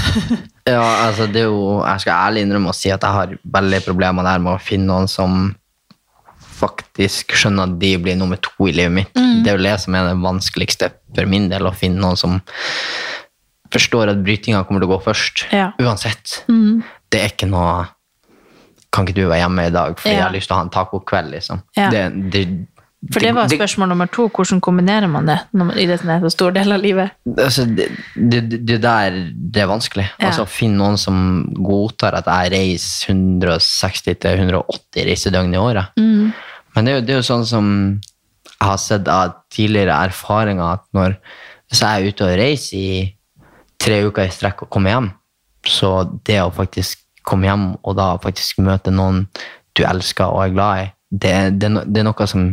Ja, 0.63 0.79
altså 1.09 1.25
det 1.27 1.41
er 1.41 1.49
jo, 1.49 1.81
jeg 1.83 1.99
skal 2.05 2.29
ærlig 2.29 2.45
innrømme 2.45 2.71
å 2.71 2.75
si 2.77 2.87
at 2.87 3.03
jeg 3.03 3.11
har 3.11 3.33
veldig 3.51 3.81
problemer 3.83 4.23
der 4.23 4.39
med 4.39 4.53
å 4.53 4.61
finne 4.63 4.87
noen 4.87 5.09
som 5.11 5.49
faktisk 6.63 7.35
skjønner 7.35 7.67
at 7.67 7.73
de 7.81 7.89
blir 7.99 8.15
nummer 8.15 8.39
to 8.39 8.69
i 8.69 8.75
livet 8.75 8.95
mitt. 8.95 9.11
Mm. 9.17 9.41
Det 9.43 9.51
er 9.51 9.57
jo 9.57 9.65
det 9.65 9.73
som 9.83 9.97
er 9.99 10.07
det 10.07 10.21
vanskeligste 10.23 10.89
for 11.17 11.27
min 11.27 11.49
del, 11.51 11.67
å 11.67 11.75
finne 11.75 11.99
noen 11.99 12.19
som 12.19 12.37
forstår 13.73 14.13
at 14.13 14.21
brytinga 14.23 14.63
kommer 14.67 14.83
til 14.83 14.91
å 14.91 14.93
gå 14.95 15.01
først. 15.09 15.45
Ja. 15.51 15.71
Uansett. 15.81 16.43
Mm. 16.47 16.83
Det 17.11 17.21
er 17.21 17.35
ikke 17.35 17.51
noe 17.51 17.83
Kan 18.93 19.07
ikke 19.07 19.23
du 19.23 19.23
være 19.25 19.39
hjemme 19.41 19.63
i 19.65 19.71
dag 19.73 19.95
fordi 19.97 20.11
jeg 20.13 20.21
har 20.21 20.33
lyst 20.35 20.45
til 20.45 20.53
å 20.53 20.57
ha 20.59 20.63
en 20.67 20.73
tacokveld, 20.73 21.31
liksom. 21.33 21.63
Ja. 21.73 21.87
Det, 21.89 22.01
det, 22.29 22.41
For 23.11 23.19
det 23.19 23.33
var 23.35 23.49
spørsmål 23.51 23.89
nummer 23.91 24.07
to. 24.07 24.29
Hvordan 24.31 24.61
kombinerer 24.63 25.09
man 25.11 25.25
det 25.27 25.39
når 25.51 25.65
man- 25.65 25.77
i 25.79 25.85
det 25.89 25.99
som 25.99 26.09
er 26.09 26.21
så 26.23 26.29
stor 26.31 26.51
del 26.55 26.71
av 26.71 26.79
livet? 26.79 27.11
altså, 27.37 27.65
det, 27.65 27.89
det, 28.15 28.65
det 28.65 28.81
der 28.81 29.17
det 29.35 29.61
er 29.61 29.67
vanskelig. 29.67 30.05
Ja. 30.19 30.27
Altså, 30.29 30.45
Finn 30.47 30.77
noen 30.77 30.97
som 30.97 31.17
godtar 31.53 32.15
at 32.15 32.25
jeg 32.25 32.51
reiser 32.53 33.13
160-180 33.13 35.07
reisedøgn 35.09 35.53
i 35.53 35.57
året. 35.57 35.85
Mm. 35.97 36.31
Men 36.75 36.85
det 36.85 36.93
er, 36.93 36.95
jo, 36.99 37.05
det 37.05 37.13
er 37.13 37.19
jo 37.19 37.27
sånn 37.27 37.45
som 37.45 37.67
jeg 38.63 38.69
har 38.69 38.79
sett 38.79 39.07
av 39.11 39.35
tidligere 39.51 39.97
erfaringer, 40.07 40.79
at 40.79 40.85
når 40.95 41.17
hvis 41.69 41.81
jeg 41.81 41.89
er 41.99 42.07
ute 42.07 42.23
og 42.23 42.37
reiser 42.39 42.77
i 42.77 43.15
tre 43.81 43.99
uker 44.07 44.27
i 44.29 44.31
strekk 44.31 44.63
og 44.63 44.69
kommer 44.71 44.93
hjem, 44.93 45.11
så 45.67 45.91
det 46.23 46.39
å 46.43 46.51
faktisk 46.53 47.01
komme 47.27 47.47
hjem 47.47 47.67
og 47.83 47.95
da 47.97 48.13
faktisk 48.23 48.59
møte 48.63 48.91
noen 48.91 49.25
du 49.75 49.83
elsker 49.87 50.29
og 50.29 50.43
er 50.45 50.53
glad 50.53 50.83
i, 50.83 50.89
det, 51.13 51.33
det, 51.59 51.69
det 51.89 52.01
er 52.01 52.07
noe 52.07 52.27
som 52.29 52.51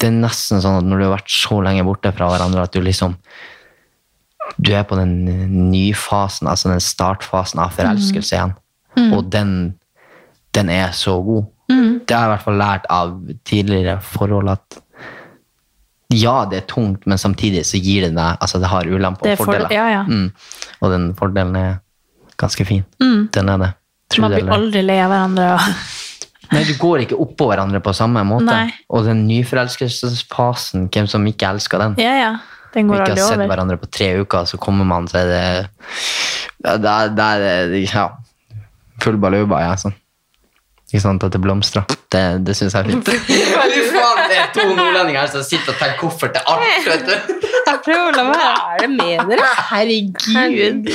Det 0.00 0.08
er 0.10 0.16
nesten 0.18 0.60
sånn 0.60 0.80
at 0.80 0.84
når 0.88 0.98
du 1.00 1.04
har 1.06 1.14
vært 1.16 1.30
så 1.30 1.60
lenge 1.64 1.84
borte 1.86 2.10
fra 2.16 2.26
hverandre 2.32 2.64
at 2.66 2.72
du 2.74 2.80
liksom 2.82 3.14
Du 4.60 4.72
er 4.76 4.82
på 4.84 4.96
den 4.98 5.12
nyfasen, 5.70 6.48
altså 6.50 6.68
den 6.68 6.80
startfasen 6.84 7.60
av 7.62 7.70
forelskelse 7.72 8.34
igjen. 8.36 8.52
Og 9.16 9.30
den, 9.32 9.74
den 10.54 10.68
er 10.70 10.90
så 10.92 11.14
god. 11.24 11.46
Det 12.04 12.12
har 12.12 12.26
jeg 12.26 12.28
i 12.28 12.32
hvert 12.34 12.44
fall 12.44 12.58
lært 12.60 12.84
av 12.92 13.14
tidligere 13.48 13.94
forhold 14.04 14.50
at 14.52 14.76
ja, 16.14 16.44
det 16.46 16.58
er 16.60 16.66
tungt, 16.68 17.06
men 17.10 17.18
samtidig 17.18 17.64
så 17.66 17.80
gir 17.80 18.04
det 18.04 18.12
deg 18.14 18.36
Altså, 18.44 18.60
det 18.60 18.68
har 18.70 18.84
ulemper 18.86 19.24
og 19.24 19.32
er 19.32 19.36
for- 19.40 19.48
fordeler. 19.48 19.72
ja, 19.72 19.86
ja. 19.88 20.02
Mm. 20.04 20.28
Og 20.82 20.90
den 20.92 21.08
fordelen 21.18 21.56
er 21.56 21.72
ganske 22.38 22.66
fin. 22.68 22.84
Mm. 23.02 23.28
Den 23.32 23.48
er 23.48 23.56
det. 23.64 23.70
Tror 24.12 24.28
Man 24.28 24.34
blir 24.36 24.52
aldri 24.52 24.82
lei 24.84 25.00
av 25.00 25.10
hverandre. 25.10 25.48
Nei, 26.54 26.64
du 26.68 26.74
går 26.80 27.04
ikke 27.04 27.18
oppå 27.20 27.48
hverandre 27.50 27.80
på 27.84 27.94
samme 27.96 28.22
måte. 28.26 28.48
Nei. 28.48 28.68
Og 28.94 29.06
den 29.08 29.24
nyforelskelsesfasen, 29.28 30.88
hvem 30.94 31.08
som 31.10 31.26
ikke 31.28 31.50
elsker 31.54 31.82
den? 31.82 31.96
Ja, 32.02 32.14
ja. 32.20 32.32
Den 32.74 32.88
Vi 32.90 32.96
ikke 32.98 33.12
har 33.12 33.20
sett 33.20 33.38
over. 33.38 33.50
hverandre 33.52 33.78
på 33.78 33.90
tre 33.90 34.08
uker, 34.22 34.48
så 34.50 34.58
kommer 34.58 34.86
man, 34.88 35.06
så 35.10 35.20
er 35.22 35.28
det 35.30 35.42
ja, 36.64 36.76
det 36.80 36.90
er, 36.90 37.12
det 37.14 37.26
er, 37.26 37.74
ja, 37.84 38.06
full 39.02 39.18
baluba, 39.22 39.60
ja, 39.62 39.74
sånn. 39.78 39.94
Ikke 40.90 41.02
sant, 41.04 41.26
at 41.26 41.34
det 41.34 41.42
blomstrer. 41.42 41.86
Det, 42.14 42.22
det 42.46 42.54
syns 42.54 42.74
jeg 42.76 42.84
er 42.84 42.90
fint. 42.92 43.08
Fy 43.26 43.38
faen, 43.90 44.20
det 44.30 44.36
er 44.38 44.50
to 44.54 44.66
nordlendinger 44.70 45.24
her 45.24 45.30
som 45.32 45.42
sitter 45.46 45.72
og 45.74 45.80
tar 45.80 45.96
koffert 45.98 46.36
til 46.36 46.52
alt, 46.52 46.86
vet 46.86 47.08
du. 47.08 47.48
Jeg 47.64 47.80
prøver 47.86 48.06
å 48.06 48.14
la 48.14 48.24
være. 48.28 48.52
Hva 48.54 48.76
er 48.76 48.84
det 48.84 48.90
med 48.92 49.32
dere? 49.32 49.48
Herregud. 49.70 50.90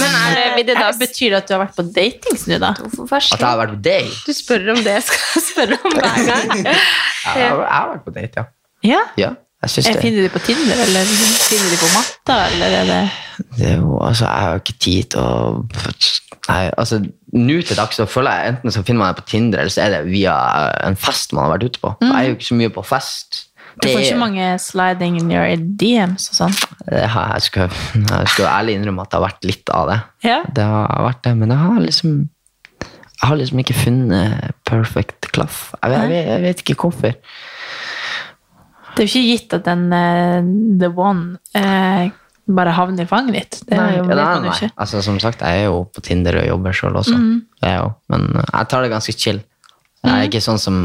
Men 0.00 0.18
er 0.22 0.34
det, 0.40 0.46
vil 0.56 0.68
det 0.72 0.78
da 0.80 0.90
Betyr 0.96 1.34
det 1.34 1.38
at 1.42 1.48
du 1.48 1.54
har 1.54 1.62
vært 1.66 1.76
på 1.76 1.84
datings 1.94 2.46
nå, 2.50 2.58
da? 2.62 2.72
At 2.74 3.20
jeg 3.20 3.46
har 3.46 3.58
vært 3.60 3.74
på 3.76 3.80
date? 3.84 4.20
Du 4.26 4.32
spør 4.34 4.70
om 4.74 4.82
det 4.82 4.94
jeg 4.96 5.06
skal 5.10 5.44
spørre 5.50 5.78
om 5.86 5.96
hver 6.00 6.20
gang. 6.32 6.52
Jeg 6.66 6.76
har, 7.26 7.40
jeg 7.42 7.74
har 7.76 7.90
vært 7.92 8.06
på 8.06 8.14
date, 8.16 8.42
ja. 8.42 8.46
Ja? 8.86 9.02
Ja, 9.18 9.30
jeg 9.68 9.96
det. 9.96 10.02
finner 10.02 10.26
de 10.26 10.32
på 10.32 10.42
Tinder, 10.46 10.82
eller 10.86 11.08
finner 11.46 11.72
de 11.72 11.78
på 11.80 11.90
matta, 11.94 12.36
eller 12.50 12.76
er 12.80 12.90
det 12.90 13.00
Det 13.58 13.70
er 13.72 13.76
jo, 13.80 13.98
altså, 14.00 14.24
jeg 14.24 14.46
har 14.46 14.62
ikke 14.62 14.78
tid 14.86 15.10
til 15.12 15.20
å 15.20 15.66
Nei, 16.46 16.60
altså, 16.78 17.00
nå 17.34 17.56
til 17.66 17.74
dags 17.76 17.98
så 17.98 18.06
føler 18.06 18.36
jeg 18.38 18.52
enten 18.52 18.70
så 18.70 18.84
finner 18.86 19.02
man 19.02 19.14
det 19.14 19.24
på 19.24 19.30
Tinder, 19.32 19.64
eller 19.64 19.74
så 19.74 19.82
er 19.82 19.96
det 19.96 20.12
via 20.12 20.36
en 20.86 20.94
fest 20.94 21.34
man 21.34 21.48
har 21.48 21.56
vært 21.56 21.72
ute 21.72 21.82
på. 21.82 21.90
Jeg 22.04 22.14
er 22.14 22.28
jo 22.28 22.36
ikke 22.36 22.46
så 22.46 22.58
mye 22.60 22.74
på 22.76 22.84
fest. 22.86 23.40
Du 23.82 23.88
får 23.90 24.04
ikke 24.04 24.20
mange 24.20 24.44
sliding 24.62 25.18
in 25.20 25.32
your 25.34 25.58
DMs 25.80 26.30
og 26.30 26.38
sånn? 26.38 26.54
jeg, 26.86 27.42
skal, 27.44 27.74
jeg 27.98 28.30
skal 28.32 28.48
ærlig 28.48 28.78
innrømme 28.78 29.04
at 29.04 29.10
det 29.10 29.18
har 29.18 29.26
vært 29.26 29.48
litt 29.50 29.74
av 29.74 29.90
det. 29.90 29.98
Ja. 30.24 30.38
Det 30.48 30.64
har 30.70 31.04
vært 31.10 31.20
det, 31.26 31.34
men 31.42 31.52
jeg 31.52 31.60
har 31.64 31.82
liksom 31.84 32.16
jeg 33.16 33.30
har 33.30 33.38
liksom 33.40 33.60
ikke 33.62 33.74
funnet 33.80 34.56
perfect 34.68 35.30
klaff. 35.32 35.70
Jeg 35.80 35.92
jeg 36.12 36.24
jeg 36.28 36.42
vet 36.44 36.62
ikke 36.62 36.76
hvorfor. 36.84 37.14
Det 38.96 39.04
er 39.04 39.08
jo 39.08 39.12
ikke 39.12 39.26
gitt 39.32 39.56
at 39.58 39.66
den 39.66 39.88
uh, 39.92 40.46
the 40.80 40.88
one 40.88 41.36
uh, 41.56 42.06
bare 42.46 42.72
havner 42.76 43.04
i 43.04 43.10
fanget 43.10 43.36
ditt. 43.36 43.58
Det 43.68 43.76
er 43.76 43.98
jo, 43.98 44.06
Ja, 44.06 44.16
nei, 44.16 44.46
nei. 44.46 44.54
ikke. 44.54 44.70
Altså, 44.76 45.02
som 45.04 45.18
sagt, 45.22 45.42
jeg 45.42 45.66
er 45.66 45.68
jo 45.68 45.82
på 45.90 46.04
Tinder 46.06 46.40
og 46.40 46.46
jobber 46.46 46.76
sjøl 46.78 46.96
også. 47.02 47.18
Mm. 47.18 47.36
Jeg 47.64 47.78
jo, 47.82 47.92
men 48.14 48.30
uh, 48.38 48.42
jeg 48.44 48.70
tar 48.72 48.86
det 48.86 48.92
ganske 48.94 49.16
chill. 49.16 49.42
Jeg 50.06 50.12
er 50.12 50.22
er 50.22 50.28
ikke 50.28 50.42
sånn 50.44 50.60
som 50.62 50.76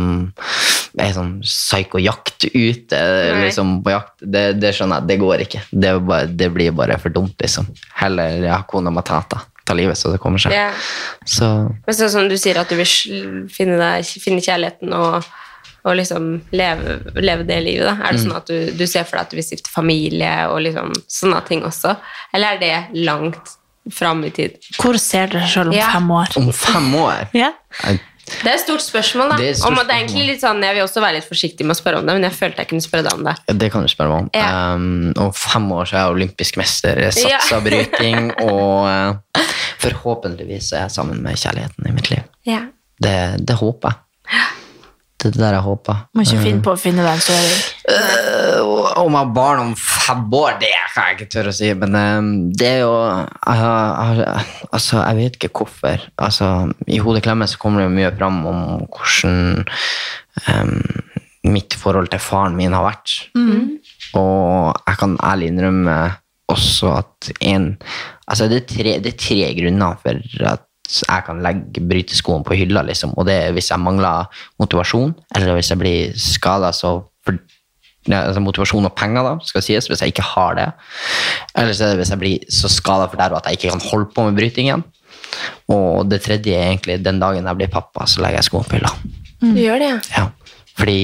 er 0.97 1.11
sånn 1.13 1.35
psyko-jakt 1.45 2.47
ute. 2.49 3.01
Liksom 3.43 3.75
på 3.85 3.93
jakt. 3.93 4.15
Det, 4.21 4.45
det 4.57 4.73
skjønner 4.75 5.01
jeg, 5.01 5.09
det 5.11 5.17
går 5.21 5.43
ikke. 5.45 5.61
Det, 5.69 5.91
er 5.91 6.01
bare, 6.07 6.29
det 6.41 6.49
blir 6.55 6.73
bare 6.75 6.97
for 7.01 7.13
dumt, 7.13 7.35
liksom. 7.41 7.69
Heller 7.99 8.41
ja, 8.47 8.61
kona 8.67 8.93
matata. 8.93 9.43
Ta 9.67 9.75
livet 9.77 9.99
så 9.99 10.09
det 10.09 10.19
kommer 10.23 10.41
seg. 10.41 10.55
Yeah. 10.55 10.73
Så 11.29 11.47
Men 11.85 11.97
sånn 11.97 12.09
som 12.15 12.31
du 12.31 12.37
sier 12.41 12.57
at 12.61 12.71
du 12.71 12.79
vil 12.79 12.89
finne, 13.53 13.77
deg, 13.77 14.09
finne 14.23 14.41
kjærligheten 14.41 14.95
og, 14.97 15.29
og 15.85 15.95
liksom 15.97 16.41
leve, 16.51 16.99
leve 17.15 17.43
det 17.47 17.57
livet, 17.63 17.85
da. 17.87 17.95
Er 18.05 18.11
det 18.13 18.19
Mm. 18.21 18.27
sånn 18.27 18.37
at 18.37 18.45
du, 18.47 18.71
du 18.77 18.85
ser 18.87 19.03
for 19.03 19.17
deg 19.17 19.25
at 19.25 19.29
du 19.31 19.35
vil 19.37 19.43
stifte 19.47 19.69
familie 19.73 20.47
og 20.49 20.61
liksom 20.61 20.93
sånne 21.09 21.41
ting 21.47 21.63
også? 21.63 21.95
Eller 22.33 22.53
er 22.53 22.59
det 22.59 23.03
langt 23.05 23.57
fram 23.91 24.23
i 24.23 24.29
tid? 24.29 24.57
Hvor 24.77 24.97
ser 25.01 25.27
dere 25.27 25.47
selv 25.47 25.67
om 25.69 25.73
Ja. 25.73 25.89
fem 25.91 26.07
år? 26.11 26.37
om 26.37 26.51
fem 26.53 26.93
år 26.95 27.27
Ja. 27.33 27.51
Det 28.43 28.45
er 28.47 28.53
et 28.53 28.61
stort 28.61 28.79
spørsmål, 28.79 29.29
da. 29.31 29.35
Det 29.37 29.49
er 29.49 29.53
stort 29.55 29.67
Om 29.71 29.75
det 29.75 29.89
er 29.89 29.99
egentlig 30.05 30.25
litt 30.27 30.39
sånn, 30.41 30.61
Jeg 30.63 30.75
vil 30.75 30.83
også 30.85 31.01
være 31.01 31.13
litt 31.15 31.27
forsiktig 31.27 31.65
med 31.65 31.75
å 31.75 31.79
spørre 31.81 31.97
om 31.99 32.05
det, 32.05 32.13
men 32.13 32.23
jeg 32.23 32.31
følte 32.31 32.57
jeg 32.61 32.67
kunne 32.69 32.81
spørre 32.85 33.03
deg 33.03 33.13
om 33.13 33.23
det. 33.25 33.35
Det 33.59 33.71
kan 33.73 33.81
du 33.81 33.87
spørre 33.87 34.09
meg 34.09 34.19
om. 34.21 34.29
Ja. 34.33 34.73
Um, 34.75 35.13
om 35.17 35.31
fem 35.33 35.65
år 35.71 35.85
så 35.89 35.93
er 35.97 36.05
jeg 36.05 36.15
olympisk 36.15 36.57
mester, 36.57 36.95
satsa 37.11 37.27
Ja. 37.27 37.59
bryting, 37.59 38.31
og 38.51 38.85
uh, 38.85 39.41
forhåpentligvis 39.79 40.71
er 40.73 40.85
jeg 40.85 40.91
sammen 40.91 41.21
med 41.21 41.35
kjærligheten 41.35 41.87
i 41.89 41.91
mitt 41.91 42.09
liv. 42.11 42.23
Ja. 42.47 42.61
Det, 43.01 43.45
det 43.45 43.55
håper 43.57 43.89
jeg. 43.89 44.39
Det 45.21 45.29
er 45.35 45.37
der 45.37 45.55
jeg 45.59 45.65
håper. 45.67 45.99
Må 46.17 46.23
ikke 46.25 46.41
finne 46.41 46.63
på 46.65 46.73
å 46.73 46.79
finne 46.79 47.03
deg 47.05 47.13
en 47.13 47.21
søring. 47.21 47.59
Uh, 47.85 49.01
om 49.03 49.13
jeg 49.13 49.19
har 49.19 49.33
barn 49.35 49.61
om 49.61 49.73
fem 49.77 50.23
år, 50.39 50.55
det 50.63 50.71
kan 50.95 51.09
jeg 51.09 51.17
ikke 51.19 51.29
tørre 51.35 51.53
å 51.53 51.57
si. 51.59 51.69
Men 51.77 51.97
um, 51.99 52.31
det 52.57 52.71
er 52.71 52.79
jo 52.81 52.95
jeg, 52.95 53.59
jeg, 53.61 54.47
Altså, 54.71 55.01
jeg 55.03 55.19
vet 55.19 55.37
ikke 55.37 55.53
hvorfor. 55.61 56.07
Altså, 56.17 56.49
I 56.89 57.01
hodet 57.05 57.21
klemmet 57.27 57.51
så 57.51 57.61
kommer 57.61 57.83
det 57.83 57.89
jo 57.89 57.97
mye 57.99 58.13
fram 58.17 58.41
om 58.49 58.63
hvordan 58.87 59.61
um, 60.49 60.75
mitt 61.51 61.77
forhold 61.77 62.09
til 62.09 62.21
faren 62.21 62.57
min 62.57 62.73
har 62.73 62.87
vært. 62.87 63.15
Og 64.17 64.73
jeg 64.87 64.99
kan 65.03 65.15
ærlig 65.29 65.51
innrømme 65.51 65.99
også 66.51 66.97
at 66.97 67.31
en 67.39 67.75
Altså, 68.31 68.45
det 68.47 68.61
er 68.61 68.67
tre, 68.69 68.91
det 69.03 69.11
er 69.11 69.17
tre 69.19 69.47
grunner 69.57 69.97
for 69.99 70.45
at 70.47 70.61
jeg 70.89 71.23
kan 71.25 71.41
legge 71.43 71.83
bryteskoen 71.87 72.43
på 72.43 72.57
hylla, 72.57 72.83
liksom. 72.87 73.13
Og 73.17 73.27
det 73.29 73.37
er 73.37 73.55
hvis 73.55 73.71
jeg 73.71 73.79
mangler 73.79 74.27
motivasjon, 74.59 75.13
eller 75.35 75.55
hvis 75.55 75.71
jeg 75.71 75.79
blir 75.79 76.15
skada, 76.19 76.71
så 76.75 76.97
for, 77.25 77.37
altså 78.09 78.43
motivasjon 78.43 78.89
og 78.89 78.95
penger, 78.97 79.23
da, 79.27 79.35
skal 79.45 79.63
sies, 79.65 79.87
hvis 79.87 80.01
jeg 80.03 80.13
ikke 80.15 80.25
har 80.33 80.57
det. 80.59 80.67
Eller 81.55 81.77
så 81.77 81.85
er 81.85 81.93
det 81.93 82.01
hvis 82.01 82.13
jeg 82.13 82.23
blir 82.23 82.51
så 82.51 82.71
skada 82.71 83.07
for 83.07 83.21
det 83.21 83.29
at 83.39 83.47
jeg 83.47 83.59
ikke 83.59 83.75
kan 83.75 83.87
holde 83.91 84.11
på 84.15 84.27
med 84.27 84.39
brytingen. 84.39 84.83
Og 85.71 86.09
det 86.11 86.21
tredje 86.25 86.57
er 86.57 86.73
egentlig 86.73 86.99
den 87.05 87.21
dagen 87.21 87.47
jeg 87.47 87.59
blir 87.61 87.71
pappa, 87.71 88.05
så 88.09 88.23
legger 88.23 88.41
jeg 88.41 88.49
skoen 88.49 88.67
på 88.67 88.79
hylla. 88.79 88.91
Du 89.41 89.57
gjør 89.57 89.79
det, 89.81 89.91
ja. 89.93 89.99
Ja, 90.17 90.61
fordi 90.77 91.01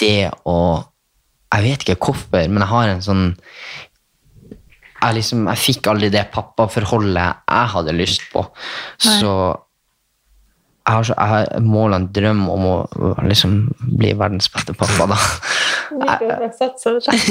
det 0.00 0.30
å 0.48 0.58
Jeg 1.54 1.62
vet 1.62 1.84
ikke 1.84 2.08
hvorfor, 2.08 2.48
men 2.50 2.62
jeg 2.64 2.66
har 2.66 2.88
en 2.90 3.02
sånn 3.04 3.26
Jeg, 5.04 5.18
liksom, 5.18 5.44
jeg 5.52 5.60
fikk 5.60 5.90
aldri 5.92 6.08
det 6.12 6.24
pappaforholdet 6.32 7.44
jeg 7.44 7.72
hadde 7.74 7.96
lyst 7.96 8.24
på. 8.32 8.46
Så 8.96 9.34
jeg 10.84 10.92
har, 10.92 11.04
så, 11.08 11.14
jeg 11.16 11.28
har 11.30 11.62
mål 11.64 11.94
og 11.94 11.96
en 11.96 12.06
drøm 12.12 12.40
om 12.52 12.64
å 12.68 12.74
liksom 13.24 13.54
bli 13.96 14.10
verdens 14.20 14.50
beste 14.52 14.74
pappa, 14.76 15.06
da. 15.08 15.16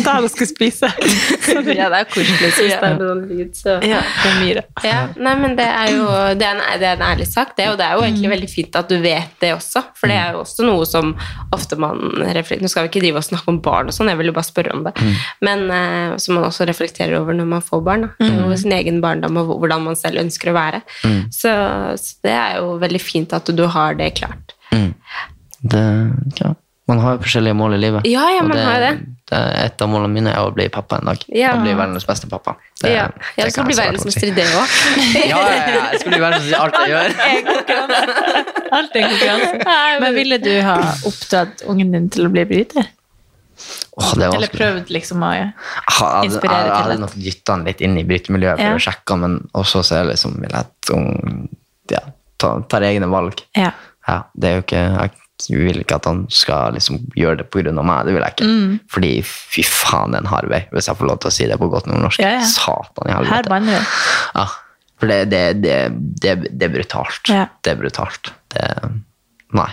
Da 0.06 0.16
du 0.24 0.28
skulle 0.32 0.49
spise. 0.49 0.89
ja, 1.78 1.89
det 1.93 1.99
er 1.99 2.08
koselig 2.10 2.39
hvis 2.39 2.58
det 2.58 2.80
er 2.80 2.95
sånn 2.97 3.22
lyd, 3.30 3.51
så 3.58 3.76
Ja, 3.86 3.99
det 4.01 4.32
er 4.32 4.39
mye. 4.39 4.64
Ja, 4.88 5.04
nei, 5.28 5.34
men 5.43 5.54
det 5.60 5.68
er 5.70 5.91
jo 5.93 6.08
det 6.39 6.47
er 6.47 6.56
en, 6.56 6.64
det 6.82 6.88
er 6.89 6.97
en 6.97 7.06
ærlig 7.12 7.28
sak, 7.30 7.54
det, 7.60 7.68
og 7.70 7.78
det 7.78 7.86
er 7.86 7.99
jo 7.99 8.08
egentlig 8.08 8.32
veldig 8.34 8.49
fint 8.49 8.80
at 8.80 8.89
du 8.89 8.97
vet 9.04 9.38
det 9.43 9.54
også, 9.54 9.84
for 9.99 10.10
det 10.10 10.18
er 10.18 10.34
jo 10.34 10.41
også 10.41 10.66
noe 10.66 10.89
som 10.89 11.14
ofte 11.54 11.78
man 11.78 12.01
reflekterer 12.24 12.64
Nå 12.64 12.72
skal 12.72 12.86
vi 12.86 12.91
ikke 12.91 13.04
drive 13.04 13.22
og 13.22 13.28
snakke 13.28 13.49
om 13.54 13.62
barn 13.66 13.89
og 13.91 13.95
sånn, 13.95 14.10
jeg 14.10 14.22
vil 14.22 14.32
jo 14.32 14.36
bare 14.36 14.49
spørre 14.49 14.74
om 14.74 14.84
det, 14.88 14.93
men 15.45 15.66
uh, 15.70 16.18
som 16.22 16.39
man 16.39 16.47
også 16.47 16.66
reflekterer 16.70 17.20
over 17.20 17.38
når 17.38 17.49
man 17.54 17.66
får 17.66 17.86
barn, 17.86 18.08
da. 18.08 18.32
Og 18.47 18.56
sin 18.60 18.74
egen 18.76 18.99
barndom 19.04 19.38
og 19.41 19.54
hvordan 19.62 19.86
man 19.86 19.97
selv 19.99 20.22
ønsker 20.22 20.51
å 20.51 20.56
være. 20.56 20.82
Så, 21.34 21.51
så 21.99 22.26
det 22.26 22.34
er 22.34 22.58
jo 22.62 22.76
veldig 22.82 23.01
fint 23.01 23.34
at 23.36 23.43
du 23.52 23.66
har 23.68 23.94
det 24.00 24.14
klart. 24.20 24.54
Det, 25.64 26.12
ja. 26.39 26.54
Man 26.88 27.00
har 27.00 27.16
jo 27.16 27.24
forskjellige 27.24 27.56
mål 27.56 27.78
i 27.78 27.80
livet. 27.80 28.08
Ja, 28.12 28.26
ja, 28.36 28.41
man 28.44 28.58
man 28.58 28.66
har 28.68 28.80
det. 28.84 28.89
det 29.32 29.38
Et 29.64 29.82
av 29.82 29.88
målene 29.88 30.12
mine 30.12 30.32
er 30.34 30.44
å 30.44 30.50
bli 30.52 30.66
pappa 30.72 30.98
en 31.00 31.08
dag. 31.08 31.22
Ja. 31.32 31.54
Bli 31.62 31.76
verdens 31.80 32.04
beste 32.08 32.28
pappa. 32.28 32.58
Det, 32.82 32.91
ja, 32.91 33.06
det 33.08 33.22
blir 33.24 33.44
jeg 33.46 33.54
skal 33.56 33.68
bli 33.70 33.78
verdensmester 33.78 34.28
i 34.28 34.34
det 34.36 34.48
òg. 34.52 34.74
Ja, 35.32 35.38
ja, 35.39 35.54
ja. 35.78 35.86
Jeg 35.94 36.02
skal 36.02 36.12
bli 36.12 36.20
verdensmester 36.26 36.52
i 36.52 36.60
alt 36.60 36.76
jeg 36.82 36.91
gjør. 36.91 37.08
Alt 38.74 38.96
er 38.98 39.04
konkurranse. 39.06 39.78
Men 40.02 40.16
ville 40.18 40.39
du 40.41 40.52
ha 40.66 40.76
oppdratt 41.06 41.62
ungen 41.70 41.91
din 41.94 42.08
til 42.12 42.26
å 42.28 42.32
bli 42.34 42.44
bryter? 42.50 42.89
Oh, 43.94 44.10
det 44.18 44.26
er 44.26 44.34
Eller 44.34 44.50
prøvd 44.52 44.89
liksom 44.91 45.22
å 45.24 45.30
inspirere 45.38 46.34
til 46.34 46.50
det? 46.50 46.50
jeg, 46.50 46.80
hadde 46.82 46.98
nok 47.04 47.14
dytta 47.16 47.54
han 47.56 47.66
litt 47.70 47.84
inn 47.86 48.00
i 48.02 48.04
brytemiljøet 48.10 48.58
for 48.58 48.74
Ja. 48.74 48.80
å 48.80 48.82
sjekke, 48.82 49.18
men 49.22 49.38
også 49.54 49.84
så 49.86 50.00
er 50.00 50.08
det 50.08 50.16
liksom 50.18 50.39
vil 50.41 50.50
jeg 50.50 50.66
at 50.66 50.94
ja, 51.94 52.02
tar, 52.44 52.64
tar 52.72 52.86
egne 52.91 53.10
valg. 53.12 53.41
Ja. 53.58 53.72
Ja, 54.08 54.18
det 54.36 54.50
er 54.50 54.58
jo 54.58 54.64
ikke 54.66 54.82
Jeg 55.44 55.60
vil 55.60 55.80
ikke 55.82 55.96
at 55.98 56.06
han 56.08 56.20
skal 56.32 56.76
liksom 56.76 57.00
gjøre 57.18 57.39
det 57.41 57.46
pga. 57.52 57.72
meg. 57.74 58.06
Det 58.06 58.14
vil 58.16 58.22
jeg 58.24 58.36
ikke. 58.36 58.48
Mm. 58.48 58.74
Fordi 58.91 59.12
fy 59.28 59.64
faen, 59.68 60.12
det 60.14 60.20
er 60.20 60.26
en 60.28 60.32
hard 60.32 60.50
vei, 60.52 60.60
hvis 60.72 60.88
jeg 60.88 61.00
får 61.00 61.10
lov 61.10 61.18
til 61.24 61.32
å 61.32 61.34
si 61.36 61.48
det 61.50 61.58
på 61.60 61.70
godt 61.72 61.88
nordnorsk. 61.89 62.22
Ja, 62.24 62.36
ja. 62.38 62.44
Satan 62.48 63.10
i 63.10 63.16
Her 63.16 63.32
helvete. 63.32 63.80
Ja, 64.38 64.46
for 65.02 65.12
det, 65.12 65.18
det, 65.34 65.41
det, 65.64 65.78
det, 66.24 66.36
det 66.54 66.68
er 66.70 66.74
brutalt. 66.76 67.32
Ja. 67.32 67.48
Det 67.66 67.74
er 67.74 67.82
brutalt. 67.82 68.32
Det, 68.54 68.68
nei. 69.58 69.70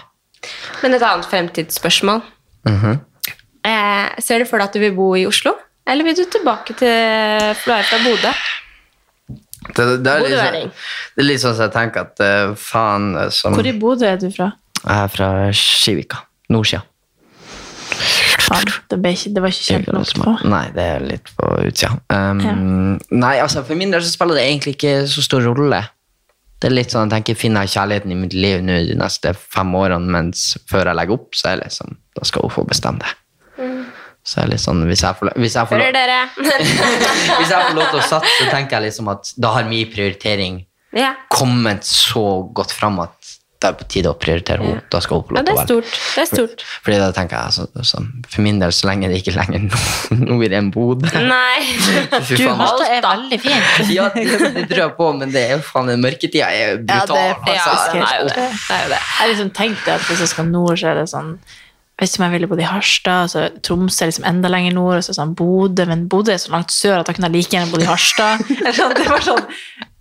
Men 0.83 0.97
et 0.97 1.05
annet 1.07 1.29
fremtidsspørsmål. 1.31 2.23
Mhm. 2.67 2.99
eh, 3.65 4.09
ser 4.25 4.41
du 4.43 4.49
for 4.49 4.59
deg 4.59 4.71
at 4.71 4.75
du 4.75 4.81
vil 4.83 4.97
bo 4.97 5.13
i 5.17 5.27
Oslo? 5.29 5.55
Eller 5.87 6.05
vil 6.09 6.17
du 6.19 6.25
tilbake 6.31 6.75
til 6.79 7.55
For 7.61 7.71
du 7.71 7.77
er 7.77 7.87
fra 7.89 8.01
Bodø? 8.05 8.33
Det, 9.61 9.85
det, 10.05 10.13
er 10.13 10.25
sånn- 10.25 10.71
det 11.17 11.21
er 11.21 11.27
litt 11.27 11.43
sånn 11.43 11.55
som 11.57 11.67
jeg 11.67 11.75
tenker 11.75 12.07
at 12.09 12.23
uh, 12.25 12.55
faen 12.57 13.11
eh, 13.21 13.29
som 13.35 13.53
Hvor 13.55 13.69
i 13.69 13.75
Bodø 13.77 14.09
er 14.09 14.17
du 14.21 14.31
fra? 14.33 14.53
Jeg 14.81 14.97
er 14.97 15.11
fra 15.13 15.29
Skivika. 15.53 16.25
Nordsida. 16.51 16.83
Det, 18.51 18.99
ikke, 18.99 19.31
det 19.31 19.43
var 19.45 19.53
ikke 19.53 19.67
kjent 19.69 19.91
nok 19.95 20.13
på. 20.17 20.33
Nei, 20.51 20.65
det 20.75 20.83
er 20.97 21.05
litt 21.07 21.29
på 21.39 21.51
utsida. 21.69 21.93
Um, 22.11 22.97
Nei, 23.13 23.37
altså 23.39 23.63
for 23.67 23.79
min 23.79 23.93
del 23.95 24.03
så 24.03 24.11
spiller 24.11 24.41
det 24.41 24.47
egentlig 24.49 24.75
ikke 24.75 24.95
så 25.13 25.23
stor 25.23 25.45
rolle. 25.47 25.85
Det 26.61 26.69
er 26.69 26.75
litt 26.75 26.93
sånn, 26.93 27.07
jeg 27.07 27.15
tenker, 27.21 27.39
Finner 27.39 27.65
jeg 27.65 27.77
kjærligheten 27.77 28.13
i 28.13 28.19
mitt 28.19 28.35
liv 28.37 28.65
nå 28.67 28.81
de 28.89 28.97
neste 28.99 29.33
fem 29.39 29.71
årene, 29.79 30.11
mens 30.13 30.49
før 30.69 30.91
jeg 30.91 30.99
legger 30.99 31.17
opp, 31.21 31.31
så 31.39 31.53
er 31.53 31.61
det 31.61 31.69
liksom, 31.71 31.95
da 32.19 32.27
skal 32.29 32.49
hun 32.49 32.55
få 32.57 32.67
bestemme 32.69 33.05
det. 33.05 33.15
Så 34.27 34.41
er 34.41 34.49
det 34.49 34.57
litt 34.57 34.63
sånn, 34.63 34.83
hvis 34.89 35.03
jeg 35.05 35.17
får, 35.17 35.33
hvis 35.41 35.55
jeg 35.57 35.71
får, 35.71 35.81
Hører 35.81 35.97
dere? 35.97 36.19
hvis 37.39 37.53
jeg 37.53 37.55
får 37.55 37.77
lov 37.77 37.87
til 37.89 38.03
å 38.03 38.09
satse, 38.09 38.35
så 38.37 38.51
tenker 38.53 38.79
jeg 38.79 38.91
liksom 38.91 39.09
at 39.13 39.33
da 39.41 39.55
har 39.57 39.69
min 39.69 39.89
prioritering 39.91 40.61
ja. 40.97 41.15
kommet 41.33 41.87
så 41.89 42.25
godt 42.55 42.75
fram 42.77 43.01
at 43.03 43.17
det 43.61 43.69
er 43.69 43.75
på 43.77 43.85
tide 43.93 44.09
å 44.09 44.17
prioritere 44.17 44.65
henne. 44.65 44.81
Da 44.89 45.03
skal 45.05 45.19
hun 45.19 45.27
få 45.29 45.35
lov 45.37 45.45
til 45.45 45.53
å 45.53 45.57
være. 45.59 45.81
Det 45.85 46.23
er 46.23 46.29
stort. 46.31 46.63
Fordi 46.81 46.97
da 47.03 47.09
tenker 47.13 47.37
jeg, 47.37 47.51
altså, 47.51 47.85
så, 47.85 48.01
For 48.33 48.45
min 48.47 48.61
del, 48.63 48.73
så 48.73 48.89
lenge 48.89 49.11
det 49.13 49.19
ikke 49.21 49.35
lenger 49.37 49.67
noe 50.31 50.47
i 50.47 50.49
den 50.49 50.71
boden 50.73 51.29
Nei. 51.29 51.59
Fy 52.31 52.39
Du, 52.39 52.47
faen, 52.47 52.63
Alta 52.65 52.87
er 52.89 53.05
veldig 53.05 53.41
fint. 53.43 53.93
Ja, 53.93 54.09
det, 54.15 54.25
det 54.57 54.65
tror 54.71 54.87
jeg 54.87 54.95
på, 54.97 55.11
men 55.21 55.35
det 55.35 55.43
er 55.43 55.53
jo 55.59 55.65
faen 55.69 55.93
den 55.93 56.01
mørketida 56.01 56.49
er 56.49 56.79
Ja, 56.79 57.03
det 57.05 57.19
er 57.21 57.37
faktisk 57.43 57.69
altså. 57.75 58.01
ja, 58.01 58.07
det 58.07 58.07
er 58.09 58.23
jo 58.23 58.31
det. 58.31 58.37
det. 58.39 58.79
er 58.79 58.87
jo 58.87 58.95
det. 58.95 59.03
Jeg 59.03 59.19
har 59.19 59.33
liksom 59.35 59.53
tenkt 59.61 59.93
at 59.93 60.09
hvis 60.09 60.25
jeg 60.25 60.33
skal 60.33 60.49
nord, 60.49 60.81
så 60.81 60.95
er 60.95 61.03
det 61.03 61.11
sånn 61.13 61.35
Hvis 62.01 62.17
om 62.17 62.25
jeg 62.25 62.33
ville 62.33 62.49
bodd 62.49 62.63
i 62.63 62.69
Harstad, 62.69 63.29
så 63.29 63.47
Tromsø 63.61 64.07
er 64.07 64.09
liksom 64.09 64.25
enda 64.29 64.49
lenger 64.49 64.73
nord, 64.73 64.95
og 64.99 65.05
så 65.05 65.13
sånn 65.17 65.35
Bodø, 65.37 65.85
men 65.91 66.07
Bodø 66.09 66.33
er 66.33 66.41
så 66.41 66.55
langt 66.55 66.73
sør 66.73 67.03
at 67.03 67.11
jeg 67.11 67.19
kunne 67.19 67.33
like 67.35 67.53
gjerne 67.53 67.69
bodd 67.73 67.85
i 67.85 67.91
Harstad. 67.91 68.47
Sånn, 68.81 68.95
det 68.97 69.09
var 69.11 69.25
sånn 69.25 69.45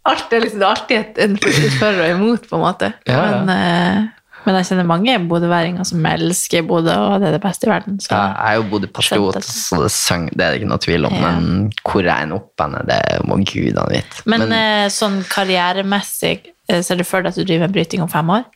alt 0.09 0.31
er 0.33 0.45
liksom, 0.45 0.61
Det 0.61 0.65
er 0.65 0.71
alltid 0.71 0.97
et, 0.99 1.19
en 1.25 1.35
for 1.77 1.99
og 1.99 2.07
imot, 2.13 2.47
på 2.49 2.57
en 2.57 2.63
måte. 2.63 2.93
Ja, 3.09 3.19
ja. 3.19 3.41
Men, 3.43 3.51
uh, 3.51 4.19
men 4.45 4.55
jeg 4.55 4.69
kjenner 4.69 4.87
mange 4.87 5.15
bodøværinger 5.29 5.85
som 5.85 6.05
elsker 6.07 6.63
Bodø, 6.65 6.93
og 6.95 7.19
det 7.21 7.27
er 7.27 7.35
det 7.35 7.41
beste 7.43 7.67
i 7.67 7.71
verden. 7.73 7.97
Så. 8.01 8.13
Ja, 8.13 8.21
jeg 8.31 8.55
er 8.55 8.61
jo 8.61 8.67
Bodø-patriot, 8.71 9.43
så 9.45 9.81
det, 9.83 9.91
søng, 9.93 10.29
det 10.31 10.45
er 10.45 10.55
det 10.55 10.61
ikke 10.61 10.69
noe 10.71 10.81
tvil 10.85 11.09
om. 11.09 11.17
Ja. 11.19 11.33
Men 11.35 11.67
hvor 11.83 12.07
jeg 12.07 12.25
ender 12.25 12.39
opp 12.39 12.63
henne, 12.63 12.85
det 12.87 13.01
må 13.27 13.41
gudene 13.43 13.83
vite. 13.91 14.23
Men, 14.31 14.47
eh, 14.55 14.87
sånn 14.95 15.19
karrieremessig, 15.29 16.37
eh, 16.71 16.79
ser 16.87 17.01
du 17.01 17.05
for 17.05 17.21
deg 17.21 17.35
at 17.35 17.41
du 17.41 17.43
driver 17.43 17.67
med 17.67 17.75
bryting 17.75 18.05
om 18.05 18.11
fem 18.11 18.31
år? 18.39 18.47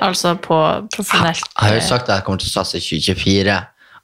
Altså 0.00 0.34
på 0.40 0.56
profesjonelt 0.94 1.44
jeg 1.44 1.66
har 1.68 1.76
jo 1.76 1.84
sagt 1.84 2.08
at 2.08 2.14
jeg 2.20 2.24
kommer 2.26 2.40
til 2.42 2.48
å 2.50 2.54
satse 2.54 2.80
i 2.80 2.84
2024. 2.84 3.58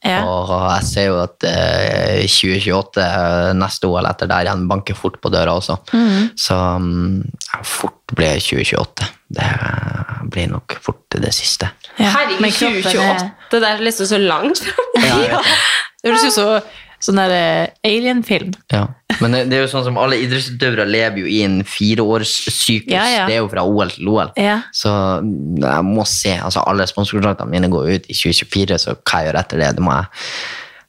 Ja. 0.06 0.18
Og 0.28 0.50
jeg 0.52 0.84
ser 0.86 1.06
jo 1.08 1.16
at 1.22 1.46
eh, 1.48 2.26
2028, 2.28 3.00
eh, 3.02 3.52
neste 3.58 3.88
OL 3.88 4.06
etter 4.06 4.28
der 4.30 4.46
igjen, 4.46 4.66
banker 4.70 4.94
fort 4.98 5.16
på 5.24 5.32
døra 5.32 5.56
også. 5.56 5.78
Mm. 5.96 6.28
Så 6.38 6.54
um, 6.54 7.24
fort 7.66 8.14
blir 8.14 8.36
2028. 8.38 9.08
Det 9.38 9.48
blir 10.30 10.52
nok 10.52 10.76
fort 10.84 11.16
det 11.16 11.32
siste. 11.34 11.72
Ja. 11.96 12.12
Herregud, 12.12 12.44
Men 12.44 12.54
kroppen 12.54 12.78
er- 12.78 12.92
2028. 12.92 13.30
Det 13.50 13.62
der 13.64 13.72
er 13.72 13.86
liksom 13.88 14.10
så 14.12 14.20
langt 14.22 14.62
fram. 14.62 14.92
Ja, 15.02 15.16
det. 15.24 15.44
Høres 16.06 16.28
ut 16.28 16.36
som 16.36 16.52
sånn 17.02 17.18
der 17.20 17.32
eh, 17.34 17.74
alien-film. 17.86 18.52
Ja. 18.72 18.86
Men 19.20 19.36
det, 19.36 19.42
det 19.50 19.58
er 19.58 19.64
jo 19.64 19.70
sånn 19.72 19.86
som 19.86 19.98
alle 20.00 20.18
idrettsutøvere 20.24 20.86
lever 20.88 21.22
jo 21.22 21.30
i 21.30 21.40
en 21.46 21.58
fireårssyklus. 21.66 22.92
Ja, 22.92 23.06
ja. 23.12 23.24
Det 23.28 23.36
er 23.36 23.42
jo 23.42 23.50
fra 23.52 23.64
OL 23.68 23.92
til 23.94 24.10
OL. 24.12 24.32
Ja. 24.40 24.58
Så 24.76 24.92
jeg 25.22 25.88
må 25.88 26.06
se. 26.10 26.36
altså 26.36 26.64
Alle 26.66 26.88
sponsorkontraktene 26.88 27.52
mine 27.52 27.70
går 27.72 27.90
ut 27.94 28.08
i 28.08 28.16
2024, 28.16 28.80
så 28.82 28.96
hva 28.98 29.22
jeg 29.22 29.30
gjør 29.30 29.40
etter 29.42 29.62
det, 29.62 29.74
det 29.78 29.84
må 29.84 29.96
jeg 29.96 30.08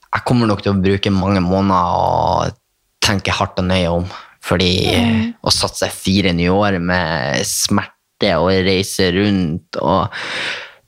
Jeg 0.08 0.24
kommer 0.24 0.48
nok 0.48 0.62
til 0.64 0.72
å 0.72 0.80
bruke 0.80 1.10
mange 1.12 1.42
måneder 1.44 1.98
og 1.98 2.56
tenke 3.04 3.34
hardt 3.34 3.60
og 3.60 3.68
nøye 3.68 3.92
om. 3.92 4.08
Fordi 4.48 4.72
å 5.44 5.52
satse 5.52 5.90
fire 5.92 6.32
nye 6.32 6.52
år 6.52 6.78
med 6.80 7.44
smerte 7.44 8.32
og 8.40 8.48
reise 8.64 9.10
rundt 9.12 9.76
og 9.82 10.08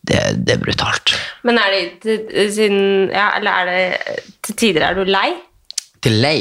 det, 0.08 0.20
det 0.46 0.54
er 0.56 0.62
brutalt. 0.62 1.12
Men 1.44 1.58
er 1.60 1.70
det 1.74 1.82
til, 2.04 2.52
siden, 2.54 3.10
ja, 3.12 3.28
eller 3.36 3.50
er 3.50 3.70
det 3.70 4.24
til 4.46 4.56
tider 4.56 4.86
er 4.90 4.94
du 4.98 5.04
lei? 5.08 5.28
til 6.00 6.14
lei. 6.22 6.38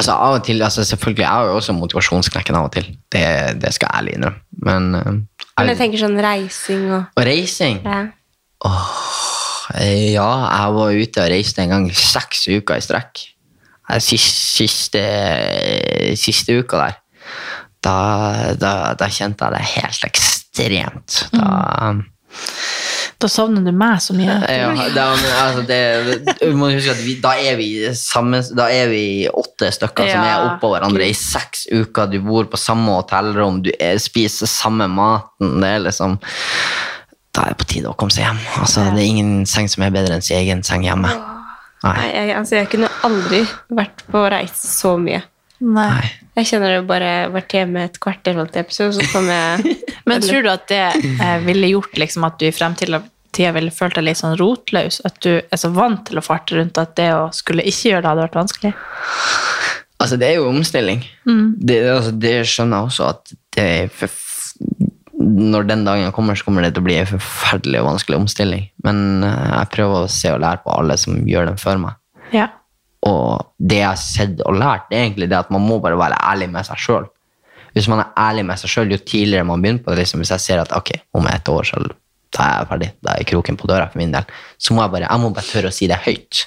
Altså 0.00 0.14
av 0.16 0.38
og 0.38 0.44
til, 0.46 0.62
altså 0.64 0.80
selvfølgelig, 0.88 1.20
Jeg 1.20 1.28
har 1.28 1.44
jo 1.50 1.56
også 1.58 1.72
motivasjonsknekken 1.76 2.56
av 2.56 2.70
og 2.70 2.72
til. 2.72 2.86
Det, 3.12 3.24
det 3.60 3.74
skal 3.76 3.90
jeg 3.90 3.98
ærlig 3.98 4.14
innrømme. 4.16 4.40
Men 4.64 4.86
uh, 4.94 5.02
Men 5.10 5.26
jeg, 5.58 5.68
jeg 5.74 5.78
tenker 5.82 6.00
sånn 6.00 6.16
reising 6.24 6.86
og 6.88 7.02
og 7.20 7.26
reising 7.28 7.82
ja. 7.84 7.98
Åh, 8.64 8.94
Ja, 10.16 10.30
jeg 10.48 10.72
var 10.78 10.96
ute 10.96 11.20
og 11.26 11.28
reiste 11.30 11.62
en 11.62 11.74
gang 11.74 11.84
seks 11.94 12.46
uker 12.48 12.80
i 12.80 12.82
strekk. 12.82 13.20
Eh, 13.90 14.00
Siste, 14.00 14.64
siste, 14.64 15.04
siste 16.18 16.56
uka 16.58 16.80
der. 16.86 16.96
Da, 17.84 17.94
da, 18.60 18.72
da 18.98 19.06
kjente 19.12 19.44
jeg 19.46 19.54
det 19.54 19.62
helt 19.76 20.08
ekstremt. 20.08 21.20
Da, 21.36 21.92
Da 23.20 23.28
savner 23.28 23.60
du 23.60 23.68
meg 23.76 23.98
så 24.00 24.14
mye. 24.16 24.32
Ja, 24.48 24.70
da, 24.94 25.02
altså 25.42 25.64
det, 25.68 25.80
du 26.40 26.54
må 26.56 26.70
huske 26.72 26.94
at 26.94 27.02
vi, 27.04 27.18
da, 27.20 27.34
er 27.36 27.58
vi 27.58 27.66
sammen, 27.96 28.40
da 28.56 28.70
er 28.72 28.88
vi 28.88 29.02
åtte 29.28 29.68
stykker 29.76 30.08
som 30.08 30.24
er 30.24 30.46
oppå 30.46 30.70
hverandre 30.72 31.04
i 31.04 31.16
seks 31.16 31.66
uker. 31.68 32.08
Du 32.08 32.16
bor 32.24 32.48
på 32.48 32.60
samme 32.60 32.94
hotellrom, 32.96 33.60
du 33.66 33.68
er, 33.76 34.00
spiser 34.00 34.48
samme 34.48 34.88
maten. 34.88 35.58
Det 35.60 35.74
er 35.74 35.84
liksom 35.84 36.16
Da 37.36 37.44
er 37.44 37.52
det 37.52 37.60
på 37.60 37.68
tide 37.74 37.92
å 37.92 37.98
komme 37.98 38.14
seg 38.14 38.24
hjem. 38.24 38.40
Altså, 38.62 38.86
Det 38.88 39.04
er 39.04 39.10
ingen 39.12 39.44
seng 39.46 39.68
som 39.70 39.84
er 39.84 39.92
bedre 39.94 40.16
enn 40.16 40.24
sin 40.24 40.40
egen 40.40 40.64
seng 40.66 40.88
hjemme. 40.88 41.12
Nei, 41.84 42.08
jeg, 42.08 42.32
altså, 42.40 42.56
jeg 42.56 42.72
kunne 42.72 42.88
aldri 43.06 43.44
vært 43.68 44.02
på 44.08 44.24
reise 44.32 44.68
så 44.68 44.96
mye. 45.00 45.20
Nei. 45.60 46.08
Jeg 46.38 46.46
kjenner 46.46 46.76
det 46.76 46.82
bare 46.88 47.14
vært 47.34 47.54
hjemme 47.56 47.86
et 47.88 47.96
kvarter, 48.02 48.36
holdt 48.38 48.58
jeg 48.58 48.68
på, 48.68 48.76
så 48.76 48.90
så 48.94 49.06
kom 49.10 49.26
jeg 49.30 49.76
Men 50.08 50.22
tror 50.24 50.44
du 50.44 50.50
at 50.52 50.68
det 50.70 50.84
eh, 50.96 51.38
ville 51.44 51.72
gjort 51.72 51.98
liksom, 51.98 52.26
at 52.28 52.38
du 52.40 52.46
i 52.48 52.54
fremtiden 52.54 53.08
ville 53.54 53.72
følt 53.72 53.94
deg 53.96 54.04
litt 54.04 54.18
sånn 54.20 54.36
rotløs? 54.40 55.00
At 55.06 55.20
du 55.24 55.30
er 55.38 55.60
så 55.60 55.70
vant 55.74 56.02
til 56.08 56.18
å 56.20 56.24
farte 56.24 56.58
rundt 56.58 56.78
at 56.80 56.96
det 56.98 57.10
å 57.14 57.28
skulle 57.34 57.64
ikke 57.66 57.92
gjøre 57.92 58.02
det, 58.02 58.10
hadde 58.10 58.24
vært 58.26 58.40
vanskelig? 58.40 58.72
Altså, 60.00 60.16
det 60.20 60.30
er 60.30 60.38
jo 60.40 60.48
omstilling. 60.48 61.04
Det, 61.60 61.78
altså, 61.92 62.12
det 62.16 62.34
skjønner 62.48 62.80
jeg 62.80 62.90
også 62.90 63.08
at 63.10 63.32
det 63.56 63.64
er 63.64 63.90
for, 63.92 64.16
Når 65.20 65.68
den 65.68 65.84
dagen 65.84 66.14
kommer, 66.16 66.38
så 66.38 66.46
kommer 66.46 66.64
det 66.64 66.72
til 66.74 66.82
å 66.82 66.88
bli 66.88 66.96
en 67.00 67.10
forferdelig 67.10 67.82
og 67.82 67.90
vanskelig 67.92 68.20
omstilling. 68.22 68.64
Men 68.86 69.26
eh, 69.26 69.50
jeg 69.52 69.72
prøver 69.76 70.06
å 70.06 70.12
se 70.12 70.32
og 70.32 70.40
lære 70.40 70.64
på 70.64 70.72
alle 70.74 70.96
som 71.00 71.20
gjør 71.28 71.52
den 71.52 71.60
før 71.60 71.82
meg. 71.84 72.00
Ja. 72.34 72.48
Og 73.08 73.54
det 73.56 73.80
jeg 73.80 73.88
har 73.88 74.00
sett 74.00 74.42
og 74.44 74.58
lært, 74.60 74.90
det 74.90 74.98
er 74.98 75.06
egentlig 75.06 75.30
det 75.32 75.38
at 75.38 75.50
man 75.54 75.64
må 75.64 75.78
bare 75.80 75.98
være 75.98 76.20
ærlig 76.32 76.50
med 76.52 76.68
seg 76.68 76.82
sjøl. 76.84 77.08
Hvis 77.72 77.88
man 77.88 78.02
er 78.02 78.12
ærlig 78.18 78.44
med 78.48 78.60
seg 78.60 78.72
sjøl, 78.72 78.92
jo 78.92 78.98
tidligere 78.98 79.46
man 79.46 79.62
begynner 79.62 79.84
på 79.84 79.92
det, 79.92 80.02
liksom, 80.02 80.22
hvis 80.24 80.32
jeg 80.34 80.44
ser 80.44 80.62
at 80.62 80.72
ok, 80.76 80.92
om 81.16 81.28
et 81.30 81.48
år 81.48 81.68
så 81.68 81.82
da 82.30 82.44
er 82.46 82.58
jeg 82.60 82.70
ferdig, 82.70 82.88
da 83.02 83.14
er 83.18 83.26
kroken 83.26 83.56
på 83.58 83.68
døra 83.70 83.88
for 83.90 83.98
min 83.98 84.12
del, 84.14 84.26
så 84.58 84.74
må 84.74 84.84
jeg 84.84 84.92
bare, 84.92 85.08
jeg 85.08 85.22
må 85.22 85.30
bare 85.34 85.48
tørre 85.48 85.70
å 85.72 85.74
si 85.74 85.88
det 85.90 85.98
høyt. 86.04 86.44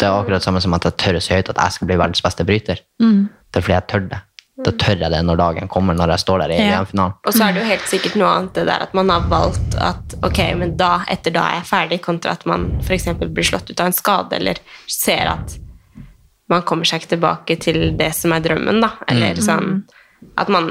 Det 0.00 0.08
er 0.08 0.16
akkurat 0.16 0.44
samme 0.44 0.62
som 0.64 0.74
at 0.74 0.86
jeg 0.88 0.96
tør 1.00 1.18
å 1.18 1.22
si 1.22 1.34
høyt 1.34 1.50
at 1.52 1.60
jeg 1.60 1.76
skal 1.76 1.90
bli 1.90 1.98
verdens 2.00 2.24
beste 2.24 2.46
bryter. 2.48 2.80
Det 3.52 3.60
er 3.60 3.66
fordi 3.66 3.76
jeg 3.76 3.88
tør 3.92 4.06
det. 4.14 4.20
Da 4.60 4.68
tør 4.76 5.00
jeg 5.00 5.08
det 5.14 5.22
når 5.24 5.38
dagen 5.40 5.68
kommer, 5.72 5.96
når 5.96 6.12
jeg 6.12 6.22
står 6.26 6.42
der 6.42 6.52
i 6.52 6.58
Ja. 6.58 6.82
EM-finalen. 6.82 7.14
Og 7.24 7.32
så 7.32 7.46
er 7.46 7.54
det 7.54 7.62
jo 7.62 7.68
helt 7.70 7.88
sikkert 7.88 8.16
noe 8.20 8.28
annet 8.36 8.52
det 8.58 8.66
der 8.68 8.82
at 8.84 8.92
man 8.94 9.08
har 9.08 9.24
valgt 9.30 9.74
at 9.80 10.16
ok, 10.22 10.40
men 10.60 10.76
da, 10.76 10.90
etter 11.08 11.32
da 11.32 11.46
er 11.48 11.54
jeg 11.62 11.70
ferdig, 11.70 12.00
kontra 12.04 12.34
at 12.36 12.44
man 12.46 12.68
f.eks. 12.84 13.08
blir 13.32 13.48
slått 13.48 13.72
ut 13.72 13.80
av 13.80 13.88
en 13.88 13.96
skade, 13.96 14.36
eller 14.36 14.60
ser 14.86 15.26
at 15.32 15.56
man 16.52 16.62
kommer 16.68 16.84
seg 16.84 17.00
ikke 17.00 17.14
tilbake 17.16 17.56
til 17.64 17.96
det 17.96 18.12
som 18.14 18.32
er 18.36 18.44
drømmen, 18.44 18.82
da. 18.84 18.92
Eller 19.08 19.40
sånn 19.40 19.84
at 20.38 20.48
man 20.52 20.68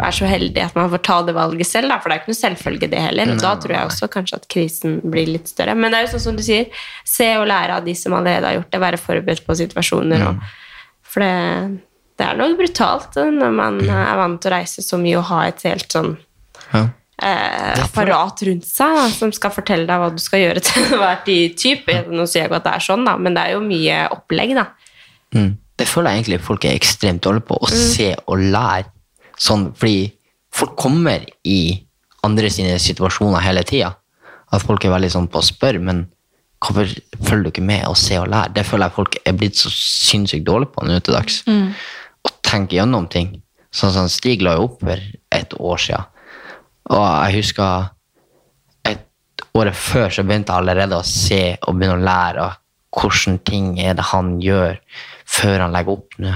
er 0.00 0.14
så 0.16 0.24
heldig 0.24 0.62
at 0.64 0.76
man 0.78 0.88
får 0.88 1.02
ta 1.04 1.18
det 1.26 1.34
valget 1.36 1.66
selv, 1.68 1.90
da, 1.90 1.98
for 2.00 2.08
det 2.08 2.14
er 2.14 2.22
ikke 2.22 2.32
noe 2.32 2.38
selvfølge 2.38 2.88
det 2.88 3.02
heller. 3.02 3.32
Og 3.34 3.42
da 3.42 3.50
tror 3.60 3.74
jeg 3.74 3.90
også 3.90 4.08
kanskje 4.14 4.38
at 4.38 4.46
krisen 4.48 5.00
blir 5.04 5.26
litt 5.26 5.50
større. 5.50 5.74
Men 5.74 5.90
det 5.92 5.98
er 5.98 6.06
jo 6.06 6.12
sånn 6.14 6.24
som 6.30 6.38
du 6.38 6.42
sier, 6.46 6.70
se 7.04 7.28
og 7.36 7.48
lære 7.50 7.76
av 7.76 7.84
de 7.84 7.94
som 7.98 8.14
allerede 8.16 8.46
har 8.46 8.56
gjort 8.60 8.70
det, 8.70 8.80
være 8.80 9.02
forberedt 9.02 9.44
på 9.44 9.58
situasjoner. 9.58 10.24
Og, 10.30 10.40
for 11.02 11.20
det, 11.20 11.82
det 12.22 12.28
er 12.30 12.38
nok 12.38 12.56
brutalt 12.60 13.16
når 13.34 13.54
man 13.58 13.78
er 13.90 14.16
vant 14.20 14.38
til 14.42 14.52
å 14.52 14.56
reise 14.56 14.82
så 14.86 14.98
mye 15.02 15.18
og 15.18 15.26
ha 15.32 15.40
et 15.50 15.62
helt 15.66 15.92
sånn 15.92 16.12
Ja. 16.72 16.84
eh, 17.22 17.82
apparat 17.82 18.42
rundt 18.48 18.66
seg 18.66 18.94
da, 18.96 19.08
som 19.14 19.32
skal 19.34 19.52
fortelle 19.54 19.86
deg 19.90 20.00
hva 20.00 20.08
du 20.14 20.22
skal 20.22 20.40
gjøre 20.44 20.62
til 20.66 20.86
enhver 20.86 21.20
tid. 21.26 21.58
Type. 21.58 21.98
Nå 22.08 22.24
sier 22.30 22.44
jeg 22.44 22.50
ikke 22.50 22.60
at 22.62 22.68
det 22.70 22.74
er 22.78 22.86
sånn, 22.88 23.04
da, 23.08 23.16
men 23.18 23.34
det 23.36 23.44
er 23.48 23.56
jo 23.56 23.60
mye 23.66 23.98
opplegg, 24.14 24.54
da. 24.58 24.68
Mm. 25.36 25.52
Det 25.80 25.86
føler 25.88 26.12
jeg 26.12 26.22
egentlig 26.22 26.40
folk 26.46 26.64
er 26.68 26.76
ekstremt 26.78 27.22
dårlige 27.24 27.48
på, 27.48 27.56
å 27.64 27.68
se 27.72 28.10
og 28.28 28.42
lære. 28.54 28.90
Sånn, 29.42 29.70
fordi 29.74 30.12
folk 30.54 30.74
kommer 30.78 31.24
i 31.48 31.60
andre 32.22 32.50
sine 32.52 32.74
situasjoner 32.78 33.42
hele 33.42 33.62
tida. 33.66 33.94
At 34.52 34.62
folk 34.62 34.84
er 34.84 34.92
veldig 34.92 35.08
sånn 35.14 35.30
på 35.32 35.40
å 35.40 35.46
spørre, 35.46 35.80
men 35.82 36.04
hvorfor 36.62 36.86
følger 37.24 37.42
du 37.46 37.50
ikke 37.50 37.64
med 37.66 37.86
og 37.88 37.96
se 37.98 38.18
og 38.20 38.28
lære? 38.30 38.52
Det 38.54 38.66
føler 38.68 38.86
jeg 38.90 38.94
folk 38.98 39.16
er 39.26 39.38
blitt 39.40 39.56
så 39.58 39.72
sinnssykt 39.72 40.44
dårlige 40.46 40.70
på 40.76 40.84
nå 40.86 41.00
til 41.02 41.16
dags. 41.16 41.40
Å 42.28 42.34
tenke 42.44 42.76
gjennom 42.78 43.08
ting. 43.10 43.34
Sånn 43.72 43.94
som 43.94 44.08
Stig 44.12 44.42
la 44.44 44.56
jo 44.58 44.68
opp 44.68 44.82
for 44.84 45.00
et 45.32 45.54
år 45.58 45.80
siden. 45.80 46.08
Og 46.92 47.04
jeg 47.04 47.38
husker 47.38 47.92
et 48.88 49.46
året 49.56 49.78
før 49.78 50.10
så 50.12 50.24
begynte 50.26 50.52
jeg 50.52 50.64
allerede 50.64 50.98
å 50.98 51.06
se 51.06 51.44
og 51.62 51.78
begynne 51.78 52.00
å 52.00 52.06
lære 52.06 52.48
hvordan 52.92 53.38
ting 53.48 53.76
er 53.80 53.94
det 53.96 54.10
han 54.10 54.34
gjør 54.42 54.80
før 55.24 55.62
han 55.64 55.72
legger 55.72 55.96
opp 55.96 56.18
nå. 56.20 56.32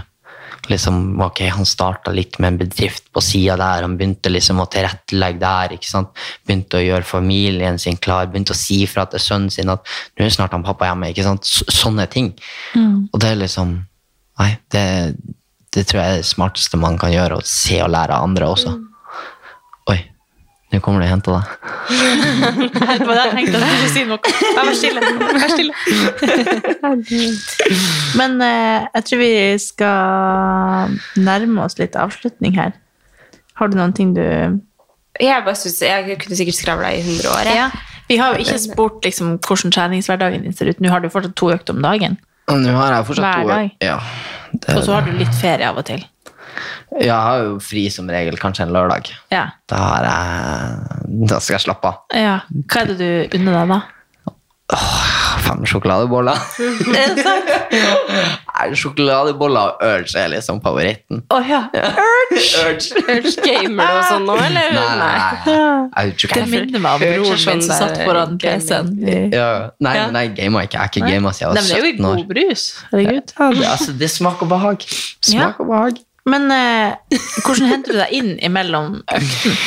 Liksom, 0.67 1.21
ok, 1.23 1.45
Han 1.55 1.67
starta 1.69 2.11
litt 2.11 2.41
med 2.43 2.49
en 2.49 2.59
bedrift 2.59 3.05
på 3.15 3.21
sida 3.23 3.55
der, 3.61 3.85
han 3.85 3.95
begynte 3.99 4.33
liksom 4.33 4.59
å 4.59 4.67
tilrettelegge 4.67 5.39
der. 5.39 5.75
ikke 5.77 5.87
sant? 5.87 6.09
Begynte 6.47 6.81
å 6.81 6.83
gjøre 6.83 7.07
familien 7.07 7.79
sin 7.79 7.99
klar, 8.03 8.27
begynte 8.27 8.55
å 8.55 8.59
si 8.59 8.81
fra 8.91 9.05
til 9.07 9.23
sønnen 9.23 9.53
sin 9.53 9.71
at 9.71 9.87
nå 10.19 10.25
er 10.25 10.33
snart 10.35 10.57
han 10.57 10.67
pappa 10.67 10.89
hjemme. 10.89 11.13
ikke 11.13 11.23
sant? 11.23 11.47
Sånne 11.47 12.09
ting. 12.11 12.33
Og 13.13 13.21
det 13.21 13.31
er 13.31 13.43
liksom 13.45 13.77
Nei, 14.37 14.51
det, 14.69 15.15
det 15.77 15.85
tror 15.91 16.01
jeg 16.01 16.09
er 16.09 16.21
det 16.23 16.29
smarteste 16.29 16.79
man 16.81 16.97
kan 17.01 17.13
gjøre, 17.13 17.37
å 17.37 17.45
se 17.47 17.77
og 17.85 17.91
lære 17.93 18.17
av 18.17 18.25
andre 18.25 18.49
også. 18.49 18.71
Oi, 19.93 19.99
nå 20.73 20.81
kommer 20.85 21.05
det 21.05 21.09
og 21.11 21.13
henter 21.13 21.37
deg. 21.37 21.45
Det 21.87 23.07
var 23.07 23.15
det 23.19 23.25
jeg 23.27 23.35
tenkte. 23.37 23.61
Jeg 23.61 23.77
skulle 23.77 23.93
si 23.93 24.05
noe. 24.09 24.21
Vær 24.57 24.73
stille. 24.81 25.01
Vær 25.37 25.51
stille. 25.53 25.75
Men 28.19 28.41
eh, 28.43 28.87
jeg 28.97 29.07
tror 29.11 29.21
vi 29.21 29.33
skal 29.63 30.97
nærme 31.29 31.67
oss 31.67 31.77
litt 31.81 31.99
avslutning 32.01 32.57
her. 32.57 32.73
Har 33.61 33.71
du 33.71 33.77
noen 33.79 33.95
ting 33.97 34.15
du 34.17 34.23
Jeg 34.23 35.45
bare 35.45 35.57
synes, 35.57 35.79
jeg 35.85 36.19
kunne 36.25 36.37
sikkert 36.37 36.59
skravla 36.59 36.95
i 36.97 37.05
100 37.05 37.29
år. 37.33 37.53
Ja. 37.53 37.69
Vi 38.09 38.19
har 38.21 38.35
jo 38.35 38.45
ikke 38.45 38.59
spurt 38.63 39.05
liksom, 39.05 39.37
hvordan 39.43 39.73
treningshverdagen 39.75 40.45
din 40.47 40.57
ser 40.57 40.71
ut. 40.71 40.81
Nå 40.81 40.93
har 40.93 41.03
du 41.03 41.09
fortsatt 41.13 41.37
to 41.39 41.51
økter 41.53 41.77
om 41.77 41.83
dagen. 41.85 42.19
Nå 42.47 42.75
har 42.79 42.93
jeg 42.95 43.07
fortsatt 43.09 43.41
Hver 43.41 43.49
dag? 43.51 43.71
Ja, 43.83 43.97
det, 44.53 44.77
Og 44.77 44.85
så 44.87 44.93
har 44.95 45.03
du 45.07 45.17
litt 45.19 45.35
ferie 45.41 45.67
av 45.67 45.81
og 45.81 45.87
til. 45.89 46.05
Ja, 46.95 47.01
jeg 47.03 47.17
har 47.27 47.41
jo 47.43 47.57
fri 47.61 47.83
som 47.93 48.07
regel, 48.09 48.39
kanskje 48.41 48.65
en 48.65 48.73
lørdag. 48.73 49.11
Ja. 49.35 49.43
Da, 49.69 49.81
har 49.83 50.07
jeg, 50.07 51.27
da 51.29 51.41
skal 51.43 51.59
jeg 51.59 51.65
slappe 51.67 51.91
av. 51.91 51.99
ja. 52.17 52.37
Hva 52.71 52.85
er 52.85 52.93
det 52.93 52.97
du 53.03 53.37
unner 53.41 53.59
deg 53.59 53.73
da? 53.75 53.81
Fem 55.47 55.61
sjokoladeboller. 55.69 56.39
Er 56.99 57.13
det 57.15 57.23
sant? 57.23 57.51
Nei, 58.57 58.65
Sjokoladeboller 58.75 59.77
og 59.77 59.85
Urge 59.85 60.19
er 60.19 60.31
liksom 60.33 60.59
favoritten. 60.65 61.21
Å 61.31 61.39
ja. 61.47 61.61
Urge. 61.77 63.35
Gamer 63.45 63.93
og 64.01 64.09
sånn 64.09 64.25
nå, 64.27 64.35
eller? 64.43 64.73
Nei, 64.75 64.87
nei, 64.99 65.13
nei. 65.93 66.07
Det 66.19 66.47
minner 66.51 66.83
meg 66.83 66.97
om 66.97 67.05
broren 67.05 67.39
sånn 67.45 67.61
min 67.61 67.63
som 67.69 67.79
satt 67.85 68.01
foran 68.03 68.35
PC-en. 68.43 68.91
ja. 69.31 69.47
Nei, 69.79 69.95
Ja. 70.01 70.09
men 70.11 70.19
jeg 70.25 70.35
gamer 70.41 70.67
ikke. 70.67 70.81
Jeg 70.81 70.83
har 70.83 70.91
ikke 70.91 71.15
gama 71.15 71.33
siden 71.37 71.55
Nei, 71.55 71.63
jeg 71.63 71.71
men 71.71 71.71
det 71.71 71.77
er 71.77 71.87
jo 71.87 71.93
17 71.93 72.11
år. 72.11 72.17
god 72.17 72.29
brus. 72.35 72.67
Herregud. 72.91 73.33
Ja, 73.39 73.51
det, 73.61 73.67
altså, 73.77 73.97
det 74.03 74.11
smaker 74.11 74.51
behag. 74.51 74.89
Smak 75.31 75.61
og 75.63 75.71
behag. 75.71 76.03
Men 76.27 76.51
eh, 76.51 77.21
hvordan 77.47 77.69
henter 77.71 77.93
du 77.95 77.99
deg 78.03 78.11
inn 78.19 78.33
imellom 78.43 78.97
økten? 79.15 79.61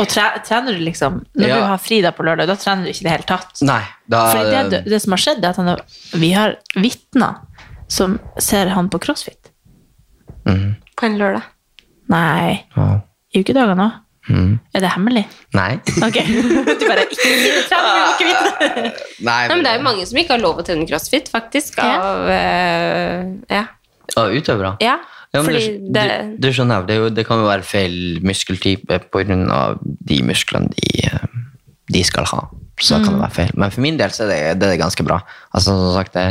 Og 0.00 0.08
tre, 0.08 0.24
trener 0.46 0.72
du 0.78 0.82
liksom 0.84 1.20
Når 1.36 1.48
Ja. 1.48 1.56
du 1.56 1.62
har 1.68 1.78
fri 1.78 2.00
da 2.04 2.10
på 2.12 2.24
lørdag, 2.24 2.46
da 2.46 2.54
trener 2.56 2.84
du 2.84 2.90
ikke 2.90 3.02
i 3.04 3.08
det 3.08 3.12
hele 3.16 3.28
tatt? 3.28 3.62
Nei, 3.62 3.82
da 4.08 4.22
Fordi 4.32 4.70
det, 4.70 4.84
det 4.88 5.00
som 5.02 5.12
har 5.12 5.18
skjedd, 5.24 5.42
er 5.44 5.48
at 5.50 5.56
han, 5.56 5.66
har- 5.68 5.84
vi 6.14 6.30
har 6.32 6.56
vitner 6.76 7.40
som 7.88 8.18
ser 8.38 8.68
han 8.72 8.88
på 8.88 8.98
crossfit. 9.04 9.50
Mm. 10.48 10.76
På 10.96 11.06
en 11.06 11.18
lørdag. 11.18 11.42
Nei, 12.08 12.64
Ja. 12.76 13.00
i 13.34 13.42
ukedagene 13.42 13.84
òg. 13.90 13.92
Mm. 14.30 14.60
Er 14.74 14.80
det 14.80 14.90
hemmelig? 14.94 15.24
Nei. 15.52 15.80
Ok. 16.06 16.14
Du 16.14 16.86
bare 16.86 17.02
ikke 17.08 17.16
si 17.18 17.30
det, 17.42 17.64
trener, 17.68 17.92
vi 17.92 18.00
må 18.00 18.10
ikke 18.12 18.26
vite 18.28 18.68
det. 18.68 18.92
Nei, 19.20 19.48
Nei, 19.48 19.56
men 19.56 19.64
det 19.64 19.72
er 19.72 19.78
jo 19.80 19.82
mange 19.88 20.06
som 20.06 20.18
ikke 20.22 20.36
har 20.36 20.42
lov 20.44 20.60
å 20.62 20.64
trene 20.66 20.86
crossfit, 20.86 21.28
faktisk. 21.32 21.76
Ja. 21.82 21.96
Uh, 21.98 22.30
eh, 22.30 23.56
ja. 23.58 23.64
Av 24.16 24.30
utøvere. 24.30 24.76
ja. 24.80 24.98
Ja, 25.32 25.40
Fordi 25.40 25.60
du, 25.64 25.86
det 25.94 26.02
du, 26.08 26.34
du 26.44 26.50
skjønner, 26.52 26.84
det, 26.88 26.98
jo, 26.98 27.08
det 27.08 27.24
kan 27.24 27.40
jo 27.40 27.48
være 27.48 27.64
feil 27.64 27.94
muskeltype 28.24 28.98
pga. 29.08 29.60
de 29.80 30.18
musklene 30.28 30.68
de, 30.76 31.08
de 31.88 32.02
skal 32.04 32.28
ha. 32.28 32.42
Så 32.80 32.98
mm. 32.98 33.04
kan 33.04 33.14
det 33.14 33.22
være 33.22 33.36
feil. 33.38 33.54
Men 33.56 33.72
for 33.72 33.84
min 33.84 33.96
del 34.00 34.12
så 34.12 34.26
er 34.26 34.32
det, 34.32 34.60
det 34.60 34.74
er 34.74 34.82
ganske 34.82 35.06
bra. 35.06 35.22
Altså, 35.54 35.72
som 35.72 35.94
sagt, 35.96 36.18
det, 36.18 36.26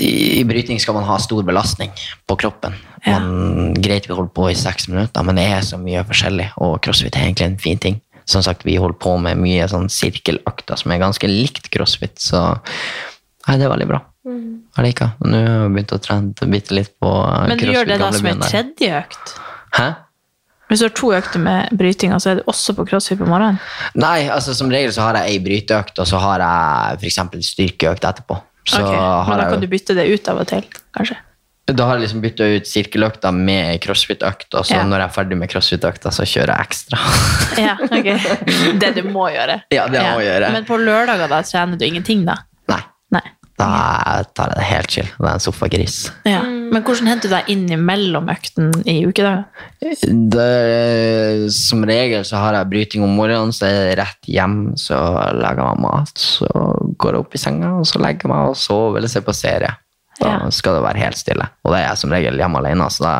i, 0.00 0.44
bryting 0.48 0.80
skal 0.80 0.96
man 0.96 1.06
ha 1.08 1.18
stor 1.20 1.42
belastning 1.46 1.90
på 2.28 2.36
kroppen. 2.40 2.76
Ja. 3.04 3.18
Man, 3.18 3.74
greit 3.80 4.08
vi 4.08 4.16
holder 4.16 4.32
på 4.36 4.48
i 4.50 4.58
seks 4.58 4.88
minutter, 4.90 5.24
men 5.26 5.40
det 5.40 5.48
er 5.50 5.66
så 5.66 5.80
mye 5.80 6.04
forskjellig, 6.08 6.50
og 6.62 6.78
crossfit 6.84 7.16
er 7.16 7.28
egentlig 7.28 7.48
en 7.48 7.60
fin 7.60 7.80
ting. 7.80 8.00
Som 8.28 8.44
sagt, 8.46 8.64
vi 8.66 8.78
holder 8.78 8.98
på 9.00 9.16
med 9.22 9.40
mye 9.40 9.66
sånn 9.70 9.90
sirkelakter 9.92 10.78
som 10.78 10.92
er 10.94 11.02
ganske 11.02 11.30
likt 11.30 11.70
crossfit, 11.74 12.20
så 12.22 12.44
nei, 13.48 13.56
det 13.56 13.66
er 13.66 13.72
veldig 13.72 13.90
bra. 13.90 14.04
Jeg 14.76 14.86
liker. 14.86 15.10
Nå 15.24 15.40
har 15.40 15.64
jeg 15.64 15.72
begynt 15.76 15.96
å 15.96 16.00
trene 16.04 16.50
bitte 16.52 16.76
litt 16.76 16.92
på 17.02 17.10
Men 17.48 17.58
du 17.58 17.66
gjør 17.70 17.90
det 17.90 17.98
da 18.02 18.12
som 18.14 18.26
en 18.30 18.44
tredje 18.44 19.02
økt? 19.02 19.34
Hæ? 19.78 19.88
Hvis 20.70 20.82
du 20.82 20.86
har 20.86 20.92
to 20.94 21.08
økter 21.16 21.42
med 21.42 21.72
bryting, 21.74 22.12
så 22.22 22.30
er 22.30 22.38
det 22.38 22.44
også 22.50 22.76
på 22.78 22.84
crossfit 22.86 23.18
på 23.18 23.26
morgenen? 23.26 23.58
Nei, 23.98 24.28
altså 24.30 24.54
som 24.54 24.70
regel 24.70 24.92
så 24.94 25.08
har 25.08 25.18
jeg 25.18 25.32
ei 25.32 25.40
bryteøkt, 25.42 25.98
og 25.98 26.06
så 26.06 26.20
har 26.22 26.44
jeg 26.44 27.08
eksempel 27.10 27.42
styrkeøkt 27.42 28.06
etterpå. 28.06 28.38
Så 28.70 28.78
Ok, 28.78 28.92
har 28.94 29.26
Men 29.26 29.34
da 29.40 29.42
jeg, 29.42 29.50
kan 29.56 29.64
du 29.64 29.66
bytte 29.72 29.96
det 29.98 30.06
ut 30.14 30.30
av 30.30 30.44
og 30.44 30.46
til, 30.52 30.68
kanskje? 30.94 31.18
da 31.70 31.86
har 31.86 31.98
jeg 31.98 32.02
liksom 32.08 32.22
bytta 32.22 32.46
ut 32.56 32.66
sirkeløkta 32.66 33.30
med 33.34 33.78
crossfit-økt, 33.84 34.54
og 34.58 34.64
så 34.66 34.74
Ja. 34.78 34.82
når 34.84 35.02
jeg 35.04 35.08
er 35.08 35.14
ferdig 35.14 35.36
med 35.38 35.50
crossfit-økta, 35.52 36.10
så 36.10 36.26
kjører 36.26 36.54
jeg 36.56 36.66
ekstra. 36.66 36.98
Ja, 37.58 37.76
ok. 37.78 38.78
Det 38.80 38.94
du 38.96 39.02
må 39.10 39.28
gjøre. 39.30 39.60
Ja, 39.74 39.86
det 39.86 40.02
må 40.02 40.22
gjøre. 40.22 40.52
Men 40.52 40.64
på 40.66 40.78
lørdager 40.78 41.28
da 41.30 41.42
trener 41.46 41.78
du 41.78 41.84
ingenting, 41.86 42.24
da? 42.26 42.38
Da 43.60 44.22
tar 44.34 44.50
jeg 44.54 44.56
det 44.58 44.66
helt 44.70 44.90
chill. 44.94 45.08
Det 45.18 45.28
er 45.28 45.36
en 45.36 45.42
sofagris. 45.44 45.96
Ja. 46.28 46.40
Men 46.70 46.84
hvordan 46.86 47.08
henter 47.10 47.28
du 47.28 47.34
deg 47.34 47.48
inn 47.52 47.66
mellom 47.84 48.28
økten 48.32 48.70
i 48.88 49.00
ukedager? 49.04 49.44
Som 51.54 51.84
regel 51.88 52.24
så 52.26 52.40
har 52.40 52.56
jeg 52.58 52.70
bryting 52.72 53.04
om 53.06 53.14
morgenen, 53.18 53.52
så 53.54 53.66
er 53.68 53.76
det 53.90 53.98
rett 54.00 54.30
hjem, 54.30 54.56
så 54.80 54.98
lager 55.36 55.62
jeg 55.62 55.68
meg 55.76 55.84
mat, 55.84 56.12
så 56.20 56.48
går 57.00 57.16
jeg 57.16 57.24
opp 57.24 57.34
i 57.36 57.42
senga, 57.42 57.72
og 57.80 57.86
så 57.90 58.00
legger 58.02 58.26
jeg 58.28 58.32
meg 58.34 58.50
og 58.52 58.58
sover 58.58 59.00
eller 59.00 59.12
ser 59.12 59.24
på 59.26 59.34
serie. 59.36 59.72
Da 60.20 60.28
Ja. 60.34 60.50
skal 60.52 60.74
det 60.76 60.82
være 60.84 61.00
helt 61.00 61.16
stille. 61.16 61.46
Og 61.64 61.72
det 61.72 61.78
er 61.80 61.86
jeg 61.88 61.98
som 61.98 62.10
regel 62.12 62.36
hjemme 62.36 62.58
alene, 62.60 62.88
så 62.92 63.02
da, 63.06 63.14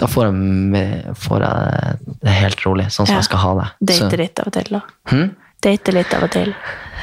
da 0.00 0.06
får, 0.08 0.30
jeg, 0.32 1.14
får 1.20 1.42
jeg 1.44 1.98
det 2.22 2.36
helt 2.38 2.64
rolig, 2.66 2.86
sånn 2.88 3.06
som 3.06 3.14
Ja. 3.14 3.18
jeg 3.20 3.24
skal 3.28 3.38
ha 3.44 3.54
det. 3.60 3.68
Date 3.92 4.16
litt 4.16 4.40
av 4.40 4.46
og 4.48 4.52
til, 4.56 4.70
da? 4.72 4.80
Hmm? 5.12 5.36
Date 5.62 5.92
litt 5.92 6.14
av 6.14 6.22
og 6.24 6.30
til. 6.30 6.54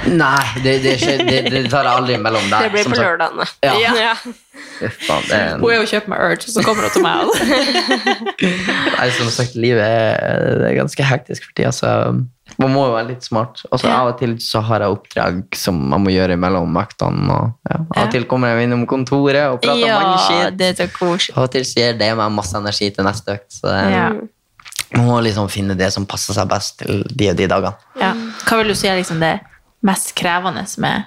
Nei, 0.06 0.46
det, 0.64 0.74
det, 0.84 0.96
skjer, 1.02 1.22
det, 1.26 1.38
det 1.50 1.62
tar 1.72 1.88
jeg 1.88 1.98
aldri 2.02 2.18
mellom 2.22 2.46
der. 2.52 2.66
Det 2.68 2.72
blir 2.76 2.84
som 2.86 2.94
på 2.94 3.00
lørdagene. 3.00 3.46
Ja. 3.66 3.74
Ja. 3.80 3.94
ja. 3.96 4.14
faen, 5.08 5.24
en- 5.32 5.62
Hun 5.64 5.72
er 5.72 5.80
jo 5.82 5.88
kjøpt 5.90 6.10
meg 6.12 6.20
Urge, 6.28 6.52
så 6.52 6.64
kommer 6.66 6.86
hun 6.86 6.94
til 6.94 7.06
meg. 7.06 7.24
Nei, 9.00 9.10
som 9.16 9.30
sagt, 9.34 9.56
livet 9.60 9.82
er, 9.86 10.60
det 10.62 10.68
er 10.72 10.78
ganske 10.82 11.08
hektisk 11.10 11.48
for 11.48 11.56
tida, 11.58 11.72
så 11.76 11.92
man 12.62 12.72
må 12.72 12.84
jo 12.88 12.94
være 12.94 13.10
litt 13.14 13.26
smart. 13.26 13.64
Og 13.74 13.82
så 13.82 13.90
av 13.90 14.12
og 14.14 14.20
til 14.20 14.36
så 14.44 14.62
har 14.68 14.84
jeg 14.86 14.94
oppdrag 14.96 15.40
som 15.58 15.80
man 15.92 16.04
må 16.06 16.14
gjøre 16.14 16.38
mellom 16.40 16.76
vaktene. 16.78 17.26
Og, 17.40 17.56
ja. 17.72 17.80
Av 17.96 18.04
og 18.06 18.14
til 18.14 18.28
kommer 18.30 18.54
jeg 18.54 18.68
innom 18.70 18.86
kontoret 18.90 19.48
og 19.50 19.60
prater 19.64 19.82
Ja, 19.88 19.98
mange 20.04 20.22
shit. 20.28 20.60
det 20.60 20.70
så 20.80 20.88
koselig. 20.94 21.34
Av 21.40 21.48
og 21.48 21.52
til 21.56 21.66
så 21.68 21.82
gir 21.82 21.98
det 22.00 22.12
meg 22.20 22.32
masse 22.36 22.56
energi 22.60 22.92
til 22.96 23.08
neste 23.08 23.36
økt. 23.40 23.50
Så 23.58 23.66
det, 23.72 23.82
Ja. 23.96 24.06
man 24.96 25.10
må 25.10 25.18
liksom 25.26 25.50
finne 25.52 25.76
det 25.76 25.90
som 25.96 26.06
passer 26.06 26.38
seg 26.38 26.48
best 26.52 26.78
til 26.84 27.04
de 27.10 27.32
og 27.34 27.36
de 27.42 27.48
dagene. 27.52 27.74
Ja. 28.00 28.14
Hva 28.46 28.62
vil 28.62 28.72
du 28.72 28.76
si 28.78 28.88
er 28.92 29.00
liksom 29.02 29.20
det 29.24 29.34
mest 29.86 30.14
krevende 30.18 30.66
med 30.82 31.06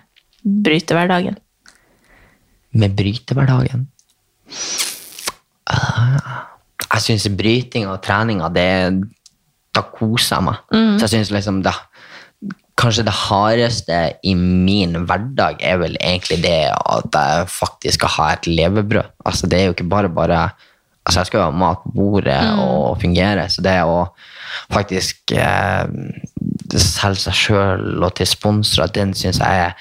brytehverdagen? 0.64 1.36
Med 2.78 2.94
brytehverdagen 2.96 3.86
Ah, 5.68 6.46
Jeg 6.94 7.02
syns 7.05 7.26
bryting 7.36 7.88
og 7.90 8.00
treninga, 8.05 8.48
det 8.48 8.68
Da 9.76 9.82
koser 9.94 10.38
jeg 10.38 10.44
meg. 10.46 10.62
Så 10.98 11.05
jeg 11.05 11.12
synes 11.16 11.30
liksom 11.34 11.62
da 11.66 11.74
Kanskje 12.78 13.02
det 13.09 13.12
hardeste 13.26 13.96
i 14.22 14.32
min 14.38 14.94
hverdag 15.09 15.56
er 15.66 15.80
vel 15.80 15.96
egentlig 15.98 16.38
det 16.44 16.70
at 16.70 17.09
jeg 17.18 17.48
faktisk 17.50 17.98
skal 17.98 18.12
ha 18.14 18.26
et 18.36 18.46
levebrød. 18.46 19.09
Altså 19.26 19.48
Det 19.50 19.59
er 19.59 19.64
jo 19.66 19.74
ikke 19.74 19.88
bare 19.90 20.09
bare 20.09 20.42
Altså, 21.09 21.22
jeg 21.22 21.30
skal 21.30 21.40
jo 21.40 21.44
ha 21.48 21.55
mat 21.56 21.78
på 21.86 21.93
bordet 21.97 22.36
Mm. 22.44 22.59
og 22.60 22.98
fungere, 23.01 23.47
så 23.48 23.62
det 23.64 23.78
å 23.82 24.02
faktisk 24.72 25.32
eh, 25.32 25.86
selge 26.76 27.22
seg 27.22 27.35
sjøl 27.35 28.05
og 28.05 28.14
til 28.18 28.28
sponsorer, 28.28 28.93
den 28.93 29.14
syns 29.16 29.40
jeg 29.40 29.62
er 29.68 29.72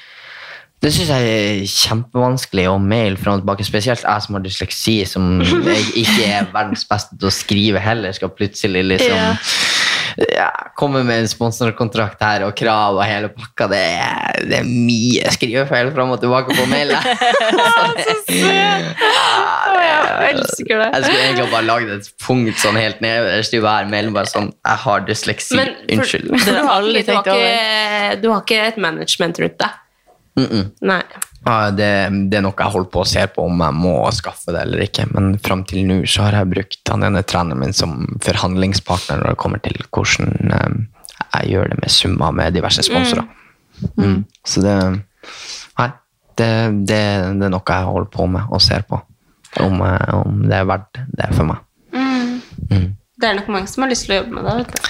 det 0.77 0.91
syns 0.93 1.09
jeg 1.09 1.29
er 1.33 1.63
kjempevanskelig 1.65 2.67
å 2.69 2.75
maile 2.77 3.17
fram 3.17 3.39
og 3.39 3.41
tilbake. 3.41 3.65
Spesielt 3.65 4.03
jeg 4.05 4.21
som 4.21 4.35
har 4.37 4.43
dysleksi, 4.45 4.93
som 5.09 5.41
ikke 6.03 6.27
er 6.27 6.51
verdens 6.53 6.85
beste 6.85 7.17
til 7.17 7.27
å 7.27 7.33
skrive 7.33 7.81
heller, 7.81 8.13
skal 8.13 8.29
plutselig 8.29 8.85
liksom 8.85 9.17
Ja. 9.17 9.31
Ja, 10.17 10.47
komme 10.79 11.03
med 11.05 11.23
en 11.23 11.27
sponsorkontrakt 11.29 12.21
her 12.25 12.43
og 12.47 12.55
krav 12.57 12.97
og 12.97 13.03
hele 13.05 13.29
pakka. 13.33 13.67
Det 13.69 13.81
er, 14.01 14.39
det 14.49 14.59
er 14.63 14.67
mye 14.69 15.29
skrivefeil 15.35 15.91
fram 15.93 16.13
og 16.15 16.21
tilbake 16.23 16.55
på 16.57 16.65
mailet. 16.71 16.97
Å, 18.47 19.75
jeg 19.77 20.33
elsker 20.33 20.81
det. 20.81 20.87
Jeg 20.93 21.03
skulle 21.05 21.23
egentlig 21.25 21.47
bare 21.53 21.65
lagd 21.67 21.91
et 21.97 22.09
punkt 22.23 22.61
sånn 22.61 22.77
helt 22.79 23.01
nederst 23.03 23.53
i 23.57 23.61
hver 23.63 23.89
mail. 23.91 24.09
Bare 24.15 24.29
sånn 24.31 24.49
Jeg 24.55 24.81
har 24.85 25.03
dysleksi. 25.07 25.57
Men 25.59 25.73
for- 25.75 25.97
Unnskyld. 25.97 26.31
Du, 26.31 26.53
har 26.67 26.87
ikke, 26.87 28.21
du 28.23 28.29
har 28.31 28.41
ikke 28.45 28.61
et 28.71 28.79
management 28.81 29.39
rundt 29.43 29.59
deg? 29.61 29.83
Mm 30.37 30.45
-mm. 30.45 30.65
Nei. 30.81 31.01
Ja, 31.45 31.71
det, 31.71 31.87
det 32.29 32.37
er 32.37 32.43
noe 32.43 32.57
jeg 32.59 32.73
holder 32.73 32.89
på 32.91 33.01
å 33.01 33.07
se 33.07 33.23
på 33.31 33.45
om 33.47 33.61
jeg 33.63 33.73
må 33.73 33.95
skaffe 34.11 34.51
det 34.51 34.61
eller 34.61 34.83
ikke. 34.83 35.05
Men 35.13 35.37
fram 35.39 35.63
til 35.63 35.85
nå 35.87 36.01
så 36.05 36.27
har 36.27 36.37
jeg 36.39 36.51
brukt 36.51 36.91
han 36.91 37.03
ene 37.07 37.23
treneren 37.23 37.59
min 37.59 37.73
som 37.73 38.19
forhandlingspartner 38.25 39.21
når 39.21 39.29
det 39.29 39.41
kommer 39.43 39.63
til 39.63 39.79
hvordan 39.91 40.53
eh, 40.57 40.77
jeg 41.39 41.53
gjør 41.53 41.71
det 41.71 41.79
med 41.81 41.91
summer 41.91 42.31
med 42.31 42.53
diverse 42.53 42.83
sponsorer. 42.83 43.25
Mm. 43.97 44.25
Så 44.45 44.61
det 44.61 44.77
Nei, 45.77 45.91
det, 46.37 46.49
det, 46.89 47.01
det 47.39 47.45
er 47.45 47.53
noe 47.53 47.61
jeg 47.69 47.91
holder 47.91 48.11
på 48.11 48.27
med 48.27 48.51
og 48.51 48.61
ser 48.61 48.85
på. 48.87 48.99
Om, 49.63 49.81
eh, 49.81 50.13
om 50.13 50.43
det 50.47 50.57
er 50.59 50.69
verdt 50.69 51.01
det 51.17 51.31
for 51.33 51.49
meg. 51.49 51.63
Mm. 52.71 52.97
Mm. 53.17 53.21
Det 53.21 53.27
er 53.31 53.33
nok 53.39 53.47
mange 53.49 53.67
som 53.71 53.81
har 53.81 53.89
lyst 53.89 54.05
til 54.05 54.13
å 54.13 54.17
jobbe 54.19 54.35
med 54.37 54.45
det. 54.45 54.51
vet 54.59 54.73
du. 54.75 54.89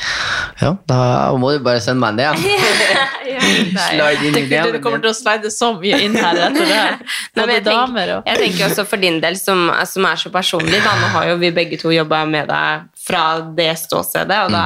Ja, 0.57 0.69
da 0.89 0.97
må 1.39 1.51
du 1.53 1.59
bare 1.63 1.79
sende 1.79 2.01
meg 2.01 2.17
en 2.17 2.17
DM. 2.19 2.41
Slide 3.77 4.25
inn 4.25 4.33
i 4.35 4.41
Tenker 4.49 4.73
du 4.73 4.79
kommer 4.83 4.99
til 5.03 5.11
å 5.11 5.15
slide 5.15 5.51
så 5.53 5.69
mye 5.77 5.99
inn 6.03 6.15
her 6.17 6.39
etter 6.47 6.65
det? 6.67 6.81
Nei, 7.37 7.37
Både 7.37 7.53
jeg, 7.55 7.63
damer 7.67 8.11
og 8.17 8.27
jeg 8.27 8.41
tenker 8.41 8.65
også 8.67 8.85
for 8.89 8.99
din 9.03 9.21
del, 9.23 9.37
som, 9.39 9.67
som 9.87 10.07
er 10.09 10.19
så 10.19 10.31
personlig, 10.33 10.81
da, 10.83 10.95
nå 10.99 11.11
har 11.13 11.29
jo 11.29 11.37
vi 11.39 11.51
begge 11.55 11.79
to 11.79 11.93
jobba 11.93 12.23
med 12.27 12.49
deg 12.51 12.87
fra 13.07 13.23
det 13.55 13.69
ståstedet, 13.79 14.39
og 14.47 14.51
da, 14.51 14.63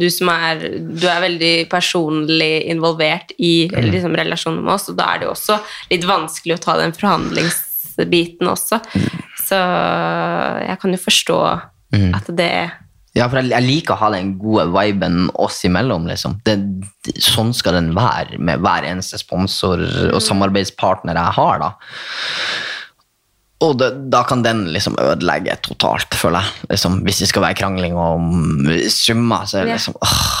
du 0.00 0.08
som 0.10 0.32
er 0.32 0.64
du 0.80 1.06
er 1.06 1.22
veldig 1.28 1.52
personlig 1.70 2.50
involvert 2.72 3.30
i 3.38 3.68
liksom, 3.70 4.16
relasjonen 4.18 4.64
med 4.64 4.74
oss, 4.74 4.88
og 4.90 4.98
da 4.98 5.12
er 5.12 5.22
det 5.22 5.28
jo 5.28 5.36
også 5.36 5.60
litt 5.92 6.08
vanskelig 6.08 6.56
å 6.58 6.62
ta 6.64 6.78
den 6.80 6.96
forhandlingsbiten 6.96 8.50
også. 8.50 8.80
Så 9.46 9.58
jeg 10.66 10.80
kan 10.82 10.96
jo 10.98 11.04
forstå 11.06 11.40
Mm. 11.88 12.10
at 12.12 12.26
det 12.36 12.48
Ja, 13.16 13.26
for 13.28 13.40
jeg, 13.40 13.50
jeg 13.50 13.64
liker 13.64 13.94
å 13.96 13.98
ha 14.02 14.10
den 14.14 14.34
gode 14.38 14.66
viben 14.74 15.30
oss 15.34 15.62
imellom, 15.64 16.06
liksom. 16.06 16.36
Det, 16.44 16.56
det, 17.06 17.14
sånn 17.24 17.54
skal 17.56 17.78
den 17.78 17.92
være 17.96 18.38
med 18.38 18.60
hver 18.62 18.84
eneste 18.86 19.18
sponsor 19.18 19.80
og 20.12 20.20
samarbeidspartner 20.22 21.16
jeg 21.18 21.36
har, 21.38 21.58
da. 21.64 21.72
Og 23.66 23.72
det, 23.80 23.88
da 24.12 24.20
kan 24.28 24.44
den 24.44 24.68
liksom 24.70 24.94
ødelegge 25.02 25.56
totalt, 25.66 26.14
føler 26.14 26.44
jeg. 26.46 26.66
Liksom, 26.76 27.00
hvis 27.08 27.24
det 27.24 27.30
skal 27.32 27.42
være 27.42 27.58
krangling 27.58 27.96
om 27.98 28.68
summer, 28.92 29.48
så 29.50 29.58
er 29.58 29.66
det 29.66 29.78
liksom 29.80 29.96
åh, 29.98 30.34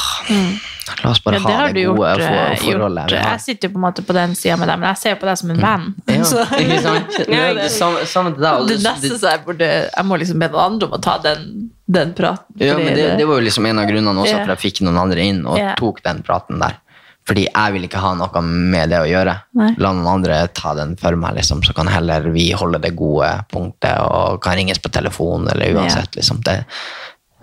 La 1.02 1.10
oss 1.12 1.18
bare 1.20 1.36
Ja, 1.36 1.42
ha 1.44 1.66
det 1.68 1.82
gode 1.84 1.98
gjort. 1.98 2.22
for, 2.22 2.22
eh, 2.22 2.60
forholdet 2.62 3.10
gjort. 3.10 3.24
Jeg 3.32 3.40
sitter 3.44 3.68
jo 3.68 3.72
på 3.74 3.78
en 3.78 3.84
måte 3.84 4.04
på 4.06 4.14
den 4.16 4.32
sida 4.38 4.54
med 4.56 4.70
deg, 4.70 4.78
men 4.80 4.88
jeg 4.88 5.00
ser 5.02 5.10
jo 5.12 5.18
på 5.20 5.28
deg 5.28 5.36
som 5.40 5.50
en 5.52 5.60
venn. 5.60 5.88
Ja, 6.08 6.22
Så 6.30 6.44
ikke 6.62 6.78
sant? 6.86 7.18
Det- 7.18 8.06
Samme 8.08 8.32
til 8.36 8.42
deg. 8.46 8.62
det 8.70 8.78
det- 8.78 8.86
neste 8.86 9.18
så 9.20 9.32
jeg 9.34 9.42
burde 9.44 9.68
Jeg 9.68 10.06
må 10.08 10.18
liksom 10.22 10.38
be 10.40 10.48
noen 10.48 10.64
andre 10.72 10.88
om 10.88 10.96
å 10.96 11.02
ta 11.02 11.18
den, 11.26 11.67
den 11.88 12.10
praten. 12.14 12.54
Ja, 12.60 12.74
men 12.76 12.92
det, 12.94 13.06
det 13.16 13.24
var 13.24 13.38
jo 13.40 13.46
liksom 13.46 13.64
en 13.66 13.78
av 13.80 13.86
grunnene 13.88 14.20
også 14.20 14.34
yeah. 14.34 14.44
for 14.44 14.52
jeg 14.54 14.60
fikk 14.66 14.82
noen 14.84 14.98
andre 15.00 15.24
inn 15.24 15.38
og 15.48 15.56
yeah. 15.56 15.74
tok 15.78 16.02
den 16.04 16.20
praten 16.26 16.60
der. 16.60 16.76
Fordi 17.28 17.42
jeg 17.48 17.72
vil 17.74 17.82
ikke 17.84 18.00
ha 18.00 18.10
noe 18.16 18.40
med 18.44 18.88
det 18.92 18.98
å 19.02 19.08
gjøre. 19.08 19.34
Nei. 19.60 19.70
La 19.80 19.90
noen 19.92 20.06
andre 20.08 20.36
ta 20.56 20.70
den 20.76 20.94
for 21.00 21.16
meg, 21.20 21.34
liksom, 21.36 21.60
så 21.64 21.74
kan 21.76 21.88
heller 21.92 22.28
vi 22.32 22.46
holde 22.56 22.80
det 22.80 22.94
gode 22.96 23.28
punktet 23.52 23.98
og 24.04 24.38
kan 24.44 24.56
ringes 24.56 24.80
på 24.80 24.88
telefon 24.92 25.48
eller 25.52 25.76
uansett. 25.76 26.16
Liksom. 26.16 26.40
Det, 26.46 26.62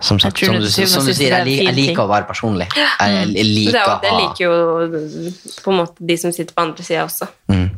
som 0.02 0.18
sagt, 0.20 0.38
som 0.42 0.58
du, 0.58 0.66
som 0.70 1.06
du 1.06 1.12
sier, 1.14 1.32
er 1.38 1.46
jeg, 1.46 1.46
lik- 1.46 1.62
jeg 1.70 1.76
liker 1.78 2.02
å 2.02 2.10
være 2.10 2.26
personlig. 2.28 2.66
Jeg, 2.74 3.30
jeg 3.34 3.46
liker 3.46 3.78
er 3.78 3.86
jo- 3.86 4.00
det 4.02 4.14
liker 4.18 4.42
jo 4.44 5.60
på 5.62 5.70
en 5.72 5.78
måte 5.84 6.06
de 6.10 6.16
som 6.18 6.34
sitter 6.34 6.54
på 6.54 6.66
andre 6.66 6.82
sida 6.86 7.04
også. 7.06 7.30
Mm. 7.48 7.70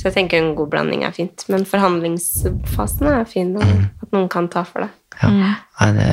Så 0.00 0.08
jeg 0.08 0.14
tenker 0.16 0.40
en 0.40 0.54
god 0.56 0.70
blanding 0.72 1.04
er 1.04 1.12
fint. 1.12 1.44
Men 1.52 1.64
forhandlingsfasen 1.68 3.06
er 3.12 3.24
fin, 3.28 3.52
og 3.56 3.62
Mm. 3.64 3.84
at 4.02 4.12
noen 4.16 4.28
kan 4.32 4.48
ta 4.48 4.64
for 4.64 4.80
deg. 4.80 4.90
Nei, 5.28 5.90
det, 5.96 6.08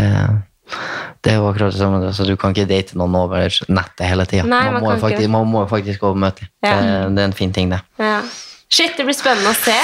det 1.23 1.31
er 1.31 1.38
jo 1.39 1.47
akkurat 1.49 1.71
det 1.71 1.79
samme. 1.79 2.11
Så 2.13 2.25
du 2.27 2.35
kan 2.39 2.51
ikke 2.53 2.67
date 2.67 2.97
noen 2.99 3.15
over 3.15 3.47
nettet 3.71 4.03
hele 4.07 4.25
tida. 4.27 4.43
Man, 4.45 4.73
man 4.84 4.99
faktisk- 4.99 5.29
man 5.31 5.47
må 5.47 5.63
faktisk 5.69 5.99
gå 6.03 6.13
møtelig. 6.15 6.49
Ja. 6.63 6.75
Det, 6.81 7.15
det 7.15 7.23
er 7.23 7.31
en 7.31 7.34
fin 7.34 7.53
ting, 7.55 7.69
det. 7.71 7.79
Ja. 7.99 8.21
Shit, 8.69 8.97
det 8.97 9.05
blir 9.07 9.15
spennende 9.15 9.53
å 9.53 9.55
se 9.55 9.77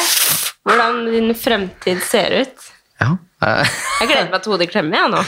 hvordan 0.67 1.05
din 1.11 1.33
fremtid 1.35 2.01
ser 2.03 2.35
ut. 2.43 2.69
Ja. 2.99 3.15
Jeg 3.43 4.07
gleder 4.07 4.29
meg 4.31 4.41
til 4.43 4.51
hodet 4.53 4.69
klemmer, 4.71 4.97
jeg 4.97 5.11
nå. 5.11 5.21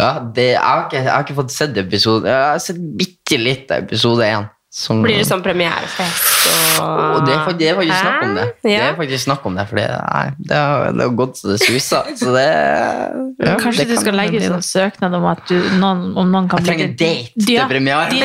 Ja, 0.00 0.10
det, 0.34 0.44
jeg, 0.54 0.60
har 0.62 0.84
ikke, 0.86 0.96
jeg 1.02 1.10
har 1.12 1.24
ikke 1.26 1.34
fått 1.36 1.50
sett 1.52 1.76
episode 1.76 2.24
Jeg 2.30 2.44
har 2.54 2.60
sett 2.62 2.78
bitte 2.96 3.36
litt 3.36 3.70
episode 3.74 4.24
én. 4.24 4.46
Som, 4.70 5.00
Blir 5.02 5.16
det 5.18 5.24
sånn 5.26 5.40
premierefest 5.42 6.44
og 6.78 6.90
Og 7.18 7.24
det 7.26 7.32
er 7.34 7.40
faktisk, 7.42 7.58
det 7.58 7.70
er 7.72 7.74
faktisk 7.74 7.98
snakk 8.04 8.20
om 8.22 8.36
det. 8.36 8.44
Ja. 8.62 8.68
Det 8.70 8.84
er 8.84 8.98
faktisk 9.00 9.24
snakk 9.24 9.46
om 9.50 9.56
det, 9.58 9.64
for 9.66 9.80
det, 9.80 9.86
nei, 9.98 10.26
det, 10.38 10.60
har, 10.60 10.92
det 10.94 11.02
har 11.02 11.16
gått 11.18 11.40
så 11.40 11.48
det 11.50 11.56
suser. 11.58 12.12
Så 12.20 12.34
det 12.36 12.44
ja, 12.46 13.56
Kanskje 13.58 13.82
det 13.82 13.88
du 13.88 13.94
kan 13.96 14.04
skal 14.04 14.16
legge 14.20 14.38
ut 14.38 14.46
en 14.46 14.62
søknad 14.62 15.16
om 15.18 15.26
at 15.26 15.42
du, 15.50 15.56
noen, 15.82 16.04
om 16.14 16.30
noen 16.30 16.46
kan 16.52 16.62
Jeg 16.62 16.68
trenger 16.70 16.86
en 16.86 16.94
date 17.02 17.46
til 17.48 17.56
Ja, 17.56 17.66
premiere. 17.66 18.14
Din, 18.14 18.22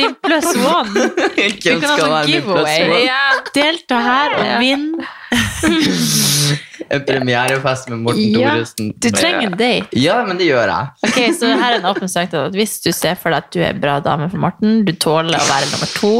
din, 0.00 0.16
pluss 0.24 0.50
one. 0.56 1.10
Du 1.66 1.80
kan 1.82 1.90
ha 1.90 1.98
sånn 2.00 2.32
giveaway. 2.32 3.04
Ja. 3.04 3.20
Delta 3.52 4.00
her 4.08 4.38
og 4.40 4.56
vinn. 4.64 4.88
En 6.90 7.02
premierefest 7.06 7.88
med 7.90 7.98
Morten 8.04 8.36
Ja, 8.38 8.52
Thoresen. 8.54 8.92
du 9.02 9.08
trenger 9.10 9.48
en 9.50 9.56
date. 9.58 9.88
Ja, 9.98 10.20
men 10.26 10.38
det 10.38 10.46
gjør 10.46 10.70
jeg. 10.70 10.86
Ok, 11.08 11.18
så 11.38 11.50
her 11.58 11.72
er 11.72 11.78
en 11.80 11.88
åpen 11.90 12.08
søknad. 12.08 12.46
at 12.52 12.54
Hvis 12.58 12.76
du 12.84 12.92
ser 12.94 13.14
for 13.18 13.34
deg 13.34 13.42
at 13.42 13.50
du 13.52 13.60
er 13.60 13.72
en 13.74 13.80
bra 13.82 13.96
dame 14.04 14.28
for 14.30 14.38
Morten, 14.42 14.84
du 14.86 14.92
tåler 14.92 15.34
å 15.40 15.48
være 15.50 15.70
nummer 15.72 15.90
to, 15.96 16.12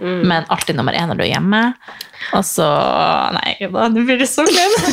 men 0.00 0.48
alltid 0.48 0.76
nummer 0.80 0.96
én 0.96 1.06
når 1.12 1.20
du 1.20 1.24
er 1.26 1.32
hjemme, 1.34 1.62
og 2.34 2.44
så 2.48 2.66
Nei, 3.36 3.56
da 3.68 3.88
nå 3.92 4.04
blir 4.08 4.18
det 4.22 4.28
så 4.30 4.46
glemt. 4.48 4.86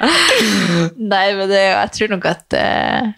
Nei, 1.12 1.26
men 1.36 1.48
det, 1.50 1.60
jeg 1.60 1.92
tror 1.96 2.14
nok 2.16 2.26
at 2.30 2.56
eh, 2.56 3.10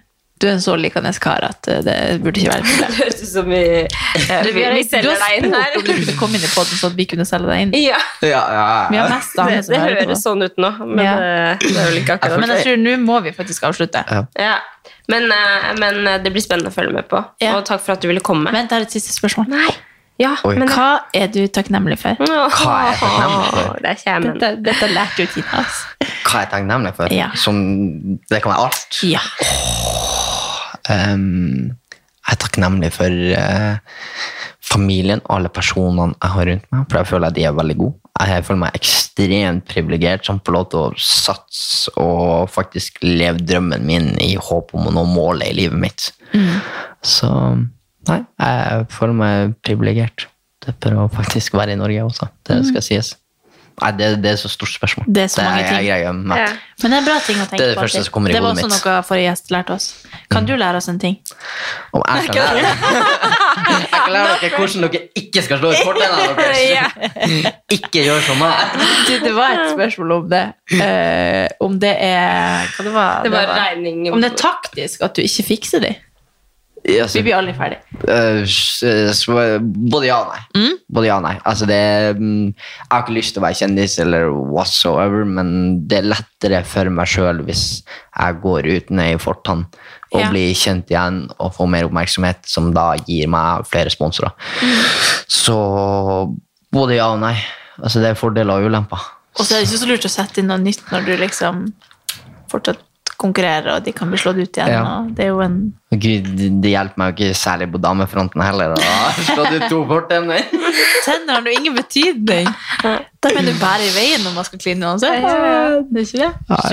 du 0.43 0.48
er 0.48 0.52
en 0.56 0.62
så 0.64 0.74
likende 0.77 1.12
kar 1.23 1.44
at 1.47 1.69
eh, 1.70 1.81
det 1.86 1.97
burde 2.24 2.43
ikke 2.43 2.51
være 2.52 2.64
et 2.64 2.70
problem. 2.73 2.90
Det 2.93 2.98
høres 2.98 3.23
ut 3.23 3.31
som 3.32 3.48
vi, 3.52 3.60
eh, 3.86 4.48
vi, 4.48 4.64
vi 4.77 4.82
selger 4.90 5.20
deg 5.23 5.36
inn 5.39 5.55
her. 5.55 5.77
du 5.78 5.93
kunne 5.93 6.16
komme 6.19 6.39
inn 6.40 6.47
i 6.47 6.51
podden 6.52 6.81
så 6.82 6.90
vi 6.98 7.06
kunne 7.12 7.27
selge 7.28 7.48
deg 7.52 7.64
inn. 7.69 7.74
Ja, 7.78 8.01
Ja, 8.27 8.43
ja, 8.56 8.66
Vi 8.90 8.98
ja. 8.98 9.06
har 9.09 9.52
det, 9.52 9.62
det 9.70 9.81
høres 9.86 10.24
sånn 10.27 10.43
ut 10.44 10.59
nå, 10.60 10.73
men 10.82 11.05
Ja. 11.06 11.14
eh, 11.14 11.62
det 11.62 11.73
er 11.77 11.89
vel 11.93 12.01
ikke 12.02 12.19
akkurat 12.19 12.43
Men 12.43 12.55
jeg 12.56 12.66
tror 12.66 12.82
nå 12.82 12.97
må 13.06 13.20
vi 13.24 13.32
faktisk 13.39 13.70
avslutte. 13.70 14.02
Ja. 14.39 14.59
Men, 15.10 15.31
men 15.78 16.05
det 16.24 16.31
blir 16.35 16.43
spennende 16.44 16.70
å 16.70 16.74
følge 16.74 16.93
med 16.94 17.09
på. 17.10 17.23
Ja. 17.43 17.56
Og 17.59 17.64
takk 17.69 17.82
for 17.85 17.94
at 17.97 18.02
du 18.05 18.09
ville 18.10 18.23
komme. 18.24 18.51
Vent, 18.55 18.70
det 18.70 18.78
er 18.78 18.86
et 18.86 18.94
siste 18.94 19.14
spørsmål. 19.14 19.51
ja, 20.23 20.35
men 20.44 20.69
Hva 20.70 21.02
er 21.16 21.27
du 21.32 21.40
takknemlig 21.51 21.98
for? 21.98 22.14
Hva 22.23 22.77
er 22.78 22.90
jeg 22.93 22.98
takknemlig 23.02 23.48
for? 23.51 23.81
Det. 23.82 23.97
Dette, 24.28 24.51
dette 24.70 24.90
lærte 24.94 25.24
jo 25.27 25.31
Tina. 25.35 25.62
Altså. 25.64 26.10
Hva 26.23 26.35
er 26.39 26.44
jeg 26.47 26.51
takknemlig 26.55 26.94
for? 27.01 27.12
Ja. 27.19 27.31
Som, 27.35 27.62
det 28.31 28.43
kan 28.44 28.55
være 28.55 28.69
alt. 28.69 29.02
Ja. 29.02 29.24
Ehm, 30.91 31.75
jeg 32.23 32.37
er 32.37 32.41
takknemlig 32.41 32.93
for 32.95 33.11
eh, 33.37 33.97
familien 34.63 35.23
og 35.25 35.37
alle 35.37 35.51
personene 35.53 36.15
jeg 36.15 36.35
har 36.37 36.49
rundt 36.51 36.69
meg, 36.71 36.87
for 36.89 37.01
jeg 37.01 37.11
føler 37.11 37.29
at 37.29 37.37
de 37.37 37.47
er 37.49 37.57
veldig 37.59 37.77
gode. 37.81 37.99
Jeg 38.23 38.45
føler 38.47 38.61
meg 38.61 38.77
ekstremt 38.79 39.65
privilegert 39.67 40.27
som 40.29 40.39
får 40.45 40.55
lov 40.55 40.67
til 40.71 40.83
å 40.83 41.01
satse 41.01 41.93
og 41.99 42.51
faktisk 42.53 43.01
leve 43.03 43.43
drømmen 43.43 43.87
min 43.89 44.13
i 44.23 44.35
håp 44.39 44.75
om 44.77 44.87
å 44.89 44.95
nå 44.95 45.07
målet 45.11 45.51
i 45.51 45.57
livet 45.65 45.81
mitt. 45.83 46.11
Så 47.03 47.31
nei, 48.09 48.21
jeg 48.39 48.87
føler 48.95 49.19
meg 49.19 49.57
privilegert 49.67 50.29
for 50.71 50.95
å 50.95 51.09
faktisk 51.11 51.59
være 51.59 51.75
i 51.75 51.81
Norge 51.81 52.07
også. 52.07 52.31
Det 52.47 52.61
skal 52.69 52.87
sies. 52.87 53.15
Nei, 53.81 53.90
det, 53.99 54.09
det 54.23 54.31
er 54.32 54.36
så 54.36 54.49
stort 54.53 54.70
spørsmål. 54.74 55.07
Det 55.09 55.23
er 55.24 55.31
så 55.32 55.43
mange 55.43 55.62
ting. 55.65 55.78
Jeg, 55.81 55.86
jeg, 55.86 56.05
jeg, 56.05 56.39
Ja. 56.43 56.49
Men 56.82 56.93
det 56.94 56.99
er 56.99 57.07
bra 57.07 57.16
ting 57.24 57.39
å 57.40 57.47
tenke 57.47 57.59
Det 57.59 57.65
er 57.65 57.70
det 57.73 57.78
på. 57.78 57.85
første 57.86 58.03
som 58.05 58.12
kommer 58.15 58.31
i 58.31 58.35
det 58.35 58.43
var 58.43 58.53
også 58.53 58.66
mitt. 58.69 58.74
Mm. 58.74 58.85
noe 58.93 59.03
forrige 59.09 59.28
gjest 59.31 59.53
lærte 59.55 59.77
oss. 59.77 59.86
Kan 60.32 60.47
du 60.49 60.53
lære 60.59 60.81
oss 60.82 60.89
en 60.93 60.99
ting? 61.03 61.16
Om 61.93 62.05
jeg 62.05 62.28
kan 62.28 62.57
lære 62.59 62.74
Jeg 63.73 63.89
kan 63.93 64.12
lære 64.16 64.36
dere 64.43 64.53
hvordan 64.59 64.86
dere 64.86 65.03
ikke 65.23 65.44
skal 65.47 65.62
slå 65.62 65.73
ut 65.73 65.82
fortennene 65.86 66.36
deres. 66.43 67.59
Ikke 67.78 68.05
gjør 68.07 68.23
som 68.28 68.40
meg. 68.43 68.78
Det 69.09 69.35
var 69.36 69.57
et 69.57 69.74
spørsmål 69.74 70.16
om 70.19 70.31
det. 70.32 70.44
Uh, 70.73 71.47
om 71.66 71.77
det 71.81 71.93
er 71.99 72.70
Hva 72.77 72.86
det 72.86 72.94
var? 72.94 73.27
Det 73.27 73.32
var 73.35 73.53
regning 73.57 74.09
Om 74.12 74.23
det 74.23 74.32
er 74.32 74.40
taktisk 74.40 75.05
at 75.07 75.16
du 75.16 75.23
ikke 75.24 75.47
fikser 75.55 75.85
de. 75.85 75.94
Så- 76.83 77.15
Vi 77.15 77.23
blir 77.23 77.37
aldri 77.37 77.53
ferdig. 77.55 77.79
Uh, 78.03 79.59
både 79.63 80.07
ja 80.09 80.17
og 80.25 80.33
nei. 80.33 80.71
Både 80.91 81.07
ja 81.07 81.17
og 81.21 81.23
nei. 81.23 81.37
Altså 81.47 81.67
det, 81.71 81.79
mm, 82.19 82.49
jeg 82.51 82.91
har 82.91 83.03
ikke 83.05 83.15
lyst 83.17 83.35
til 83.37 83.43
å 83.43 83.47
være 83.47 83.59
kjendis, 83.61 83.99
eller 84.03 84.31
whatsoever, 84.51 85.25
men 85.25 85.53
det 85.87 86.01
er 86.01 86.09
lettere 86.11 86.65
for 86.67 86.91
meg 86.91 87.07
sjøl 87.07 87.45
hvis 87.47 87.83
jeg 87.87 88.41
går 88.43 88.67
ut 88.77 88.91
ned 88.91 89.15
i 89.15 89.21
fortann 89.23 89.65
og 90.13 90.21
Ja. 90.21 90.29
blir 90.29 90.53
kjent 90.59 90.91
igjen 90.91 91.23
og 91.39 91.55
får 91.55 91.69
mer 91.71 91.87
oppmerksomhet, 91.89 92.43
som 92.45 92.73
da 92.75 92.97
gir 93.07 93.29
meg 93.29 93.65
flere 93.71 93.89
sponsorer. 93.95 94.33
Så 95.29 96.35
både 96.73 96.97
ja 96.99 97.13
og 97.15 97.21
nei. 97.23 97.37
Altså 97.83 98.03
det 98.03 98.11
er 98.11 98.19
fordeler 98.19 98.59
og 98.59 98.67
ulemper. 98.69 98.99
Og 99.39 99.47
så 99.47 99.55
er 99.57 99.63
det 99.63 99.71
ikke 99.71 99.81
så 99.81 99.89
lurt 99.89 100.05
å 100.05 100.11
sette 100.13 100.43
inn 100.43 100.51
noe 100.51 100.59
nytt 100.61 100.83
når 100.93 101.07
du 101.07 101.17
liksom 101.17 101.63
fortsatt 102.53 102.83
konkurrerer, 103.23 103.77
og 103.77 103.86
de 103.86 103.94
kan 103.97 104.11
bli 104.11 104.19
slått 104.20 104.40
ut 104.43 104.59
igjen. 104.59 104.73
Ja. 104.74 104.82
Og 104.99 105.15
det 105.16 105.28
er 105.28 105.32
jo 105.32 105.40
en 105.44 105.62
Gud, 105.93 106.28
det 106.65 106.70
hjelper 106.73 106.97
meg 106.97 107.11
jo 107.11 107.27
ikke 107.27 107.36
særlig 107.36 107.66
på 107.74 107.78
damefronten 107.85 108.40
heller. 108.40 108.73
Da 108.81 109.24
slå 109.27 109.44
du 109.53 109.59
to 109.69 109.81
fortenner. 109.90 110.47
Tenner 111.05 111.35
har 111.36 111.49
jo 111.51 111.53
ingen 111.53 111.77
betydning. 111.77 112.49
Da 112.81 113.32
kan 113.35 113.44
du 113.44 113.53
bære 113.61 113.90
i 113.90 113.93
veien 113.93 114.24
når 114.24 114.39
man 114.39 114.49
skal 114.49 114.62
kline 114.62 114.89
uansett. 114.89 115.20
Ja. 115.20 115.82
Det 115.85 116.01
er 116.01 116.09
ikke 116.09 116.31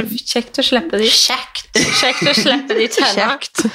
det? 0.08 0.24
Kjekt 0.24 0.62
å 0.64 0.66
slippe 0.70 1.02
de 1.02 1.12
Kjekt. 1.12 1.82
Kjekt 2.00 2.32
å 2.32 2.36
slippe 2.38 2.80
de 2.80 2.88
tennene. 2.96 3.36
Kjekt. 3.36 3.66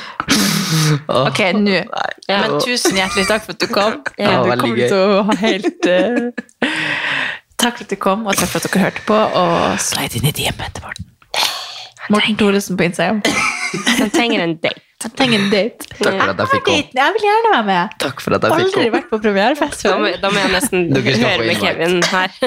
Ok, 1.13 1.41
nå. 1.61 1.81
Men 2.29 2.59
tusen 2.65 2.97
hjertelig 2.99 3.29
takk 3.29 3.45
for 3.45 3.55
at 3.55 3.63
du 3.63 3.69
kom. 3.71 4.01
Ja, 4.17 4.39
du 4.43 4.53
kommer 4.57 4.81
gøy. 4.81 4.89
til 4.89 5.17
å 5.21 5.25
ha 5.29 5.41
helt 5.45 5.91
eh, 5.93 6.71
Takk 7.61 7.79
for 7.79 7.87
at 7.87 7.93
du 7.93 8.01
kom, 8.01 8.27
og 8.27 8.37
takk 8.37 8.51
for 8.51 8.61
at 8.61 8.69
dere 8.73 8.87
hørte 8.89 9.05
på. 9.09 9.25
Og 9.45 9.83
slide 9.83 10.19
inn 10.21 10.33
i 10.33 10.35
DM 10.37 10.65
etter 10.65 10.85
Morten. 10.85 11.14
Morten 12.11 12.37
Thoresen 12.37 12.77
på 12.77 12.85
Instagram. 12.89 13.23
Han 14.01 14.11
trenger 14.11 14.41
en 14.45 14.57
date. 14.63 14.81
Jeg 15.05 15.13
trenger 15.19 15.39
en 15.43 15.51
date. 15.53 15.87
Takk 15.99 16.15
for 16.17 16.31
at 16.31 16.39
jeg 16.41 16.49
fikk 16.53 16.63
komme. 16.65 16.85
Jeg 16.97 17.15
vil 17.17 17.25
gjerne 17.27 17.51
være 17.53 17.65
med. 17.69 17.97
Takk 18.01 18.23
for 18.25 18.37
at 18.37 18.45
jeg 18.47 18.55
fikk 18.55 18.65
Aldri 18.79 18.87
vært 18.95 19.11
på 19.11 19.19
premierefest 19.25 19.83
før. 19.85 20.07
da 20.23 20.31
må 20.33 20.39
jeg 20.41 20.53
nesten 20.55 20.87
høre 20.95 21.45
med. 21.45 21.61
Kevin 21.61 21.99
her. 22.09 22.39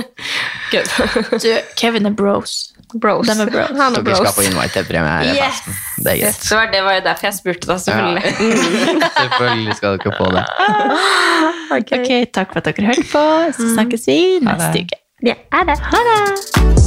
Du, 1.38 1.52
Kevin 1.78 2.10
er 2.10 2.16
bros. 2.18 2.56
Bros. 3.02 3.28
De 3.28 3.36
er 3.36 3.52
bros. 3.52 3.70
Han 3.78 4.00
er 4.00 4.02
Dere 4.02 4.16
skal 4.18 4.26
bros. 4.26 4.36
få 4.40 4.48
invite 4.48 4.74
til 4.80 4.90
premierefesten. 4.90 5.78
Det 6.02 6.12
er 6.16 6.20
greit. 6.24 6.42
Det 6.50 6.58
var, 6.58 6.72
det 6.74 6.82
var 6.88 6.98
jo 6.98 7.06
derfor 7.06 7.28
jeg 7.30 7.38
spurte, 7.38 7.70
da, 7.70 7.78
selvfølgelig. 7.78 8.24
Selvfølgelig 9.22 9.78
skal 9.78 9.98
dere 10.02 10.18
få 10.18 10.32
det. 10.34 10.46
Ok, 11.78 11.96
takk 12.34 12.54
for 12.56 12.64
at 12.64 12.72
dere 12.72 12.90
hørte 12.90 13.08
på. 13.14 13.24
Så 13.60 13.72
snakkes 13.76 14.10
vi 14.10 14.20
neste 14.50 14.86
uke. 14.88 15.02
Ja, 15.30 15.38
er 15.54 15.72
det. 15.72 15.80
Ha 15.94 16.06
det! 16.12 16.87